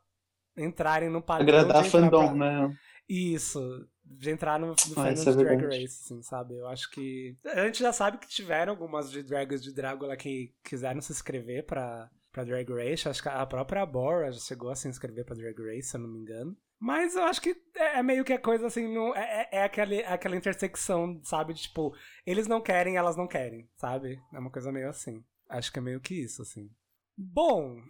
entrarem 0.57 1.09
no 1.09 1.23
padrão. 1.23 1.59
Agradar 1.61 1.85
fandom, 1.85 2.29
pra- 2.29 2.35
né? 2.35 2.77
Isso. 3.09 3.61
De 4.05 4.31
entrar 4.31 4.59
no, 4.59 4.69
no 4.69 4.75
Ah, 4.97 5.09
é 5.11 5.15
de 5.15 5.35
Drag. 5.37 5.63
Race, 5.65 5.85
assim, 6.05 6.23
sabe? 6.23 6.57
Eu 6.59 6.67
acho 6.69 6.91
que. 6.91 7.37
A 7.47 7.65
gente 7.67 7.81
já 7.81 7.93
sabe 7.93 8.19
que 8.19 8.29
tiveram 8.29 8.73
algumas 8.73 9.11
de 9.11 9.23
drags 9.23 9.63
de 9.63 9.73
Drácula 9.73 10.17
que 10.17 10.53
quiseram 10.63 11.01
se 11.01 11.13
inscrever 11.13 11.65
pra, 11.65 12.11
pra 12.31 12.45
Drag 12.45 12.69
Race. 12.71 13.09
Acho 13.09 13.23
que 13.23 13.29
a 13.29 13.47
própria 13.47 13.87
Bora 13.87 14.31
já 14.31 14.41
chegou 14.41 14.71
a 14.71 14.75
se 14.77 14.89
inscrever 14.89 15.25
pra 15.25 15.35
Drag 15.35 15.57
Race, 15.59 15.89
se 15.89 15.97
eu 15.97 16.01
não 16.01 16.09
me 16.11 16.19
engano. 16.19 16.55
Mas 16.83 17.15
eu 17.15 17.23
acho 17.23 17.41
que 17.41 17.51
é 17.77 18.01
é 18.01 18.03
meio 18.03 18.25
que 18.25 18.33
a 18.33 18.41
coisa 18.41 18.67
assim, 18.67 18.93
não, 18.93 19.15
é, 19.15 19.49
é, 19.53 19.59
é 19.59 19.63
aquele, 19.63 20.05
aquela 20.05 20.35
intersecção, 20.35 21.21
sabe? 21.23 21.55
De, 21.55 21.63
tipo, 21.63 21.95
eles 22.27 22.49
não 22.49 22.61
querem, 22.61 22.97
elas 22.97 23.17
não 23.17 23.29
querem, 23.29 23.71
sabe? 23.77 24.21
É 24.35 24.39
uma 24.41 24.51
coisa 24.51 24.73
meio 24.73 24.89
assim. 24.89 25.25
Acho 25.49 25.73
que 25.73 25.79
é 25.79 25.83
meio 25.83 26.01
que 26.01 26.13
isso, 26.13 26.43
assim. 26.43 26.69
Bom, 27.17 27.81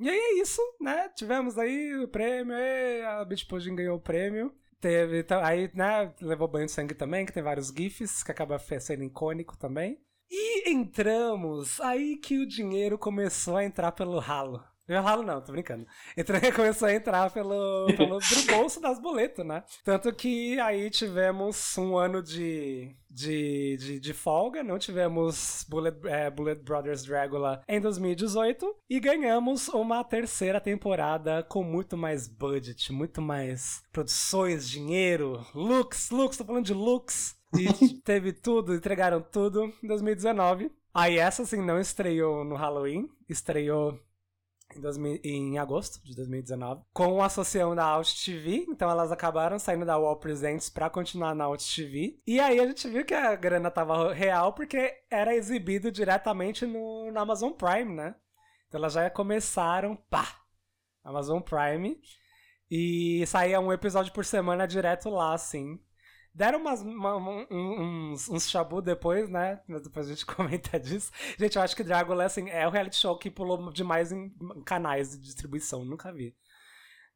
e 0.00 0.10
aí 0.10 0.18
é 0.18 0.42
isso, 0.42 0.60
né? 0.80 1.08
Tivemos 1.10 1.56
aí 1.56 1.96
o 1.96 2.08
prêmio, 2.08 2.56
a 3.06 3.24
Pudding 3.48 3.76
ganhou 3.76 3.98
o 3.98 4.02
prêmio. 4.02 4.52
Teve, 4.80 5.20
então, 5.20 5.40
aí, 5.40 5.70
né, 5.72 6.12
levou 6.20 6.48
banho 6.48 6.66
de 6.66 6.72
sangue 6.72 6.94
também, 6.94 7.24
que 7.24 7.32
tem 7.32 7.42
vários 7.42 7.68
GIFs, 7.68 8.24
que 8.24 8.32
acaba 8.32 8.58
sendo 8.58 9.04
icônico 9.04 9.56
também. 9.56 10.00
E 10.28 10.72
entramos, 10.72 11.80
aí 11.80 12.16
que 12.16 12.40
o 12.40 12.46
dinheiro 12.46 12.98
começou 12.98 13.56
a 13.56 13.64
entrar 13.64 13.92
pelo 13.92 14.18
ralo. 14.18 14.60
Pelo 14.86 15.02
ralo 15.02 15.22
não, 15.22 15.40
tô 15.40 15.52
brincando. 15.52 15.86
Entrou, 16.16 16.38
começou 16.54 16.88
a 16.88 16.94
entrar 16.94 17.30
pelo, 17.30 17.86
pelo 17.96 18.18
bolso 18.50 18.80
das 18.80 18.98
boletas, 18.98 19.44
né? 19.44 19.64
Tanto 19.82 20.12
que 20.12 20.60
aí 20.60 20.90
tivemos 20.90 21.76
um 21.78 21.96
ano 21.96 22.22
de, 22.22 22.94
de, 23.08 23.76
de, 23.78 24.00
de 24.00 24.12
folga, 24.12 24.62
não 24.62 24.78
tivemos 24.78 25.64
Bullet, 25.68 25.96
é, 26.06 26.30
Bullet 26.30 26.62
Brothers 26.62 27.02
Dragula 27.02 27.62
em 27.66 27.80
2018 27.80 28.76
e 28.90 29.00
ganhamos 29.00 29.68
uma 29.68 30.04
terceira 30.04 30.60
temporada 30.60 31.42
com 31.42 31.62
muito 31.62 31.96
mais 31.96 32.28
budget, 32.28 32.92
muito 32.92 33.22
mais 33.22 33.82
produções, 33.90 34.68
dinheiro, 34.68 35.44
looks, 35.54 36.10
looks, 36.10 36.36
tô 36.36 36.44
falando 36.44 36.66
de 36.66 36.74
looks. 36.74 37.34
E 37.58 37.94
teve 38.04 38.32
tudo, 38.32 38.74
entregaram 38.74 39.22
tudo 39.22 39.72
em 39.82 39.86
2019. 39.86 40.70
Aí 40.92 41.18
essa, 41.18 41.42
assim, 41.42 41.64
não 41.64 41.80
estreou 41.80 42.44
no 42.44 42.54
Halloween, 42.54 43.08
estreou 43.28 43.98
em, 44.76 44.80
2000 44.80 45.20
em 45.24 45.58
agosto 45.58 46.02
de 46.04 46.14
2019, 46.14 46.82
com 46.92 47.22
a 47.22 47.26
associação 47.26 47.74
da 47.74 47.84
Out 47.84 48.24
TV, 48.24 48.66
então 48.68 48.90
elas 48.90 49.12
acabaram 49.12 49.58
saindo 49.58 49.84
da 49.84 49.96
Wall 49.96 50.16
Presents 50.16 50.68
pra 50.68 50.90
continuar 50.90 51.34
na 51.34 51.44
Out 51.44 51.64
TV. 51.74 52.20
E 52.26 52.40
aí 52.40 52.58
a 52.60 52.66
gente 52.66 52.88
viu 52.88 53.04
que 53.04 53.14
a 53.14 53.34
grana 53.34 53.70
tava 53.70 54.12
real 54.12 54.52
porque 54.52 54.92
era 55.10 55.34
exibido 55.34 55.90
diretamente 55.90 56.66
no, 56.66 57.10
no 57.10 57.20
Amazon 57.20 57.52
Prime, 57.52 57.94
né? 57.94 58.14
Então 58.68 58.78
elas 58.78 58.92
já 58.92 59.08
começaram, 59.10 59.96
pá, 60.10 60.40
Amazon 61.02 61.40
Prime, 61.40 62.00
e 62.70 63.24
saía 63.26 63.60
um 63.60 63.72
episódio 63.72 64.12
por 64.12 64.24
semana 64.24 64.66
direto 64.66 65.08
lá, 65.10 65.34
assim. 65.34 65.78
Deram 66.34 66.58
umas, 66.60 66.80
uma- 66.82 67.16
um- 67.16 68.10
uns, 68.12 68.28
uns 68.28 68.50
chabu 68.50 68.82
depois, 68.82 69.28
né? 69.30 69.60
Depois 69.68 70.06
a 70.06 70.10
gente 70.10 70.26
comenta 70.26 70.80
disso. 70.80 71.12
Gente, 71.38 71.56
eu 71.56 71.62
acho 71.62 71.76
que 71.76 71.84
Dragula 71.84 72.24
assim, 72.24 72.50
é 72.50 72.66
o 72.66 72.70
reality 72.70 72.96
show 72.96 73.16
que 73.16 73.30
pulou 73.30 73.70
demais 73.72 74.10
em 74.10 74.30
canais 74.64 75.12
de 75.12 75.18
distribuição. 75.20 75.84
Nunca 75.84 76.12
vi. 76.12 76.34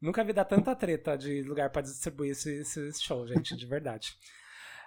Nunca 0.01 0.23
vi 0.23 0.33
dar 0.33 0.45
tanta 0.45 0.77
treta 0.77 1.19
de 1.19 1.43
lugar 1.43 1.71
pra 1.71 1.83
distribuir 1.83 2.31
esse, 2.31 2.61
esse 2.61 3.03
show, 3.03 3.27
gente, 3.27 3.57
de 3.57 3.67
verdade. 3.67 4.13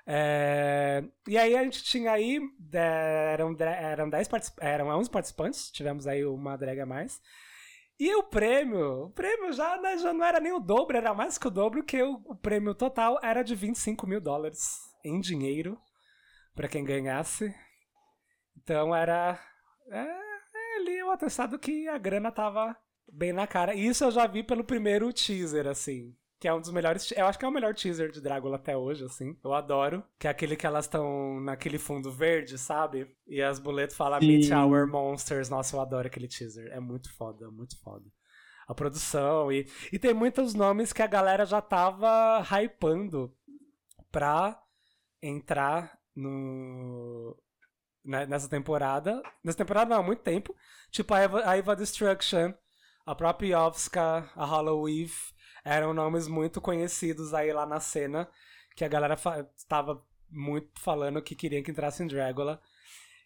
É, 0.08 1.04
E 1.28 1.38
aí 1.38 1.56
a 1.56 1.64
gente 1.64 1.84
tinha 1.84 2.12
aí. 2.12 2.40
é, 2.74 3.34
Eram, 3.34 3.56
eram, 3.60 4.10
10 4.10 4.28
particip... 4.30 4.58
eram 4.62 4.88
11 4.88 5.10
participantes, 5.10 5.70
tivemos 5.72 6.08
aí 6.08 6.26
uma 6.26 6.56
drag 6.58 6.80
a 6.80 6.86
mais. 6.86 7.20
E 8.02 8.16
o 8.16 8.24
prêmio, 8.24 9.04
o 9.04 9.10
prêmio 9.12 9.54
já, 9.54 9.80
né, 9.80 9.96
já 9.96 10.12
não 10.12 10.26
era 10.26 10.40
nem 10.40 10.52
o 10.52 10.60
dobro, 10.60 10.98
era 10.98 11.14
mais 11.14 11.38
que 11.38 11.48
o 11.48 11.52
dobro, 11.52 11.84
que 11.84 12.02
o, 12.02 12.20
o 12.26 12.36
prêmio 12.36 12.74
total 12.74 13.20
era 13.22 13.44
de 13.44 13.54
25 13.54 14.08
mil 14.08 14.20
dólares 14.20 14.80
em 15.06 15.20
dinheiro 15.20 15.80
pra 16.56 16.68
quem 16.68 16.84
ganhasse. 16.84 17.54
Então 18.58 18.96
era 18.96 19.40
é, 19.88 20.00
é 20.00 20.78
ali 20.78 21.04
o 21.04 21.12
atestado 21.12 21.60
que 21.60 21.88
a 21.88 22.00
grana 22.00 22.32
tava 22.32 22.76
bem 23.08 23.32
na 23.32 23.46
cara. 23.46 23.76
Isso 23.76 24.04
eu 24.04 24.10
já 24.10 24.26
vi 24.26 24.42
pelo 24.42 24.64
primeiro 24.64 25.14
teaser, 25.14 25.68
assim. 25.68 26.18
Que 26.42 26.48
é 26.48 26.54
um 26.54 26.60
dos 26.60 26.72
melhores. 26.72 27.12
Eu 27.12 27.28
acho 27.28 27.38
que 27.38 27.46
é 27.46 27.48
o 27.48 27.52
melhor 27.52 27.76
teaser 27.76 28.10
de 28.10 28.20
Drácula 28.20 28.56
até 28.56 28.76
hoje, 28.76 29.06
assim. 29.06 29.38
Eu 29.44 29.54
adoro. 29.54 30.04
Que 30.18 30.26
é 30.26 30.32
aquele 30.32 30.56
que 30.56 30.66
elas 30.66 30.86
estão 30.86 31.40
naquele 31.40 31.78
fundo 31.78 32.12
verde, 32.12 32.58
sabe? 32.58 33.16
E 33.28 33.40
as 33.44 33.60
boletas 33.60 33.96
falam 33.96 34.20
Meet. 34.20 34.50
Our 34.52 34.88
Monsters. 34.88 35.50
Nossa, 35.50 35.76
eu 35.76 35.82
adoro 35.82 36.08
aquele 36.08 36.28
teaser. 36.28 36.72
É 36.74 36.80
muito 36.80 37.16
foda, 37.16 37.52
muito 37.52 37.80
foda. 37.84 38.06
A 38.68 38.74
produção. 38.74 39.52
E, 39.52 39.68
e 39.94 40.00
tem 40.00 40.16
muitos 40.16 40.56
nomes 40.56 40.92
que 40.92 41.04
a 41.04 41.08
galera 41.08 41.46
já 41.46 41.62
tava 41.62 42.42
hypando 42.42 43.32
pra 44.12 44.60
entrar 45.22 45.96
no. 46.16 47.38
né, 48.04 48.26
nessa 48.26 48.50
temporada. 48.50 49.22
Nessa 49.44 49.60
temporada 49.60 49.92
não, 49.92 50.02
há 50.02 50.04
muito 50.04 50.24
tempo. 50.24 50.56
Tipo 50.90 51.14
a 51.14 51.20
Eva, 51.20 51.48
a 51.48 51.56
Eva 51.56 51.76
Destruction, 51.76 52.52
a 53.06 53.14
própria 53.14 53.56
Yovska, 53.56 54.28
a 54.36 54.44
Halloween. 54.44 55.08
Eram 55.64 55.94
nomes 55.94 56.28
muito 56.28 56.60
conhecidos 56.62 57.34
aí 57.34 57.52
lá 57.54 57.66
na 57.66 57.80
cena. 57.80 58.28
Que 58.76 58.86
a 58.86 58.88
galera 58.88 59.18
fa- 59.18 59.46
tava 59.68 60.04
muito 60.30 60.70
falando 60.80 61.22
que 61.22 61.36
queria 61.36 61.62
que 61.62 61.72
entrasse 61.72 62.02
em 62.04 62.08
Dragula. 62.08 62.62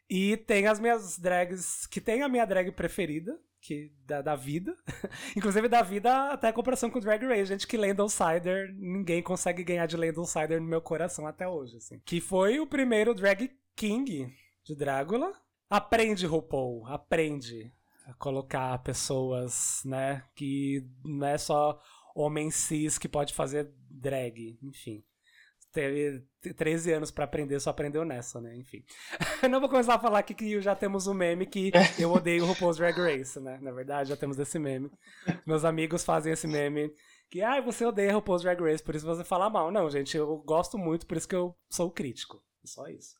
E 0.10 0.38
tem 0.38 0.68
as 0.68 0.80
minhas 0.80 1.18
drags. 1.18 1.86
Que 1.88 2.02
tem 2.02 2.22
a 2.22 2.30
minha 2.30 2.46
drag 2.46 2.72
preferida. 2.72 3.40
Que, 3.62 3.92
da, 4.06 4.22
da 4.22 4.36
vida. 4.36 4.76
Inclusive 5.36 5.68
da 5.68 5.82
vida 5.82 6.32
até 6.32 6.50
a 6.50 6.54
comparação 6.54 6.88
com 6.92 7.00
Drag 7.00 7.26
Race, 7.26 7.46
gente, 7.46 7.66
que 7.66 7.76
Landon 7.76 8.08
Sider, 8.08 8.72
ninguém 8.78 9.24
consegue 9.24 9.64
ganhar 9.64 9.88
de 9.88 9.98
Landon 9.98 10.24
Sider 10.24 10.62
no 10.62 10.68
meu 10.68 10.80
coração 10.82 11.26
até 11.26 11.48
hoje, 11.48 11.78
assim. 11.78 12.00
Que 12.06 12.22
foi 12.22 12.60
o 12.60 12.68
primeiro 12.68 13.16
drag 13.16 13.50
king 13.76 14.32
de 14.64 14.76
Drácula. 14.76 15.34
Aprende, 15.68 16.28
RuPaul, 16.28 16.86
aprende 16.86 17.74
a 18.06 18.14
colocar 18.14 18.78
pessoas, 18.84 19.82
né, 19.84 20.24
que 20.36 20.88
não 21.04 21.26
é 21.26 21.40
só 21.40 21.82
homem 22.16 22.50
cis 22.50 22.98
que 22.98 23.10
pode 23.10 23.34
fazer 23.34 23.70
drag, 23.90 24.58
enfim. 24.64 25.04
Teve 25.74 26.26
13 26.56 26.94
anos 26.94 27.12
pra 27.12 27.26
aprender, 27.26 27.60
só 27.60 27.70
aprendeu 27.70 28.06
nessa, 28.06 28.40
né? 28.40 28.56
Enfim. 28.56 28.82
Não 29.52 29.60
vou 29.60 29.68
começar 29.68 29.96
a 29.96 30.00
falar 30.00 30.20
aqui 30.20 30.34
que 30.34 30.62
já 30.62 30.74
temos 30.74 31.06
um 31.06 31.14
meme 31.14 31.46
que 31.46 31.70
eu 32.00 32.14
odeio 32.14 32.46
o 32.46 32.48
RuPaul's 32.48 32.78
Drag 32.78 32.98
Race, 32.98 33.38
né? 33.42 33.60
Na 33.62 33.72
verdade, 33.72 34.08
já 34.08 34.16
temos 34.16 34.40
esse 34.40 34.58
meme. 34.58 34.90
Meus 35.46 35.66
amigos 35.66 36.06
fazem 36.06 36.32
esse 36.32 36.48
meme 36.48 36.90
que, 37.30 37.42
ah, 37.42 37.60
você 37.60 37.86
odeia 37.86 38.14
RuPaul's 38.14 38.44
Drag 38.44 38.62
Race, 38.62 38.82
por 38.82 38.96
isso 38.96 39.06
você 39.06 39.26
fala 39.26 39.50
mal. 39.50 39.70
Não, 39.70 39.90
gente, 39.90 40.16
eu 40.16 40.38
gosto 40.38 40.78
muito, 40.78 41.06
por 41.06 41.18
isso 41.18 41.28
que 41.28 41.36
eu 41.36 41.54
sou 41.70 41.92
crítico. 41.92 42.42
Só 42.64 42.88
isso. 42.88 43.14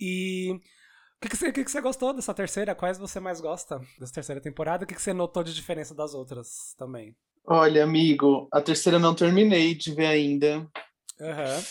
E 0.00 0.50
o 0.52 1.20
que, 1.20 1.28
que, 1.28 1.36
você, 1.36 1.48
o 1.50 1.52
que, 1.52 1.64
que 1.64 1.70
você 1.70 1.80
gostou 1.80 2.12
dessa 2.12 2.34
terceira? 2.34 2.74
Quais 2.74 2.98
você 2.98 3.20
mais 3.20 3.40
gosta 3.40 3.78
dessa 3.98 4.14
terceira 4.14 4.40
temporada? 4.40 4.84
O 4.84 4.86
que, 4.88 4.94
que 4.94 5.02
você 5.02 5.12
notou 5.12 5.44
de 5.44 5.54
diferença 5.54 5.94
das 5.94 6.14
outras 6.14 6.74
também? 6.76 7.14
Olha, 7.46 7.82
amigo, 7.84 8.48
a 8.52 8.60
terceira 8.60 8.96
eu 8.96 9.00
não 9.00 9.14
terminei 9.14 9.74
de 9.74 9.92
ver 9.94 10.06
ainda, 10.06 10.68
Aham. 11.20 11.62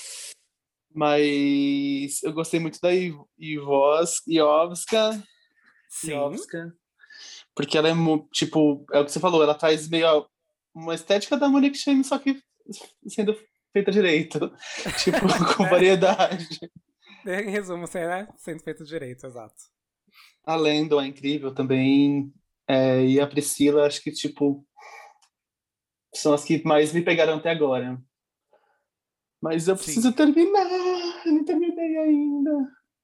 mas 0.94 2.22
eu 2.24 2.34
gostei 2.34 2.60
muito 2.60 2.80
da 2.82 2.94
Iv- 2.94 3.22
Ivos, 3.38 4.22
Iovska, 4.28 5.12
Sim. 5.90 6.12
Iovska, 6.12 6.74
porque 7.56 7.78
ela 7.78 7.90
é, 7.90 7.94
tipo, 8.34 8.86
é 8.92 9.00
o 9.00 9.06
que 9.06 9.12
você 9.12 9.20
falou, 9.20 9.42
ela 9.44 9.56
traz 9.56 9.88
meio 9.88 10.28
uma 10.74 10.96
estética 10.96 11.38
da 11.38 11.48
Monique 11.48 11.78
Shane, 11.78 12.04
só 12.04 12.18
que 12.20 12.42
sendo 13.08 13.38
feita 13.72 13.92
direito, 13.92 14.52
tipo, 14.98 15.20
com 15.56 15.70
variedade. 15.70 16.48
Em 17.26 17.50
resumo, 17.50 17.86
você, 17.88 18.06
né? 18.06 18.28
Sendo 18.38 18.62
feito 18.64 18.84
direito, 18.84 19.26
exato. 19.26 19.56
A 20.44 20.56
Lendo 20.56 21.00
é 21.00 21.06
incrível 21.06 21.54
também, 21.54 22.34
é, 22.68 23.06
e 23.06 23.20
a 23.20 23.28
Priscila, 23.28 23.86
acho 23.86 24.02
que, 24.02 24.12
tipo, 24.12 24.66
são 26.14 26.34
as 26.34 26.44
que 26.44 26.64
mais 26.66 26.92
me 26.94 27.02
pegaram 27.02 27.38
até 27.38 27.50
agora. 27.52 28.02
Mas 29.42 29.68
eu 29.68 29.78
Sim. 29.78 29.84
preciso 29.84 30.14
terminar, 30.14 30.66
eu 31.26 31.32
não 31.34 31.46
terminei 31.46 31.98
ainda. 31.98 32.52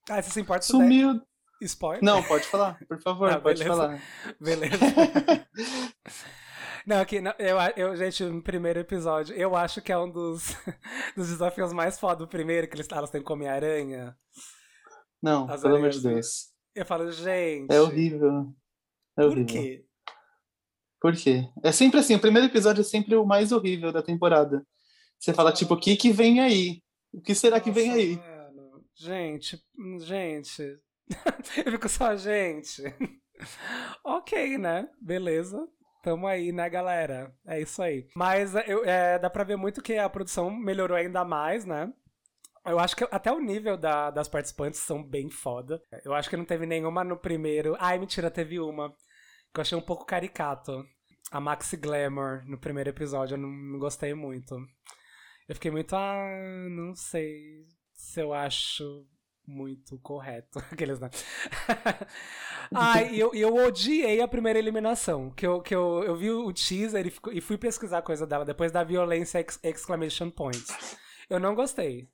Ah, 0.09 0.21
você 0.21 0.31
se 0.31 0.41
importa 0.41 0.61
der 0.61 0.71
Sumiu. 0.71 1.21
spoiler? 1.61 2.03
Não, 2.03 2.21
pode 2.23 2.45
falar, 2.47 2.77
por 2.87 3.01
favor, 3.01 3.29
Ah, 3.31 3.39
pode 3.39 3.59
beleza. 3.63 3.81
falar. 3.81 4.01
Beleza. 4.39 4.77
Não, 6.85 6.99
aqui, 7.01 7.19
não, 7.19 7.33
eu, 7.39 7.57
eu, 7.75 7.95
gente, 7.95 8.23
no 8.25 8.43
primeiro 8.43 8.79
episódio, 8.79 9.35
eu 9.35 9.55
acho 9.55 9.81
que 9.81 9.91
é 9.91 9.97
um 9.97 10.07
dos, 10.07 10.55
dos 11.17 11.29
desafios 11.29 11.73
mais 11.73 11.99
foda 11.99 12.17
do 12.17 12.27
primeiro, 12.27 12.67
que 12.67 12.75
eles, 12.75 12.87
elas 12.91 13.09
têm 13.09 13.21
que 13.21 13.25
comer 13.25 13.47
aranha. 13.47 14.15
Não, 15.19 15.49
As 15.49 15.63
pelo 15.63 15.77
amor 15.77 15.89
de 15.89 15.99
Deus. 15.99 16.51
Eu 16.75 16.85
falo, 16.85 17.11
gente. 17.11 17.73
É 17.73 17.81
horrível. 17.81 18.53
É 19.17 19.21
Por 19.23 19.31
horrível. 19.31 19.45
quê? 19.47 19.85
Por 21.05 21.15
quê? 21.15 21.47
É 21.63 21.71
sempre 21.71 21.99
assim, 21.99 22.15
o 22.15 22.19
primeiro 22.19 22.47
episódio 22.47 22.81
é 22.81 22.83
sempre 22.83 23.15
o 23.15 23.23
mais 23.23 23.51
horrível 23.51 23.91
da 23.91 24.01
temporada. 24.01 24.65
Você 25.19 25.35
fala, 25.35 25.53
tipo, 25.53 25.75
o 25.75 25.79
que 25.79 25.95
que 25.95 26.09
vem 26.11 26.39
aí? 26.39 26.81
O 27.13 27.21
que 27.21 27.35
será 27.35 27.59
que 27.59 27.69
vem 27.69 27.89
Nossa, 27.89 27.99
aí? 27.99 28.15
mano. 28.15 28.83
Gente, 28.95 29.59
gente. 29.99 30.63
eu 31.63 31.71
fico 31.73 31.87
só, 31.87 32.15
gente. 32.15 32.81
ok, 34.03 34.57
né? 34.57 34.89
Beleza. 34.99 35.67
Tamo 36.01 36.25
aí, 36.25 36.51
né, 36.51 36.67
galera? 36.71 37.31
É 37.45 37.61
isso 37.61 37.83
aí. 37.83 38.07
Mas 38.15 38.55
eu, 38.65 38.83
é, 38.83 39.19
dá 39.19 39.29
pra 39.29 39.43
ver 39.43 39.57
muito 39.57 39.83
que 39.83 39.99
a 39.99 40.09
produção 40.09 40.49
melhorou 40.49 40.97
ainda 40.97 41.23
mais, 41.23 41.65
né? 41.65 41.87
Eu 42.65 42.79
acho 42.79 42.95
que 42.95 43.07
até 43.11 43.31
o 43.31 43.39
nível 43.39 43.77
da- 43.77 44.09
das 44.09 44.27
participantes 44.27 44.79
são 44.79 45.03
bem 45.07 45.29
foda. 45.29 45.79
Eu 46.03 46.15
acho 46.15 46.31
que 46.31 46.35
não 46.35 46.45
teve 46.45 46.65
nenhuma 46.65 47.03
no 47.03 47.15
primeiro. 47.15 47.75
Ai, 47.79 47.99
mentira, 47.99 48.31
teve 48.31 48.59
uma. 48.59 48.89
que 49.53 49.59
eu 49.59 49.61
achei 49.61 49.77
um 49.77 49.81
pouco 49.85 50.03
caricato. 50.03 50.83
A 51.31 51.39
Maxi 51.39 51.77
Glamour 51.77 52.43
no 52.45 52.57
primeiro 52.57 52.89
episódio, 52.89 53.35
eu 53.35 53.37
não, 53.39 53.79
gostei 53.79 54.13
muito. 54.13 54.55
Eu 55.47 55.55
fiquei 55.55 55.71
muito, 55.71 55.95
ah, 55.95 56.67
não 56.69 56.95
sei 56.95 57.65
se 57.93 58.21
eu 58.21 58.33
acho 58.33 59.05
muito 59.47 59.99
correto. 59.99 60.59
Aqueles, 60.71 60.99
né? 60.99 61.09
Ai, 62.73 63.15
eu, 63.15 63.33
eu 63.33 63.55
odiei 63.55 64.21
a 64.21 64.27
primeira 64.27 64.57
eliminação. 64.59 65.29
Que 65.31 65.45
eu, 65.45 65.61
que 65.61 65.75
eu, 65.75 66.03
eu 66.03 66.15
vi 66.15 66.31
o 66.31 66.51
teaser 66.53 67.05
e, 67.07 67.37
e 67.37 67.41
fui 67.41 67.57
pesquisar 67.57 67.99
a 67.99 68.03
coisa 68.03 68.25
dela 68.25 68.45
depois 68.45 68.71
da 68.71 68.83
violência 68.83 69.39
ex- 69.39 69.59
exclamation 69.63 70.29
point. 70.31 70.63
Eu 71.29 71.39
não 71.39 71.53
gostei. 71.55 72.07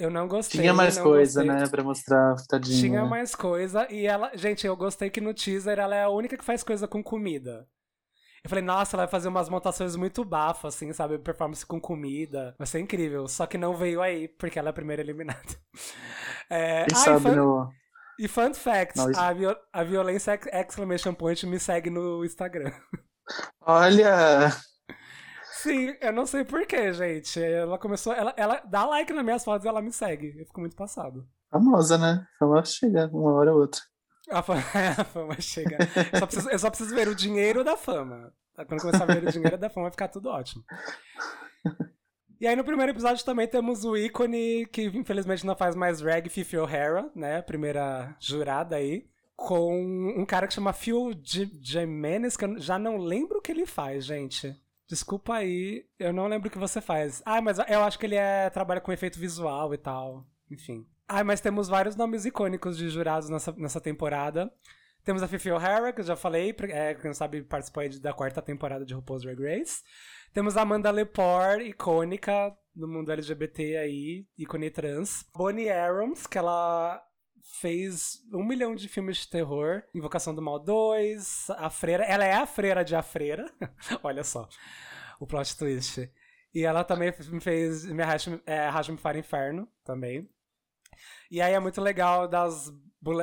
Eu 0.00 0.10
não 0.10 0.26
gostei. 0.26 0.62
Tinha 0.62 0.72
mais 0.72 0.96
coisa, 0.98 1.44
gostei. 1.44 1.60
né, 1.60 1.68
pra 1.68 1.84
mostrar, 1.84 2.34
tadinha. 2.48 2.80
Tinha 2.80 3.04
mais 3.04 3.34
coisa 3.34 3.86
e 3.90 4.06
ela. 4.06 4.30
Gente, 4.34 4.66
eu 4.66 4.74
gostei 4.74 5.10
que 5.10 5.20
no 5.20 5.34
teaser 5.34 5.78
ela 5.78 5.94
é 5.94 6.04
a 6.04 6.08
única 6.08 6.38
que 6.38 6.44
faz 6.44 6.64
coisa 6.64 6.88
com 6.88 7.02
comida. 7.02 7.68
Eu 8.42 8.48
falei, 8.48 8.64
nossa, 8.64 8.96
ela 8.96 9.04
vai 9.04 9.10
fazer 9.10 9.28
umas 9.28 9.50
montações 9.50 9.94
muito 9.96 10.24
bafas, 10.24 10.74
assim, 10.74 10.90
sabe? 10.94 11.18
Performance 11.18 11.66
com 11.66 11.78
comida. 11.78 12.54
Vai 12.56 12.66
ser 12.66 12.80
incrível. 12.80 13.28
Só 13.28 13.46
que 13.46 13.58
não 13.58 13.76
veio 13.76 14.00
aí, 14.00 14.28
porque 14.28 14.58
ela 14.58 14.68
é 14.68 14.70
a 14.70 14.74
primeira 14.74 15.02
eliminada. 15.02 15.38
É... 16.52 16.84
Quem 16.84 16.96
ah, 16.96 17.00
e 17.00 17.04
sabe 17.04 17.20
fun, 17.20 17.36
no... 17.36 17.70
e 18.18 18.26
fun 18.26 18.52
fact: 18.52 18.96
Não, 18.96 19.08
isso- 19.08 19.20
a, 19.20 19.32
viol... 19.32 19.56
a 19.72 19.84
violência 19.84 20.32
ex- 20.32 20.48
exclamation 20.52 21.14
point 21.14 21.46
me 21.46 21.60
segue 21.60 21.90
no 21.90 22.24
Instagram. 22.24 22.72
Olha! 23.62 24.50
Sim, 25.62 25.94
eu 26.00 26.12
não 26.12 26.26
sei 26.26 26.44
porquê, 26.44 26.92
gente. 26.92 27.42
Ela 27.42 27.78
começou. 27.78 28.12
Ela, 28.12 28.32
ela 28.36 28.60
dá 28.66 28.84
like 28.86 29.12
nas 29.12 29.24
minhas 29.24 29.44
fotos 29.44 29.64
e 29.64 29.68
ela 29.68 29.82
me 29.82 29.92
segue. 29.92 30.34
Eu 30.38 30.46
fico 30.46 30.60
muito 30.60 30.76
passado. 30.76 31.26
Famosa, 31.50 31.98
né? 31.98 32.24
Fama 32.38 32.64
chega 32.64 33.08
uma 33.12 33.32
hora 33.34 33.52
ou 33.52 33.60
outra. 33.60 33.80
A 34.30 34.42
fama, 34.42 34.62
a 34.98 35.04
fama 35.04 35.40
chega. 35.40 35.78
Só 36.18 36.26
preciso- 36.26 36.50
eu 36.50 36.58
só 36.58 36.68
preciso 36.70 36.94
ver 36.94 37.08
o 37.08 37.14
dinheiro 37.14 37.64
da 37.64 37.76
fama. 37.76 38.32
Quando 38.68 38.80
começar 38.82 39.04
a 39.04 39.06
ver 39.06 39.24
o 39.26 39.32
dinheiro 39.32 39.56
da 39.58 39.68
fama, 39.70 39.84
vai 39.84 39.90
ficar 39.92 40.08
tudo 40.08 40.28
ótimo. 40.28 40.62
E 42.40 42.46
aí 42.46 42.56
no 42.56 42.64
primeiro 42.64 42.92
episódio 42.92 43.24
também 43.24 43.46
temos 43.46 43.84
o 43.84 43.96
ícone 43.96 44.66
que 44.66 44.84
infelizmente 44.84 45.44
não 45.46 45.54
faz 45.56 45.74
mais 45.74 46.00
drag, 46.00 46.28
Fifi 46.30 46.56
O'Hara, 46.56 47.10
né? 47.14 47.42
Primeira 47.42 48.14
jurada 48.20 48.76
aí. 48.76 49.06
Com 49.36 49.74
um 50.18 50.24
cara 50.26 50.46
que 50.46 50.52
chama 50.54 50.72
Phil 50.74 51.12
Jimenez, 51.62 52.36
que 52.36 52.44
eu 52.44 52.58
já 52.58 52.78
não 52.78 52.98
lembro 52.98 53.38
o 53.38 53.42
que 53.42 53.50
ele 53.50 53.64
faz, 53.66 54.04
gente. 54.04 54.54
Desculpa 54.90 55.34
aí, 55.34 55.86
eu 56.00 56.12
não 56.12 56.26
lembro 56.26 56.48
o 56.48 56.50
que 56.50 56.58
você 56.58 56.80
faz. 56.80 57.22
Ah, 57.24 57.40
mas 57.40 57.58
eu 57.60 57.80
acho 57.84 57.96
que 57.96 58.06
ele 58.06 58.16
é, 58.16 58.50
trabalha 58.50 58.80
com 58.80 58.90
efeito 58.90 59.20
visual 59.20 59.72
e 59.72 59.78
tal. 59.78 60.26
Enfim. 60.50 60.84
Ah, 61.06 61.22
mas 61.22 61.40
temos 61.40 61.68
vários 61.68 61.94
nomes 61.94 62.24
icônicos 62.24 62.76
de 62.76 62.88
jurados 62.88 63.28
nessa, 63.30 63.52
nessa 63.52 63.80
temporada. 63.80 64.52
Temos 65.04 65.22
a 65.22 65.28
Fifi 65.28 65.48
O'Hara, 65.52 65.92
que 65.92 66.00
eu 66.00 66.04
já 66.04 66.16
falei, 66.16 66.52
é, 66.70 66.94
quem 66.94 67.14
sabe 67.14 67.40
participou 67.44 67.82
aí 67.82 68.00
da 68.00 68.12
quarta 68.12 68.42
temporada 68.42 68.84
de 68.84 68.92
RuPaul's 68.92 69.22
Drag 69.22 69.40
Race. 69.40 69.80
Temos 70.32 70.56
a 70.56 70.62
Amanda 70.62 70.90
Lepore, 70.90 71.68
icônica 71.68 72.52
do 72.74 72.88
mundo 72.88 73.12
LGBT 73.12 73.76
aí, 73.76 74.26
ícone 74.36 74.70
trans. 74.70 75.24
Bonnie 75.32 75.70
Arons, 75.70 76.26
que 76.26 76.36
ela 76.36 77.00
fez 77.42 78.20
um 78.32 78.44
milhão 78.44 78.74
de 78.74 78.88
filmes 78.88 79.18
de 79.18 79.28
terror. 79.28 79.82
Invocação 79.94 80.34
do 80.34 80.42
Mal 80.42 80.58
2, 80.58 81.50
A 81.50 81.70
Freira. 81.70 82.04
Ela 82.04 82.24
é 82.24 82.34
a 82.34 82.46
freira 82.46 82.84
de 82.84 82.94
A 82.94 83.02
Freira. 83.02 83.50
Olha 84.02 84.24
só, 84.24 84.48
o 85.18 85.26
plot 85.26 85.56
twist. 85.56 86.10
E 86.54 86.64
ela 86.64 86.82
também 86.84 87.12
me 87.30 87.40
fez 87.40 87.84
Me 87.86 88.02
Arraste- 88.02 88.42
é, 88.46 88.58
Arraste-me 88.60 88.98
para 88.98 89.18
Inferno, 89.18 89.68
também. 89.84 90.28
E 91.30 91.40
aí 91.40 91.52
é 91.54 91.60
muito 91.60 91.80
legal 91.80 92.26
das, 92.26 92.70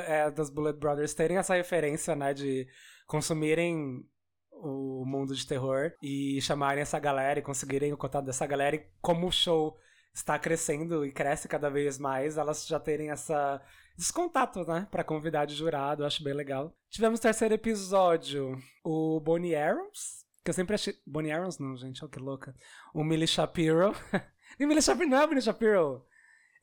é, 0.05 0.32
das 0.32 0.49
Bullet 0.49 0.78
Brothers 0.80 1.13
terem 1.13 1.38
essa 1.38 1.55
referência, 1.55 2.15
né, 2.15 2.34
de 2.34 2.68
consumirem 3.05 4.03
o 4.51 5.03
mundo 5.05 5.36
de 5.36 5.45
terror 5.45 5.91
e 6.01 6.41
chamarem 6.41 6.82
essa 6.82 6.97
galera 6.99 7.39
e 7.39 7.43
conseguirem 7.43 7.93
o 7.93 7.97
contato 7.97 8.26
dessa 8.26 8.45
galera 8.47 8.76
e 8.78 8.88
como 9.01 9.28
o 9.28 9.32
show 9.32 9.78
está 10.18 10.38
crescendo 10.39 11.05
e 11.05 11.11
cresce 11.11 11.47
cada 11.47 11.70
vez 11.70 11.99
mais, 11.99 12.38
elas 12.38 12.65
já 12.65 12.80
terem 12.80 13.11
essa 13.11 13.61
esse 13.97 14.13
contato, 14.13 14.63
né, 14.63 14.88
para 14.91 15.03
convidar 15.03 15.45
de 15.45 15.55
jurado, 15.55 16.05
acho 16.05 16.24
bem 16.24 16.34
legal. 16.34 16.76
Tivemos 16.89 17.20
terceiro 17.20 17.55
episódio, 17.55 18.55
o 18.84 19.20
Bonnie 19.20 19.55
Arons, 19.55 20.24
que 20.43 20.51
eu 20.51 20.53
sempre 20.53 20.76
achei 20.76 20.95
Bonnie 21.05 21.32
Arons 21.32 21.57
não, 21.57 21.76
gente, 21.76 22.03
olha 22.03 22.11
que 22.11 22.20
louca. 22.20 22.55
O 22.93 23.03
Millie 23.03 23.28
Shapiro. 23.28 23.95
Millie 24.59 24.82
Shapiro 24.82 25.09
não 25.09 25.22
é 25.22 25.28
Millie 25.28 25.41
Shapiro. 25.41 26.05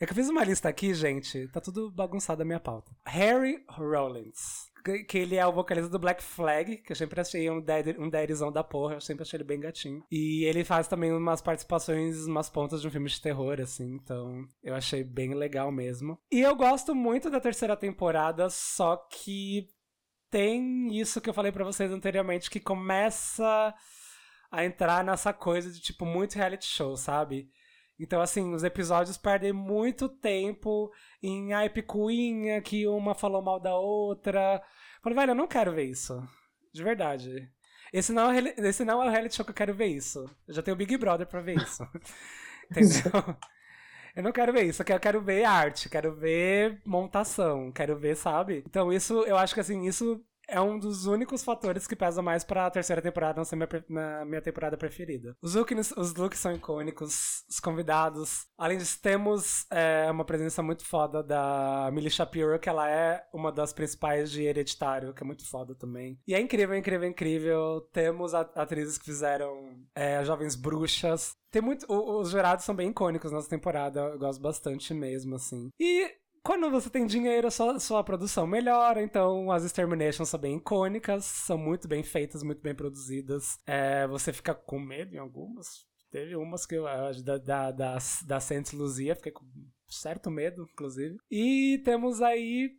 É 0.01 0.07
que 0.07 0.13
eu 0.13 0.17
fiz 0.17 0.29
uma 0.29 0.45
lista 0.45 0.69
aqui, 0.69 0.93
gente. 0.93 1.49
Tá 1.49 1.61
tudo 1.61 1.91
bagunçado 1.91 2.43
a 2.43 2.45
minha 2.45 2.61
pauta. 2.61 2.93
Harry 3.07 3.65
Rollins. 3.69 4.73
Que, 5.09 5.17
ele 5.17 5.37
é 5.37 5.47
o 5.47 5.53
vocalista 5.53 5.89
do 5.89 5.99
Black 5.99 6.23
Flag, 6.23 6.77
que 6.79 6.93
eu 6.93 6.97
sempre 6.97 7.19
achei 7.19 7.49
um, 7.49 7.59
daddy, 7.59 7.97
um 7.99 8.11
daddyzão 8.11 8.53
da 8.53 8.63
porra. 8.63 8.95
Eu 8.95 9.01
sempre 9.01 9.23
achei 9.23 9.39
ele 9.39 9.45
bem 9.45 9.59
gatinho. 9.59 10.05
E 10.11 10.45
ele 10.45 10.63
faz 10.63 10.87
também 10.87 11.11
umas 11.11 11.41
participações, 11.41 12.27
umas 12.27 12.51
pontas 12.51 12.83
de 12.83 12.89
um 12.89 12.91
filme 12.91 13.09
de 13.09 13.21
terror, 13.21 13.61
assim. 13.61 13.95
Então, 13.95 14.45
eu 14.63 14.75
achei 14.75 15.03
bem 15.03 15.33
legal 15.33 15.73
mesmo. 15.73 16.19
E 16.31 16.41
eu 16.41 16.55
gosto 16.55 16.95
muito 16.95 17.31
da 17.31 17.41
terceira 17.41 17.77
temporada, 17.77 18.51
só 18.51 18.97
que 18.97 19.69
tem 20.31 20.95
isso 20.99 21.21
que 21.21 21.31
eu 21.31 21.35
falei 21.35 21.51
pra 21.51 21.65
vocês 21.65 21.91
anteriormente, 21.91 22.51
que 22.51 22.61
começa 22.61 23.75
a 24.51 24.65
entrar 24.65 25.03
nessa 25.03 25.33
coisa 25.33 25.71
de, 25.71 25.81
tipo, 25.81 26.05
muito 26.05 26.35
reality 26.35 26.67
show, 26.67 26.95
sabe? 26.97 27.49
Então, 27.99 28.21
assim, 28.21 28.53
os 28.55 28.65
episódios 28.65 29.17
perdem 29.17 29.53
muito 29.53 30.09
tempo 30.09 30.91
em 31.23 31.53
ai, 31.53 31.69
picuinha, 31.71 32.61
que 32.61 32.87
uma 32.87 33.15
falou 33.15 33.43
mal 33.43 33.61
da 33.61 33.77
outra. 33.77 34.63
Falei, 35.03 35.17
velho, 35.17 35.31
eu 35.31 35.37
não 35.37 35.47
quero 35.47 35.73
ver 35.73 35.85
isso. 35.85 36.21
De 36.73 36.83
verdade. 36.83 37.49
Esse 37.93 38.13
não, 38.13 38.31
é, 38.31 38.55
esse 38.59 38.85
não 38.85 39.01
é 39.03 39.07
o 39.07 39.11
reality 39.11 39.37
show 39.37 39.45
que 39.45 39.53
eu 39.53 39.55
quero 39.55 39.75
ver 39.75 39.87
isso. 39.87 40.29
Eu 40.49 40.55
já 40.55 40.63
tenho 40.63 40.75
o 40.75 40.79
Big 40.79 40.97
Brother 40.97 41.27
pra 41.27 41.41
ver 41.41 41.57
isso. 41.57 41.87
Entendeu? 42.71 43.37
Eu 44.17 44.23
não 44.23 44.33
quero 44.33 44.53
ver 44.53 44.65
isso, 44.65 44.83
eu 44.83 45.01
quero 45.01 45.21
ver 45.21 45.45
arte, 45.45 45.89
quero 45.89 46.15
ver 46.15 46.81
montação, 46.87 47.73
quero 47.73 47.99
ver, 47.99 48.17
sabe? 48.17 48.63
Então 48.67 48.93
isso, 48.93 49.23
eu 49.25 49.37
acho 49.37 49.53
que 49.53 49.61
assim, 49.61 49.87
isso 49.87 50.25
é 50.49 50.61
um 50.61 50.79
dos 50.79 51.07
únicos 51.07 51.43
fatores 51.43 51.87
que 51.87 51.97
pesa 51.97 52.23
mais 52.23 52.45
pra 52.45 52.71
terceira 52.71 53.01
temporada 53.03 53.39
não 53.39 53.45
ser 53.45 53.57
minha, 53.57 53.69
na 53.89 54.25
minha 54.25 54.43
temporada 54.43 54.77
preferida. 54.77 55.37
Os 55.43 55.55
looks, 55.55 55.93
os 55.97 56.15
looks 56.15 56.39
são 56.39 56.53
icônicos, 56.53 57.45
os 57.49 57.61
convidados. 57.61 58.47
Além 58.59 58.79
disso, 58.79 58.99
temos 59.01 59.67
é, 59.71 60.11
uma 60.11 60.25
presença 60.25 60.63
muito 60.63 60.85
foda 60.85 61.23
da 61.23 61.91
Millie 61.93 62.11
Shapiro, 62.11 62.59
que 62.59 62.69
ela 62.69 62.89
é 62.89 63.25
uma 63.33 63.51
das 63.53 63.73
principais 63.73 64.31
de 64.31 64.43
Hereditário, 64.43 65.13
que 65.15 65.23
é 65.23 65.27
muito 65.27 65.49
foda 65.49 65.75
também. 65.75 66.19
E 66.27 66.35
é 66.35 66.41
incrível, 66.41 66.77
incrível, 66.77 67.09
incrível. 67.09 67.81
Temos 67.93 68.35
a- 68.35 68.41
atrizes 68.55 68.99
que 68.99 69.05
fizeram 69.05 69.55
é, 69.95 70.25
Jovens 70.25 70.55
Bruxas. 70.55 71.33
Tem 71.51 71.63
muito. 71.63 71.87
os 71.89 72.31
jurados 72.31 72.65
são 72.65 72.75
bem 72.75 72.91
icônicos 72.91 73.31
nessa 73.31 73.49
temporada, 73.49 74.01
eu 74.01 74.19
gosto 74.19 74.41
bastante 74.43 74.93
mesmo, 74.93 75.37
assim. 75.37 75.69
E 75.79 76.11
quando 76.45 76.71
você 76.71 76.91
tem 76.91 77.07
dinheiro, 77.07 77.51
sua, 77.51 77.81
sua 77.81 78.05
produção 78.05 78.47
melhora, 78.47 79.03
então 79.03 79.51
as 79.51 79.65
Exterminations 79.65 80.29
são 80.29 80.39
bem 80.39 80.59
icônicas, 80.59 81.25
são 81.25 81.57
muito 81.57 81.89
bem 81.89 82.03
feitas, 82.03 82.43
muito 82.43 82.61
bem 82.61 82.75
produzidas. 82.75 83.59
É, 83.67 84.07
você 84.07 84.31
fica 84.31 84.55
com 84.55 84.79
medo 84.79 85.15
em 85.15 85.19
algumas. 85.19 85.87
Teve 86.11 86.37
umas 86.37 86.67
que 86.67 86.75
eu, 86.75 86.85
da, 87.25 87.39
da, 87.39 87.71
da, 87.73 87.99
da 88.27 88.41
Saint 88.41 88.73
Lucia, 88.75 89.17
fiquei 89.17 89.33
com 89.33 89.45
certo 89.89 90.31
medo, 90.31 90.69
inclusive. 90.71 91.17
E 91.31 91.81
temos 91.83 92.21
aí. 92.21 92.71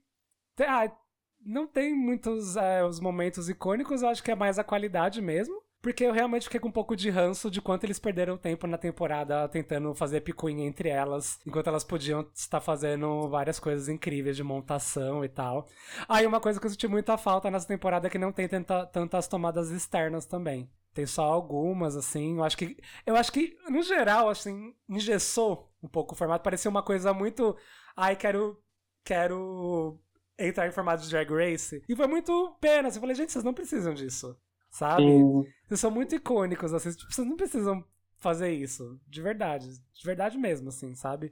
ah, 0.61 0.95
não 1.43 1.67
tem 1.67 1.95
muitos 1.95 2.55
é, 2.55 2.85
os 2.85 2.99
momentos 2.99 3.49
icônicos, 3.49 4.03
eu 4.03 4.09
acho 4.09 4.23
que 4.23 4.31
é 4.31 4.35
mais 4.35 4.59
a 4.59 4.63
qualidade 4.63 5.21
mesmo. 5.21 5.64
Porque 5.85 6.03
eu 6.03 6.11
realmente 6.11 6.45
fiquei 6.45 6.59
com 6.59 6.69
um 6.69 6.71
pouco 6.71 6.95
de 6.95 7.11
ranço 7.11 7.51
de 7.51 7.61
quanto 7.61 7.83
eles 7.83 7.99
perderam 7.99 8.39
tempo 8.39 8.65
na 8.65 8.75
temporada 8.75 9.47
tentando 9.47 9.93
fazer 9.93 10.21
picuinha 10.21 10.65
entre 10.65 10.89
elas, 10.89 11.39
enquanto 11.45 11.67
elas 11.67 11.83
podiam 11.83 12.27
estar 12.33 12.59
fazendo 12.59 13.29
várias 13.29 13.59
coisas 13.59 13.87
incríveis 13.87 14.35
de 14.35 14.41
montação 14.41 15.23
e 15.23 15.29
tal. 15.29 15.67
Aí 16.09 16.25
uma 16.25 16.39
coisa 16.41 16.59
que 16.59 16.65
eu 16.65 16.71
senti 16.71 16.87
muita 16.87 17.19
falta 17.19 17.51
nessa 17.51 17.67
temporada 17.67 18.07
é 18.07 18.09
que 18.09 18.17
não 18.17 18.31
tem 18.31 18.47
tanta, 18.47 18.83
tantas 18.87 19.27
tomadas 19.27 19.69
externas 19.69 20.25
também. 20.25 20.67
Tem 20.91 21.05
só 21.05 21.21
algumas, 21.25 21.95
assim. 21.95 22.37
Eu 22.37 22.43
acho 22.43 22.57
que. 22.57 22.77
Eu 23.05 23.15
acho 23.15 23.31
que, 23.31 23.55
no 23.69 23.83
geral, 23.83 24.27
assim, 24.27 24.73
engessou 24.89 25.71
um 25.83 25.87
pouco 25.87 26.15
o 26.15 26.17
formato. 26.17 26.43
Parecia 26.43 26.71
uma 26.71 26.81
coisa 26.81 27.13
muito. 27.13 27.55
Ai, 27.95 28.15
quero. 28.15 28.59
Quero 29.03 29.99
entrar 30.39 30.67
em 30.67 30.71
formato 30.71 31.03
de 31.03 31.11
Drag 31.11 31.29
Race. 31.31 31.83
E 31.87 31.95
foi 31.95 32.07
muito 32.07 32.57
pena. 32.59 32.87
assim, 32.87 32.97
Eu 32.97 33.01
falei, 33.01 33.15
gente, 33.15 33.31
vocês 33.31 33.43
não 33.43 33.53
precisam 33.53 33.93
disso. 33.93 34.35
Sabe? 34.75 35.03
Sim. 35.03 35.45
Vocês 35.65 35.79
são 35.79 35.89
muito 35.89 36.15
icônicos, 36.15 36.73
assim, 36.73 36.91
tipo, 36.91 37.09
vocês 37.09 37.25
não 37.25 37.37
precisam 37.37 37.81
fazer 38.17 38.51
isso. 38.51 38.99
De 39.07 39.21
verdade. 39.21 39.69
De 39.69 40.03
verdade 40.03 40.37
mesmo, 40.37 40.67
assim, 40.67 40.93
sabe? 40.95 41.31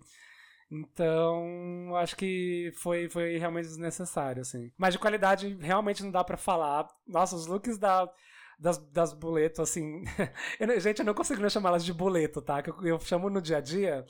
Então, 0.71 1.93
acho 1.97 2.15
que 2.15 2.71
foi, 2.77 3.09
foi 3.09 3.37
realmente 3.37 3.67
desnecessário, 3.67 4.41
assim. 4.41 4.71
Mas 4.77 4.93
de 4.93 4.99
qualidade, 4.99 5.57
realmente 5.59 6.01
não 6.01 6.09
dá 6.09 6.23
pra 6.23 6.37
falar. 6.37 6.87
Nossa, 7.05 7.35
os 7.35 7.45
looks 7.45 7.77
da, 7.77 8.09
das, 8.57 8.77
das 8.77 9.13
boleto, 9.13 9.61
assim. 9.61 10.05
eu 10.57 10.79
gente, 10.79 10.99
eu 10.99 11.05
não 11.05 11.13
consigo 11.13 11.41
não 11.41 11.49
chamar 11.49 11.69
elas 11.69 11.83
de 11.83 11.93
boleto, 11.93 12.41
tá? 12.41 12.63
Que 12.63 12.69
eu, 12.69 12.81
eu 12.85 12.99
chamo 13.01 13.29
no 13.29 13.41
dia 13.41 13.57
a 13.57 13.61
dia. 13.61 14.05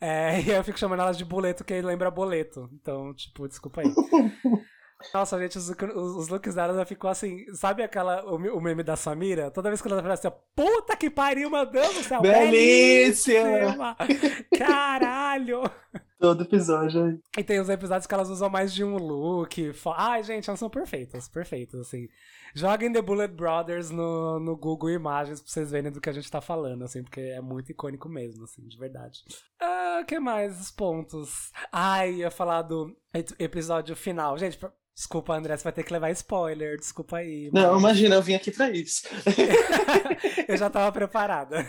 É, 0.00 0.40
e 0.40 0.50
eu 0.50 0.64
fico 0.64 0.78
chamando 0.78 1.00
elas 1.00 1.18
de 1.18 1.24
boleto, 1.24 1.62
que 1.64 1.74
aí 1.74 1.82
lembra 1.82 2.10
boleto. 2.10 2.66
Então, 2.72 3.12
tipo, 3.12 3.46
desculpa 3.46 3.82
aí. 3.82 3.92
Nossa, 5.12 5.38
gente, 5.38 5.58
os, 5.58 5.68
os- 5.70 6.28
looks 6.28 6.54
dela 6.54 6.74
já 6.74 6.84
ficou 6.84 7.10
assim. 7.10 7.44
Sabe 7.54 7.82
aquela, 7.82 8.24
o, 8.24 8.36
o 8.36 8.60
meme 8.60 8.82
da 8.82 8.96
Samira? 8.96 9.50
Toda 9.50 9.68
vez 9.70 9.80
que 9.82 9.88
ela 9.88 10.00
fala 10.00 10.14
assim, 10.14 10.28
ó, 10.28 10.32
puta 10.54 10.96
que 10.96 11.10
pariu, 11.10 11.50
meu 11.50 11.66
Deus 11.66 11.94
do 11.94 12.02
céu! 12.02 12.20
Belíssima! 12.22 13.96
Caralho! 14.56 15.62
Todo 16.18 16.42
episódio. 16.44 17.20
E 17.36 17.44
tem 17.44 17.60
os 17.60 17.68
episódios 17.68 18.06
que 18.06 18.14
elas 18.14 18.30
usam 18.30 18.48
mais 18.48 18.72
de 18.72 18.82
um 18.82 18.96
look. 18.96 19.72
Ai, 19.96 20.22
gente, 20.22 20.48
elas 20.48 20.58
são 20.58 20.70
perfeitas, 20.70 21.28
perfeitas, 21.28 21.78
assim. 21.80 22.08
Joguem 22.54 22.90
The 22.92 23.02
Bullet 23.02 23.34
Brothers 23.34 23.90
no, 23.90 24.38
no 24.40 24.56
Google 24.56 24.90
Imagens 24.90 25.40
pra 25.42 25.50
vocês 25.50 25.70
verem 25.70 25.90
do 25.90 26.00
que 26.00 26.08
a 26.08 26.12
gente 26.12 26.30
tá 26.30 26.40
falando, 26.40 26.82
assim, 26.84 27.02
porque 27.02 27.20
é 27.20 27.40
muito 27.42 27.70
icônico 27.72 28.08
mesmo, 28.08 28.44
assim, 28.44 28.62
de 28.66 28.78
verdade. 28.78 29.18
Ah, 29.60 29.98
o 30.02 30.06
que 30.06 30.18
mais? 30.18 30.58
Os 30.60 30.70
pontos. 30.70 31.50
Ai, 31.70 32.12
ia 32.14 32.30
falar 32.30 32.62
do 32.62 32.96
ep- 33.12 33.34
episódio 33.38 33.94
final. 33.94 34.38
Gente, 34.38 34.58
desculpa, 34.94 35.34
André, 35.34 35.56
você 35.56 35.64
vai 35.64 35.72
ter 35.72 35.82
que 35.82 35.92
levar 35.92 36.10
spoiler, 36.12 36.78
desculpa 36.78 37.18
aí. 37.18 37.50
Não, 37.52 37.72
mas- 37.72 37.80
imagina, 37.80 38.14
eu 38.16 38.22
vim 38.22 38.34
aqui 38.34 38.50
pra 38.50 38.70
isso. 38.70 39.02
Eu 40.48 40.56
já 40.56 40.70
tava 40.70 40.90
preparada. 40.92 41.64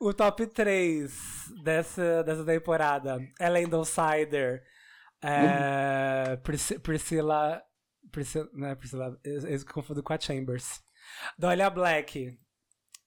O 0.00 0.14
top 0.14 0.46
3 0.46 1.12
dessa, 1.64 2.22
dessa 2.22 2.44
temporada 2.44 3.18
é 3.38 3.48
Landon 3.48 3.84
Sider, 3.84 4.62
é, 5.22 6.36
Pris- 6.42 6.78
Priscila. 6.82 7.60
Priscila. 8.12 8.48
Não 8.52 8.68
é 8.68 8.74
Priscila. 8.76 9.18
Eu, 9.24 9.40
eu 9.48 9.66
confundo 9.66 10.02
com 10.02 10.12
a 10.12 10.18
Chambers. 10.20 10.80
Dolia 11.36 11.68
Black. 11.68 12.38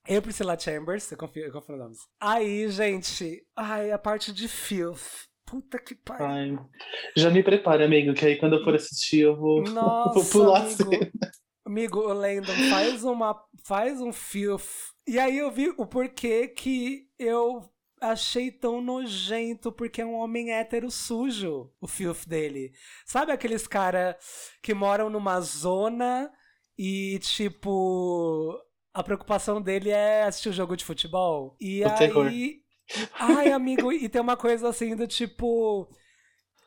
Eu, 0.08 0.22
Priscila 0.22 0.60
Chambers, 0.60 1.10
eu 1.12 1.18
confio, 1.18 1.46
eu 1.46 1.52
confio 1.52 1.78
nomes. 1.78 2.00
Aí, 2.20 2.70
gente. 2.70 3.42
Ai, 3.56 3.92
a 3.92 3.98
parte 3.98 4.34
de 4.34 4.48
Filth. 4.48 5.28
Puta 5.52 5.78
que 5.78 5.94
pariu. 5.96 6.26
Ai, 6.26 6.58
já 7.18 7.30
me 7.30 7.44
prepara, 7.44 7.84
amigo, 7.84 8.14
que 8.14 8.26
aí 8.26 8.38
quando 8.38 8.56
eu 8.56 8.64
for 8.64 8.74
assistir 8.74 9.20
eu 9.20 9.36
vou, 9.36 9.62
Nossa, 9.70 10.14
vou 10.14 10.24
pular 10.30 10.60
a 10.60 10.64
amigo. 10.64 10.90
cena. 10.90 11.12
Amigo, 11.66 12.00
o 12.00 12.14
Landon 12.14 12.54
faz 12.70 13.04
uma. 13.04 13.36
faz 13.66 14.00
um 14.00 14.14
filth. 14.14 14.64
E 15.06 15.20
aí 15.20 15.38
eu 15.38 15.52
vi 15.52 15.74
o 15.78 15.86
porquê 15.86 16.48
que 16.48 17.08
eu 17.20 17.62
achei 18.00 18.50
tão 18.50 18.82
nojento, 18.82 19.72
porque 19.74 20.02
é 20.02 20.06
um 20.06 20.16
homem 20.16 20.52
hétero 20.54 20.90
sujo, 20.90 21.70
o 21.82 21.88
filth 21.88 22.26
dele. 22.26 22.72
Sabe 23.06 23.34
aqueles 23.34 23.68
cara 23.68 24.18
que 24.64 24.74
moram 24.74 25.10
numa 25.10 25.42
zona 25.42 26.32
e, 26.78 27.20
tipo. 27.20 28.58
A 28.94 29.04
preocupação 29.04 29.62
dele 29.62 29.90
é 29.90 30.24
assistir 30.24 30.50
o 30.50 30.54
jogo 30.54 30.76
de 30.76 30.84
futebol. 30.84 31.56
E 31.62 31.82
O 31.84 31.90
aí. 31.90 31.98
terror. 31.98 32.30
Ai, 33.20 33.52
amigo, 33.52 33.92
e 33.92 34.10
tem 34.10 34.22
uma 34.22 34.38
coisa 34.38 34.70
assim 34.70 34.96
do 34.96 35.08
tipo. 35.08 35.88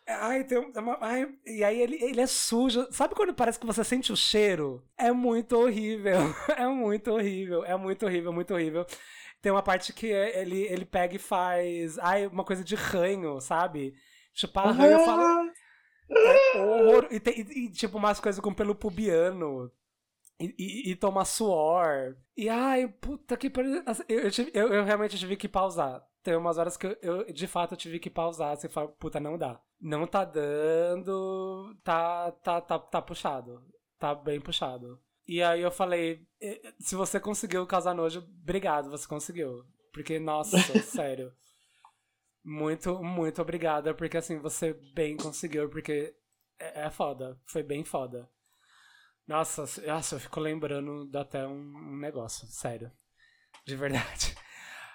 Ai, 0.07 0.45
tem 0.45 0.59
uma, 0.59 0.99
ai, 1.01 1.27
e 1.47 1.65
aí 1.65 1.81
ele, 1.81 2.03
ele 2.03 2.21
é 2.21 2.27
sujo. 2.27 2.87
Sabe 2.93 3.15
quando 3.15 3.35
parece 3.35 3.59
que 3.59 3.67
você 3.67 3.85
sente 3.85 4.13
o 4.13 4.17
cheiro? 4.17 4.85
É 4.99 5.13
muito 5.13 5.57
horrível. 5.59 6.15
É 6.59 6.67
muito 6.69 7.13
horrível. 7.13 7.65
É 7.65 7.77
muito 7.77 8.07
horrível, 8.07 8.33
muito 8.33 8.55
horrível. 8.55 8.87
Tem 9.43 9.53
uma 9.53 9.63
parte 9.63 9.93
que 9.93 10.07
ele, 10.09 10.63
ele 10.67 10.85
pega 10.87 11.17
e 11.17 11.19
faz. 11.19 11.99
Ai, 11.99 12.27
uma 12.27 12.45
coisa 12.45 12.65
de 12.65 12.75
ranho, 12.75 13.41
sabe? 13.41 13.95
Chupar 14.35 14.75
ranho, 14.75 14.95
eu 14.95 15.01
falo. 15.01 15.23
Ah, 15.23 15.53
É 16.55 16.59
horror. 16.59 17.09
E, 17.11 17.21
tem- 17.21 17.41
e- 17.41 17.71
tipo, 17.71 17.99
umas 17.99 18.21
coisas 18.21 18.41
com 18.41 18.53
pelo 18.55 18.75
pubiano. 18.75 19.71
E, 20.41 20.55
e, 20.59 20.93
e 20.93 20.97
tomar 20.97 21.25
suor. 21.25 22.17
E 22.37 22.49
ai, 22.49 22.89
puta 22.89 23.37
que. 23.37 23.53
Assim, 23.87 24.05
Eu, 24.09 24.31
eu, 24.55 24.75
eu 24.75 24.85
realmente 24.85 25.19
tive 25.19 25.37
que 25.37 25.49
pausar. 25.49 26.03
Tem 26.25 26.35
umas 26.35 26.57
horas 26.57 26.77
que 26.77 26.87
eu, 26.87 26.97
eu, 27.03 27.33
de 27.33 27.47
fato, 27.47 27.77
tive 27.77 28.01
que 28.01 28.09
pausar. 28.09 28.57
Você 28.57 28.67
fala, 28.67 28.89
puta, 28.89 29.21
não 29.21 29.37
dá. 29.37 29.61
Não 29.79 30.07
tá 30.07 30.25
dando. 30.25 31.77
Tá, 31.85 32.33
tá, 32.33 32.63
tá, 32.63 32.79
tá 32.79 33.03
puxado. 33.03 33.63
Tá 33.99 34.15
bem 34.15 34.41
puxado. 34.41 34.99
E 35.29 35.43
aí 35.43 35.61
eu 35.61 35.71
falei, 35.71 36.27
"Eh, 36.41 36.73
se 36.81 36.97
você 36.97 37.21
conseguiu 37.21 37.67
causar 37.67 37.95
nojo, 37.95 38.21
obrigado, 38.43 38.91
você 38.91 39.07
conseguiu. 39.07 39.65
Porque, 39.93 40.19
nossa, 40.19 40.57
sério. 40.83 41.31
Muito, 42.43 43.03
muito 43.03 43.41
obrigada, 43.43 43.95
porque 43.95 44.17
assim, 44.17 44.39
você 44.39 44.75
bem 44.95 45.17
conseguiu, 45.17 45.69
porque 45.69 46.15
é, 46.59 46.87
é 46.87 46.91
foda. 46.91 47.39
Foi 47.47 47.63
bem 47.63 47.85
foda. 47.85 48.29
Nossa, 49.27 49.65
nossa, 49.87 50.17
eu 50.17 50.21
fico 50.21 50.41
lembrando 50.41 51.11
até 51.19 51.47
um, 51.47 51.53
um 51.53 51.97
negócio, 51.97 52.47
sério. 52.49 52.91
De 53.67 53.77
verdade. 53.77 54.35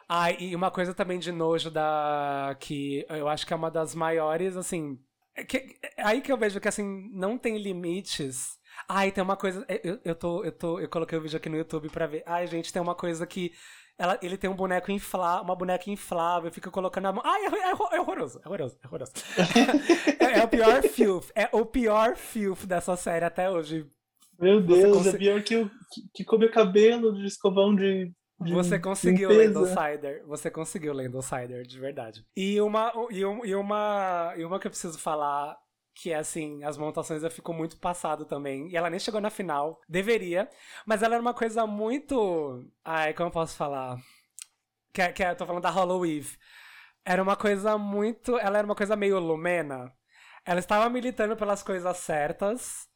Ah, 0.09 0.31
e 0.31 0.55
uma 0.55 0.71
coisa 0.71 0.93
também 0.93 1.19
de 1.19 1.31
nojo 1.31 1.69
da. 1.69 2.55
que 2.59 3.05
eu 3.09 3.27
acho 3.29 3.45
que 3.45 3.53
é 3.53 3.55
uma 3.55 3.69
das 3.69 3.93
maiores, 3.93 4.57
assim. 4.57 4.97
é 5.35 5.43
que- 5.45 5.77
é 5.97 6.03
aí 6.03 6.19
que 6.21 6.31
eu 6.31 6.37
vejo 6.37 6.59
que 6.59 6.67
assim, 6.67 7.09
não 7.13 7.37
tem 7.37 7.57
limites. 7.59 8.57
Ai, 8.87 9.11
tem 9.11 9.23
uma 9.23 9.37
coisa. 9.37 9.65
Eu, 9.83 9.99
eu, 10.03 10.15
tô, 10.15 10.43
eu, 10.43 10.51
tô, 10.51 10.79
eu 10.79 10.89
coloquei 10.89 11.17
o 11.17 11.21
vídeo 11.21 11.37
aqui 11.37 11.47
no 11.49 11.57
YouTube 11.57 11.89
pra 11.89 12.07
ver. 12.07 12.23
Ai, 12.25 12.47
gente, 12.47 12.73
tem 12.73 12.81
uma 12.81 12.95
coisa 12.95 13.27
que. 13.27 13.51
Ela, 13.97 14.17
ele 14.21 14.37
tem 14.37 14.49
um 14.49 14.55
boneco 14.55 14.89
inflável, 14.91 15.43
uma 15.43 15.55
boneca 15.55 15.89
inflável, 15.91 16.49
fica 16.51 16.71
colocando 16.71 17.07
a 17.07 17.11
mão. 17.11 17.21
Ai, 17.25 17.45
é, 17.45 17.47
é, 17.47 17.97
é 17.97 17.99
horroroso, 18.01 18.39
é 18.43 18.47
horroroso, 18.47 18.77
é 18.81 18.87
horroroso. 18.87 19.11
é, 20.19 20.39
é 20.39 20.43
o 20.43 20.47
pior 20.47 20.81
filth, 20.83 21.29
é 21.35 21.49
o 21.51 21.65
pior 21.65 22.15
filth 22.15 22.65
dessa 22.65 22.95
série 22.95 23.25
até 23.25 23.49
hoje. 23.51 23.85
Meu 24.39 24.61
Deus, 24.61 24.97
conse- 24.97 25.09
é 25.09 25.17
pior 25.17 25.43
que, 25.43 25.57
o, 25.57 25.69
que, 25.91 26.01
que 26.13 26.23
comer 26.23 26.49
cabelo 26.49 27.13
de 27.13 27.25
escovão 27.25 27.75
de. 27.75 28.09
Você 28.39 28.79
conseguiu, 28.79 29.29
limpeza. 29.29 29.65
Sider. 29.65 30.23
Você 30.25 30.49
conseguiu, 30.51 30.93
Landon 30.93 31.21
Sider, 31.21 31.65
de 31.65 31.79
verdade. 31.79 32.25
E 32.35 32.59
uma, 32.61 32.91
e, 33.11 33.25
um- 33.25 33.45
e 33.45 33.53
uma, 33.55 34.33
e 34.37 34.45
uma 34.45 34.59
que 34.59 34.67
eu 34.67 34.71
preciso 34.71 34.97
falar, 34.97 35.57
que 35.93 36.11
é 36.11 36.15
assim, 36.15 36.63
as 36.63 36.77
montações 36.77 37.21
eu 37.23 37.29
fico 37.31 37.53
muito 37.53 37.77
passado 37.77 38.23
também. 38.25 38.69
E 38.69 38.77
ela 38.77 38.89
nem 38.89 38.99
chegou 38.99 39.19
na 39.19 39.29
final. 39.29 39.81
Deveria. 39.89 40.49
Mas 40.85 41.03
ela 41.03 41.15
era 41.15 41.21
uma 41.21 41.33
coisa 41.33 41.67
muito. 41.67 42.65
Ai, 42.85 43.13
como 43.13 43.27
eu 43.27 43.33
posso 43.33 43.55
falar? 43.57 43.97
Que, 44.93 45.01
é- 45.01 45.11
que 45.11 45.23
é- 45.23 45.31
eu 45.31 45.35
tô 45.35 45.45
falando 45.45 45.63
da 45.63 45.69
Hollow 45.69 46.05
Eve. 46.05 46.37
Era 47.05 47.21
uma 47.21 47.35
coisa 47.35 47.77
muito. 47.77 48.37
Ela 48.37 48.59
era 48.59 48.65
uma 48.65 48.75
coisa 48.75 48.95
meio 48.95 49.19
Lumena. 49.19 49.91
Ela 50.45 50.59
estava 50.59 50.89
militando 50.89 51.35
pelas 51.35 51.61
coisas 51.61 51.97
certas, 51.97 52.87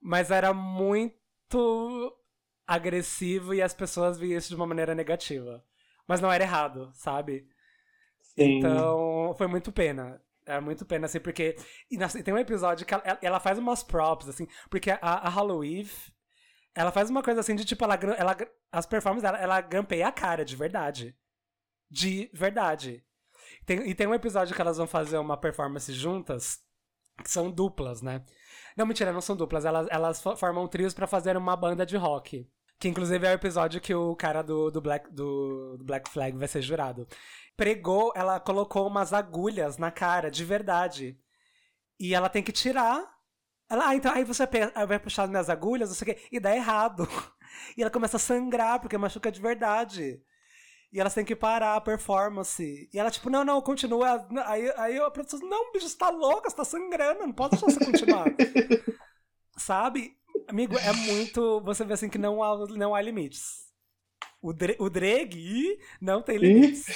mas 0.00 0.30
era 0.30 0.52
muito 0.52 2.12
agressivo 2.74 3.54
e 3.54 3.62
as 3.62 3.74
pessoas 3.74 4.18
viam 4.18 4.38
isso 4.38 4.48
de 4.48 4.56
uma 4.56 4.66
maneira 4.66 4.94
negativa. 4.94 5.64
Mas 6.06 6.20
não 6.20 6.32
era 6.32 6.44
errado, 6.44 6.90
sabe? 6.94 7.46
Sim. 8.20 8.58
Então, 8.58 9.34
foi 9.36 9.46
muito 9.46 9.72
pena. 9.72 10.20
É 10.46 10.58
muito 10.60 10.84
pena, 10.84 11.06
assim, 11.06 11.20
porque. 11.20 11.56
E 11.90 11.96
e 11.96 12.22
tem 12.22 12.34
um 12.34 12.38
episódio 12.38 12.86
que 12.86 12.94
ela, 12.94 13.18
ela 13.22 13.40
faz 13.40 13.58
umas 13.58 13.82
props, 13.82 14.28
assim, 14.28 14.46
porque 14.70 14.90
a, 14.90 14.98
a 15.00 15.28
Halloween. 15.28 15.88
Ela 16.74 16.92
faz 16.92 17.10
uma 17.10 17.22
coisa 17.22 17.40
assim 17.40 17.56
de 17.56 17.64
tipo, 17.64 17.84
ela, 17.84 17.94
ela, 18.16 18.36
as 18.70 18.86
performances 18.86 19.22
dela, 19.22 19.38
ela 19.38 19.60
grampeia 19.60 20.06
a 20.08 20.12
cara, 20.12 20.44
de 20.44 20.54
verdade. 20.56 21.16
De 21.90 22.30
verdade. 22.32 23.04
Tem- 23.66 23.88
e 23.88 23.94
tem 23.94 24.06
um 24.06 24.14
episódio 24.14 24.54
que 24.54 24.60
elas 24.60 24.76
vão 24.78 24.86
fazer 24.86 25.18
uma 25.18 25.36
performance 25.36 25.92
juntas, 25.92 26.60
que 27.22 27.30
são 27.30 27.50
duplas, 27.50 28.02
né? 28.02 28.24
Não, 28.76 28.86
mentira, 28.86 29.12
não 29.12 29.20
são 29.20 29.36
duplas. 29.36 29.64
Elas, 29.64 29.88
elas 29.90 30.22
fo- 30.22 30.36
formam 30.36 30.68
trios 30.68 30.94
pra 30.94 31.06
fazer 31.08 31.36
uma 31.36 31.56
banda 31.56 31.84
de 31.84 31.96
rock. 31.96 32.48
Que 32.80 32.88
inclusive 32.88 33.26
é 33.26 33.30
o 33.30 33.34
episódio 33.34 33.78
que 33.78 33.94
o 33.94 34.16
cara 34.16 34.42
do, 34.42 34.70
do, 34.70 34.80
Black, 34.80 35.12
do, 35.12 35.76
do 35.76 35.84
Black 35.84 36.08
Flag 36.08 36.36
vai 36.38 36.48
ser 36.48 36.62
jurado. 36.62 37.06
Pregou, 37.54 38.10
ela 38.16 38.40
colocou 38.40 38.86
umas 38.86 39.12
agulhas 39.12 39.76
na 39.76 39.90
cara, 39.90 40.30
de 40.30 40.42
verdade. 40.46 41.20
E 41.98 42.14
ela 42.14 42.30
tem 42.30 42.42
que 42.42 42.50
tirar. 42.50 43.06
Ela, 43.68 43.88
ah, 43.88 43.94
então 43.94 44.10
aí 44.10 44.24
você 44.24 44.48
vai 44.88 44.98
puxar 44.98 45.24
as 45.24 45.30
minhas 45.30 45.50
agulhas, 45.50 45.90
não 45.90 45.94
sei 45.94 46.10
o 46.10 46.14
quê, 46.14 46.22
e 46.32 46.40
dá 46.40 46.56
errado. 46.56 47.06
E 47.76 47.82
ela 47.82 47.90
começa 47.90 48.16
a 48.16 48.20
sangrar, 48.20 48.78
porque 48.80 48.96
machuca 48.96 49.30
de 49.30 49.40
verdade. 49.40 50.22
E 50.92 51.00
elas 51.00 51.12
têm 51.12 51.24
que 51.24 51.34
parar 51.34 51.74
a 51.74 51.80
performance. 51.80 52.88
E 52.92 52.98
ela, 52.98 53.10
tipo, 53.10 53.28
não, 53.28 53.44
não, 53.44 53.60
continua. 53.60 54.24
Aí, 54.46 54.72
aí 54.76 54.98
a 55.00 55.10
professora, 55.10 55.44
não, 55.44 55.72
bicho, 55.72 55.88
você 55.88 55.98
tá 55.98 56.10
louca, 56.10 56.48
você 56.48 56.54
tá 56.54 56.64
sangrando, 56.64 57.26
não 57.26 57.32
pode 57.32 57.56
deixar 57.56 57.66
você 57.66 57.84
continuar. 57.84 58.26
Sabe? 59.58 60.16
Amigo, 60.50 60.76
é 60.76 60.92
muito. 60.92 61.60
Você 61.60 61.84
vê 61.84 61.94
assim 61.94 62.08
que 62.08 62.18
não 62.18 62.42
há, 62.42 62.66
não 62.70 62.92
há 62.92 63.00
limites. 63.00 63.70
O, 64.42 64.52
Dre, 64.52 64.76
o 64.80 64.90
Dreg 64.90 65.78
não 66.00 66.20
tem 66.20 66.38
limites. 66.38 66.86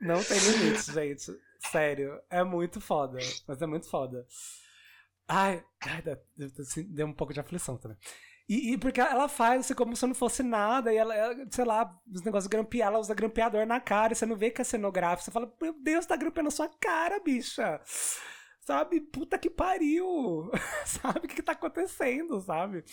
Não 0.00 0.20
tem 0.24 0.36
limites, 0.36 0.86
gente. 0.86 1.30
Sério. 1.70 2.20
É 2.28 2.42
muito 2.42 2.80
foda. 2.80 3.18
Mas 3.46 3.62
é 3.62 3.66
muito 3.66 3.88
foda. 3.88 4.26
Ai, 5.28 5.64
ai 5.86 6.02
assim, 6.58 6.82
deu 6.92 7.06
um 7.06 7.12
pouco 7.12 7.32
de 7.32 7.38
aflição 7.38 7.76
também. 7.78 7.96
E, 8.48 8.72
e 8.72 8.78
porque 8.78 9.00
ela 9.00 9.28
faz 9.28 9.60
assim 9.60 9.74
como 9.74 9.94
se 9.94 10.04
não 10.04 10.16
fosse 10.16 10.42
nada, 10.42 10.92
e 10.92 10.96
ela, 10.96 11.14
ela, 11.14 11.46
sei 11.48 11.64
lá, 11.64 11.96
os 12.12 12.22
negócios 12.22 12.48
grampear, 12.48 12.88
ela 12.88 12.98
usa 12.98 13.14
grampeador 13.14 13.64
na 13.64 13.78
cara, 13.78 14.12
e 14.12 14.16
você 14.16 14.26
não 14.26 14.34
vê 14.34 14.50
que 14.50 14.60
é 14.60 14.64
cenográfico, 14.64 15.24
você 15.24 15.30
fala, 15.30 15.54
meu 15.62 15.72
Deus, 15.80 16.04
tá 16.04 16.16
grampeando 16.16 16.48
a 16.48 16.50
sua 16.50 16.68
cara, 16.80 17.20
bicha. 17.20 17.80
Sabe? 18.64 19.00
Puta 19.00 19.38
que 19.38 19.50
pariu. 19.50 20.50
sabe 20.86 21.18
o 21.18 21.22
que, 21.22 21.36
que 21.36 21.42
tá 21.42 21.52
acontecendo, 21.52 22.40
sabe? 22.40 22.84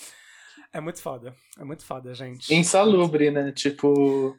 É 0.74 0.82
muito 0.82 1.02
foda. 1.02 1.36
É 1.58 1.64
muito 1.64 1.86
foda, 1.86 2.14
gente. 2.14 2.54
Insalubre, 2.54 3.32
né? 3.32 3.52
Tipo. 3.52 4.36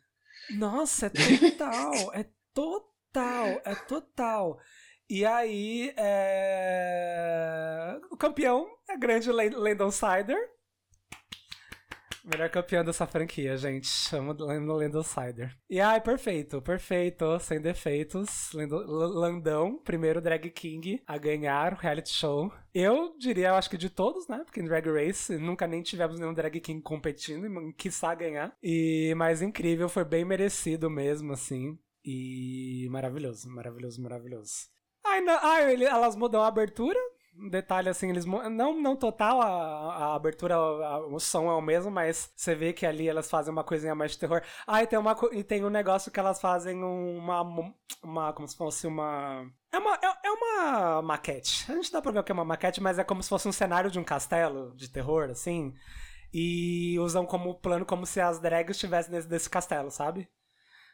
Nossa, 0.51 1.07
é 1.07 1.11
total, 1.57 2.15
é 2.15 2.27
total, 2.53 3.47
é 3.65 3.75
total. 3.87 4.59
E 5.09 5.25
aí, 5.25 5.93
é... 5.97 7.99
o 8.11 8.17
campeão 8.17 8.67
é 8.89 8.95
a 8.95 8.97
grande 8.97 9.31
Lan- 9.31 9.57
Landon 9.57 9.91
Sider. 9.91 10.39
Melhor 12.25 12.51
campeão 12.51 12.85
dessa 12.85 13.07
franquia, 13.07 13.57
gente. 13.57 13.87
Chama 13.87 14.35
do 14.35 14.45
Landon. 14.47 14.71
E 15.69 15.81
ai, 15.81 16.01
perfeito, 16.01 16.61
perfeito, 16.61 17.39
sem 17.41 17.61
defeitos. 17.61 18.51
Landão, 18.53 19.79
primeiro 19.83 20.21
drag 20.21 20.51
king 20.51 21.03
a 21.07 21.17
ganhar 21.17 21.73
o 21.73 21.77
reality 21.77 22.11
show. 22.11 22.53
Eu 22.75 23.17
diria, 23.19 23.49
eu 23.49 23.55
acho 23.55 23.71
que 23.71 23.77
de 23.77 23.91
todos, 23.91 24.29
né? 24.29 24.43
Porque 24.45 24.61
em 24.61 24.65
Drag 24.65 24.87
Race 24.87 25.37
nunca 25.39 25.67
nem 25.67 25.83
tivemos 25.83 26.21
nenhum 26.21 26.35
drag 26.35 26.61
king 26.61 26.81
competindo, 26.81 27.47
e 27.47 27.73
quiçá 27.73 28.15
ganhar. 28.15 28.55
E 28.63 29.13
mais 29.17 29.43
incrível, 29.43 29.89
foi 29.89 30.05
bem 30.05 30.25
merecido 30.25 30.89
mesmo, 30.89 31.33
assim. 31.33 31.79
E 32.05 32.87
maravilhoso, 32.91 33.51
maravilhoso, 33.51 34.01
maravilhoso. 34.03 34.69
Ai, 35.05 35.21
não, 35.21 35.39
ai, 35.43 35.83
elas 35.85 36.15
mudam 36.15 36.43
a 36.43 36.47
abertura. 36.47 36.99
Um 37.43 37.49
detalhe 37.49 37.89
assim, 37.89 38.11
eles 38.11 38.25
não 38.27 38.79
não 38.81 38.95
total 38.97 39.41
a, 39.41 39.95
a 40.13 40.15
abertura, 40.15 40.55
a- 40.57 41.07
o 41.07 41.19
som 41.19 41.51
é 41.51 41.55
o 41.55 41.61
mesmo, 41.63 41.91
mas 41.91 42.31
você 42.37 42.55
vê 42.55 42.73
que 42.73 42.85
ali 42.85 43.09
elas 43.09 43.31
fazem 43.31 43.51
uma 43.53 43.65
coisinha 43.65 43.95
mais 43.95 44.11
de 44.13 44.19
terror. 44.19 44.43
Ah, 44.67 44.83
e 44.83 44.87
tem 44.87 44.99
uma 44.99 45.17
e 45.33 45.43
tem 45.43 45.65
um 45.65 45.71
negócio 45.71 46.13
que 46.13 46.21
elas 46.21 46.41
fazem 46.41 46.83
uma 46.83 47.43
uma 48.03 48.33
como 48.35 48.47
se 48.47 48.57
fosse 48.57 48.87
uma 48.87 49.51
é 49.73 49.79
uma 49.79 49.95
é, 49.95 50.27
é 50.27 50.31
uma 50.31 51.03
maquete. 51.03 51.65
A 51.73 51.75
gente 51.77 51.91
dá 51.91 52.03
pra 52.03 52.13
ver 52.13 52.19
o 52.19 52.25
que 52.25 52.33
é 52.33 52.35
uma 52.35 52.45
maquete, 52.45 52.81
mas 52.81 52.99
é 52.99 53.05
como 53.05 53.23
se 53.23 53.29
fosse 53.29 53.49
um 53.49 53.53
cenário 53.53 53.91
de 53.91 53.99
um 53.99 54.05
castelo 54.05 54.75
de 54.77 54.89
terror 54.91 55.31
assim. 55.31 55.73
E 56.33 56.99
usam 57.01 57.27
como 57.27 57.55
plano 57.61 57.87
como 57.87 58.07
se 58.07 58.21
as 58.21 58.39
drags 58.41 58.77
estivessem 58.77 59.13
desse, 59.13 59.29
desse 59.29 59.51
castelo, 59.51 59.91
sabe? 59.91 60.29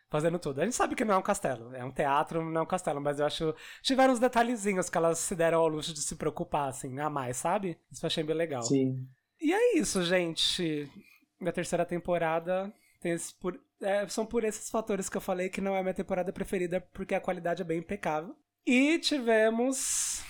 Fazendo 0.08 0.38
tudo. 0.38 0.60
A 0.60 0.64
gente 0.64 0.76
sabe 0.76 0.94
que 0.94 1.04
não 1.04 1.14
é 1.14 1.18
um 1.18 1.22
castelo, 1.22 1.74
é 1.74 1.84
um 1.84 1.90
teatro, 1.90 2.44
não 2.44 2.60
é 2.60 2.64
um 2.64 2.66
castelo, 2.66 3.00
mas 3.00 3.18
eu 3.18 3.26
acho. 3.26 3.54
Tiveram 3.82 4.12
uns 4.12 4.20
detalhezinhos 4.20 4.88
que 4.88 4.96
elas 4.98 5.18
se 5.18 5.34
deram 5.34 5.58
ao 5.60 5.68
luxo 5.68 5.92
de 5.92 6.00
se 6.00 6.16
preocupar, 6.16 6.68
assim, 6.68 6.98
a 7.00 7.10
mais, 7.10 7.36
sabe? 7.36 7.78
Isso 7.90 8.04
eu 8.04 8.08
achei 8.08 8.22
bem 8.24 8.36
legal. 8.36 8.62
Sim. 8.62 9.06
E 9.40 9.52
é 9.52 9.76
isso, 9.78 10.02
gente. 10.04 10.90
Minha 11.40 11.52
terceira 11.52 11.84
temporada 11.84 12.72
tem 13.00 13.12
esse 13.12 13.34
por- 13.34 13.60
é, 13.80 14.08
são 14.08 14.24
por 14.24 14.42
esses 14.44 14.70
fatores 14.70 15.08
que 15.08 15.16
eu 15.16 15.20
falei 15.20 15.48
que 15.50 15.60
não 15.60 15.76
é 15.76 15.82
minha 15.82 15.92
temporada 15.94 16.32
preferida, 16.32 16.80
porque 16.92 17.14
a 17.14 17.20
qualidade 17.20 17.60
é 17.60 17.64
bem 17.64 17.78
impecável. 17.78 18.34
E 18.66 18.98
tivemos 18.98 20.24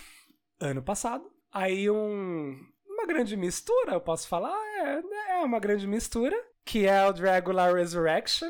ano 0.61 0.83
passado 0.83 1.31
aí 1.53 1.89
um 1.91 2.57
uma 2.89 3.07
grande 3.07 3.37
mistura, 3.37 3.93
eu 3.93 4.01
posso 4.01 4.27
falar, 4.27 4.57
é, 4.79 5.03
é 5.33 5.45
uma 5.45 5.59
grande 5.61 5.87
mistura, 5.87 6.35
que 6.65 6.87
é 6.87 7.07
o 7.07 7.13
Dragula 7.13 7.73
Resurrection. 7.73 8.49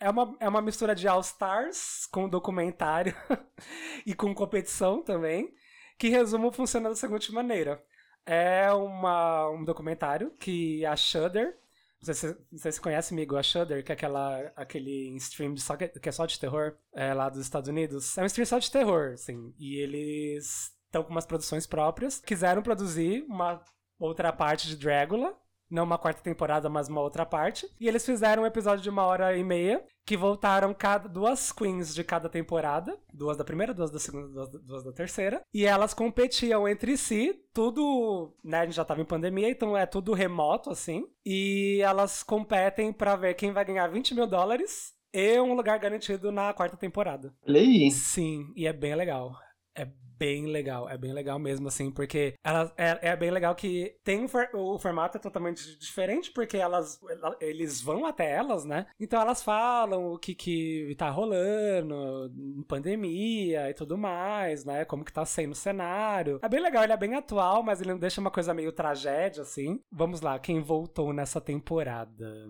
É 0.00 0.10
uma, 0.10 0.36
é 0.40 0.48
uma 0.48 0.60
mistura 0.60 0.94
de 0.94 1.06
All 1.08 1.20
Stars 1.20 2.06
com 2.06 2.28
documentário 2.28 3.14
e 4.04 4.14
com 4.14 4.34
competição 4.34 5.02
também, 5.02 5.54
que 5.98 6.08
resumo 6.08 6.52
funciona 6.52 6.88
da 6.88 6.96
seguinte 6.96 7.32
maneira. 7.32 7.82
É 8.26 8.72
uma, 8.72 9.50
um 9.50 9.64
documentário 9.64 10.30
que 10.32 10.84
a 10.84 10.96
Shudder, 10.96 11.58
não 12.06 12.58
sei 12.58 12.72
se 12.72 12.80
conhece, 12.80 13.14
amigo, 13.14 13.36
a 13.36 13.42
Shudder, 13.42 13.84
que 13.84 13.92
é 13.92 13.94
aquela, 13.94 14.52
aquele 14.56 15.16
stream 15.16 15.56
só, 15.56 15.76
que, 15.76 15.90
é 16.02 16.12
só 16.12 16.26
de 16.26 16.38
terror, 16.38 16.76
é, 16.92 17.14
lá 17.14 17.28
dos 17.28 17.40
Estados 17.40 17.68
Unidos. 17.68 18.16
É 18.18 18.22
um 18.22 18.26
stream 18.26 18.46
só 18.46 18.58
de 18.58 18.70
terror, 18.70 19.12
assim, 19.14 19.54
e 19.58 19.76
eles 19.76 20.74
estão 20.86 21.02
com 21.02 21.10
umas 21.10 21.26
produções 21.26 21.66
próprias. 21.66 22.20
Quiseram 22.20 22.62
produzir 22.62 23.24
uma 23.28 23.62
outra 23.98 24.32
parte 24.32 24.68
de 24.68 24.76
Dragula, 24.76 25.34
não 25.70 25.84
uma 25.84 25.98
quarta 25.98 26.22
temporada, 26.22 26.68
mas 26.68 26.88
uma 26.88 27.00
outra 27.00 27.24
parte. 27.26 27.66
E 27.80 27.88
eles 27.88 28.04
fizeram 28.04 28.42
um 28.42 28.46
episódio 28.46 28.82
de 28.82 28.90
uma 28.90 29.04
hora 29.04 29.36
e 29.36 29.42
meia, 29.44 29.84
que 30.06 30.16
voltaram 30.16 30.74
cada 30.74 31.08
duas 31.08 31.50
queens 31.50 31.94
de 31.94 32.04
cada 32.04 32.28
temporada, 32.28 32.96
duas 33.12 33.36
da 33.38 33.44
primeira, 33.44 33.72
duas 33.72 33.90
da 33.90 33.98
segunda, 33.98 34.28
duas, 34.28 34.50
da- 34.50 34.58
duas 34.58 34.84
da 34.84 34.92
terceira, 34.92 35.40
e 35.52 35.64
elas 35.64 35.94
competiam 35.94 36.68
entre 36.68 36.96
si, 36.96 37.34
tudo, 37.54 38.36
né, 38.44 38.58
a 38.60 38.64
gente 38.66 38.74
já 38.76 38.84
tava 38.84 39.00
em 39.00 39.04
pandemia, 39.06 39.48
então 39.50 39.76
é 39.76 39.86
tudo 39.86 40.12
remoto, 40.12 40.70
assim, 40.70 41.06
e 41.24 41.80
elas 41.82 42.22
competem 42.22 42.92
pra 42.92 43.16
ver 43.16 43.34
quem 43.34 43.50
vai 43.52 43.64
ganhar 43.64 43.86
20 43.88 44.14
mil 44.14 44.26
dólares 44.26 44.92
e 45.12 45.40
um 45.40 45.54
lugar 45.54 45.78
garantido 45.78 46.30
na 46.30 46.52
quarta 46.52 46.76
temporada. 46.76 47.32
Olha 47.48 47.60
aí. 47.60 47.90
Sim, 47.90 48.52
e 48.54 48.66
é 48.66 48.72
bem 48.72 48.94
legal. 48.94 49.32
É 49.74 49.88
bem 50.24 50.46
legal, 50.46 50.88
é 50.88 50.96
bem 50.96 51.12
legal 51.12 51.38
mesmo, 51.38 51.68
assim, 51.68 51.90
porque 51.90 52.34
ela, 52.42 52.72
é, 52.78 53.10
é 53.10 53.16
bem 53.16 53.30
legal 53.30 53.54
que 53.54 53.94
tem 54.02 54.24
o 54.54 54.78
formato 54.78 55.18
é 55.18 55.20
totalmente 55.20 55.78
diferente, 55.78 56.30
porque 56.30 56.56
elas 56.56 56.98
ela- 57.10 57.36
eles 57.40 57.82
vão 57.82 58.06
até 58.06 58.30
elas, 58.32 58.64
né? 58.64 58.86
Então 58.98 59.20
elas 59.20 59.42
falam 59.42 60.12
o 60.12 60.18
que 60.18 60.34
que 60.34 60.94
tá 60.96 61.10
rolando, 61.10 62.32
em 62.34 62.62
pandemia 62.62 63.68
e 63.68 63.74
tudo 63.74 63.98
mais, 63.98 64.64
né? 64.64 64.84
Como 64.86 65.04
que 65.04 65.12
tá 65.12 65.26
sendo 65.26 65.52
o 65.52 65.54
cenário. 65.54 66.38
É 66.42 66.48
bem 66.48 66.60
legal, 66.60 66.82
ele 66.84 66.92
é 66.94 66.96
bem 66.96 67.14
atual, 67.14 67.62
mas 67.62 67.80
ele 67.80 67.90
não 67.92 67.98
deixa 67.98 68.20
uma 68.20 68.30
coisa 68.30 68.54
meio 68.54 68.72
tragédia, 68.72 69.42
assim. 69.42 69.78
Vamos 69.92 70.20
lá, 70.22 70.38
quem 70.38 70.60
voltou 70.60 71.12
nessa 71.12 71.40
temporada? 71.40 72.46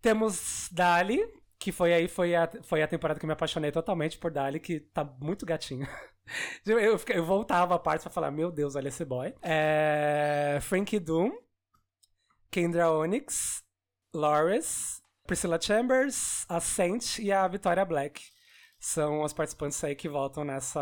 Temos 0.00 0.68
Dali, 0.72 1.20
que 1.58 1.72
foi 1.72 1.92
aí, 1.92 2.08
foi 2.08 2.34
a, 2.34 2.48
foi 2.62 2.82
a 2.82 2.88
temporada 2.88 3.20
que 3.20 3.26
me 3.26 3.32
apaixonei 3.32 3.70
totalmente 3.70 4.16
por 4.16 4.30
Dali, 4.30 4.60
que 4.60 4.80
tá 4.80 5.04
muito 5.20 5.44
gatinho. 5.44 5.86
Eu, 6.66 6.78
eu, 6.78 7.00
eu 7.08 7.24
voltava 7.24 7.74
a 7.74 7.78
parte 7.78 8.02
pra 8.02 8.10
falar, 8.10 8.30
meu 8.30 8.50
Deus, 8.50 8.76
olha 8.76 8.88
esse 8.88 9.04
boy. 9.04 9.34
É, 9.42 10.58
Frankie 10.62 10.98
Doom, 10.98 11.30
Kendra 12.50 12.90
Onyx, 12.90 13.62
Loris, 14.14 15.02
Priscilla 15.26 15.60
Chambers, 15.60 16.46
a 16.48 16.60
Saint 16.60 17.18
e 17.18 17.30
a 17.32 17.46
Victoria 17.46 17.84
Black. 17.84 18.22
São 18.80 19.24
as 19.24 19.32
participantes 19.32 19.82
aí 19.82 19.96
que 19.96 20.08
voltam 20.08 20.44
nessa. 20.44 20.80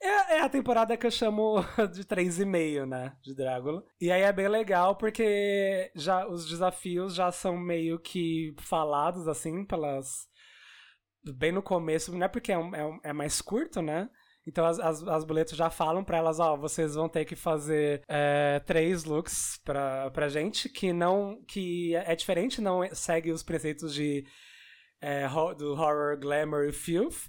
É, 0.00 0.36
é 0.36 0.40
a 0.42 0.48
temporada 0.48 0.96
que 0.96 1.04
eu 1.04 1.10
chamo 1.10 1.56
de 1.92 2.04
3,5, 2.04 2.86
né? 2.86 3.16
De 3.20 3.34
Drácula. 3.34 3.84
E 4.00 4.12
aí 4.12 4.22
é 4.22 4.32
bem 4.32 4.46
legal 4.46 4.94
porque 4.94 5.90
já 5.96 6.24
os 6.26 6.48
desafios 6.48 7.12
já 7.16 7.32
são 7.32 7.56
meio 7.58 7.98
que 7.98 8.54
falados, 8.60 9.26
assim, 9.26 9.64
pelas. 9.64 10.28
Bem 11.36 11.50
no 11.52 11.62
começo, 11.62 12.12
não 12.16 12.24
é 12.26 12.28
porque 12.28 12.52
é, 12.52 12.58
um- 12.58 12.74
é 12.74 12.84
um- 12.86 13.00
é 13.02 13.12
mais 13.12 13.40
curto, 13.40 13.82
né? 13.82 14.08
Então 14.46 14.66
as, 14.66 14.78
as, 14.78 15.02
as 15.02 15.24
boletos 15.24 15.56
já 15.56 15.70
falam 15.70 16.04
pra 16.04 16.18
elas, 16.18 16.38
ó, 16.38 16.56
vocês 16.56 16.94
vão 16.94 17.08
ter 17.08 17.24
que 17.24 17.34
fazer 17.34 18.02
é, 18.06 18.60
três 18.60 19.04
looks 19.04 19.58
pra, 19.64 20.10
pra 20.10 20.28
gente 20.28 20.68
que 20.68 20.92
não. 20.92 21.42
que 21.48 21.94
é 21.94 22.14
diferente, 22.14 22.60
não 22.60 22.82
segue 22.94 23.30
os 23.30 23.42
preceitos 23.42 23.94
de 23.94 24.24
é, 25.00 25.26
do 25.56 25.72
horror, 25.72 26.18
glamour 26.18 26.64
e 26.64 26.72
filth, 26.72 27.28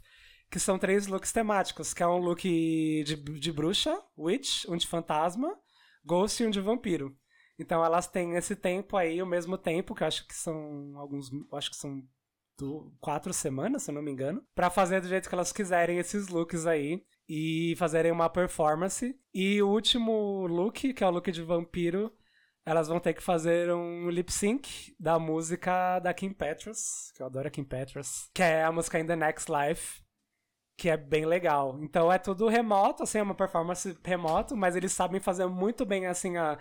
que 0.50 0.60
são 0.60 0.78
três 0.78 1.08
looks 1.08 1.32
temáticos, 1.32 1.94
que 1.94 2.04
é 2.04 2.08
um 2.08 2.20
look 2.20 2.42
de, 2.42 3.16
de 3.16 3.52
bruxa, 3.52 4.02
witch, 4.18 4.66
um 4.68 4.78
de 4.78 4.88
fantasma, 4.88 5.58
ghost 6.06 6.42
e 6.42 6.46
um 6.46 6.50
de 6.50 6.62
vampiro. 6.62 7.16
Então 7.58 7.84
elas 7.84 8.08
têm 8.08 8.36
esse 8.36 8.56
tempo 8.56 8.98
aí, 8.98 9.22
o 9.22 9.26
mesmo 9.26 9.58
tempo, 9.58 9.96
que 9.96 10.04
eu 10.04 10.08
acho 10.08 10.28
que 10.28 10.36
são 10.36 10.94
alguns. 10.98 11.30
acho 11.54 11.70
que 11.70 11.78
são 11.78 12.02
quatro 13.00 13.34
semanas, 13.34 13.84
se 13.84 13.92
eu 13.92 13.96
não 13.96 14.02
me 14.02 14.12
engano, 14.12 14.44
pra 14.54 14.70
fazer 14.70 15.02
do 15.02 15.08
jeito 15.08 15.28
que 15.28 15.36
elas 15.36 15.52
quiserem 15.52 15.98
esses 15.98 16.28
looks 16.28 16.66
aí 16.66 17.04
e 17.28 17.76
fazerem 17.78 18.12
uma 18.12 18.30
performance. 18.30 19.16
E 19.34 19.62
o 19.62 19.70
último 19.70 20.46
look, 20.48 20.94
que 20.94 21.04
é 21.04 21.08
o 21.08 21.12
look 21.12 21.32
de 21.32 21.42
vampiro, 21.42 22.12
elas 22.66 22.88
vão 22.88 23.00
ter 23.00 23.14
que 23.14 23.22
fazer 23.22 23.72
um 23.72 24.10
lip 24.10 24.32
sync 24.32 24.96
da 25.00 25.20
música 25.20 26.00
da 26.00 26.14
Kim 26.14 26.34
Petras, 26.34 27.12
que 27.16 27.22
eu 27.22 27.28
adoro 27.28 27.48
a 27.48 27.52
Kim 27.52 27.64
Petras, 27.64 28.30
que 28.34 28.42
é 28.42 28.64
a 28.64 28.72
música 28.72 29.00
In 29.00 29.06
the 29.06 29.16
Next 29.16 29.52
Life, 29.52 30.02
que 30.78 30.90
é 30.90 30.98
bem 30.98 31.26
legal. 31.26 31.78
Então 31.82 32.12
é 32.12 32.18
tudo 32.18 32.48
remoto, 32.48 33.04
assim, 33.04 33.20
é 33.20 33.24
uma 33.24 33.36
performance 33.36 33.98
remoto, 34.04 34.58
mas 34.58 34.76
eles 34.76 34.92
sabem 34.92 35.22
fazer 35.22 35.46
muito 35.46 35.86
bem, 35.86 36.08
assim, 36.08 36.38
a, 36.38 36.58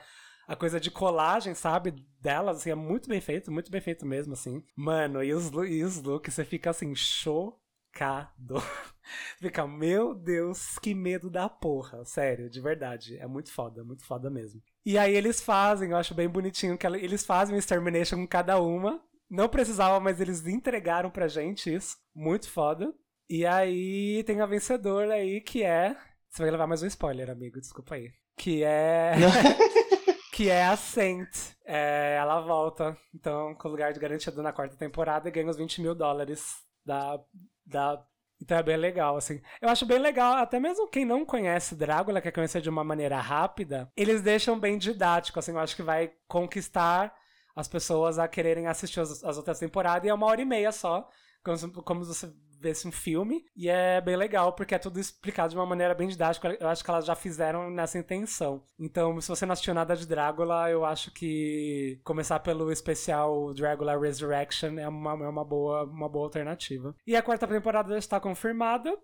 a 0.47 0.57
coisa 0.57 0.79
de 0.79 0.91
colagem, 0.91 1.55
sabe, 1.55 1.95
delas, 2.21 2.59
assim, 2.59 2.71
é 2.71 2.75
muito 2.75 3.09
bem 3.09 3.21
feito, 3.21 3.51
muito 3.51 3.71
bem 3.71 3.81
feito 3.81 4.05
mesmo, 4.05 4.33
assim. 4.33 4.63
Mano, 4.77 5.23
e 5.23 5.33
os, 5.33 5.51
e 5.69 5.83
os 5.83 6.03
looks, 6.03 6.35
você 6.35 6.45
fica, 6.45 6.71
assim, 6.71 6.95
chocado. 6.95 8.57
fica, 9.39 9.67
meu 9.67 10.15
Deus, 10.15 10.79
que 10.79 10.95
medo 10.95 11.31
da 11.31 11.49
porra, 11.49 12.05
sério, 12.05 12.51
de 12.51 12.61
verdade. 12.61 13.19
É 13.19 13.27
muito 13.27 13.53
foda, 13.53 13.85
muito 13.85 14.05
foda 14.05 14.31
mesmo. 14.31 14.63
E 14.85 14.99
aí 14.99 15.15
eles 15.15 15.41
fazem, 15.41 15.91
eu 15.91 15.97
acho 15.97 16.15
bem 16.15 16.29
bonitinho, 16.29 16.77
que 16.77 16.87
eles 16.87 17.25
fazem 17.25 17.55
um 17.55 17.59
extermination 17.59 18.17
com 18.17 18.27
cada 18.27 18.61
uma. 18.61 19.03
Não 19.31 19.49
precisava, 19.49 19.99
mas 19.99 20.21
eles 20.21 20.47
entregaram 20.47 21.11
pra 21.11 21.27
gente 21.27 21.75
isso. 21.75 21.97
Muito 22.15 22.49
foda. 22.51 22.95
E 23.29 23.47
aí 23.47 24.23
tem 24.25 24.41
a 24.41 24.47
vencedora 24.47 25.15
aí 25.15 25.41
que 25.41 25.63
é. 25.63 25.97
Você 26.29 26.43
vai 26.43 26.51
levar 26.51 26.67
mais 26.67 26.83
um 26.83 26.87
spoiler, 26.87 27.31
amigo, 27.31 27.61
desculpa 27.61 27.95
aí. 27.95 28.13
Que 28.37 28.63
é. 28.63 29.13
que 30.35 30.51
é 30.51 30.65
a 30.65 30.77
Saint. 30.77 31.31
É, 31.65 32.17
ela 32.19 32.41
volta, 32.41 32.97
então, 33.15 33.55
com 33.55 33.69
o 33.69 33.71
lugar 33.71 33.93
de 33.93 34.01
garantido 34.01 34.43
na 34.43 34.53
quarta 34.53 34.77
temporada 34.77 35.29
e 35.29 35.33
ganha 35.33 35.49
os 35.49 35.57
20 35.57 35.81
mil 35.81 35.95
dólares 35.95 36.57
da, 36.85 37.21
da. 37.65 38.05
Então 38.43 38.59
é 38.59 38.63
bem 38.63 38.77
legal, 38.77 39.17
assim. 39.17 39.41
Eu 39.63 39.69
acho 39.69 39.87
bem 39.87 40.01
legal, 40.01 40.35
até 40.35 40.59
mesmo 40.59 40.89
quem 40.89 41.05
não 41.05 41.25
conhece 41.25 41.77
Drácula, 41.77 42.21
quer 42.21 42.33
conhecer 42.33 42.61
de 42.61 42.69
uma 42.69 42.83
maneira 42.83 43.21
rápida, 43.21 43.89
eles 43.97 44.23
deixam 44.23 44.59
bem 44.59 44.77
didático, 44.77 45.39
assim, 45.39 45.53
eu 45.53 45.61
acho 45.61 45.77
que 45.77 45.85
vai 45.85 46.13
conquistar 46.27 47.15
as 47.55 47.69
pessoas 47.69 48.19
a 48.19 48.27
quererem 48.27 48.67
assistir 48.67 48.99
as, 48.99 49.23
as 49.23 49.37
outras 49.37 49.61
temporadas 49.61 50.05
e 50.05 50.09
é 50.09 50.15
uma 50.15 50.27
hora 50.27 50.43
e 50.43 50.45
meia 50.45 50.73
só. 50.73 51.09
Como, 51.45 51.83
como 51.83 52.05
você 52.05 52.33
visse 52.65 52.89
um 52.89 52.93
filme. 52.93 53.45
E 53.55 53.69
é 53.69 54.01
bem 54.01 54.17
legal, 54.17 54.53
porque 54.55 54.75
é 54.75 54.79
tudo 54.79 54.99
explicado 54.99 55.51
de 55.51 55.57
uma 55.57 55.67
maneira 55.67 55.95
bem 55.95 56.09
didática. 56.09 56.57
Eu 56.59 56.69
acho 56.69 56.83
que 56.83 56.91
elas 56.91 57.05
já 57.05 57.15
fizeram 57.15 57.71
nessa 57.71 57.99
intenção. 57.99 58.65
Então, 58.79 59.21
se 59.21 59.29
você 59.29 59.45
não 59.45 59.53
assistiu 59.53 59.75
nada 59.75 59.95
de 59.95 60.07
Drácula, 60.07 60.71
eu 60.71 60.85
acho 60.85 61.13
que 61.13 62.01
começar 62.03 62.41
pelo 62.41 62.73
especial 62.73 63.53
Drácula 63.53 63.99
Resurrection 63.99 64.79
é 64.79 64.89
uma, 64.89 65.13
é 65.13 65.29
uma, 65.29 65.45
boa, 65.45 65.85
uma 65.85 66.09
boa 66.09 66.25
alternativa. 66.25 66.97
E 67.07 67.15
a 67.15 67.23
quarta 67.23 67.47
temporada 67.47 67.91
já 67.91 67.99
está 67.99 68.19
confirmada, 68.19 68.97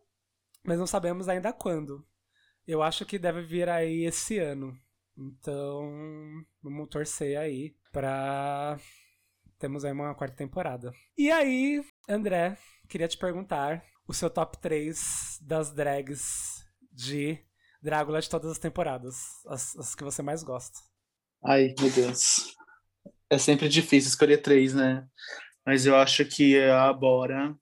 mas 0.64 0.78
não 0.78 0.86
sabemos 0.86 1.28
ainda 1.28 1.52
quando. 1.52 2.04
Eu 2.66 2.82
acho 2.82 3.04
que 3.04 3.18
deve 3.18 3.42
vir 3.42 3.68
aí 3.68 4.04
esse 4.04 4.38
ano. 4.38 4.74
Então, 5.16 5.92
vamos 6.62 6.88
torcer 6.88 7.38
aí 7.38 7.74
pra 7.92 8.78
temos 9.60 9.84
aí 9.84 9.92
uma 9.92 10.14
quarta 10.14 10.34
temporada. 10.36 10.90
E 11.16 11.30
aí, 11.30 11.80
André, 12.08 12.56
queria 12.88 13.06
te 13.06 13.16
perguntar 13.18 13.84
o 14.08 14.12
seu 14.14 14.28
top 14.30 14.58
3 14.60 15.38
das 15.42 15.70
drags 15.72 16.64
de 16.92 17.38
Drácula 17.82 18.20
de 18.20 18.28
todas 18.28 18.50
as 18.50 18.58
temporadas. 18.58 19.16
As, 19.46 19.74
as 19.76 19.94
que 19.94 20.04
você 20.04 20.20
mais 20.22 20.42
gosta. 20.42 20.78
Ai, 21.44 21.74
meu 21.80 21.90
Deus. 21.90 22.54
É 23.30 23.38
sempre 23.38 23.68
difícil 23.68 24.08
escolher 24.10 24.38
três, 24.38 24.74
né? 24.74 25.06
Mas 25.64 25.86
eu 25.86 25.96
acho 25.96 26.24
que 26.26 26.58
a 26.60 26.92
Bora 26.92 27.54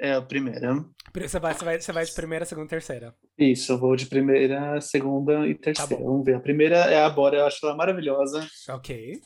é 0.00 0.14
a 0.14 0.22
primeira. 0.22 0.74
Pri- 1.12 1.28
Você 1.28 1.38
vai, 1.38 1.52
você 1.54 1.64
vai, 1.64 1.80
você 1.80 1.92
vai 1.92 2.04
de 2.06 2.12
primeira, 2.14 2.44
segunda 2.46 2.66
e 2.66 2.70
terceira. 2.70 3.14
Isso, 3.36 3.72
eu 3.72 3.78
vou 3.78 3.94
de 3.96 4.06
primeira, 4.06 4.80
segunda 4.80 5.46
e 5.46 5.54
terceira. 5.54 5.96
bom. 5.96 6.04
Vamos 6.12 6.24
ver. 6.24 6.36
A 6.36 6.40
primeira 6.40 6.76
é 6.90 7.04
a 7.04 7.10
Bora, 7.10 7.36
eu 7.38 7.46
acho 7.46 7.58
ela 7.66 7.76
maravilhosa. 7.76 8.46
Ok. 8.70 9.20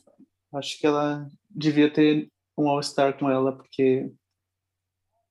Acho 0.55 0.79
que 0.81 0.87
ela 0.87 1.25
devia 1.57 1.91
ter 1.93 2.29
um 2.59 2.69
All-Star 2.69 3.19
com 3.19 3.31
ela, 3.31 3.57
porque. 3.57 4.11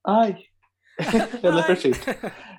Ai! 0.06 0.38
ela 1.43 1.61
é 1.61 1.68
perfeita. 1.68 1.99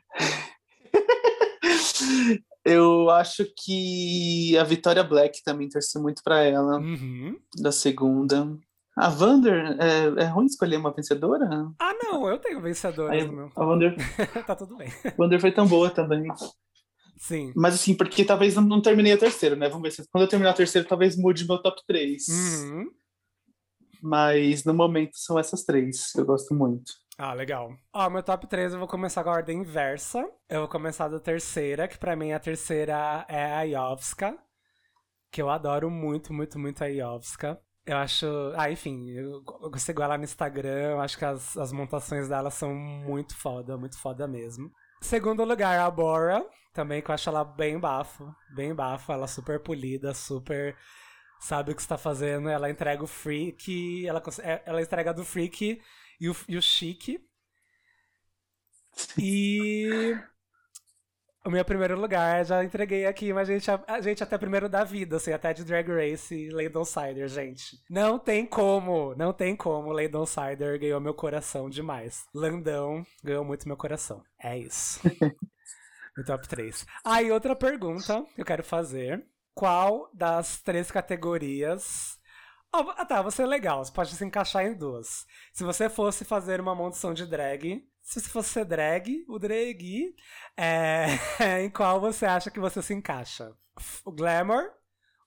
Eu 2.65 3.11
acho 3.11 3.45
que 3.65 4.57
a 4.59 4.65
Vitória 4.65 5.05
Black 5.05 5.41
também 5.45 5.69
torci 5.69 5.99
muito 6.01 6.21
pra 6.25 6.43
ela, 6.43 6.79
Uhum. 6.81 7.39
da 7.61 7.71
segunda. 7.71 8.59
A 8.97 9.09
Vander, 9.09 9.77
é, 9.81 10.23
é 10.23 10.25
ruim 10.25 10.47
escolher 10.47 10.77
uma 10.79 10.93
vencedora? 10.93 11.47
Ah, 11.79 11.95
não, 12.03 12.29
eu 12.29 12.39
tenho 12.39 12.61
vencedores 12.61 13.23
Aí, 13.23 13.31
a 13.55 13.65
Vander, 13.65 13.95
tá 14.47 14.57
tudo 14.57 14.77
bem. 14.77 14.89
a 15.05 15.11
Vander 15.17 15.41
foi 15.41 15.53
tão 15.53 15.67
boa 15.69 15.91
também. 15.91 16.25
Sim. 17.19 17.53
Mas 17.55 17.75
assim, 17.75 17.95
porque 17.95 18.25
talvez 18.25 18.57
não, 18.57 18.63
não 18.65 18.83
terminei 18.83 19.13
a 19.13 19.19
terceira, 19.19 19.55
né? 19.55 19.69
Vamos 19.69 19.83
ver 19.83 19.93
se 19.93 20.09
quando 20.11 20.23
eu 20.25 20.29
terminar 20.29 20.51
a 20.51 20.55
terceira, 20.55 20.89
talvez 20.89 21.17
mude 21.17 21.47
meu 21.47 21.63
top 21.63 21.81
3. 21.87 22.27
Uhum. 22.29 22.91
Mas 24.07 24.65
no 24.65 24.73
momento 24.73 25.17
são 25.17 25.37
essas 25.37 25.65
três 25.65 26.13
que 26.13 26.21
eu 26.21 26.25
gosto 26.25 26.55
muito. 26.55 26.93
Ah, 27.19 27.35
legal. 27.35 27.75
Ó, 27.93 28.09
meu 28.09 28.23
top 28.23 28.47
3 28.47 28.73
eu 28.73 28.79
vou 28.79 28.87
começar 28.87 29.25
com 29.25 29.31
a 29.31 29.33
ordem 29.33 29.59
inversa. 29.59 30.25
Eu 30.49 30.61
vou 30.61 30.69
começar 30.69 31.09
da 31.09 31.19
terceira, 31.19 31.89
que 31.89 31.99
pra 31.99 32.15
mim 32.15 32.31
a 32.31 32.39
terceira 32.39 33.27
é 33.29 33.53
a 33.53 33.63
Iovska. 33.63 34.39
Que 35.33 35.43
eu 35.43 35.51
adoro 35.51 35.91
muito, 35.91 36.33
muito, 36.33 36.57
muito 36.57 36.85
a 36.85 36.87
Iovska. 36.87 37.61
Eu 37.85 37.97
acho. 37.97 38.27
Ah, 38.57 38.71
enfim, 38.71 39.11
eu, 39.11 39.43
eu 39.61 39.79
sigo 39.79 40.03
ela 40.03 40.17
no 40.17 40.25
Instagram, 40.25 40.93
eu 40.93 41.01
acho 41.01 41.19
que 41.19 41.25
as, 41.25 41.57
as 41.57 41.73
montações 41.73 42.29
dela 42.29 42.51
são 42.51 42.73
muito 42.73 43.37
foda, 43.37 43.77
muito 43.77 43.99
foda 43.99 44.29
mesmo. 44.29 44.71
Segundo 45.01 45.45
lugar, 45.45 45.81
a 45.81 45.91
Bora, 45.91 46.47
também 46.73 47.03
que 47.03 47.11
eu 47.11 47.15
acho 47.15 47.29
ela 47.29 47.45
bem 47.45 47.79
bafo, 47.79 48.33
bem 48.55 48.73
bafo, 48.73 49.13
ela 49.13 49.27
super 49.27 49.61
polida, 49.61 50.15
super 50.15 50.77
sabe 51.41 51.73
o 51.73 51.75
que 51.75 51.81
está 51.83 51.99
fazendo, 51.99 52.49
ela 52.49 52.71
entrega 52.71 53.03
o 53.05 53.07
freak, 53.07 54.07
ela, 54.07 54.23
é- 54.43 54.63
ela 54.67 54.83
entrega 54.83 55.13
do 55.15 55.25
freak 55.25 55.81
e 56.21 56.29
o, 56.29 56.37
e 56.49 56.57
o 56.57 56.63
chique. 56.63 57.21
E 59.19 60.17
o 61.45 61.51
meu 61.51 61.65
primeiro 61.65 61.99
lugar, 61.99 62.45
já 62.45 62.65
entreguei 62.65 63.07
aqui, 63.07 63.33
mas 63.33 63.49
a 63.49 63.53
gente, 63.53 63.71
a 63.71 64.01
gente 64.01 64.23
até 64.23 64.37
primeiro 64.37 64.69
da 64.69 64.83
vida, 64.83 65.17
assim, 65.17 65.33
até 65.33 65.53
de 65.55 65.65
Drag 65.65 65.87
Race 65.89 66.35
e 66.35 66.51
Lady 66.51 66.85
Sider, 66.85 67.29
gente. 67.29 67.77
Não 67.89 68.19
tem 68.19 68.45
como, 68.45 69.15
não 69.15 69.33
tem 69.33 69.55
como. 69.55 69.93
Lady 69.93 70.17
Sider 70.27 70.79
ganhou 70.81 71.01
meu 71.01 71.15
coração 71.15 71.71
demais. 71.71 72.25
Landão 72.35 73.07
ganhou 73.23 73.45
muito 73.45 73.69
meu 73.69 73.77
coração. 73.77 74.25
É 74.43 74.59
isso. 74.59 75.01
meu 76.17 76.27
top 76.27 76.49
3. 76.49 76.85
Ah, 77.05 77.23
e 77.23 77.31
outra 77.31 77.55
pergunta 77.55 78.25
que 78.35 78.41
eu 78.41 78.45
quero 78.45 78.65
fazer. 78.65 79.25
Qual 79.57 80.11
das 80.13 80.61
três 80.63 80.91
categorias 80.91 82.19
Ah, 82.73 83.07
tá, 83.07 83.23
você 83.23 83.43
é 83.45 83.47
legal, 83.47 83.85
você 83.85 83.93
pode 83.93 84.15
se 84.17 84.25
encaixar 84.25 84.67
em 84.67 84.75
duas. 84.75 85.27
Se 85.53 85.65
você 85.65 85.89
fosse 85.91 86.25
fazer 86.27 86.61
uma 86.61 86.75
montação 86.75 87.15
de 87.15 87.27
drag, 87.27 87.89
se 88.03 88.21
você 88.21 88.29
fosse 88.31 88.51
ser 88.51 88.67
drag, 88.67 89.25
o 89.29 89.39
drag, 89.39 90.15
é, 90.57 91.07
em 91.65 91.71
qual 91.71 92.01
você 92.01 92.27
acha 92.27 92.51
que 92.51 92.61
você 92.61 92.83
se 92.83 92.95
encaixa? 92.95 93.53
O 94.05 94.13
glamour, 94.13 94.73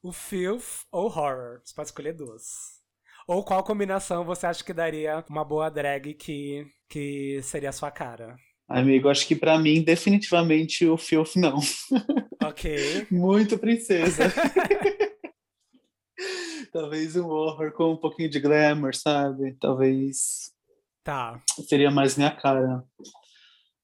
o 0.03 0.11
filth 0.14 0.85
ou 0.91 1.06
horror? 1.06 1.61
Você 1.65 1.76
pode 1.76 1.89
escolher 1.89 2.14
duas. 2.14 2.43
Ou 3.27 3.43
qual 3.45 3.64
combinação 3.64 4.26
você 4.26 4.47
acha 4.47 4.64
que 4.64 4.73
daria 4.73 5.26
uma 5.30 5.45
boa 5.45 5.69
drag 5.72 6.14
que, 6.15 6.68
que 6.89 7.41
seria 7.43 7.69
a 7.69 7.73
sua 7.73 7.91
cara? 7.91 8.38
Amigo, 8.69 9.09
acho 9.09 9.27
que 9.27 9.35
pra 9.35 9.57
mim, 9.57 9.81
definitivamente, 9.81 10.85
o 10.87 10.97
Filth 10.97 11.35
não. 11.35 11.59
Ok. 12.43 13.07
Muito 13.09 13.57
princesa. 13.57 14.25
Talvez 16.71 17.15
um 17.15 17.27
horror 17.27 17.71
com 17.71 17.93
um 17.93 17.97
pouquinho 17.97 18.29
de 18.29 18.39
glamour, 18.39 18.93
sabe? 18.95 19.57
Talvez 19.59 20.51
Tá. 21.03 21.41
seria 21.67 21.89
mais 21.89 22.15
minha 22.15 22.29
cara. 22.29 22.83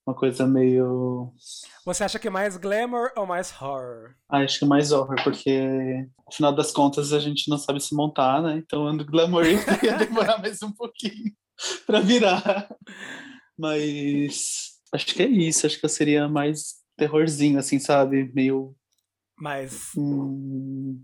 Uma 0.05 0.15
coisa 0.15 0.45
meio. 0.45 1.33
Você 1.83 2.03
acha 2.03 2.19
que 2.19 2.29
mais 2.29 2.57
glamour 2.57 3.09
ou 3.17 3.25
mais 3.25 3.51
horror? 3.59 4.13
Ah, 4.29 4.41
acho 4.41 4.59
que 4.59 4.65
mais 4.65 4.91
horror, 4.91 5.15
porque 5.23 6.05
afinal 6.31 6.53
das 6.53 6.71
contas 6.71 7.11
a 7.11 7.19
gente 7.19 7.49
não 7.49 7.57
sabe 7.57 7.79
se 7.79 7.95
montar, 7.95 8.39
né? 8.43 8.61
Então 8.63 8.85
ando 8.85 9.03
glamour 9.03 9.45
ia 9.83 9.97
demorar 9.97 10.37
mais 10.39 10.61
um 10.61 10.71
pouquinho 10.71 11.33
pra 11.87 12.01
virar. 12.01 12.69
Mas 13.57 14.74
acho 14.93 15.05
que 15.07 15.23
é 15.23 15.27
isso. 15.27 15.65
Acho 15.65 15.79
que 15.79 15.85
eu 15.85 15.89
seria 15.89 16.27
mais 16.27 16.75
terrorzinho, 16.97 17.59
assim, 17.59 17.79
sabe? 17.79 18.31
Meio. 18.33 18.75
Mais 19.37 19.89
hum, 19.97 21.03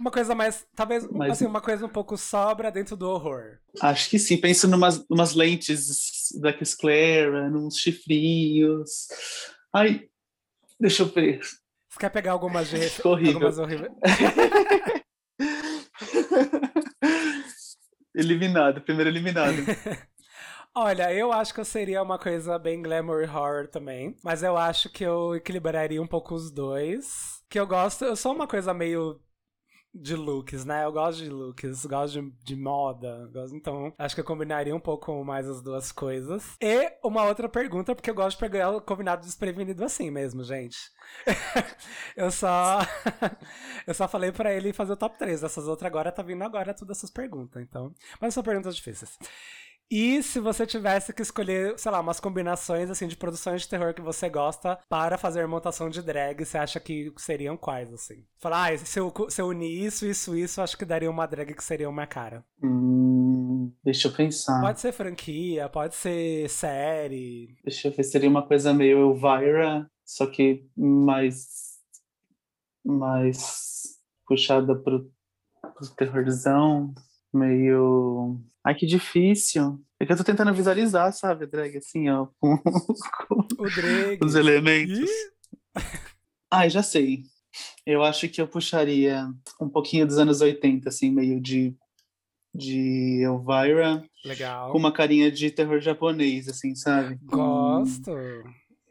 Uma 0.00 0.10
coisa 0.10 0.34
mais. 0.34 0.66
Talvez, 0.74 1.06
Mas- 1.10 1.32
assim, 1.32 1.44
uma 1.46 1.60
coisa 1.60 1.84
um 1.84 1.88
pouco 1.88 2.16
sobra 2.16 2.70
dentro 2.70 2.96
do 2.96 3.08
horror. 3.10 3.58
Acho 3.80 4.08
que 4.08 4.18
sim. 4.18 4.36
Penso 4.38 4.66
numas, 4.68 5.06
numas 5.08 5.34
lentes 5.34 6.28
da 6.40 6.52
Clara, 6.52 7.50
nos 7.50 7.76
chifrinhos. 7.76 9.08
Ai, 9.74 10.08
deixa 10.80 11.02
eu 11.02 11.06
ver. 11.08 11.40
Você 11.42 11.98
quer 12.00 12.10
pegar 12.10 12.32
algumas 12.32 12.68
de 12.70 12.78
Ficou 12.88 13.12
horrível. 13.12 13.34
algumas 13.34 13.58
horríveis? 13.58 13.92
eliminado, 18.14 18.80
primeiro 18.82 19.10
eliminado. 19.10 19.56
Olha, 20.80 21.12
eu 21.12 21.32
acho 21.32 21.52
que 21.52 21.60
eu 21.60 21.64
seria 21.64 22.02
uma 22.02 22.18
coisa 22.18 22.58
bem 22.58 22.80
glamour 22.82 23.22
horror 23.24 23.66
também. 23.68 24.14
Mas 24.22 24.42
eu 24.42 24.56
acho 24.56 24.88
que 24.90 25.04
eu 25.04 25.34
equilibraria 25.34 26.00
um 26.00 26.06
pouco 26.06 26.34
os 26.34 26.50
dois. 26.50 27.42
Que 27.48 27.58
eu 27.58 27.66
gosto. 27.66 28.04
Eu 28.04 28.14
sou 28.16 28.32
uma 28.34 28.46
coisa 28.46 28.72
meio. 28.72 29.20
De 29.94 30.14
looks, 30.14 30.64
né? 30.64 30.84
Eu 30.84 30.92
gosto 30.92 31.18
de 31.24 31.30
looks, 31.30 31.86
gosto 31.86 32.22
de, 32.22 32.30
de 32.44 32.56
moda. 32.56 33.28
gosto- 33.32 33.56
então, 33.56 33.92
acho 33.98 34.14
que 34.14 34.20
eu 34.20 34.24
combinaria 34.24 34.76
um 34.76 34.80
pouco 34.80 35.24
mais 35.24 35.48
as 35.48 35.62
duas 35.62 35.90
coisas. 35.90 36.56
E 36.62 36.92
uma 37.02 37.24
outra 37.24 37.48
pergunta, 37.48 37.94
porque 37.94 38.10
eu 38.10 38.14
gosto 38.14 38.36
de 38.36 38.40
pegar 38.48 38.70
o 38.70 38.80
combinado 38.82 39.24
desprevenido 39.24 39.84
assim 39.84 40.10
mesmo, 40.10 40.44
gente. 40.44 40.78
eu 42.16 42.30
só. 42.30 42.80
eu 43.86 43.94
só 43.94 44.06
falei 44.06 44.32
pra 44.32 44.52
ele 44.54 44.72
fazer 44.72 44.92
o 44.92 44.96
top 44.96 45.18
3. 45.18 45.42
Essas 45.42 45.66
outras 45.66 45.86
agora 45.88 46.12
tá 46.12 46.22
vindo 46.22 46.42
agora 46.44 46.74
todas 46.74 46.98
essas 46.98 47.10
perguntas, 47.10 47.62
então. 47.62 47.92
Mas 48.20 48.34
são 48.34 48.42
perguntas 48.42 48.76
difíceis. 48.76 49.18
E 49.90 50.22
se 50.22 50.38
você 50.38 50.66
tivesse 50.66 51.14
que 51.14 51.22
escolher, 51.22 51.78
sei 51.78 51.90
lá, 51.90 52.00
umas 52.00 52.20
combinações 52.20 52.90
assim 52.90 53.08
de 53.08 53.16
produções 53.16 53.62
de 53.62 53.68
terror 53.68 53.94
que 53.94 54.02
você 54.02 54.28
gosta 54.28 54.78
para 54.88 55.16
fazer 55.16 55.46
montação 55.46 55.88
de 55.88 56.02
drag, 56.02 56.44
você 56.44 56.58
acha 56.58 56.78
que 56.78 57.12
seriam 57.16 57.56
quais, 57.56 57.92
assim? 57.92 58.24
Falar, 58.38 58.72
ah, 58.72 58.78
se 58.78 59.00
eu, 59.00 59.12
se 59.30 59.40
eu 59.40 59.46
unir 59.46 59.86
isso, 59.86 60.04
isso, 60.04 60.36
isso, 60.36 60.60
acho 60.60 60.76
que 60.76 60.84
daria 60.84 61.10
uma 61.10 61.26
drag 61.26 61.54
que 61.54 61.64
seria 61.64 61.88
uma 61.88 62.06
cara. 62.06 62.44
Hum, 62.62 63.72
deixa 63.82 64.08
eu 64.08 64.12
pensar. 64.12 64.60
Pode 64.60 64.80
ser 64.80 64.92
franquia, 64.92 65.68
pode 65.70 65.94
ser 65.94 66.50
série. 66.50 67.56
Deixa 67.64 67.88
eu 67.88 67.92
ver, 67.92 68.02
seria 68.02 68.28
uma 68.28 68.46
coisa 68.46 68.74
meio 68.74 68.98
Elvira, 68.98 69.90
só 70.04 70.26
que 70.26 70.66
mais. 70.76 71.78
mais 72.84 73.96
puxada 74.26 74.76
pro, 74.76 75.10
pro 75.62 75.94
terrorzão, 75.96 76.92
meio. 77.32 78.38
Ai, 78.64 78.74
que 78.74 78.86
difícil. 78.86 79.80
É 80.00 80.06
que 80.06 80.12
eu 80.12 80.16
tô 80.16 80.22
tentando 80.24 80.52
visualizar, 80.54 81.12
sabe, 81.12 81.46
drag, 81.46 81.76
assim, 81.76 82.08
ó, 82.08 82.28
com, 82.40 82.56
com 82.58 83.46
O 83.58 83.70
drag. 83.70 84.22
os 84.24 84.34
elementos. 84.34 85.10
Ai, 86.50 86.70
já 86.70 86.82
sei. 86.82 87.22
Eu 87.84 88.02
acho 88.04 88.28
que 88.28 88.40
eu 88.40 88.46
puxaria 88.46 89.26
um 89.60 89.68
pouquinho 89.68 90.06
dos 90.06 90.18
anos 90.18 90.40
80, 90.40 90.88
assim, 90.88 91.10
meio 91.10 91.40
de 91.40 91.74
de 92.54 93.22
Elvira, 93.22 94.02
Legal. 94.24 94.72
com 94.72 94.78
uma 94.78 94.90
carinha 94.90 95.30
de 95.30 95.50
terror 95.50 95.80
japonês, 95.80 96.48
assim, 96.48 96.74
sabe? 96.74 97.16
Gosto. 97.22 98.10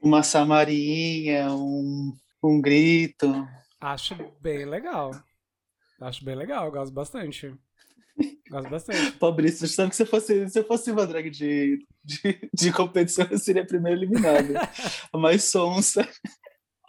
Uma 0.01 0.21
samarinha, 0.23 1.51
um, 1.51 2.13
um 2.41 2.61
grito. 2.61 3.27
Acho 3.81 4.15
bem 4.39 4.63
legal. 4.63 5.11
Acho 5.99 6.23
bem 6.23 6.35
legal, 6.35 6.71
gosto 6.71 6.93
bastante. 6.93 7.53
Gosto 8.49 8.69
bastante. 8.69 9.11
Fabrício, 9.19 9.67
sabe 9.67 9.89
que 9.89 9.95
se 9.95 10.03
eu 10.03 10.07
fosse, 10.07 10.49
se 10.49 10.59
eu 10.59 10.63
fosse 10.65 10.91
uma 10.91 11.05
drag 11.05 11.29
de, 11.29 11.85
de, 12.03 12.49
de 12.53 12.71
competição, 12.71 13.27
eu 13.29 13.37
seria 13.37 13.61
a 13.61 13.67
primeira 13.67 13.97
eliminada. 13.97 14.53
A 15.11 15.17
mais 15.17 15.43
sonsa. 15.43 16.07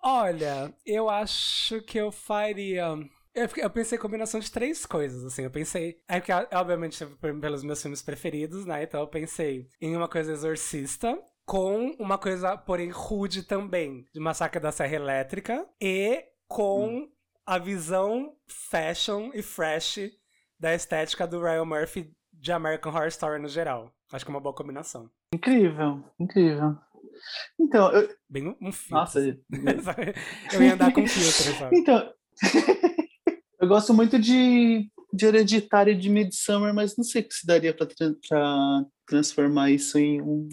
Olha, 0.03 0.73
eu 0.87 1.09
acho 1.11 1.83
que 1.83 1.99
eu 1.99 2.11
faria. 2.13 2.87
Eu, 3.35 3.49
eu 3.57 3.71
pensei 3.71 3.99
em 3.99 4.01
combinação 4.01 4.41
de 4.41 4.51
três 4.51 4.87
coisas, 4.87 5.25
assim. 5.25 5.43
Eu 5.43 5.51
pensei. 5.51 6.01
É 6.09 6.21
que, 6.21 6.33
obviamente, 6.33 7.05
pelos 7.41 7.63
meus 7.63 7.83
filmes 7.83 8.03
preferidos, 8.03 8.65
né? 8.65 8.83
Então 8.83 9.01
eu 9.01 9.09
pensei 9.09 9.69
em 9.81 9.97
uma 9.97 10.09
coisa 10.09 10.33
exorcista. 10.33 11.19
Com 11.45 11.97
uma 11.99 12.19
coisa, 12.19 12.59
porém, 12.59 12.91
rude 12.91 13.43
também, 13.43 14.05
de 14.13 14.21
Massacre 14.21 14.61
da 14.61 14.71
Serra 14.71 14.97
Elétrica. 14.97 15.67
E 15.81 16.23
com 16.47 17.09
a 17.47 17.59
visão 17.59 18.37
fashion 18.47 19.31
e 19.33 19.41
fresh 19.41 20.11
da 20.59 20.75
estética 20.75 21.27
do 21.27 21.41
Ryan 21.41 21.65
Murphy 21.65 22.11
de 22.33 22.53
American 22.53 22.93
Horror 22.93 23.09
Story 23.09 23.41
no 23.41 23.49
geral. 23.49 23.93
Acho 24.13 24.25
que 24.25 24.31
é 24.31 24.35
uma 24.35 24.41
boa 24.41 24.55
combinação. 24.55 25.11
Incrível, 25.35 26.03
incrível. 26.19 26.77
Então, 27.61 27.91
eu, 27.93 28.09
Bem 28.29 28.49
um, 28.49 28.57
um 28.69 28.73
filtro. 28.73 28.97
nossa, 28.97 29.21
eu 30.53 30.63
ia 30.63 30.75
andar 30.75 30.93
com 30.93 31.07
filtro, 31.07 31.59
sabe? 31.59 31.77
Então, 31.79 32.13
eu 33.61 33.69
gosto 33.69 33.93
muito 33.93 34.19
de, 34.19 34.91
de 35.13 35.27
Hereditário 35.27 35.93
e 35.93 35.99
de 35.99 36.09
Midsummer, 36.09 36.73
mas 36.73 36.97
não 36.97 37.05
sei 37.05 37.27
se 37.31 37.47
daria 37.47 37.75
pra, 37.75 37.87
tra- 37.87 38.15
pra 38.29 38.85
transformar 39.07 39.71
isso 39.71 39.99
em 39.99 40.21
um, 40.23 40.49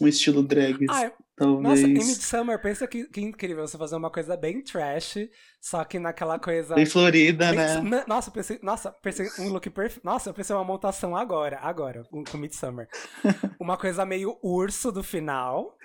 um 0.00 0.06
estilo 0.08 0.42
drag, 0.42 0.84
Ah, 0.90 1.10
talvez. 1.44 1.62
nossa, 1.62 1.82
em 1.82 1.94
Midsummer, 1.94 2.60
pensa 2.62 2.86
que, 2.86 3.04
que 3.08 3.20
incrível 3.20 3.66
você 3.66 3.76
fazer 3.78 3.96
uma 3.96 4.10
coisa 4.10 4.36
bem 4.36 4.62
trash, 4.62 5.18
só 5.60 5.84
que 5.84 5.98
naquela 5.98 6.38
coisa. 6.38 6.74
Bem 6.74 6.86
florida, 6.86 7.50
bem- 7.50 7.56
né? 7.58 7.80
Na- 7.80 8.04
Nossa, 8.06 8.28
eu 8.30 8.32
pensei, 8.34 8.58
nossa, 8.62 8.90
pensei 8.90 9.28
um 9.38 9.48
look 9.48 9.68
perfeito. 9.70 10.04
Nossa, 10.04 10.30
eu 10.30 10.34
pensei 10.34 10.54
uma 10.54 10.64
montação 10.64 11.16
agora, 11.16 11.58
agora, 11.60 12.04
com, 12.10 12.24
com 12.24 12.36
Midsummer. 12.38 12.88
uma 13.60 13.76
coisa 13.76 14.04
meio 14.04 14.38
urso 14.42 14.90
do 14.92 15.02
final, 15.02 15.76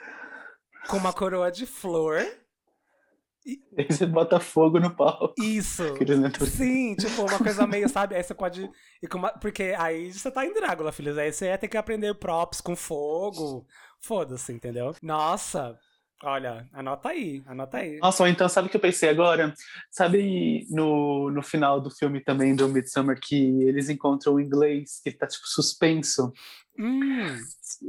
com 0.90 0.98
uma 0.98 1.14
coroa 1.14 1.52
de 1.52 1.66
flor. 1.66 2.26
Aí 3.78 3.86
você 3.90 4.06
bota 4.06 4.42
fogo 4.42 4.78
no 4.78 4.94
palco. 4.94 5.34
Isso. 5.42 5.82
Sim, 6.46 6.96
tipo, 6.96 7.22
uma 7.22 7.38
coisa 7.38 7.66
meio, 7.66 7.88
sabe? 7.88 8.14
Aí 8.14 8.22
você 8.22 8.34
pode. 8.34 8.70
uma- 9.14 9.32
Porque 9.32 9.74
aí 9.78 10.12
você 10.12 10.30
tá 10.30 10.46
em 10.46 10.54
Drácula, 10.54 10.92
filhos. 10.92 11.18
Aí 11.18 11.32
você 11.32 11.46
ia 11.46 11.58
ter 11.58 11.70
que 11.70 11.78
aprender 11.78 12.14
props 12.16 12.60
com 12.60 12.76
fogo. 12.76 13.66
Foda-se, 14.02 14.54
entendeu? 14.54 14.96
Nossa, 15.02 15.78
olha, 16.24 16.68
anota 16.74 17.10
aí, 17.10 17.44
anota 17.46 17.78
aí. 17.78 17.98
Nossa, 18.00 18.24
ou 18.24 18.30
então, 18.30 18.48
sabe 18.48 18.68
o 18.68 18.72
que 18.72 18.78
eu 18.78 18.82
pensei 18.82 19.10
agora? 19.10 19.54
Sabe 19.92 20.66
no, 20.70 21.30
no 21.32 21.42
final 21.44 21.82
do 21.82 21.92
filme 21.92 22.22
também 22.24 22.56
do 22.56 22.68
Midsummer 22.70 23.20
que 23.22 23.36
eles 23.64 23.90
encontram 23.90 24.36
o 24.36 24.40
inglês, 24.40 25.00
que 25.04 25.10
ele 25.10 25.18
tá 25.18 25.28
tipo 25.28 25.46
suspenso? 25.48 26.32
Hum, 26.80 27.26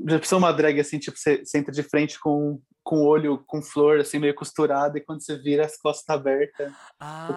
Já 0.08 0.18
pensou 0.18 0.38
uma 0.38 0.52
drag 0.52 0.80
assim, 0.80 0.98
tipo, 0.98 1.16
você, 1.16 1.44
você 1.44 1.58
entra 1.58 1.72
de 1.72 1.82
frente 1.82 2.18
com, 2.18 2.60
com 2.82 2.96
o 3.02 3.06
olho 3.06 3.44
com 3.46 3.60
flor, 3.62 4.00
assim, 4.00 4.18
meio 4.18 4.34
costurado, 4.34 4.96
e 4.96 5.00
quando 5.02 5.22
você 5.22 5.36
vira 5.36 5.64
as 5.66 5.76
costas 5.76 6.08
abertas, 6.08 6.72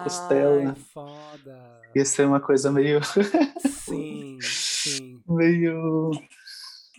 costela. 0.02 0.70
ai, 0.70 0.74
foda. 0.94 1.80
ia 1.94 2.04
ser 2.06 2.26
uma 2.26 2.40
coisa 2.40 2.72
meio. 2.72 3.00
Sim, 3.60 4.38
sim. 4.40 5.20
meio. 5.28 6.10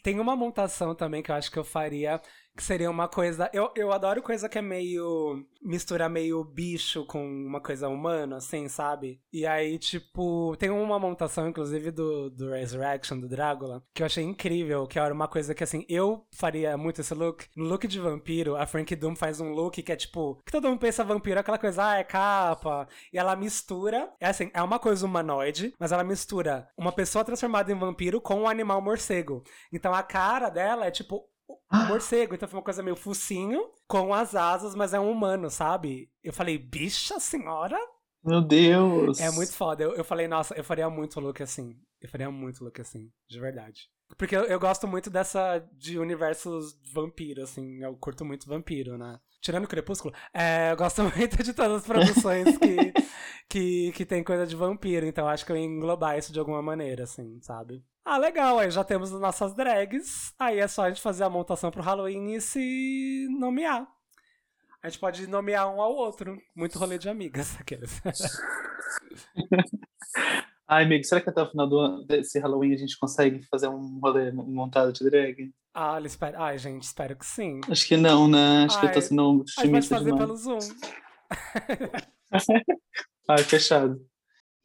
Tem 0.03 0.19
uma 0.19 0.35
montação 0.35 0.93
também 0.93 1.23
que 1.23 1.31
eu 1.31 1.35
acho 1.35 1.49
que 1.51 1.57
eu 1.57 1.63
faria, 1.63 2.21
que 2.55 2.63
seria 2.63 2.89
uma 2.89 3.07
coisa. 3.07 3.49
Eu, 3.53 3.71
eu 3.75 3.91
adoro 3.91 4.21
coisa 4.21 4.47
que 4.47 4.57
é 4.57 4.61
meio. 4.61 5.45
mistura 5.61 6.07
meio 6.07 6.43
bicho 6.43 7.05
com 7.05 7.25
uma 7.25 7.59
coisa 7.59 7.87
humana, 7.89 8.37
assim, 8.37 8.67
sabe? 8.67 9.19
E 9.31 9.45
aí, 9.45 9.79
tipo, 9.79 10.55
tem 10.57 10.69
uma 10.69 10.99
montação, 10.99 11.47
inclusive, 11.47 11.91
do, 11.91 12.29
do 12.29 12.51
Resurrection, 12.51 13.19
do 13.19 13.27
Drácula, 13.27 13.83
que 13.93 14.03
eu 14.03 14.05
achei 14.05 14.23
incrível, 14.23 14.85
que 14.87 14.99
era 14.99 15.13
uma 15.13 15.27
coisa 15.27 15.55
que, 15.55 15.63
assim, 15.63 15.85
eu 15.89 16.25
faria 16.31 16.77
muito 16.77 17.01
esse 17.01 17.13
look. 17.13 17.45
No 17.55 17.65
look 17.65 17.87
de 17.87 17.99
vampiro, 17.99 18.55
a 18.55 18.65
Frank 18.65 18.95
Doom 18.95 19.15
faz 19.15 19.39
um 19.39 19.51
look 19.51 19.81
que 19.81 19.91
é 19.91 19.95
tipo. 19.95 20.39
que 20.45 20.51
todo 20.51 20.67
mundo 20.67 20.79
pensa 20.79 21.03
vampiro, 21.03 21.39
aquela 21.39 21.57
coisa, 21.57 21.89
ah, 21.89 21.97
é 21.97 22.03
capa. 22.03 22.87
E 23.11 23.17
ela 23.17 23.35
mistura. 23.35 24.11
É 24.19 24.27
assim, 24.27 24.51
é 24.53 24.61
uma 24.61 24.79
coisa 24.79 25.05
humanoide, 25.05 25.73
mas 25.79 25.91
ela 25.91 26.03
mistura 26.03 26.67
uma 26.77 26.91
pessoa 26.91 27.25
transformada 27.25 27.71
em 27.71 27.75
vampiro 27.75 28.21
com 28.21 28.41
um 28.41 28.47
animal 28.47 28.81
morcego. 28.81 29.43
Então 29.71 29.93
a 29.93 30.03
cara 30.03 30.49
dela 30.49 30.85
é 30.85 30.91
tipo 30.91 31.27
um 31.49 31.87
morcego, 31.87 32.35
então 32.35 32.47
foi 32.47 32.57
uma 32.57 32.63
coisa 32.63 32.83
meio 32.83 32.95
focinho, 32.95 33.69
com 33.87 34.13
as 34.13 34.35
asas, 34.35 34.75
mas 34.75 34.93
é 34.93 34.99
um 34.99 35.09
humano, 35.09 35.49
sabe? 35.49 36.09
Eu 36.23 36.33
falei, 36.33 36.57
bicha 36.57 37.19
senhora? 37.19 37.77
Meu 38.23 38.41
Deus! 38.41 39.19
É 39.19 39.29
muito 39.31 39.53
foda. 39.53 39.83
Eu, 39.83 39.95
eu 39.95 40.03
falei, 40.03 40.27
nossa, 40.27 40.55
eu 40.55 40.63
faria 40.63 40.89
muito 40.89 41.19
look 41.19 41.41
assim. 41.43 41.77
Eu 42.01 42.07
faria 42.07 42.31
muito 42.31 42.63
look 42.63 42.79
assim, 42.79 43.11
de 43.27 43.39
verdade. 43.39 43.89
Porque 44.17 44.35
eu, 44.35 44.43
eu 44.43 44.59
gosto 44.59 44.87
muito 44.87 45.09
dessa 45.09 45.59
de 45.73 45.99
universos 45.99 46.77
vampiro, 46.93 47.41
assim. 47.41 47.83
Eu 47.83 47.95
curto 47.97 48.23
muito 48.23 48.47
vampiro, 48.47 48.97
né? 48.97 49.19
Tirando 49.43 49.65
o 49.65 49.67
Crepúsculo, 49.67 50.13
é, 50.33 50.71
eu 50.71 50.77
gosto 50.77 51.03
muito 51.17 51.43
de 51.43 51.53
todas 51.53 51.81
as 51.81 51.85
produções 51.85 52.57
que, 52.57 52.93
que, 53.49 53.91
que 53.91 54.05
tem 54.05 54.23
coisa 54.23 54.47
de 54.47 54.55
vampiro. 54.55 55.05
Então 55.05 55.27
acho 55.27 55.45
que 55.45 55.51
eu 55.51 55.57
ia 55.57 55.65
englobar 55.65 56.17
isso 56.17 56.31
de 56.31 56.39
alguma 56.39 56.61
maneira, 56.61 57.03
assim, 57.03 57.41
sabe? 57.41 57.83
Ah, 58.05 58.17
legal, 58.17 58.57
aí 58.57 58.71
já 58.71 58.85
temos 58.85 59.13
as 59.13 59.19
nossas 59.19 59.53
drags. 59.53 60.33
Aí 60.39 60.59
é 60.59 60.67
só 60.67 60.83
a 60.83 60.89
gente 60.89 61.01
fazer 61.01 61.25
a 61.25 61.29
montação 61.29 61.69
pro 61.69 61.83
Halloween 61.83 62.35
e 62.35 62.39
se 62.41 63.27
nomear. 63.37 63.85
A 64.81 64.87
gente 64.87 64.99
pode 64.99 65.27
nomear 65.27 65.67
um 65.67 65.81
ao 65.81 65.93
outro. 65.93 66.41
Muito 66.55 66.79
rolê 66.79 66.97
de 66.97 67.09
amigas, 67.09 67.55
aqueles. 67.59 68.01
Ai, 70.67 70.85
amigo, 70.85 71.03
será 71.03 71.19
que 71.21 71.29
até 71.29 71.41
o 71.41 71.49
final 71.49 71.67
do 71.67 71.77
ano, 71.77 72.05
desse 72.05 72.39
Halloween 72.39 72.73
a 72.73 72.77
gente 72.77 72.97
consegue 72.97 73.43
fazer 73.47 73.67
um 73.67 73.99
rolê 74.01 74.31
montado 74.31 74.93
de 74.93 75.03
drag? 75.03 75.53
Ah, 75.73 75.97
ele 75.97 76.07
espera... 76.07 76.41
Ai, 76.41 76.57
gente, 76.57 76.83
espero 76.83 77.15
que 77.15 77.25
sim. 77.25 77.59
Acho 77.69 77.87
que 77.87 77.97
não, 77.97 78.27
né? 78.27 78.65
Acho 78.65 78.79
que 78.79 78.85
eu 78.85 78.91
tô 78.91 78.99
Ai, 78.99 79.01
sendo 79.01 79.43
A 79.57 79.65
gente 79.65 79.71
pode 79.71 79.89
fazer 79.89 80.05
demais. 80.05 80.25
pelo 80.25 80.37
Zoom. 80.37 80.59
Ai, 83.27 83.43
fechado. 83.43 83.99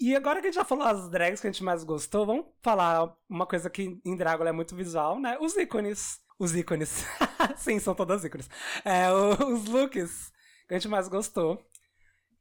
E 0.00 0.14
agora 0.14 0.40
que 0.40 0.46
a 0.46 0.50
gente 0.50 0.54
já 0.54 0.64
falou 0.64 0.84
as 0.86 1.10
drags 1.10 1.40
que 1.40 1.48
a 1.48 1.50
gente 1.50 1.64
mais 1.64 1.82
gostou, 1.82 2.24
vamos 2.24 2.46
falar 2.62 3.12
uma 3.28 3.46
coisa 3.46 3.68
que 3.68 4.00
em 4.04 4.16
Drácula 4.16 4.50
é 4.50 4.52
muito 4.52 4.76
visual, 4.76 5.18
né? 5.18 5.36
Os 5.40 5.56
ícones. 5.56 6.20
Os 6.38 6.54
ícones. 6.54 7.04
Sim, 7.56 7.80
são 7.80 7.94
todas 7.96 8.24
ícones. 8.24 8.48
É, 8.84 9.10
os 9.12 9.64
looks 9.64 10.30
que 10.68 10.74
a 10.74 10.78
gente 10.78 10.88
mais 10.88 11.08
gostou. 11.08 11.60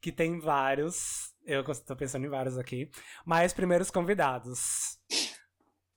Que 0.00 0.12
tem 0.12 0.38
vários. 0.38 1.27
Eu 1.48 1.64
tô 1.64 1.96
pensando 1.96 2.26
em 2.26 2.28
vários 2.28 2.58
aqui. 2.58 2.90
Mas 3.24 3.54
primeiro 3.54 3.82
os 3.82 3.90
convidados. 3.90 4.98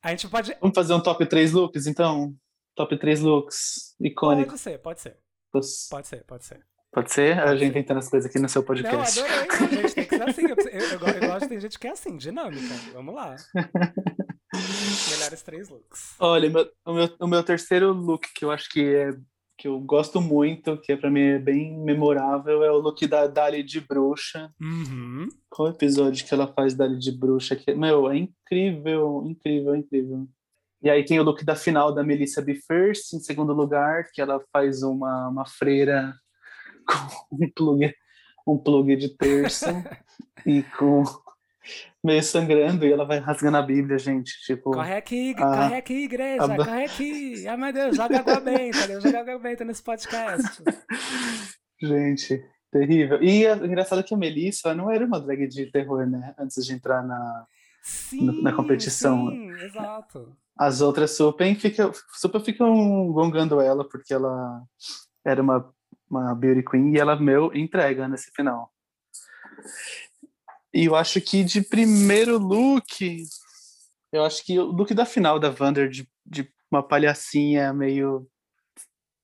A 0.01 0.11
gente 0.11 0.29
pode. 0.29 0.55
Vamos 0.61 0.73
fazer 0.73 0.93
um 0.93 1.03
top 1.03 1.25
3 1.25 1.51
looks, 1.51 1.87
então? 1.87 2.33
Top 2.73 2.97
3 2.97 3.19
looks 3.19 3.93
icônicos. 3.99 4.51
Pode 4.53 4.61
ser, 4.61 4.77
pode 4.79 5.01
ser. 5.01 5.17
Pode 5.51 6.07
ser, 6.07 6.23
pode 6.25 6.45
ser. 6.45 6.65
Pode 6.93 7.11
ser? 7.13 7.37
A 7.39 7.53
gente 7.55 7.69
inventando 7.69 7.97
as 7.97 8.09
coisas 8.09 8.29
aqui 8.29 8.39
no 8.39 8.47
seu 8.47 8.61
Não, 8.61 8.67
podcast. 8.67 9.19
adorei. 9.19 9.39
A 9.39 9.81
gente 9.81 9.93
tem 9.95 10.05
que 10.05 10.15
ser 10.17 10.23
assim. 10.29 10.41
Eu, 10.43 10.55
eu, 10.71 10.89
eu 11.21 11.27
gosto, 11.29 11.49
tem 11.49 11.59
gente 11.59 11.77
que 11.77 11.87
é 11.87 11.91
assim, 11.91 12.15
dinâmica. 12.15 12.73
Vamos 12.93 13.13
lá. 13.13 13.35
Melhores 15.11 15.41
três 15.41 15.69
looks. 15.69 16.15
Olha, 16.19 16.49
meu- 16.49 16.69
o, 16.85 16.93
meu, 16.93 17.15
o 17.19 17.27
meu 17.27 17.43
terceiro 17.43 17.91
look 17.93 18.27
que 18.33 18.43
eu 18.45 18.51
acho 18.51 18.69
que 18.69 18.81
é 18.95 19.11
que 19.61 19.67
eu 19.67 19.79
gosto 19.79 20.19
muito, 20.19 20.75
que 20.77 20.91
é 20.91 20.97
pra 20.97 21.11
mim 21.11 21.21
é 21.21 21.37
bem 21.37 21.77
memorável, 21.77 22.63
é 22.63 22.71
o 22.71 22.79
look 22.79 23.05
da 23.05 23.27
Dali 23.27 23.61
de 23.61 23.79
bruxa. 23.79 24.51
Uhum. 24.59 25.29
Qual 25.51 25.69
episódio 25.69 26.25
que 26.25 26.33
ela 26.33 26.47
faz 26.47 26.73
Dali 26.73 26.97
de 26.97 27.11
bruxa? 27.11 27.55
Que, 27.55 27.71
meu, 27.75 28.09
é 28.09 28.17
incrível, 28.17 29.23
incrível, 29.23 29.75
incrível. 29.75 30.27
E 30.81 30.89
aí 30.89 31.05
tem 31.05 31.19
o 31.19 31.23
look 31.23 31.45
da 31.45 31.55
final 31.55 31.93
da 31.93 32.03
Melissa 32.03 32.41
B. 32.41 32.55
First, 32.55 33.13
em 33.13 33.19
segundo 33.19 33.53
lugar, 33.53 34.05
que 34.11 34.19
ela 34.19 34.43
faz 34.51 34.81
uma, 34.81 35.27
uma 35.27 35.45
freira 35.45 36.11
com 37.29 37.45
um 37.45 37.51
plug, 37.51 37.93
um 38.47 38.57
plug 38.57 38.95
de 38.95 39.09
terço 39.15 39.67
e 40.43 40.63
com 40.75 41.03
meio 42.03 42.23
sangrando, 42.23 42.85
e 42.85 42.91
ela 42.91 43.05
vai 43.05 43.19
rasgando 43.19 43.57
a 43.57 43.61
Bíblia, 43.61 43.97
gente. 43.97 44.33
Tipo, 44.45 44.71
Corre 44.71 44.95
aqui, 44.95 45.33
Ah, 45.37 45.41
corre 45.41 45.75
aqui, 45.75 45.93
igreja, 46.05 46.43
a 46.43 46.55
corre 46.55 46.85
aqui. 46.85 47.47
Ai, 47.47 47.57
meu 47.57 47.73
Deus, 47.73 47.95
joga 47.95 48.19
água 48.19 48.39
benta, 48.39 48.87
Deus, 48.87 49.03
joga 49.03 49.19
água 49.19 49.39
benta 49.39 49.63
nesse 49.63 49.83
podcast. 49.83 50.63
Gente, 51.81 52.45
terrível. 52.71 53.21
E 53.23 53.45
é 53.45 53.53
engraçado 53.55 54.03
que 54.03 54.13
a 54.13 54.17
Melissa 54.17 54.75
não 54.75 54.91
era 54.91 55.03
uma 55.03 55.19
drag 55.19 55.47
de 55.47 55.65
terror, 55.71 56.05
né? 56.05 56.35
Antes 56.37 56.63
de 56.63 56.73
entrar 56.73 57.03
na. 57.03 57.45
Sim, 57.81 58.43
na 58.43 58.53
competição. 58.53 59.29
Sim, 59.29 59.49
exato. 59.49 60.37
As 60.55 60.79
outras 60.81 61.17
super, 61.17 61.55
fica, 61.55 61.91
super 62.13 62.39
ficam 62.39 63.11
gongando 63.11 63.59
ela, 63.59 63.87
porque 63.87 64.13
ela 64.13 64.61
era 65.25 65.41
uma, 65.41 65.73
uma 66.07 66.35
beauty 66.35 66.63
queen 66.63 66.93
e 66.93 66.99
ela, 66.99 67.15
meu, 67.15 67.51
entrega 67.55 68.07
nesse 68.07 68.29
final. 68.31 68.71
E 70.73 70.85
eu 70.85 70.95
acho 70.95 71.19
que 71.21 71.43
de 71.43 71.61
primeiro 71.61 72.37
look. 72.37 73.23
Eu 74.11 74.23
acho 74.23 74.43
que 74.45 74.57
o 74.57 74.65
look 74.65 74.93
da 74.93 75.05
final 75.05 75.39
da 75.39 75.53
Wander 75.57 75.89
de, 75.89 76.07
de 76.25 76.51
uma 76.71 76.81
palhacinha 76.81 77.73
meio 77.73 78.27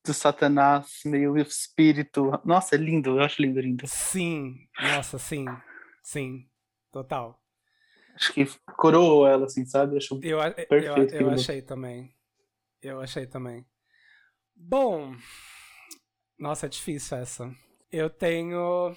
do 0.06 0.14
satanás, 0.14 1.00
meio 1.06 1.38
espírito. 1.38 2.32
Nossa, 2.46 2.76
é 2.76 2.78
lindo, 2.78 3.18
eu 3.18 3.24
acho 3.24 3.42
lindo, 3.42 3.60
lindo. 3.60 3.86
Sim, 3.88 4.68
nossa, 4.82 5.18
sim. 5.18 5.46
Sim, 6.02 6.50
total. 6.92 7.42
Acho 8.16 8.34
que 8.34 8.46
coroou 8.78 9.28
ela, 9.28 9.46
assim, 9.46 9.66
sabe? 9.66 9.98
Acho 9.98 10.20
Eu, 10.24 10.40
eu, 10.40 10.54
Perfeito, 10.66 11.16
eu 11.16 11.26
look. 11.26 11.36
achei 11.36 11.62
também. 11.62 12.16
Eu 12.82 13.02
achei 13.02 13.28
também. 13.28 13.66
Bom. 14.56 15.16
Nossa, 16.40 16.66
é 16.66 16.70
difícil 16.70 17.18
essa. 17.18 17.54
Eu 17.92 18.10
tenho. 18.10 18.96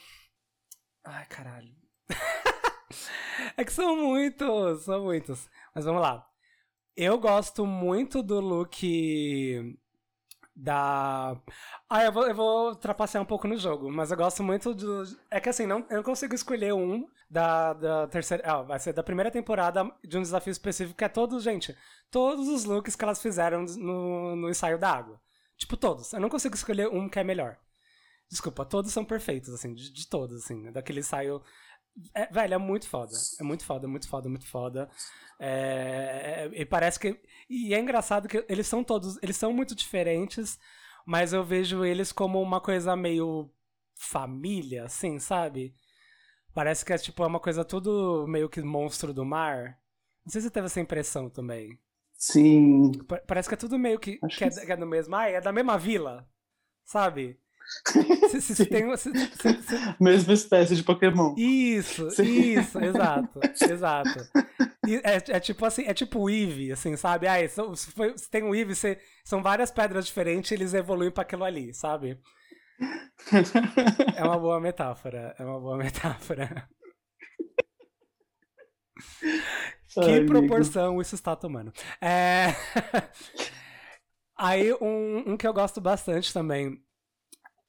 Ai, 1.04 1.26
caralho. 1.26 1.79
é 3.56 3.64
que 3.64 3.72
são 3.72 3.96
muitos, 3.96 4.82
são 4.82 5.04
muitos. 5.04 5.48
Mas 5.74 5.84
vamos 5.84 6.02
lá. 6.02 6.26
Eu 6.96 7.18
gosto 7.18 7.64
muito 7.64 8.22
do 8.22 8.40
look 8.40 9.78
da. 10.54 11.40
Ah, 11.88 12.04
eu 12.04 12.12
vou, 12.12 12.26
eu 12.26 12.34
vou 12.34 12.74
trapacear 12.76 13.22
um 13.22 13.26
pouco 13.26 13.48
no 13.48 13.56
jogo, 13.56 13.90
mas 13.90 14.10
eu 14.10 14.16
gosto 14.16 14.42
muito 14.42 14.74
do. 14.74 15.04
É 15.30 15.40
que 15.40 15.48
assim, 15.48 15.66
não, 15.66 15.86
eu 15.88 15.96
não 15.96 16.02
consigo 16.02 16.34
escolher 16.34 16.74
um 16.74 17.08
da, 17.28 17.72
da 17.72 18.06
terceira. 18.08 18.42
Ah, 18.46 18.62
vai 18.62 18.78
ser 18.78 18.92
da 18.92 19.02
primeira 19.02 19.30
temporada 19.30 19.90
de 20.04 20.18
um 20.18 20.22
desafio 20.22 20.50
específico, 20.50 20.96
que 20.96 21.04
é 21.04 21.08
todos, 21.08 21.42
gente, 21.42 21.76
todos 22.10 22.48
os 22.48 22.64
looks 22.64 22.94
que 22.96 23.04
elas 23.04 23.22
fizeram 23.22 23.64
no, 23.64 24.36
no 24.36 24.50
ensaio 24.50 24.78
da 24.78 24.90
água. 24.90 25.20
Tipo, 25.56 25.76
todos. 25.76 26.12
Eu 26.12 26.20
não 26.20 26.28
consigo 26.28 26.54
escolher 26.54 26.88
um 26.88 27.08
que 27.08 27.18
é 27.18 27.24
melhor. 27.24 27.56
Desculpa, 28.30 28.64
todos 28.64 28.92
são 28.92 29.04
perfeitos, 29.04 29.52
assim, 29.52 29.74
de, 29.74 29.92
de 29.92 30.08
todos, 30.08 30.44
assim, 30.44 30.70
daquele 30.70 31.00
ensaio. 31.00 31.42
É, 32.14 32.26
velho, 32.32 32.54
é 32.54 32.58
muito 32.58 32.88
foda. 32.88 33.12
É 33.38 33.42
muito 33.42 33.64
foda, 33.64 33.86
muito 33.88 34.08
foda, 34.08 34.28
muito 34.28 34.46
foda. 34.46 34.90
É, 35.38 36.48
é- 36.52 36.60
e 36.62 36.66
parece 36.66 36.98
que. 36.98 37.20
E 37.48 37.74
é 37.74 37.78
engraçado 37.80 38.28
que 38.28 38.44
eles 38.48 38.66
são 38.66 38.82
todos. 38.84 39.18
Eles 39.22 39.36
são 39.36 39.52
muito 39.52 39.74
diferentes, 39.74 40.58
mas 41.06 41.32
eu 41.32 41.44
vejo 41.44 41.84
eles 41.84 42.12
como 42.12 42.40
uma 42.40 42.60
coisa 42.60 42.96
meio 42.96 43.50
família, 43.96 44.84
assim, 44.84 45.18
sabe? 45.18 45.74
Parece 46.54 46.84
que 46.84 46.92
é 46.92 46.98
tipo 46.98 47.22
é 47.22 47.26
uma 47.26 47.40
coisa 47.40 47.64
tudo 47.64 48.26
meio 48.28 48.48
que 48.48 48.60
monstro 48.62 49.14
do 49.14 49.24
mar. 49.24 49.78
Não 50.24 50.32
sei 50.32 50.40
se 50.40 50.48
você 50.48 50.52
teve 50.52 50.66
essa 50.66 50.80
impressão 50.80 51.30
também. 51.30 51.78
Sim. 52.14 52.92
Pa- 53.08 53.22
Parece 53.26 53.48
que 53.48 53.54
é 53.54 53.58
tudo 53.58 53.78
meio 53.78 53.98
que, 53.98 54.18
que, 54.34 54.44
é, 54.44 54.50
que 54.50 54.54
sim. 54.54 54.66
que 54.66 54.72
é 54.72 54.76
do 54.76 54.86
mesmo. 54.86 55.14
Ah, 55.16 55.28
é 55.28 55.40
da 55.40 55.52
mesma 55.52 55.78
vila. 55.78 56.28
Sabe? 56.84 57.40
Tem, 57.92 58.28
se- 58.28 58.40
se- 58.40 58.54
se- 58.54 59.94
Mesma 60.00 60.32
espécie 60.32 60.76
de 60.76 60.82
Pokémon. 60.82 61.34
Isso, 61.36 62.10
Sim. 62.10 62.24
isso, 62.58 62.78
exato, 62.78 63.40
exato. 63.70 64.28
E 64.86 64.96
é, 64.96 65.22
é 65.36 65.40
tipo 65.40 65.64
assim, 65.64 65.84
é 65.86 65.94
tipo 65.94 66.18
o 66.20 66.30
Eevee, 66.30 66.72
assim, 66.72 66.96
sabe? 66.96 67.26
Ah, 67.26 67.48
são- 67.48 67.74
se, 67.74 67.90
foi- 67.92 68.16
se 68.18 68.28
tem 68.28 68.42
o 68.42 68.54
Eevee, 68.54 68.74
você- 68.74 68.98
são 69.24 69.42
várias 69.42 69.70
pedras 69.70 70.06
diferentes, 70.06 70.50
eles 70.52 70.74
evoluem 70.74 71.10
pra 71.10 71.22
aquilo 71.22 71.44
ali, 71.44 71.72
sabe? 71.74 72.18
É 74.16 74.24
uma 74.24 74.38
boa 74.38 74.60
metáfora, 74.60 75.34
é 75.38 75.44
uma 75.44 75.60
boa 75.60 75.76
metáfora. 75.78 76.68
Que 79.92 80.00
Ai, 80.00 80.16
amigo. 80.18 80.26
proporção 80.26 81.00
isso 81.00 81.14
está 81.14 81.34
tomando. 81.34 81.72
É... 82.00 82.48
Aí, 84.36 84.72
um, 84.74 85.32
um 85.32 85.36
que 85.36 85.46
eu 85.46 85.52
gosto 85.52 85.80
bastante 85.80 86.32
também 86.32 86.80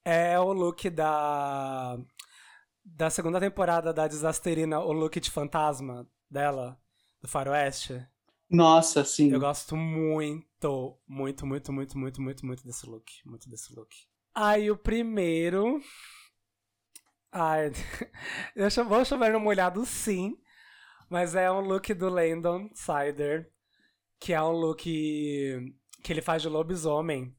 é 0.04 0.40
o 0.40 0.52
look 0.52 0.90
da, 0.90 1.98
da 2.84 3.10
segunda 3.10 3.40
temporada 3.40 3.94
da 3.94 4.08
Desasterina, 4.08 4.80
o 4.80 4.92
look 4.92 5.20
de 5.20 5.30
fantasma 5.30 6.08
dela, 6.30 6.80
do 7.22 7.28
Faroeste. 7.28 8.06
Nossa, 8.50 9.06
sim. 9.06 9.32
Eu 9.32 9.40
gosto 9.40 9.78
muito, 9.78 11.00
muito, 11.08 11.46
muito, 11.46 11.72
muito, 11.72 11.98
muito, 11.98 12.22
muito, 12.22 12.46
muito 12.46 12.66
desse 12.66 12.86
look. 12.86 13.06
Muito 13.26 13.50
desse 13.50 13.74
look. 13.74 13.96
Aí 14.36 14.70
o 14.70 14.78
primeiro. 14.78 15.80
Ai, 17.32 17.72
eu 18.56 18.70
vou 18.86 19.06
chover 19.06 19.32
no 19.32 19.40
molhado 19.40 19.86
sim. 19.86 20.38
Mas 21.10 21.36
é 21.36 21.50
um 21.52 21.62
look 21.62 21.94
do 21.94 22.10
Landon 22.10 22.70
Sider. 22.74 23.50
Que 24.20 24.34
é 24.34 24.42
um 24.42 24.52
look 24.52 24.84
que 24.84 26.12
ele 26.12 26.22
faz 26.22 26.42
de 26.42 26.50
lobisomem 26.50 27.34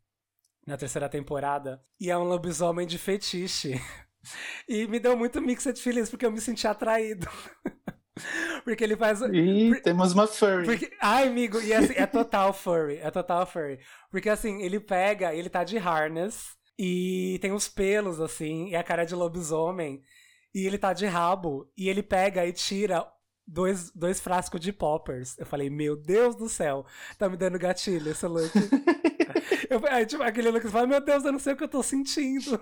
na 0.72 0.78
terceira 0.78 1.08
temporada. 1.08 1.82
E 2.00 2.10
é 2.10 2.16
um 2.16 2.24
lobisomem 2.24 2.86
de 2.86 2.98
fetiche. 2.98 3.80
E 4.68 4.86
me 4.86 4.98
deu 4.98 5.16
muito 5.16 5.42
mixed 5.42 5.78
feliz 5.82 6.08
porque 6.08 6.24
eu 6.24 6.30
me 6.30 6.40
senti 6.40 6.66
atraído. 6.66 7.28
porque 8.64 8.82
ele 8.82 8.96
faz. 8.96 9.20
Ih, 9.20 9.80
temos 9.82 10.12
uma 10.12 10.26
furry. 10.26 10.64
Porque, 10.64 10.90
ai, 11.00 11.28
amigo, 11.28 11.60
e 11.60 11.74
assim, 11.74 11.92
é 11.96 12.06
total 12.06 12.54
furry, 12.54 12.98
é 12.98 13.10
total 13.10 13.44
furry. 13.44 13.80
Porque 14.10 14.28
assim, 14.28 14.62
ele 14.62 14.80
pega, 14.80 15.34
ele 15.34 15.50
tá 15.50 15.62
de 15.64 15.76
harness 15.76 16.56
e 16.78 17.38
tem 17.42 17.52
os 17.52 17.68
pelos, 17.68 18.20
assim, 18.20 18.68
e 18.68 18.76
a 18.76 18.82
cara 18.82 19.04
de 19.04 19.14
lobisomem, 19.14 20.00
e 20.54 20.66
ele 20.66 20.78
tá 20.78 20.92
de 20.92 21.04
rabo, 21.04 21.70
e 21.76 21.88
ele 21.88 22.02
pega 22.02 22.46
e 22.46 22.52
tira 22.52 23.04
dois, 23.46 23.90
dois 23.90 24.20
frascos 24.20 24.60
de 24.60 24.72
poppers. 24.72 25.36
Eu 25.38 25.44
falei, 25.44 25.68
meu 25.68 25.96
Deus 25.96 26.34
do 26.36 26.48
céu, 26.48 26.86
tá 27.18 27.28
me 27.28 27.36
dando 27.36 27.58
gatilho 27.58 28.10
esse 28.10 28.26
look. 28.26 28.52
eu, 29.70 29.80
aí, 29.88 30.06
tipo, 30.06 30.22
aquele 30.22 30.50
look, 30.50 30.62
você 30.62 30.70
fala, 30.70 30.86
meu 30.86 31.00
Deus, 31.00 31.24
eu 31.24 31.32
não 31.32 31.38
sei 31.38 31.52
o 31.54 31.56
que 31.56 31.64
eu 31.64 31.68
tô 31.68 31.82
sentindo. 31.82 32.60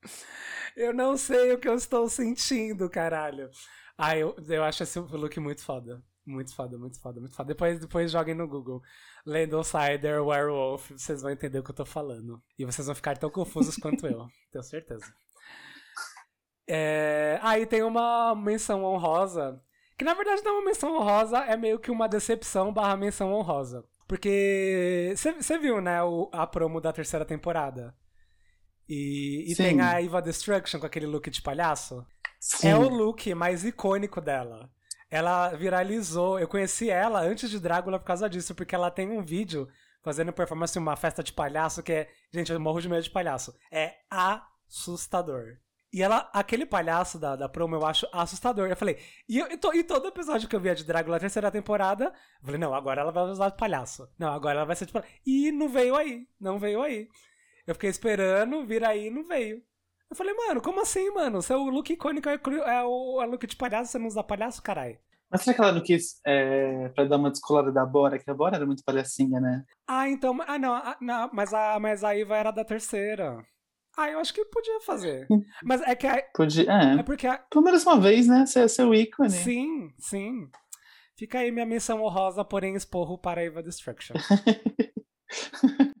eu 0.76 0.92
não 0.92 1.16
sei 1.16 1.52
o 1.52 1.58
que 1.58 1.68
eu 1.68 1.74
estou 1.74 2.08
sentindo, 2.08 2.88
caralho. 2.88 3.50
Ah, 3.96 4.16
eu, 4.16 4.34
eu 4.48 4.64
acho 4.64 4.82
esse 4.82 4.98
look 4.98 5.38
muito 5.40 5.62
foda. 5.62 6.02
Muito 6.24 6.54
foda, 6.54 6.78
muito 6.78 7.00
foda, 7.00 7.20
muito 7.20 7.34
foda. 7.34 7.48
Depois, 7.48 7.80
depois 7.80 8.10
joguem 8.10 8.34
no 8.34 8.46
Google. 8.46 8.80
Landon 9.26 9.62
Sider 9.62 10.24
Werewolf, 10.24 10.90
vocês 10.90 11.22
vão 11.22 11.30
entender 11.30 11.58
o 11.58 11.64
que 11.64 11.70
eu 11.70 11.74
tô 11.74 11.84
falando. 11.84 12.42
E 12.58 12.64
vocês 12.64 12.86
vão 12.86 12.94
ficar 12.94 13.18
tão 13.18 13.30
confusos 13.30 13.76
quanto 13.76 14.06
eu, 14.06 14.26
tenho 14.50 14.62
certeza. 14.62 15.12
É... 16.66 17.38
Aí 17.42 17.66
tem 17.66 17.82
uma 17.82 18.34
menção 18.34 18.84
honrosa, 18.84 19.60
que 19.98 20.04
na 20.04 20.14
verdade 20.14 20.42
não 20.42 20.52
é 20.52 20.58
uma 20.58 20.64
menção 20.64 20.96
honrosa, 20.96 21.38
é 21.38 21.56
meio 21.56 21.78
que 21.78 21.90
uma 21.90 22.08
decepção 22.08 22.72
barra 22.72 22.96
menção 22.96 23.32
honrosa. 23.32 23.84
Porque 24.08 25.14
você 25.16 25.58
viu, 25.58 25.80
né, 25.80 26.02
o- 26.02 26.28
a 26.32 26.46
promo 26.46 26.80
da 26.80 26.92
terceira 26.92 27.24
temporada? 27.24 27.94
E, 28.88 29.50
e 29.50 29.56
tem 29.56 29.80
a 29.80 30.02
Eva 30.02 30.20
Destruction 30.20 30.78
com 30.80 30.86
aquele 30.86 31.06
look 31.06 31.30
de 31.30 31.40
palhaço? 31.40 32.04
Sim. 32.40 32.68
É 32.68 32.76
o 32.76 32.88
look 32.88 33.32
mais 33.34 33.64
icônico 33.64 34.20
dela. 34.20 34.68
Ela 35.10 35.50
viralizou. 35.50 36.38
Eu 36.38 36.48
conheci 36.48 36.90
ela 36.90 37.20
antes 37.20 37.48
de 37.48 37.60
Drácula 37.60 37.98
por 37.98 38.04
causa 38.06 38.28
disso, 38.28 38.54
porque 38.54 38.74
ela 38.74 38.90
tem 38.90 39.08
um 39.10 39.22
vídeo 39.22 39.68
fazendo 40.02 40.32
performance 40.32 40.76
em 40.76 40.82
uma 40.82 40.96
festa 40.96 41.22
de 41.22 41.32
palhaço 41.32 41.82
que 41.82 41.92
é. 41.92 42.08
Gente, 42.32 42.50
eu 42.50 42.58
morro 42.60 42.80
de 42.80 42.88
medo 42.88 43.02
de 43.02 43.10
palhaço. 43.10 43.54
É 43.70 43.94
assustador. 44.10 45.58
E 45.92 46.02
ela, 46.02 46.30
aquele 46.32 46.64
palhaço 46.64 47.18
da, 47.18 47.36
da 47.36 47.48
promo, 47.48 47.74
eu 47.76 47.84
acho 47.84 48.06
assustador. 48.12 48.68
Eu 48.68 48.76
falei, 48.76 48.98
e, 49.28 49.38
eu, 49.38 49.50
e, 49.50 49.56
to- 49.58 49.74
e 49.74 49.84
todo 49.84 50.08
episódio 50.08 50.48
que 50.48 50.56
eu 50.56 50.60
via 50.60 50.74
de 50.74 50.84
Drácula, 50.84 51.20
terceira 51.20 51.50
temporada, 51.50 52.06
eu 52.40 52.46
falei, 52.46 52.58
não, 52.58 52.74
agora 52.74 53.02
ela 53.02 53.12
vai 53.12 53.24
usar 53.24 53.50
de 53.50 53.56
palhaço. 53.58 54.08
Não, 54.18 54.32
agora 54.32 54.56
ela 54.58 54.66
vai 54.66 54.76
ser 54.76 54.86
de 54.86 54.92
palhaço. 54.92 55.12
E 55.26 55.52
não 55.52 55.68
veio 55.68 55.94
aí. 55.96 56.26
Não 56.40 56.58
veio 56.58 56.82
aí. 56.82 57.08
Eu 57.66 57.74
fiquei 57.74 57.90
esperando, 57.90 58.66
vir 58.66 58.84
aí 58.84 59.06
e 59.08 59.10
não 59.10 59.24
veio. 59.24 59.62
Eu 60.10 60.16
falei, 60.16 60.34
mano, 60.34 60.60
como 60.62 60.80
assim, 60.82 61.10
mano? 61.10 61.42
Seu 61.42 61.58
look 61.64 61.90
icônico 61.92 62.28
é, 62.28 62.34
é 62.34 62.82
o 62.84 63.20
é 63.22 63.26
look 63.26 63.46
de 63.46 63.56
palhaço, 63.56 63.92
você 63.92 63.98
não 63.98 64.06
usa 64.08 64.22
palhaço, 64.24 64.62
caralho? 64.62 64.98
Mas 65.30 65.42
será 65.42 65.54
que 65.56 65.62
ela 65.62 65.72
não 65.72 65.82
quis 65.82 66.20
é, 66.26 66.88
pra 66.90 67.04
dar 67.04 67.16
uma 67.16 67.30
descolada 67.30 67.72
da 67.72 67.84
Bora? 67.86 68.18
Que 68.18 68.30
a 68.30 68.34
Bora 68.34 68.56
era 68.56 68.66
muito 68.66 68.84
palhacinha, 68.84 69.40
né? 69.40 69.64
Ah, 69.86 70.08
então. 70.08 70.36
Ah, 70.46 70.58
não, 70.58 70.74
ah, 70.74 70.96
não 71.00 71.30
mas, 71.32 71.52
a, 71.54 71.78
mas 71.80 72.02
a 72.04 72.14
Iva 72.16 72.36
era 72.36 72.50
da 72.50 72.64
terceira. 72.64 73.44
Ah, 73.96 74.08
eu 74.10 74.18
acho 74.18 74.32
que 74.32 74.44
podia 74.46 74.80
fazer. 74.80 75.26
Mas 75.62 75.82
é 75.82 75.94
que. 75.94 76.06
a- 76.06 76.22
Podia, 76.34 76.64
é. 76.70 76.98
É 77.00 77.02
porque. 77.02 77.26
a- 77.26 77.38
Pelo 77.50 77.64
menos 77.64 77.84
uma 77.84 78.00
vez, 78.00 78.26
né? 78.26 78.46
Ser 78.46 78.68
seu 78.68 78.94
ícone. 78.94 79.30
Sim, 79.30 79.90
sim. 79.98 80.48
Fica 81.16 81.38
aí 81.40 81.52
minha 81.52 81.66
menção 81.66 82.02
honrosa, 82.02 82.42
porém 82.44 82.74
esporro 82.74 83.18
para 83.18 83.42
a 83.42 83.44
Iva 83.44 83.62
Destruction. 83.62 84.14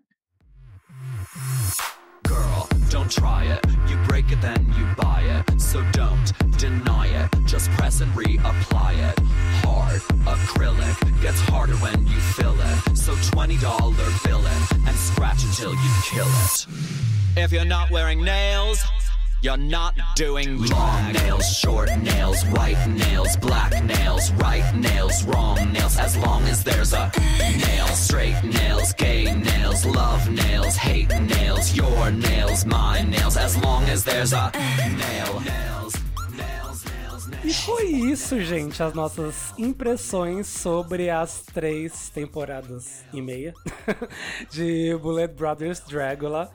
Girl, 2.26 2.66
don't 2.90 3.10
try 3.10 3.44
it. 3.46 3.60
You 3.88 3.96
break 4.08 4.30
it, 4.32 4.40
then 4.40 4.64
you 4.78 4.86
buy 4.96 5.22
it. 5.22 5.60
So 5.60 5.82
don't 5.92 6.32
deny 6.58 7.08
it. 7.08 7.28
Just 7.46 7.70
press 7.72 8.00
and 8.00 8.10
reapply 8.14 8.94
it. 9.10 9.18
Hard 9.64 10.00
acrylic 10.26 10.96
gets 11.20 11.40
harder 11.42 11.74
when 11.76 12.06
you 12.06 12.18
fill 12.36 12.56
it. 12.58 12.96
So 12.96 13.12
$20 13.32 13.60
bill 14.24 14.40
it 14.44 14.72
and 14.88 14.96
scratch 14.96 15.44
until 15.44 15.72
you 15.72 15.90
kill 16.04 16.26
it. 16.26 16.66
If 17.34 17.50
you're 17.50 17.64
not 17.64 17.90
wearing 17.90 18.22
nails, 18.22 18.84
you're 19.40 19.56
not 19.56 19.94
doing 20.16 20.58
long 20.66 21.12
nails, 21.12 21.48
short 21.56 21.88
nails, 21.96 22.42
white 22.48 22.86
nails, 22.86 23.38
black 23.38 23.82
nails, 23.82 24.30
right 24.32 24.74
nails, 24.74 25.24
wrong 25.24 25.56
nails. 25.72 25.98
As 25.98 26.14
long 26.18 26.42
as 26.44 26.62
there's 26.62 26.92
a 26.92 27.10
nail, 27.40 27.86
straight 27.86 28.36
nails, 28.44 28.92
gay 28.92 29.34
nails, 29.34 29.86
love 29.86 30.28
nails, 30.28 30.76
hate 30.76 31.08
nails, 31.08 31.74
your 31.74 32.10
nails, 32.10 32.66
my 32.66 33.00
nails. 33.00 33.38
As 33.38 33.56
long 33.56 33.82
as 33.84 34.04
there's 34.04 34.34
a 34.34 34.52
nail, 34.52 35.40
nails, 35.40 35.94
nails, 36.36 36.84
nails, 36.84 37.28
nails. 37.28 37.44
E 37.44 37.54
foi 37.54 37.86
isso, 37.86 38.38
gente, 38.42 38.82
as 38.82 38.92
nossas 38.92 39.54
impressões 39.56 40.46
sobre 40.48 41.08
as 41.08 41.40
três 41.40 42.10
temporadas 42.10 43.04
e 43.10 43.22
meia 43.22 43.54
de 44.52 44.94
Bullet 45.00 45.32
Brothers 45.34 45.80
Dragula. 45.80 46.52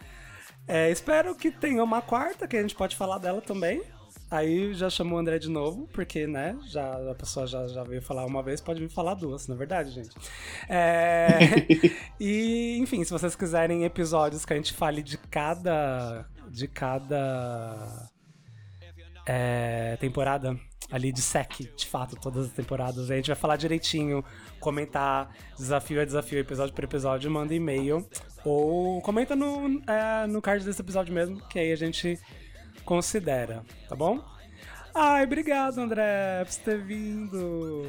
É, 0.68 0.91
espero 0.91 1.34
que 1.34 1.49
tenha 1.49 1.84
uma 1.84 2.02
quarta, 2.02 2.48
que 2.48 2.57
a 2.57 2.61
gente 2.61 2.76
pode 2.76 2.95
falar 2.95 3.18
dela 3.19 3.41
também. 3.41 3.81
Aí 4.30 4.73
já 4.73 4.89
chamou 4.89 5.18
o 5.18 5.22
André 5.22 5.39
de 5.39 5.49
novo, 5.49 5.88
porque, 5.94 6.27
né, 6.27 6.57
já, 6.65 7.11
a 7.11 7.15
pessoa 7.15 7.48
já, 7.48 7.65
já 7.69 7.84
veio 7.84 8.02
falar 8.02 8.26
uma 8.26 8.44
vez, 8.44 8.60
pode 8.60 8.81
vir 8.81 8.89
falar 8.89 9.14
duas, 9.14 9.48
na 9.48 9.56
é 9.56 9.57
verdade, 9.57 9.91
gente. 9.91 10.10
É, 10.68 11.39
e, 12.19 12.77
enfim, 12.80 13.06
se 13.06 13.11
vocês 13.11 13.35
quiserem 13.38 13.85
episódios 13.85 14.44
que 14.44 14.52
a 14.52 14.56
gente 14.57 14.73
fale 14.73 15.02
de 15.02 15.18
cada. 15.18 16.26
de 16.49 16.68
cada. 16.68 18.10
é, 19.26 19.95
temporada 19.98 20.60
ali 20.91 21.11
de 21.11 21.22
SEC, 21.22 21.69
de 21.76 21.85
fato, 21.85 22.15
todas 22.15 22.48
as 22.48 22.52
temporadas. 22.52 23.11
A 23.11 23.15
gente 23.15 23.27
vai 23.27 23.35
falar 23.35 23.56
direitinho, 23.57 24.23
comentar 24.59 25.34
desafio 25.57 26.01
a 26.01 26.05
desafio, 26.05 26.39
episódio 26.39 26.73
por 26.73 26.84
episódio, 26.84 27.29
manda 27.29 27.53
e-mail. 27.53 28.07
Ou 28.43 29.01
comenta 29.01 29.35
no, 29.35 29.81
é, 29.88 30.27
no 30.27 30.41
card 30.41 30.63
desse 30.63 30.81
episódio 30.81 31.13
mesmo, 31.13 31.41
que 31.49 31.59
aí 31.59 31.71
a 31.71 31.75
gente 31.75 32.19
considera, 32.85 33.63
tá 33.89 33.95
bom? 33.95 34.23
Ai, 34.95 35.25
obrigado, 35.25 35.79
André, 35.79 36.43
por 36.45 36.55
ter 36.63 36.81
vindo. 36.81 37.85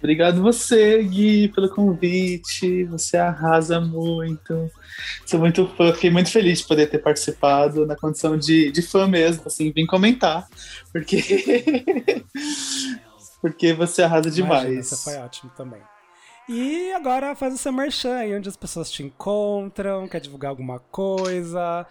Obrigado 0.00 0.40
você, 0.40 1.02
Gui, 1.02 1.48
pelo 1.48 1.68
convite. 1.68 2.84
Você 2.84 3.18
arrasa 3.18 3.78
muito. 3.80 4.70
Sou 5.26 5.38
muito 5.38 5.68
fã, 5.76 5.92
fiquei 5.92 6.10
muito 6.10 6.30
feliz 6.30 6.60
de 6.60 6.66
poder 6.66 6.86
ter 6.86 6.98
participado 6.98 7.86
na 7.86 7.94
condição 7.94 8.36
de, 8.38 8.72
de 8.72 8.80
fã 8.80 9.06
mesmo, 9.06 9.42
assim, 9.46 9.70
vim 9.70 9.84
comentar. 9.84 10.48
Porque. 10.90 12.24
porque 13.40 13.72
você 13.72 14.02
arrasa 14.02 14.30
demais. 14.30 14.64
Imagina, 14.64 14.82
você 14.82 14.96
foi 14.96 15.16
ótimo 15.18 15.50
também. 15.56 15.80
E 16.48 16.92
agora 16.92 17.34
faz 17.36 17.54
o 17.54 17.58
seu 17.58 17.72
merchan 17.72 18.16
aí, 18.16 18.34
onde 18.34 18.48
as 18.48 18.56
pessoas 18.56 18.90
te 18.90 19.02
encontram, 19.02 20.08
quer 20.08 20.20
divulgar 20.20 20.50
alguma 20.50 20.80
coisa, 20.80 21.86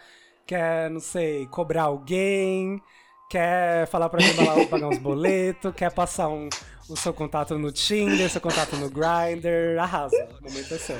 quer, 0.45 0.89
não 0.89 0.99
sei, 0.99 1.47
cobrar 1.47 1.84
alguém, 1.84 2.81
quer 3.30 3.88
falar 3.88 4.09
pra 4.09 4.19
mim 4.19 4.67
pagar 4.69 4.89
uns 4.89 4.97
boletos, 4.97 5.73
quer 5.73 5.91
passar 5.91 6.27
um, 6.27 6.49
o 6.89 6.97
seu 6.97 7.13
contato 7.13 7.57
no 7.57 7.71
Tinder, 7.71 8.30
seu 8.30 8.41
contato 8.41 8.76
no 8.76 8.89
Grindr, 8.89 9.80
arrasa, 9.80 10.27
o 10.41 10.43
momento 10.43 10.73
é 10.73 10.77
seu. 10.77 10.97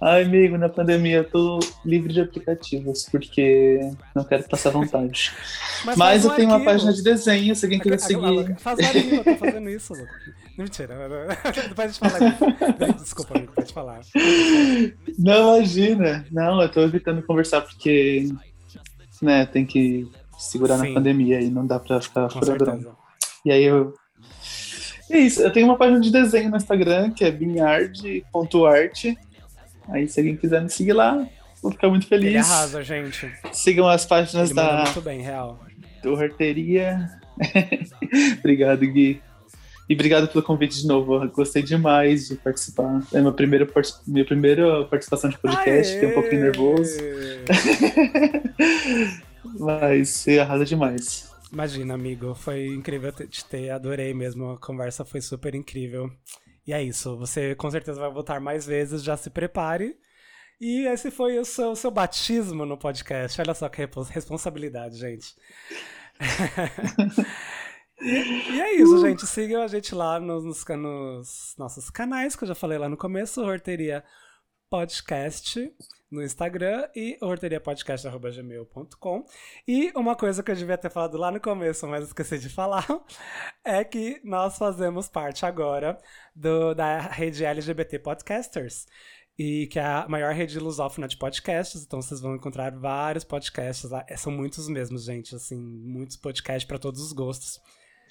Ai, 0.00 0.22
amigo, 0.24 0.58
na 0.58 0.68
pandemia 0.68 1.18
eu 1.18 1.30
tô 1.30 1.60
livre 1.84 2.12
de 2.12 2.20
aplicativos, 2.20 3.06
porque 3.10 3.78
não 4.14 4.24
quero 4.24 4.42
passar 4.48 4.70
vontade. 4.70 5.32
Mas 5.84 5.96
Mas, 5.96 6.08
faz 6.08 6.24
um 6.24 6.28
eu 6.30 6.34
tenho 6.36 6.48
uma 6.48 6.54
arquivo. 6.56 6.72
página 6.72 6.92
de 6.92 7.02
desenho, 7.02 7.54
se 7.54 7.64
alguém 7.64 7.78
quiser 7.80 7.98
seguir. 7.98 8.56
Faz 8.58 8.78
barulho, 8.80 9.14
eu 9.14 9.24
tô 9.24 9.36
fazendo 9.36 9.68
isso, 9.70 9.94
louco. 9.94 10.12
Não, 10.56 10.64
mentira. 10.64 10.94
Depois 11.68 11.78
a 11.78 11.86
gente 11.88 11.98
fala. 11.98 12.92
Desculpa, 12.94 13.38
amigo, 13.38 13.52
pode 13.54 13.72
falar. 13.72 14.00
Não, 15.18 15.56
imagina. 15.56 16.26
Não, 16.30 16.60
eu 16.60 16.68
tô 16.68 16.82
evitando 16.82 17.22
conversar 17.22 17.62
porque, 17.62 18.28
né, 19.22 19.46
tem 19.46 19.64
que 19.64 20.10
segurar 20.38 20.78
Sim. 20.78 20.88
na 20.88 20.94
pandemia 20.94 21.40
e 21.40 21.48
não 21.48 21.66
dá 21.66 21.78
pra 21.78 22.00
ficar 22.00 22.28
Com 22.28 22.40
furadão. 22.40 22.66
certeza. 22.66 22.96
E 23.44 23.50
aí 23.50 23.64
eu. 23.64 23.94
É 25.12 25.18
isso, 25.18 25.42
eu 25.42 25.52
tenho 25.52 25.66
uma 25.66 25.76
página 25.76 26.00
de 26.00 26.10
desenho 26.10 26.48
no 26.50 26.56
Instagram, 26.56 27.10
que 27.10 27.22
é 27.22 27.30
binhard.art. 27.30 29.04
Aí 29.90 30.08
se 30.08 30.18
alguém 30.18 30.36
quiser 30.36 30.62
me 30.62 30.70
seguir 30.70 30.94
lá, 30.94 31.28
vou 31.62 31.70
ficar 31.70 31.90
muito 31.90 32.06
Ele 32.10 32.28
feliz. 32.28 32.50
arrasa, 32.50 32.82
gente. 32.82 33.30
Sigam 33.52 33.86
as 33.86 34.06
páginas 34.06 34.48
Ele 34.50 34.56
da 34.56 34.84
muito 34.84 35.02
bem, 35.02 35.20
real. 35.20 35.60
do 36.02 36.14
Horteria. 36.14 37.10
obrigado, 38.38 38.86
Gui. 38.86 39.20
E 39.86 39.94
obrigado 39.94 40.28
pelo 40.28 40.42
convite 40.42 40.80
de 40.80 40.86
novo. 40.86 41.22
Eu 41.22 41.30
gostei 41.30 41.62
demais 41.62 42.28
de 42.28 42.36
participar. 42.36 43.02
É 43.12 43.20
minha 43.20 43.32
primeira, 43.32 43.68
minha 44.06 44.24
primeira 44.24 44.86
participação 44.86 45.28
de 45.28 45.38
podcast, 45.38 45.92
fiquei 45.92 46.08
um 46.08 46.14
pouquinho 46.14 46.40
nervoso. 46.40 46.96
Mas 49.60 50.08
você 50.08 50.38
arrasa 50.38 50.64
demais. 50.64 51.30
Imagina, 51.52 51.92
amigo, 51.92 52.34
foi 52.34 52.66
incrível 52.68 53.12
te 53.12 53.28
te 53.28 53.44
ter, 53.44 53.68
adorei 53.68 54.14
mesmo, 54.14 54.52
a 54.52 54.58
conversa 54.58 55.04
foi 55.04 55.20
super 55.20 55.54
incrível. 55.54 56.10
E 56.66 56.72
é 56.72 56.82
isso, 56.82 57.14
você 57.18 57.54
com 57.54 57.70
certeza 57.70 58.00
vai 58.00 58.10
voltar 58.10 58.40
mais 58.40 58.64
vezes, 58.64 59.04
já 59.04 59.18
se 59.18 59.28
prepare. 59.28 59.94
E 60.58 60.86
esse 60.86 61.10
foi 61.10 61.38
o 61.38 61.44
seu, 61.44 61.76
seu 61.76 61.90
batismo 61.90 62.64
no 62.64 62.78
podcast. 62.78 63.38
Olha 63.38 63.52
só 63.52 63.68
que 63.68 63.86
responsabilidade, 64.10 64.96
gente. 64.96 65.34
e, 68.00 68.54
e 68.54 68.60
é 68.60 68.74
isso, 68.76 69.00
gente. 69.00 69.26
Sigam 69.26 69.62
a 69.62 69.68
gente 69.68 69.94
lá 69.94 70.18
nos, 70.18 70.44
nos, 70.44 70.64
nos 70.64 71.54
nossos 71.58 71.90
canais, 71.90 72.34
que 72.34 72.44
eu 72.44 72.48
já 72.48 72.54
falei 72.54 72.78
lá 72.78 72.88
no 72.88 72.96
começo, 72.96 73.42
Horteria 73.42 74.02
Podcast 74.70 75.70
no 76.12 76.22
Instagram 76.22 76.88
e 76.94 77.16
horteriapodcast.gmail.com. 77.20 79.24
E 79.66 79.90
uma 79.96 80.14
coisa 80.14 80.42
que 80.42 80.50
eu 80.50 80.54
devia 80.54 80.76
ter 80.76 80.90
falado 80.90 81.16
lá 81.16 81.30
no 81.30 81.40
começo, 81.40 81.88
mas 81.88 82.04
esqueci 82.04 82.38
de 82.38 82.50
falar, 82.50 82.86
é 83.64 83.82
que 83.82 84.20
nós 84.22 84.58
fazemos 84.58 85.08
parte 85.08 85.46
agora 85.46 85.98
do, 86.36 86.74
da 86.74 86.98
rede 86.98 87.42
LGBT 87.44 87.98
Podcasters. 87.98 88.86
E 89.38 89.66
que 89.68 89.78
é 89.78 89.84
a 89.84 90.06
maior 90.06 90.34
rede 90.34 90.60
lusófona 90.60 91.08
de 91.08 91.16
podcasts, 91.16 91.82
então 91.82 92.02
vocês 92.02 92.20
vão 92.20 92.36
encontrar 92.36 92.70
vários 92.78 93.24
podcasts 93.24 93.90
lá. 93.90 94.04
É, 94.06 94.14
São 94.14 94.30
muitos 94.30 94.68
mesmos, 94.68 95.04
gente, 95.04 95.34
assim, 95.34 95.56
muitos 95.56 96.18
podcasts 96.18 96.68
para 96.68 96.78
todos 96.78 97.00
os 97.00 97.12
gostos. 97.12 97.58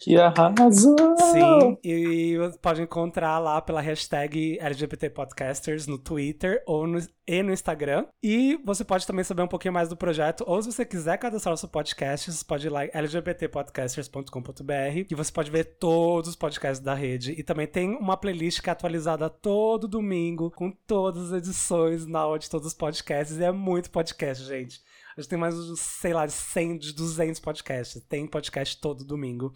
Que 0.02 0.18
arrasou! 0.18 1.16
Sim, 1.16 1.78
e 1.84 2.36
você 2.36 2.58
pode 2.58 2.82
encontrar 2.82 3.38
lá 3.38 3.62
pela 3.62 3.80
hashtag 3.80 4.58
LGBT 4.60 5.12
Podcasters 5.12 5.86
no 5.86 6.00
Twitter 6.00 6.64
ou 6.66 6.88
no, 6.88 6.98
e 7.28 7.44
no 7.44 7.54
Instagram. 7.54 8.08
E 8.24 8.60
você 8.66 8.84
pode 8.84 9.06
também 9.06 9.24
saber 9.24 9.44
um 9.44 9.48
pouquinho 9.48 9.76
mais 9.76 9.90
do 9.90 9.96
projeto, 9.96 10.44
ou 10.48 10.60
se 10.60 10.72
você 10.72 10.84
quiser 10.84 11.20
cadastrar 11.20 11.54
o 11.54 11.58
seu 11.58 11.70
podcast, 11.70 12.32
você 12.32 12.44
pode 12.44 12.66
ir 12.66 12.72
lá 12.72 12.84
em 12.84 12.90
lgbtpodcasters.com.br 12.90 15.06
e 15.08 15.14
você 15.14 15.32
pode 15.32 15.52
ver 15.52 15.66
todos 15.78 16.32
os 16.32 16.36
podcasts 16.36 16.84
da 16.84 16.96
rede. 16.96 17.34
E 17.34 17.44
também 17.44 17.68
tem 17.68 17.96
uma 17.96 18.18
playlist 18.18 18.60
que 18.60 18.72
é 18.72 18.74
atualizada 18.74 19.30
todo 19.30 19.88
domingo, 19.88 20.50
com 20.50 20.72
todas 20.72 21.32
as 21.32 21.38
edições 21.38 22.08
na 22.08 22.26
hora 22.26 22.40
de 22.40 22.50
todos 22.50 22.66
os 22.66 22.74
podcasts. 22.74 23.38
E 23.38 23.44
é 23.44 23.52
muito 23.52 23.92
podcast, 23.92 24.44
gente. 24.46 24.82
A 25.16 25.22
gente 25.22 25.30
tem 25.30 25.38
mais, 25.38 25.54
sei 25.78 26.12
lá, 26.12 26.26
de 26.26 26.32
100, 26.32 26.80
de 26.80 26.94
200 26.94 27.40
podcasts. 27.40 28.04
Tem 28.10 28.26
podcast 28.26 28.82
todo 28.82 29.06
domingo. 29.06 29.54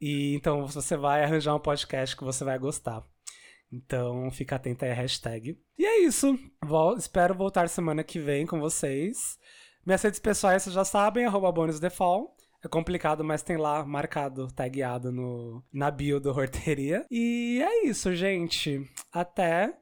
E 0.00 0.34
então 0.34 0.66
você 0.66 0.96
vai 0.96 1.22
arranjar 1.24 1.54
um 1.54 1.60
podcast 1.60 2.16
que 2.16 2.24
você 2.24 2.44
vai 2.44 2.58
gostar. 2.58 3.02
Então 3.70 4.30
fica 4.30 4.56
atento 4.56 4.84
aí 4.84 4.90
à 4.90 4.94
hashtag. 4.94 5.58
E 5.78 5.84
é 5.84 6.00
isso. 6.00 6.38
Vol- 6.64 6.96
espero 6.96 7.34
voltar 7.34 7.68
semana 7.68 8.02
que 8.04 8.18
vem 8.18 8.46
com 8.46 8.58
vocês. 8.60 9.38
Minhas 9.84 10.02
redes 10.02 10.20
pessoais 10.20 10.62
vocês 10.62 10.74
já 10.74 10.84
sabem, 10.84 11.24
arroba 11.24 11.50
bonusdefault. 11.52 12.30
É 12.64 12.68
complicado, 12.68 13.22
mas 13.22 13.42
tem 13.42 13.56
lá 13.56 13.84
marcado, 13.84 14.48
tagueado 14.52 15.12
no, 15.12 15.64
na 15.72 15.90
bio 15.90 16.18
do 16.18 16.30
Horteria. 16.30 17.06
E 17.10 17.62
é 17.62 17.86
isso, 17.86 18.14
gente. 18.16 18.84
Até. 19.12 19.76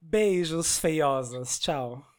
Beijos 0.00 0.78
feiosas. 0.78 1.58
Tchau. 1.58 2.06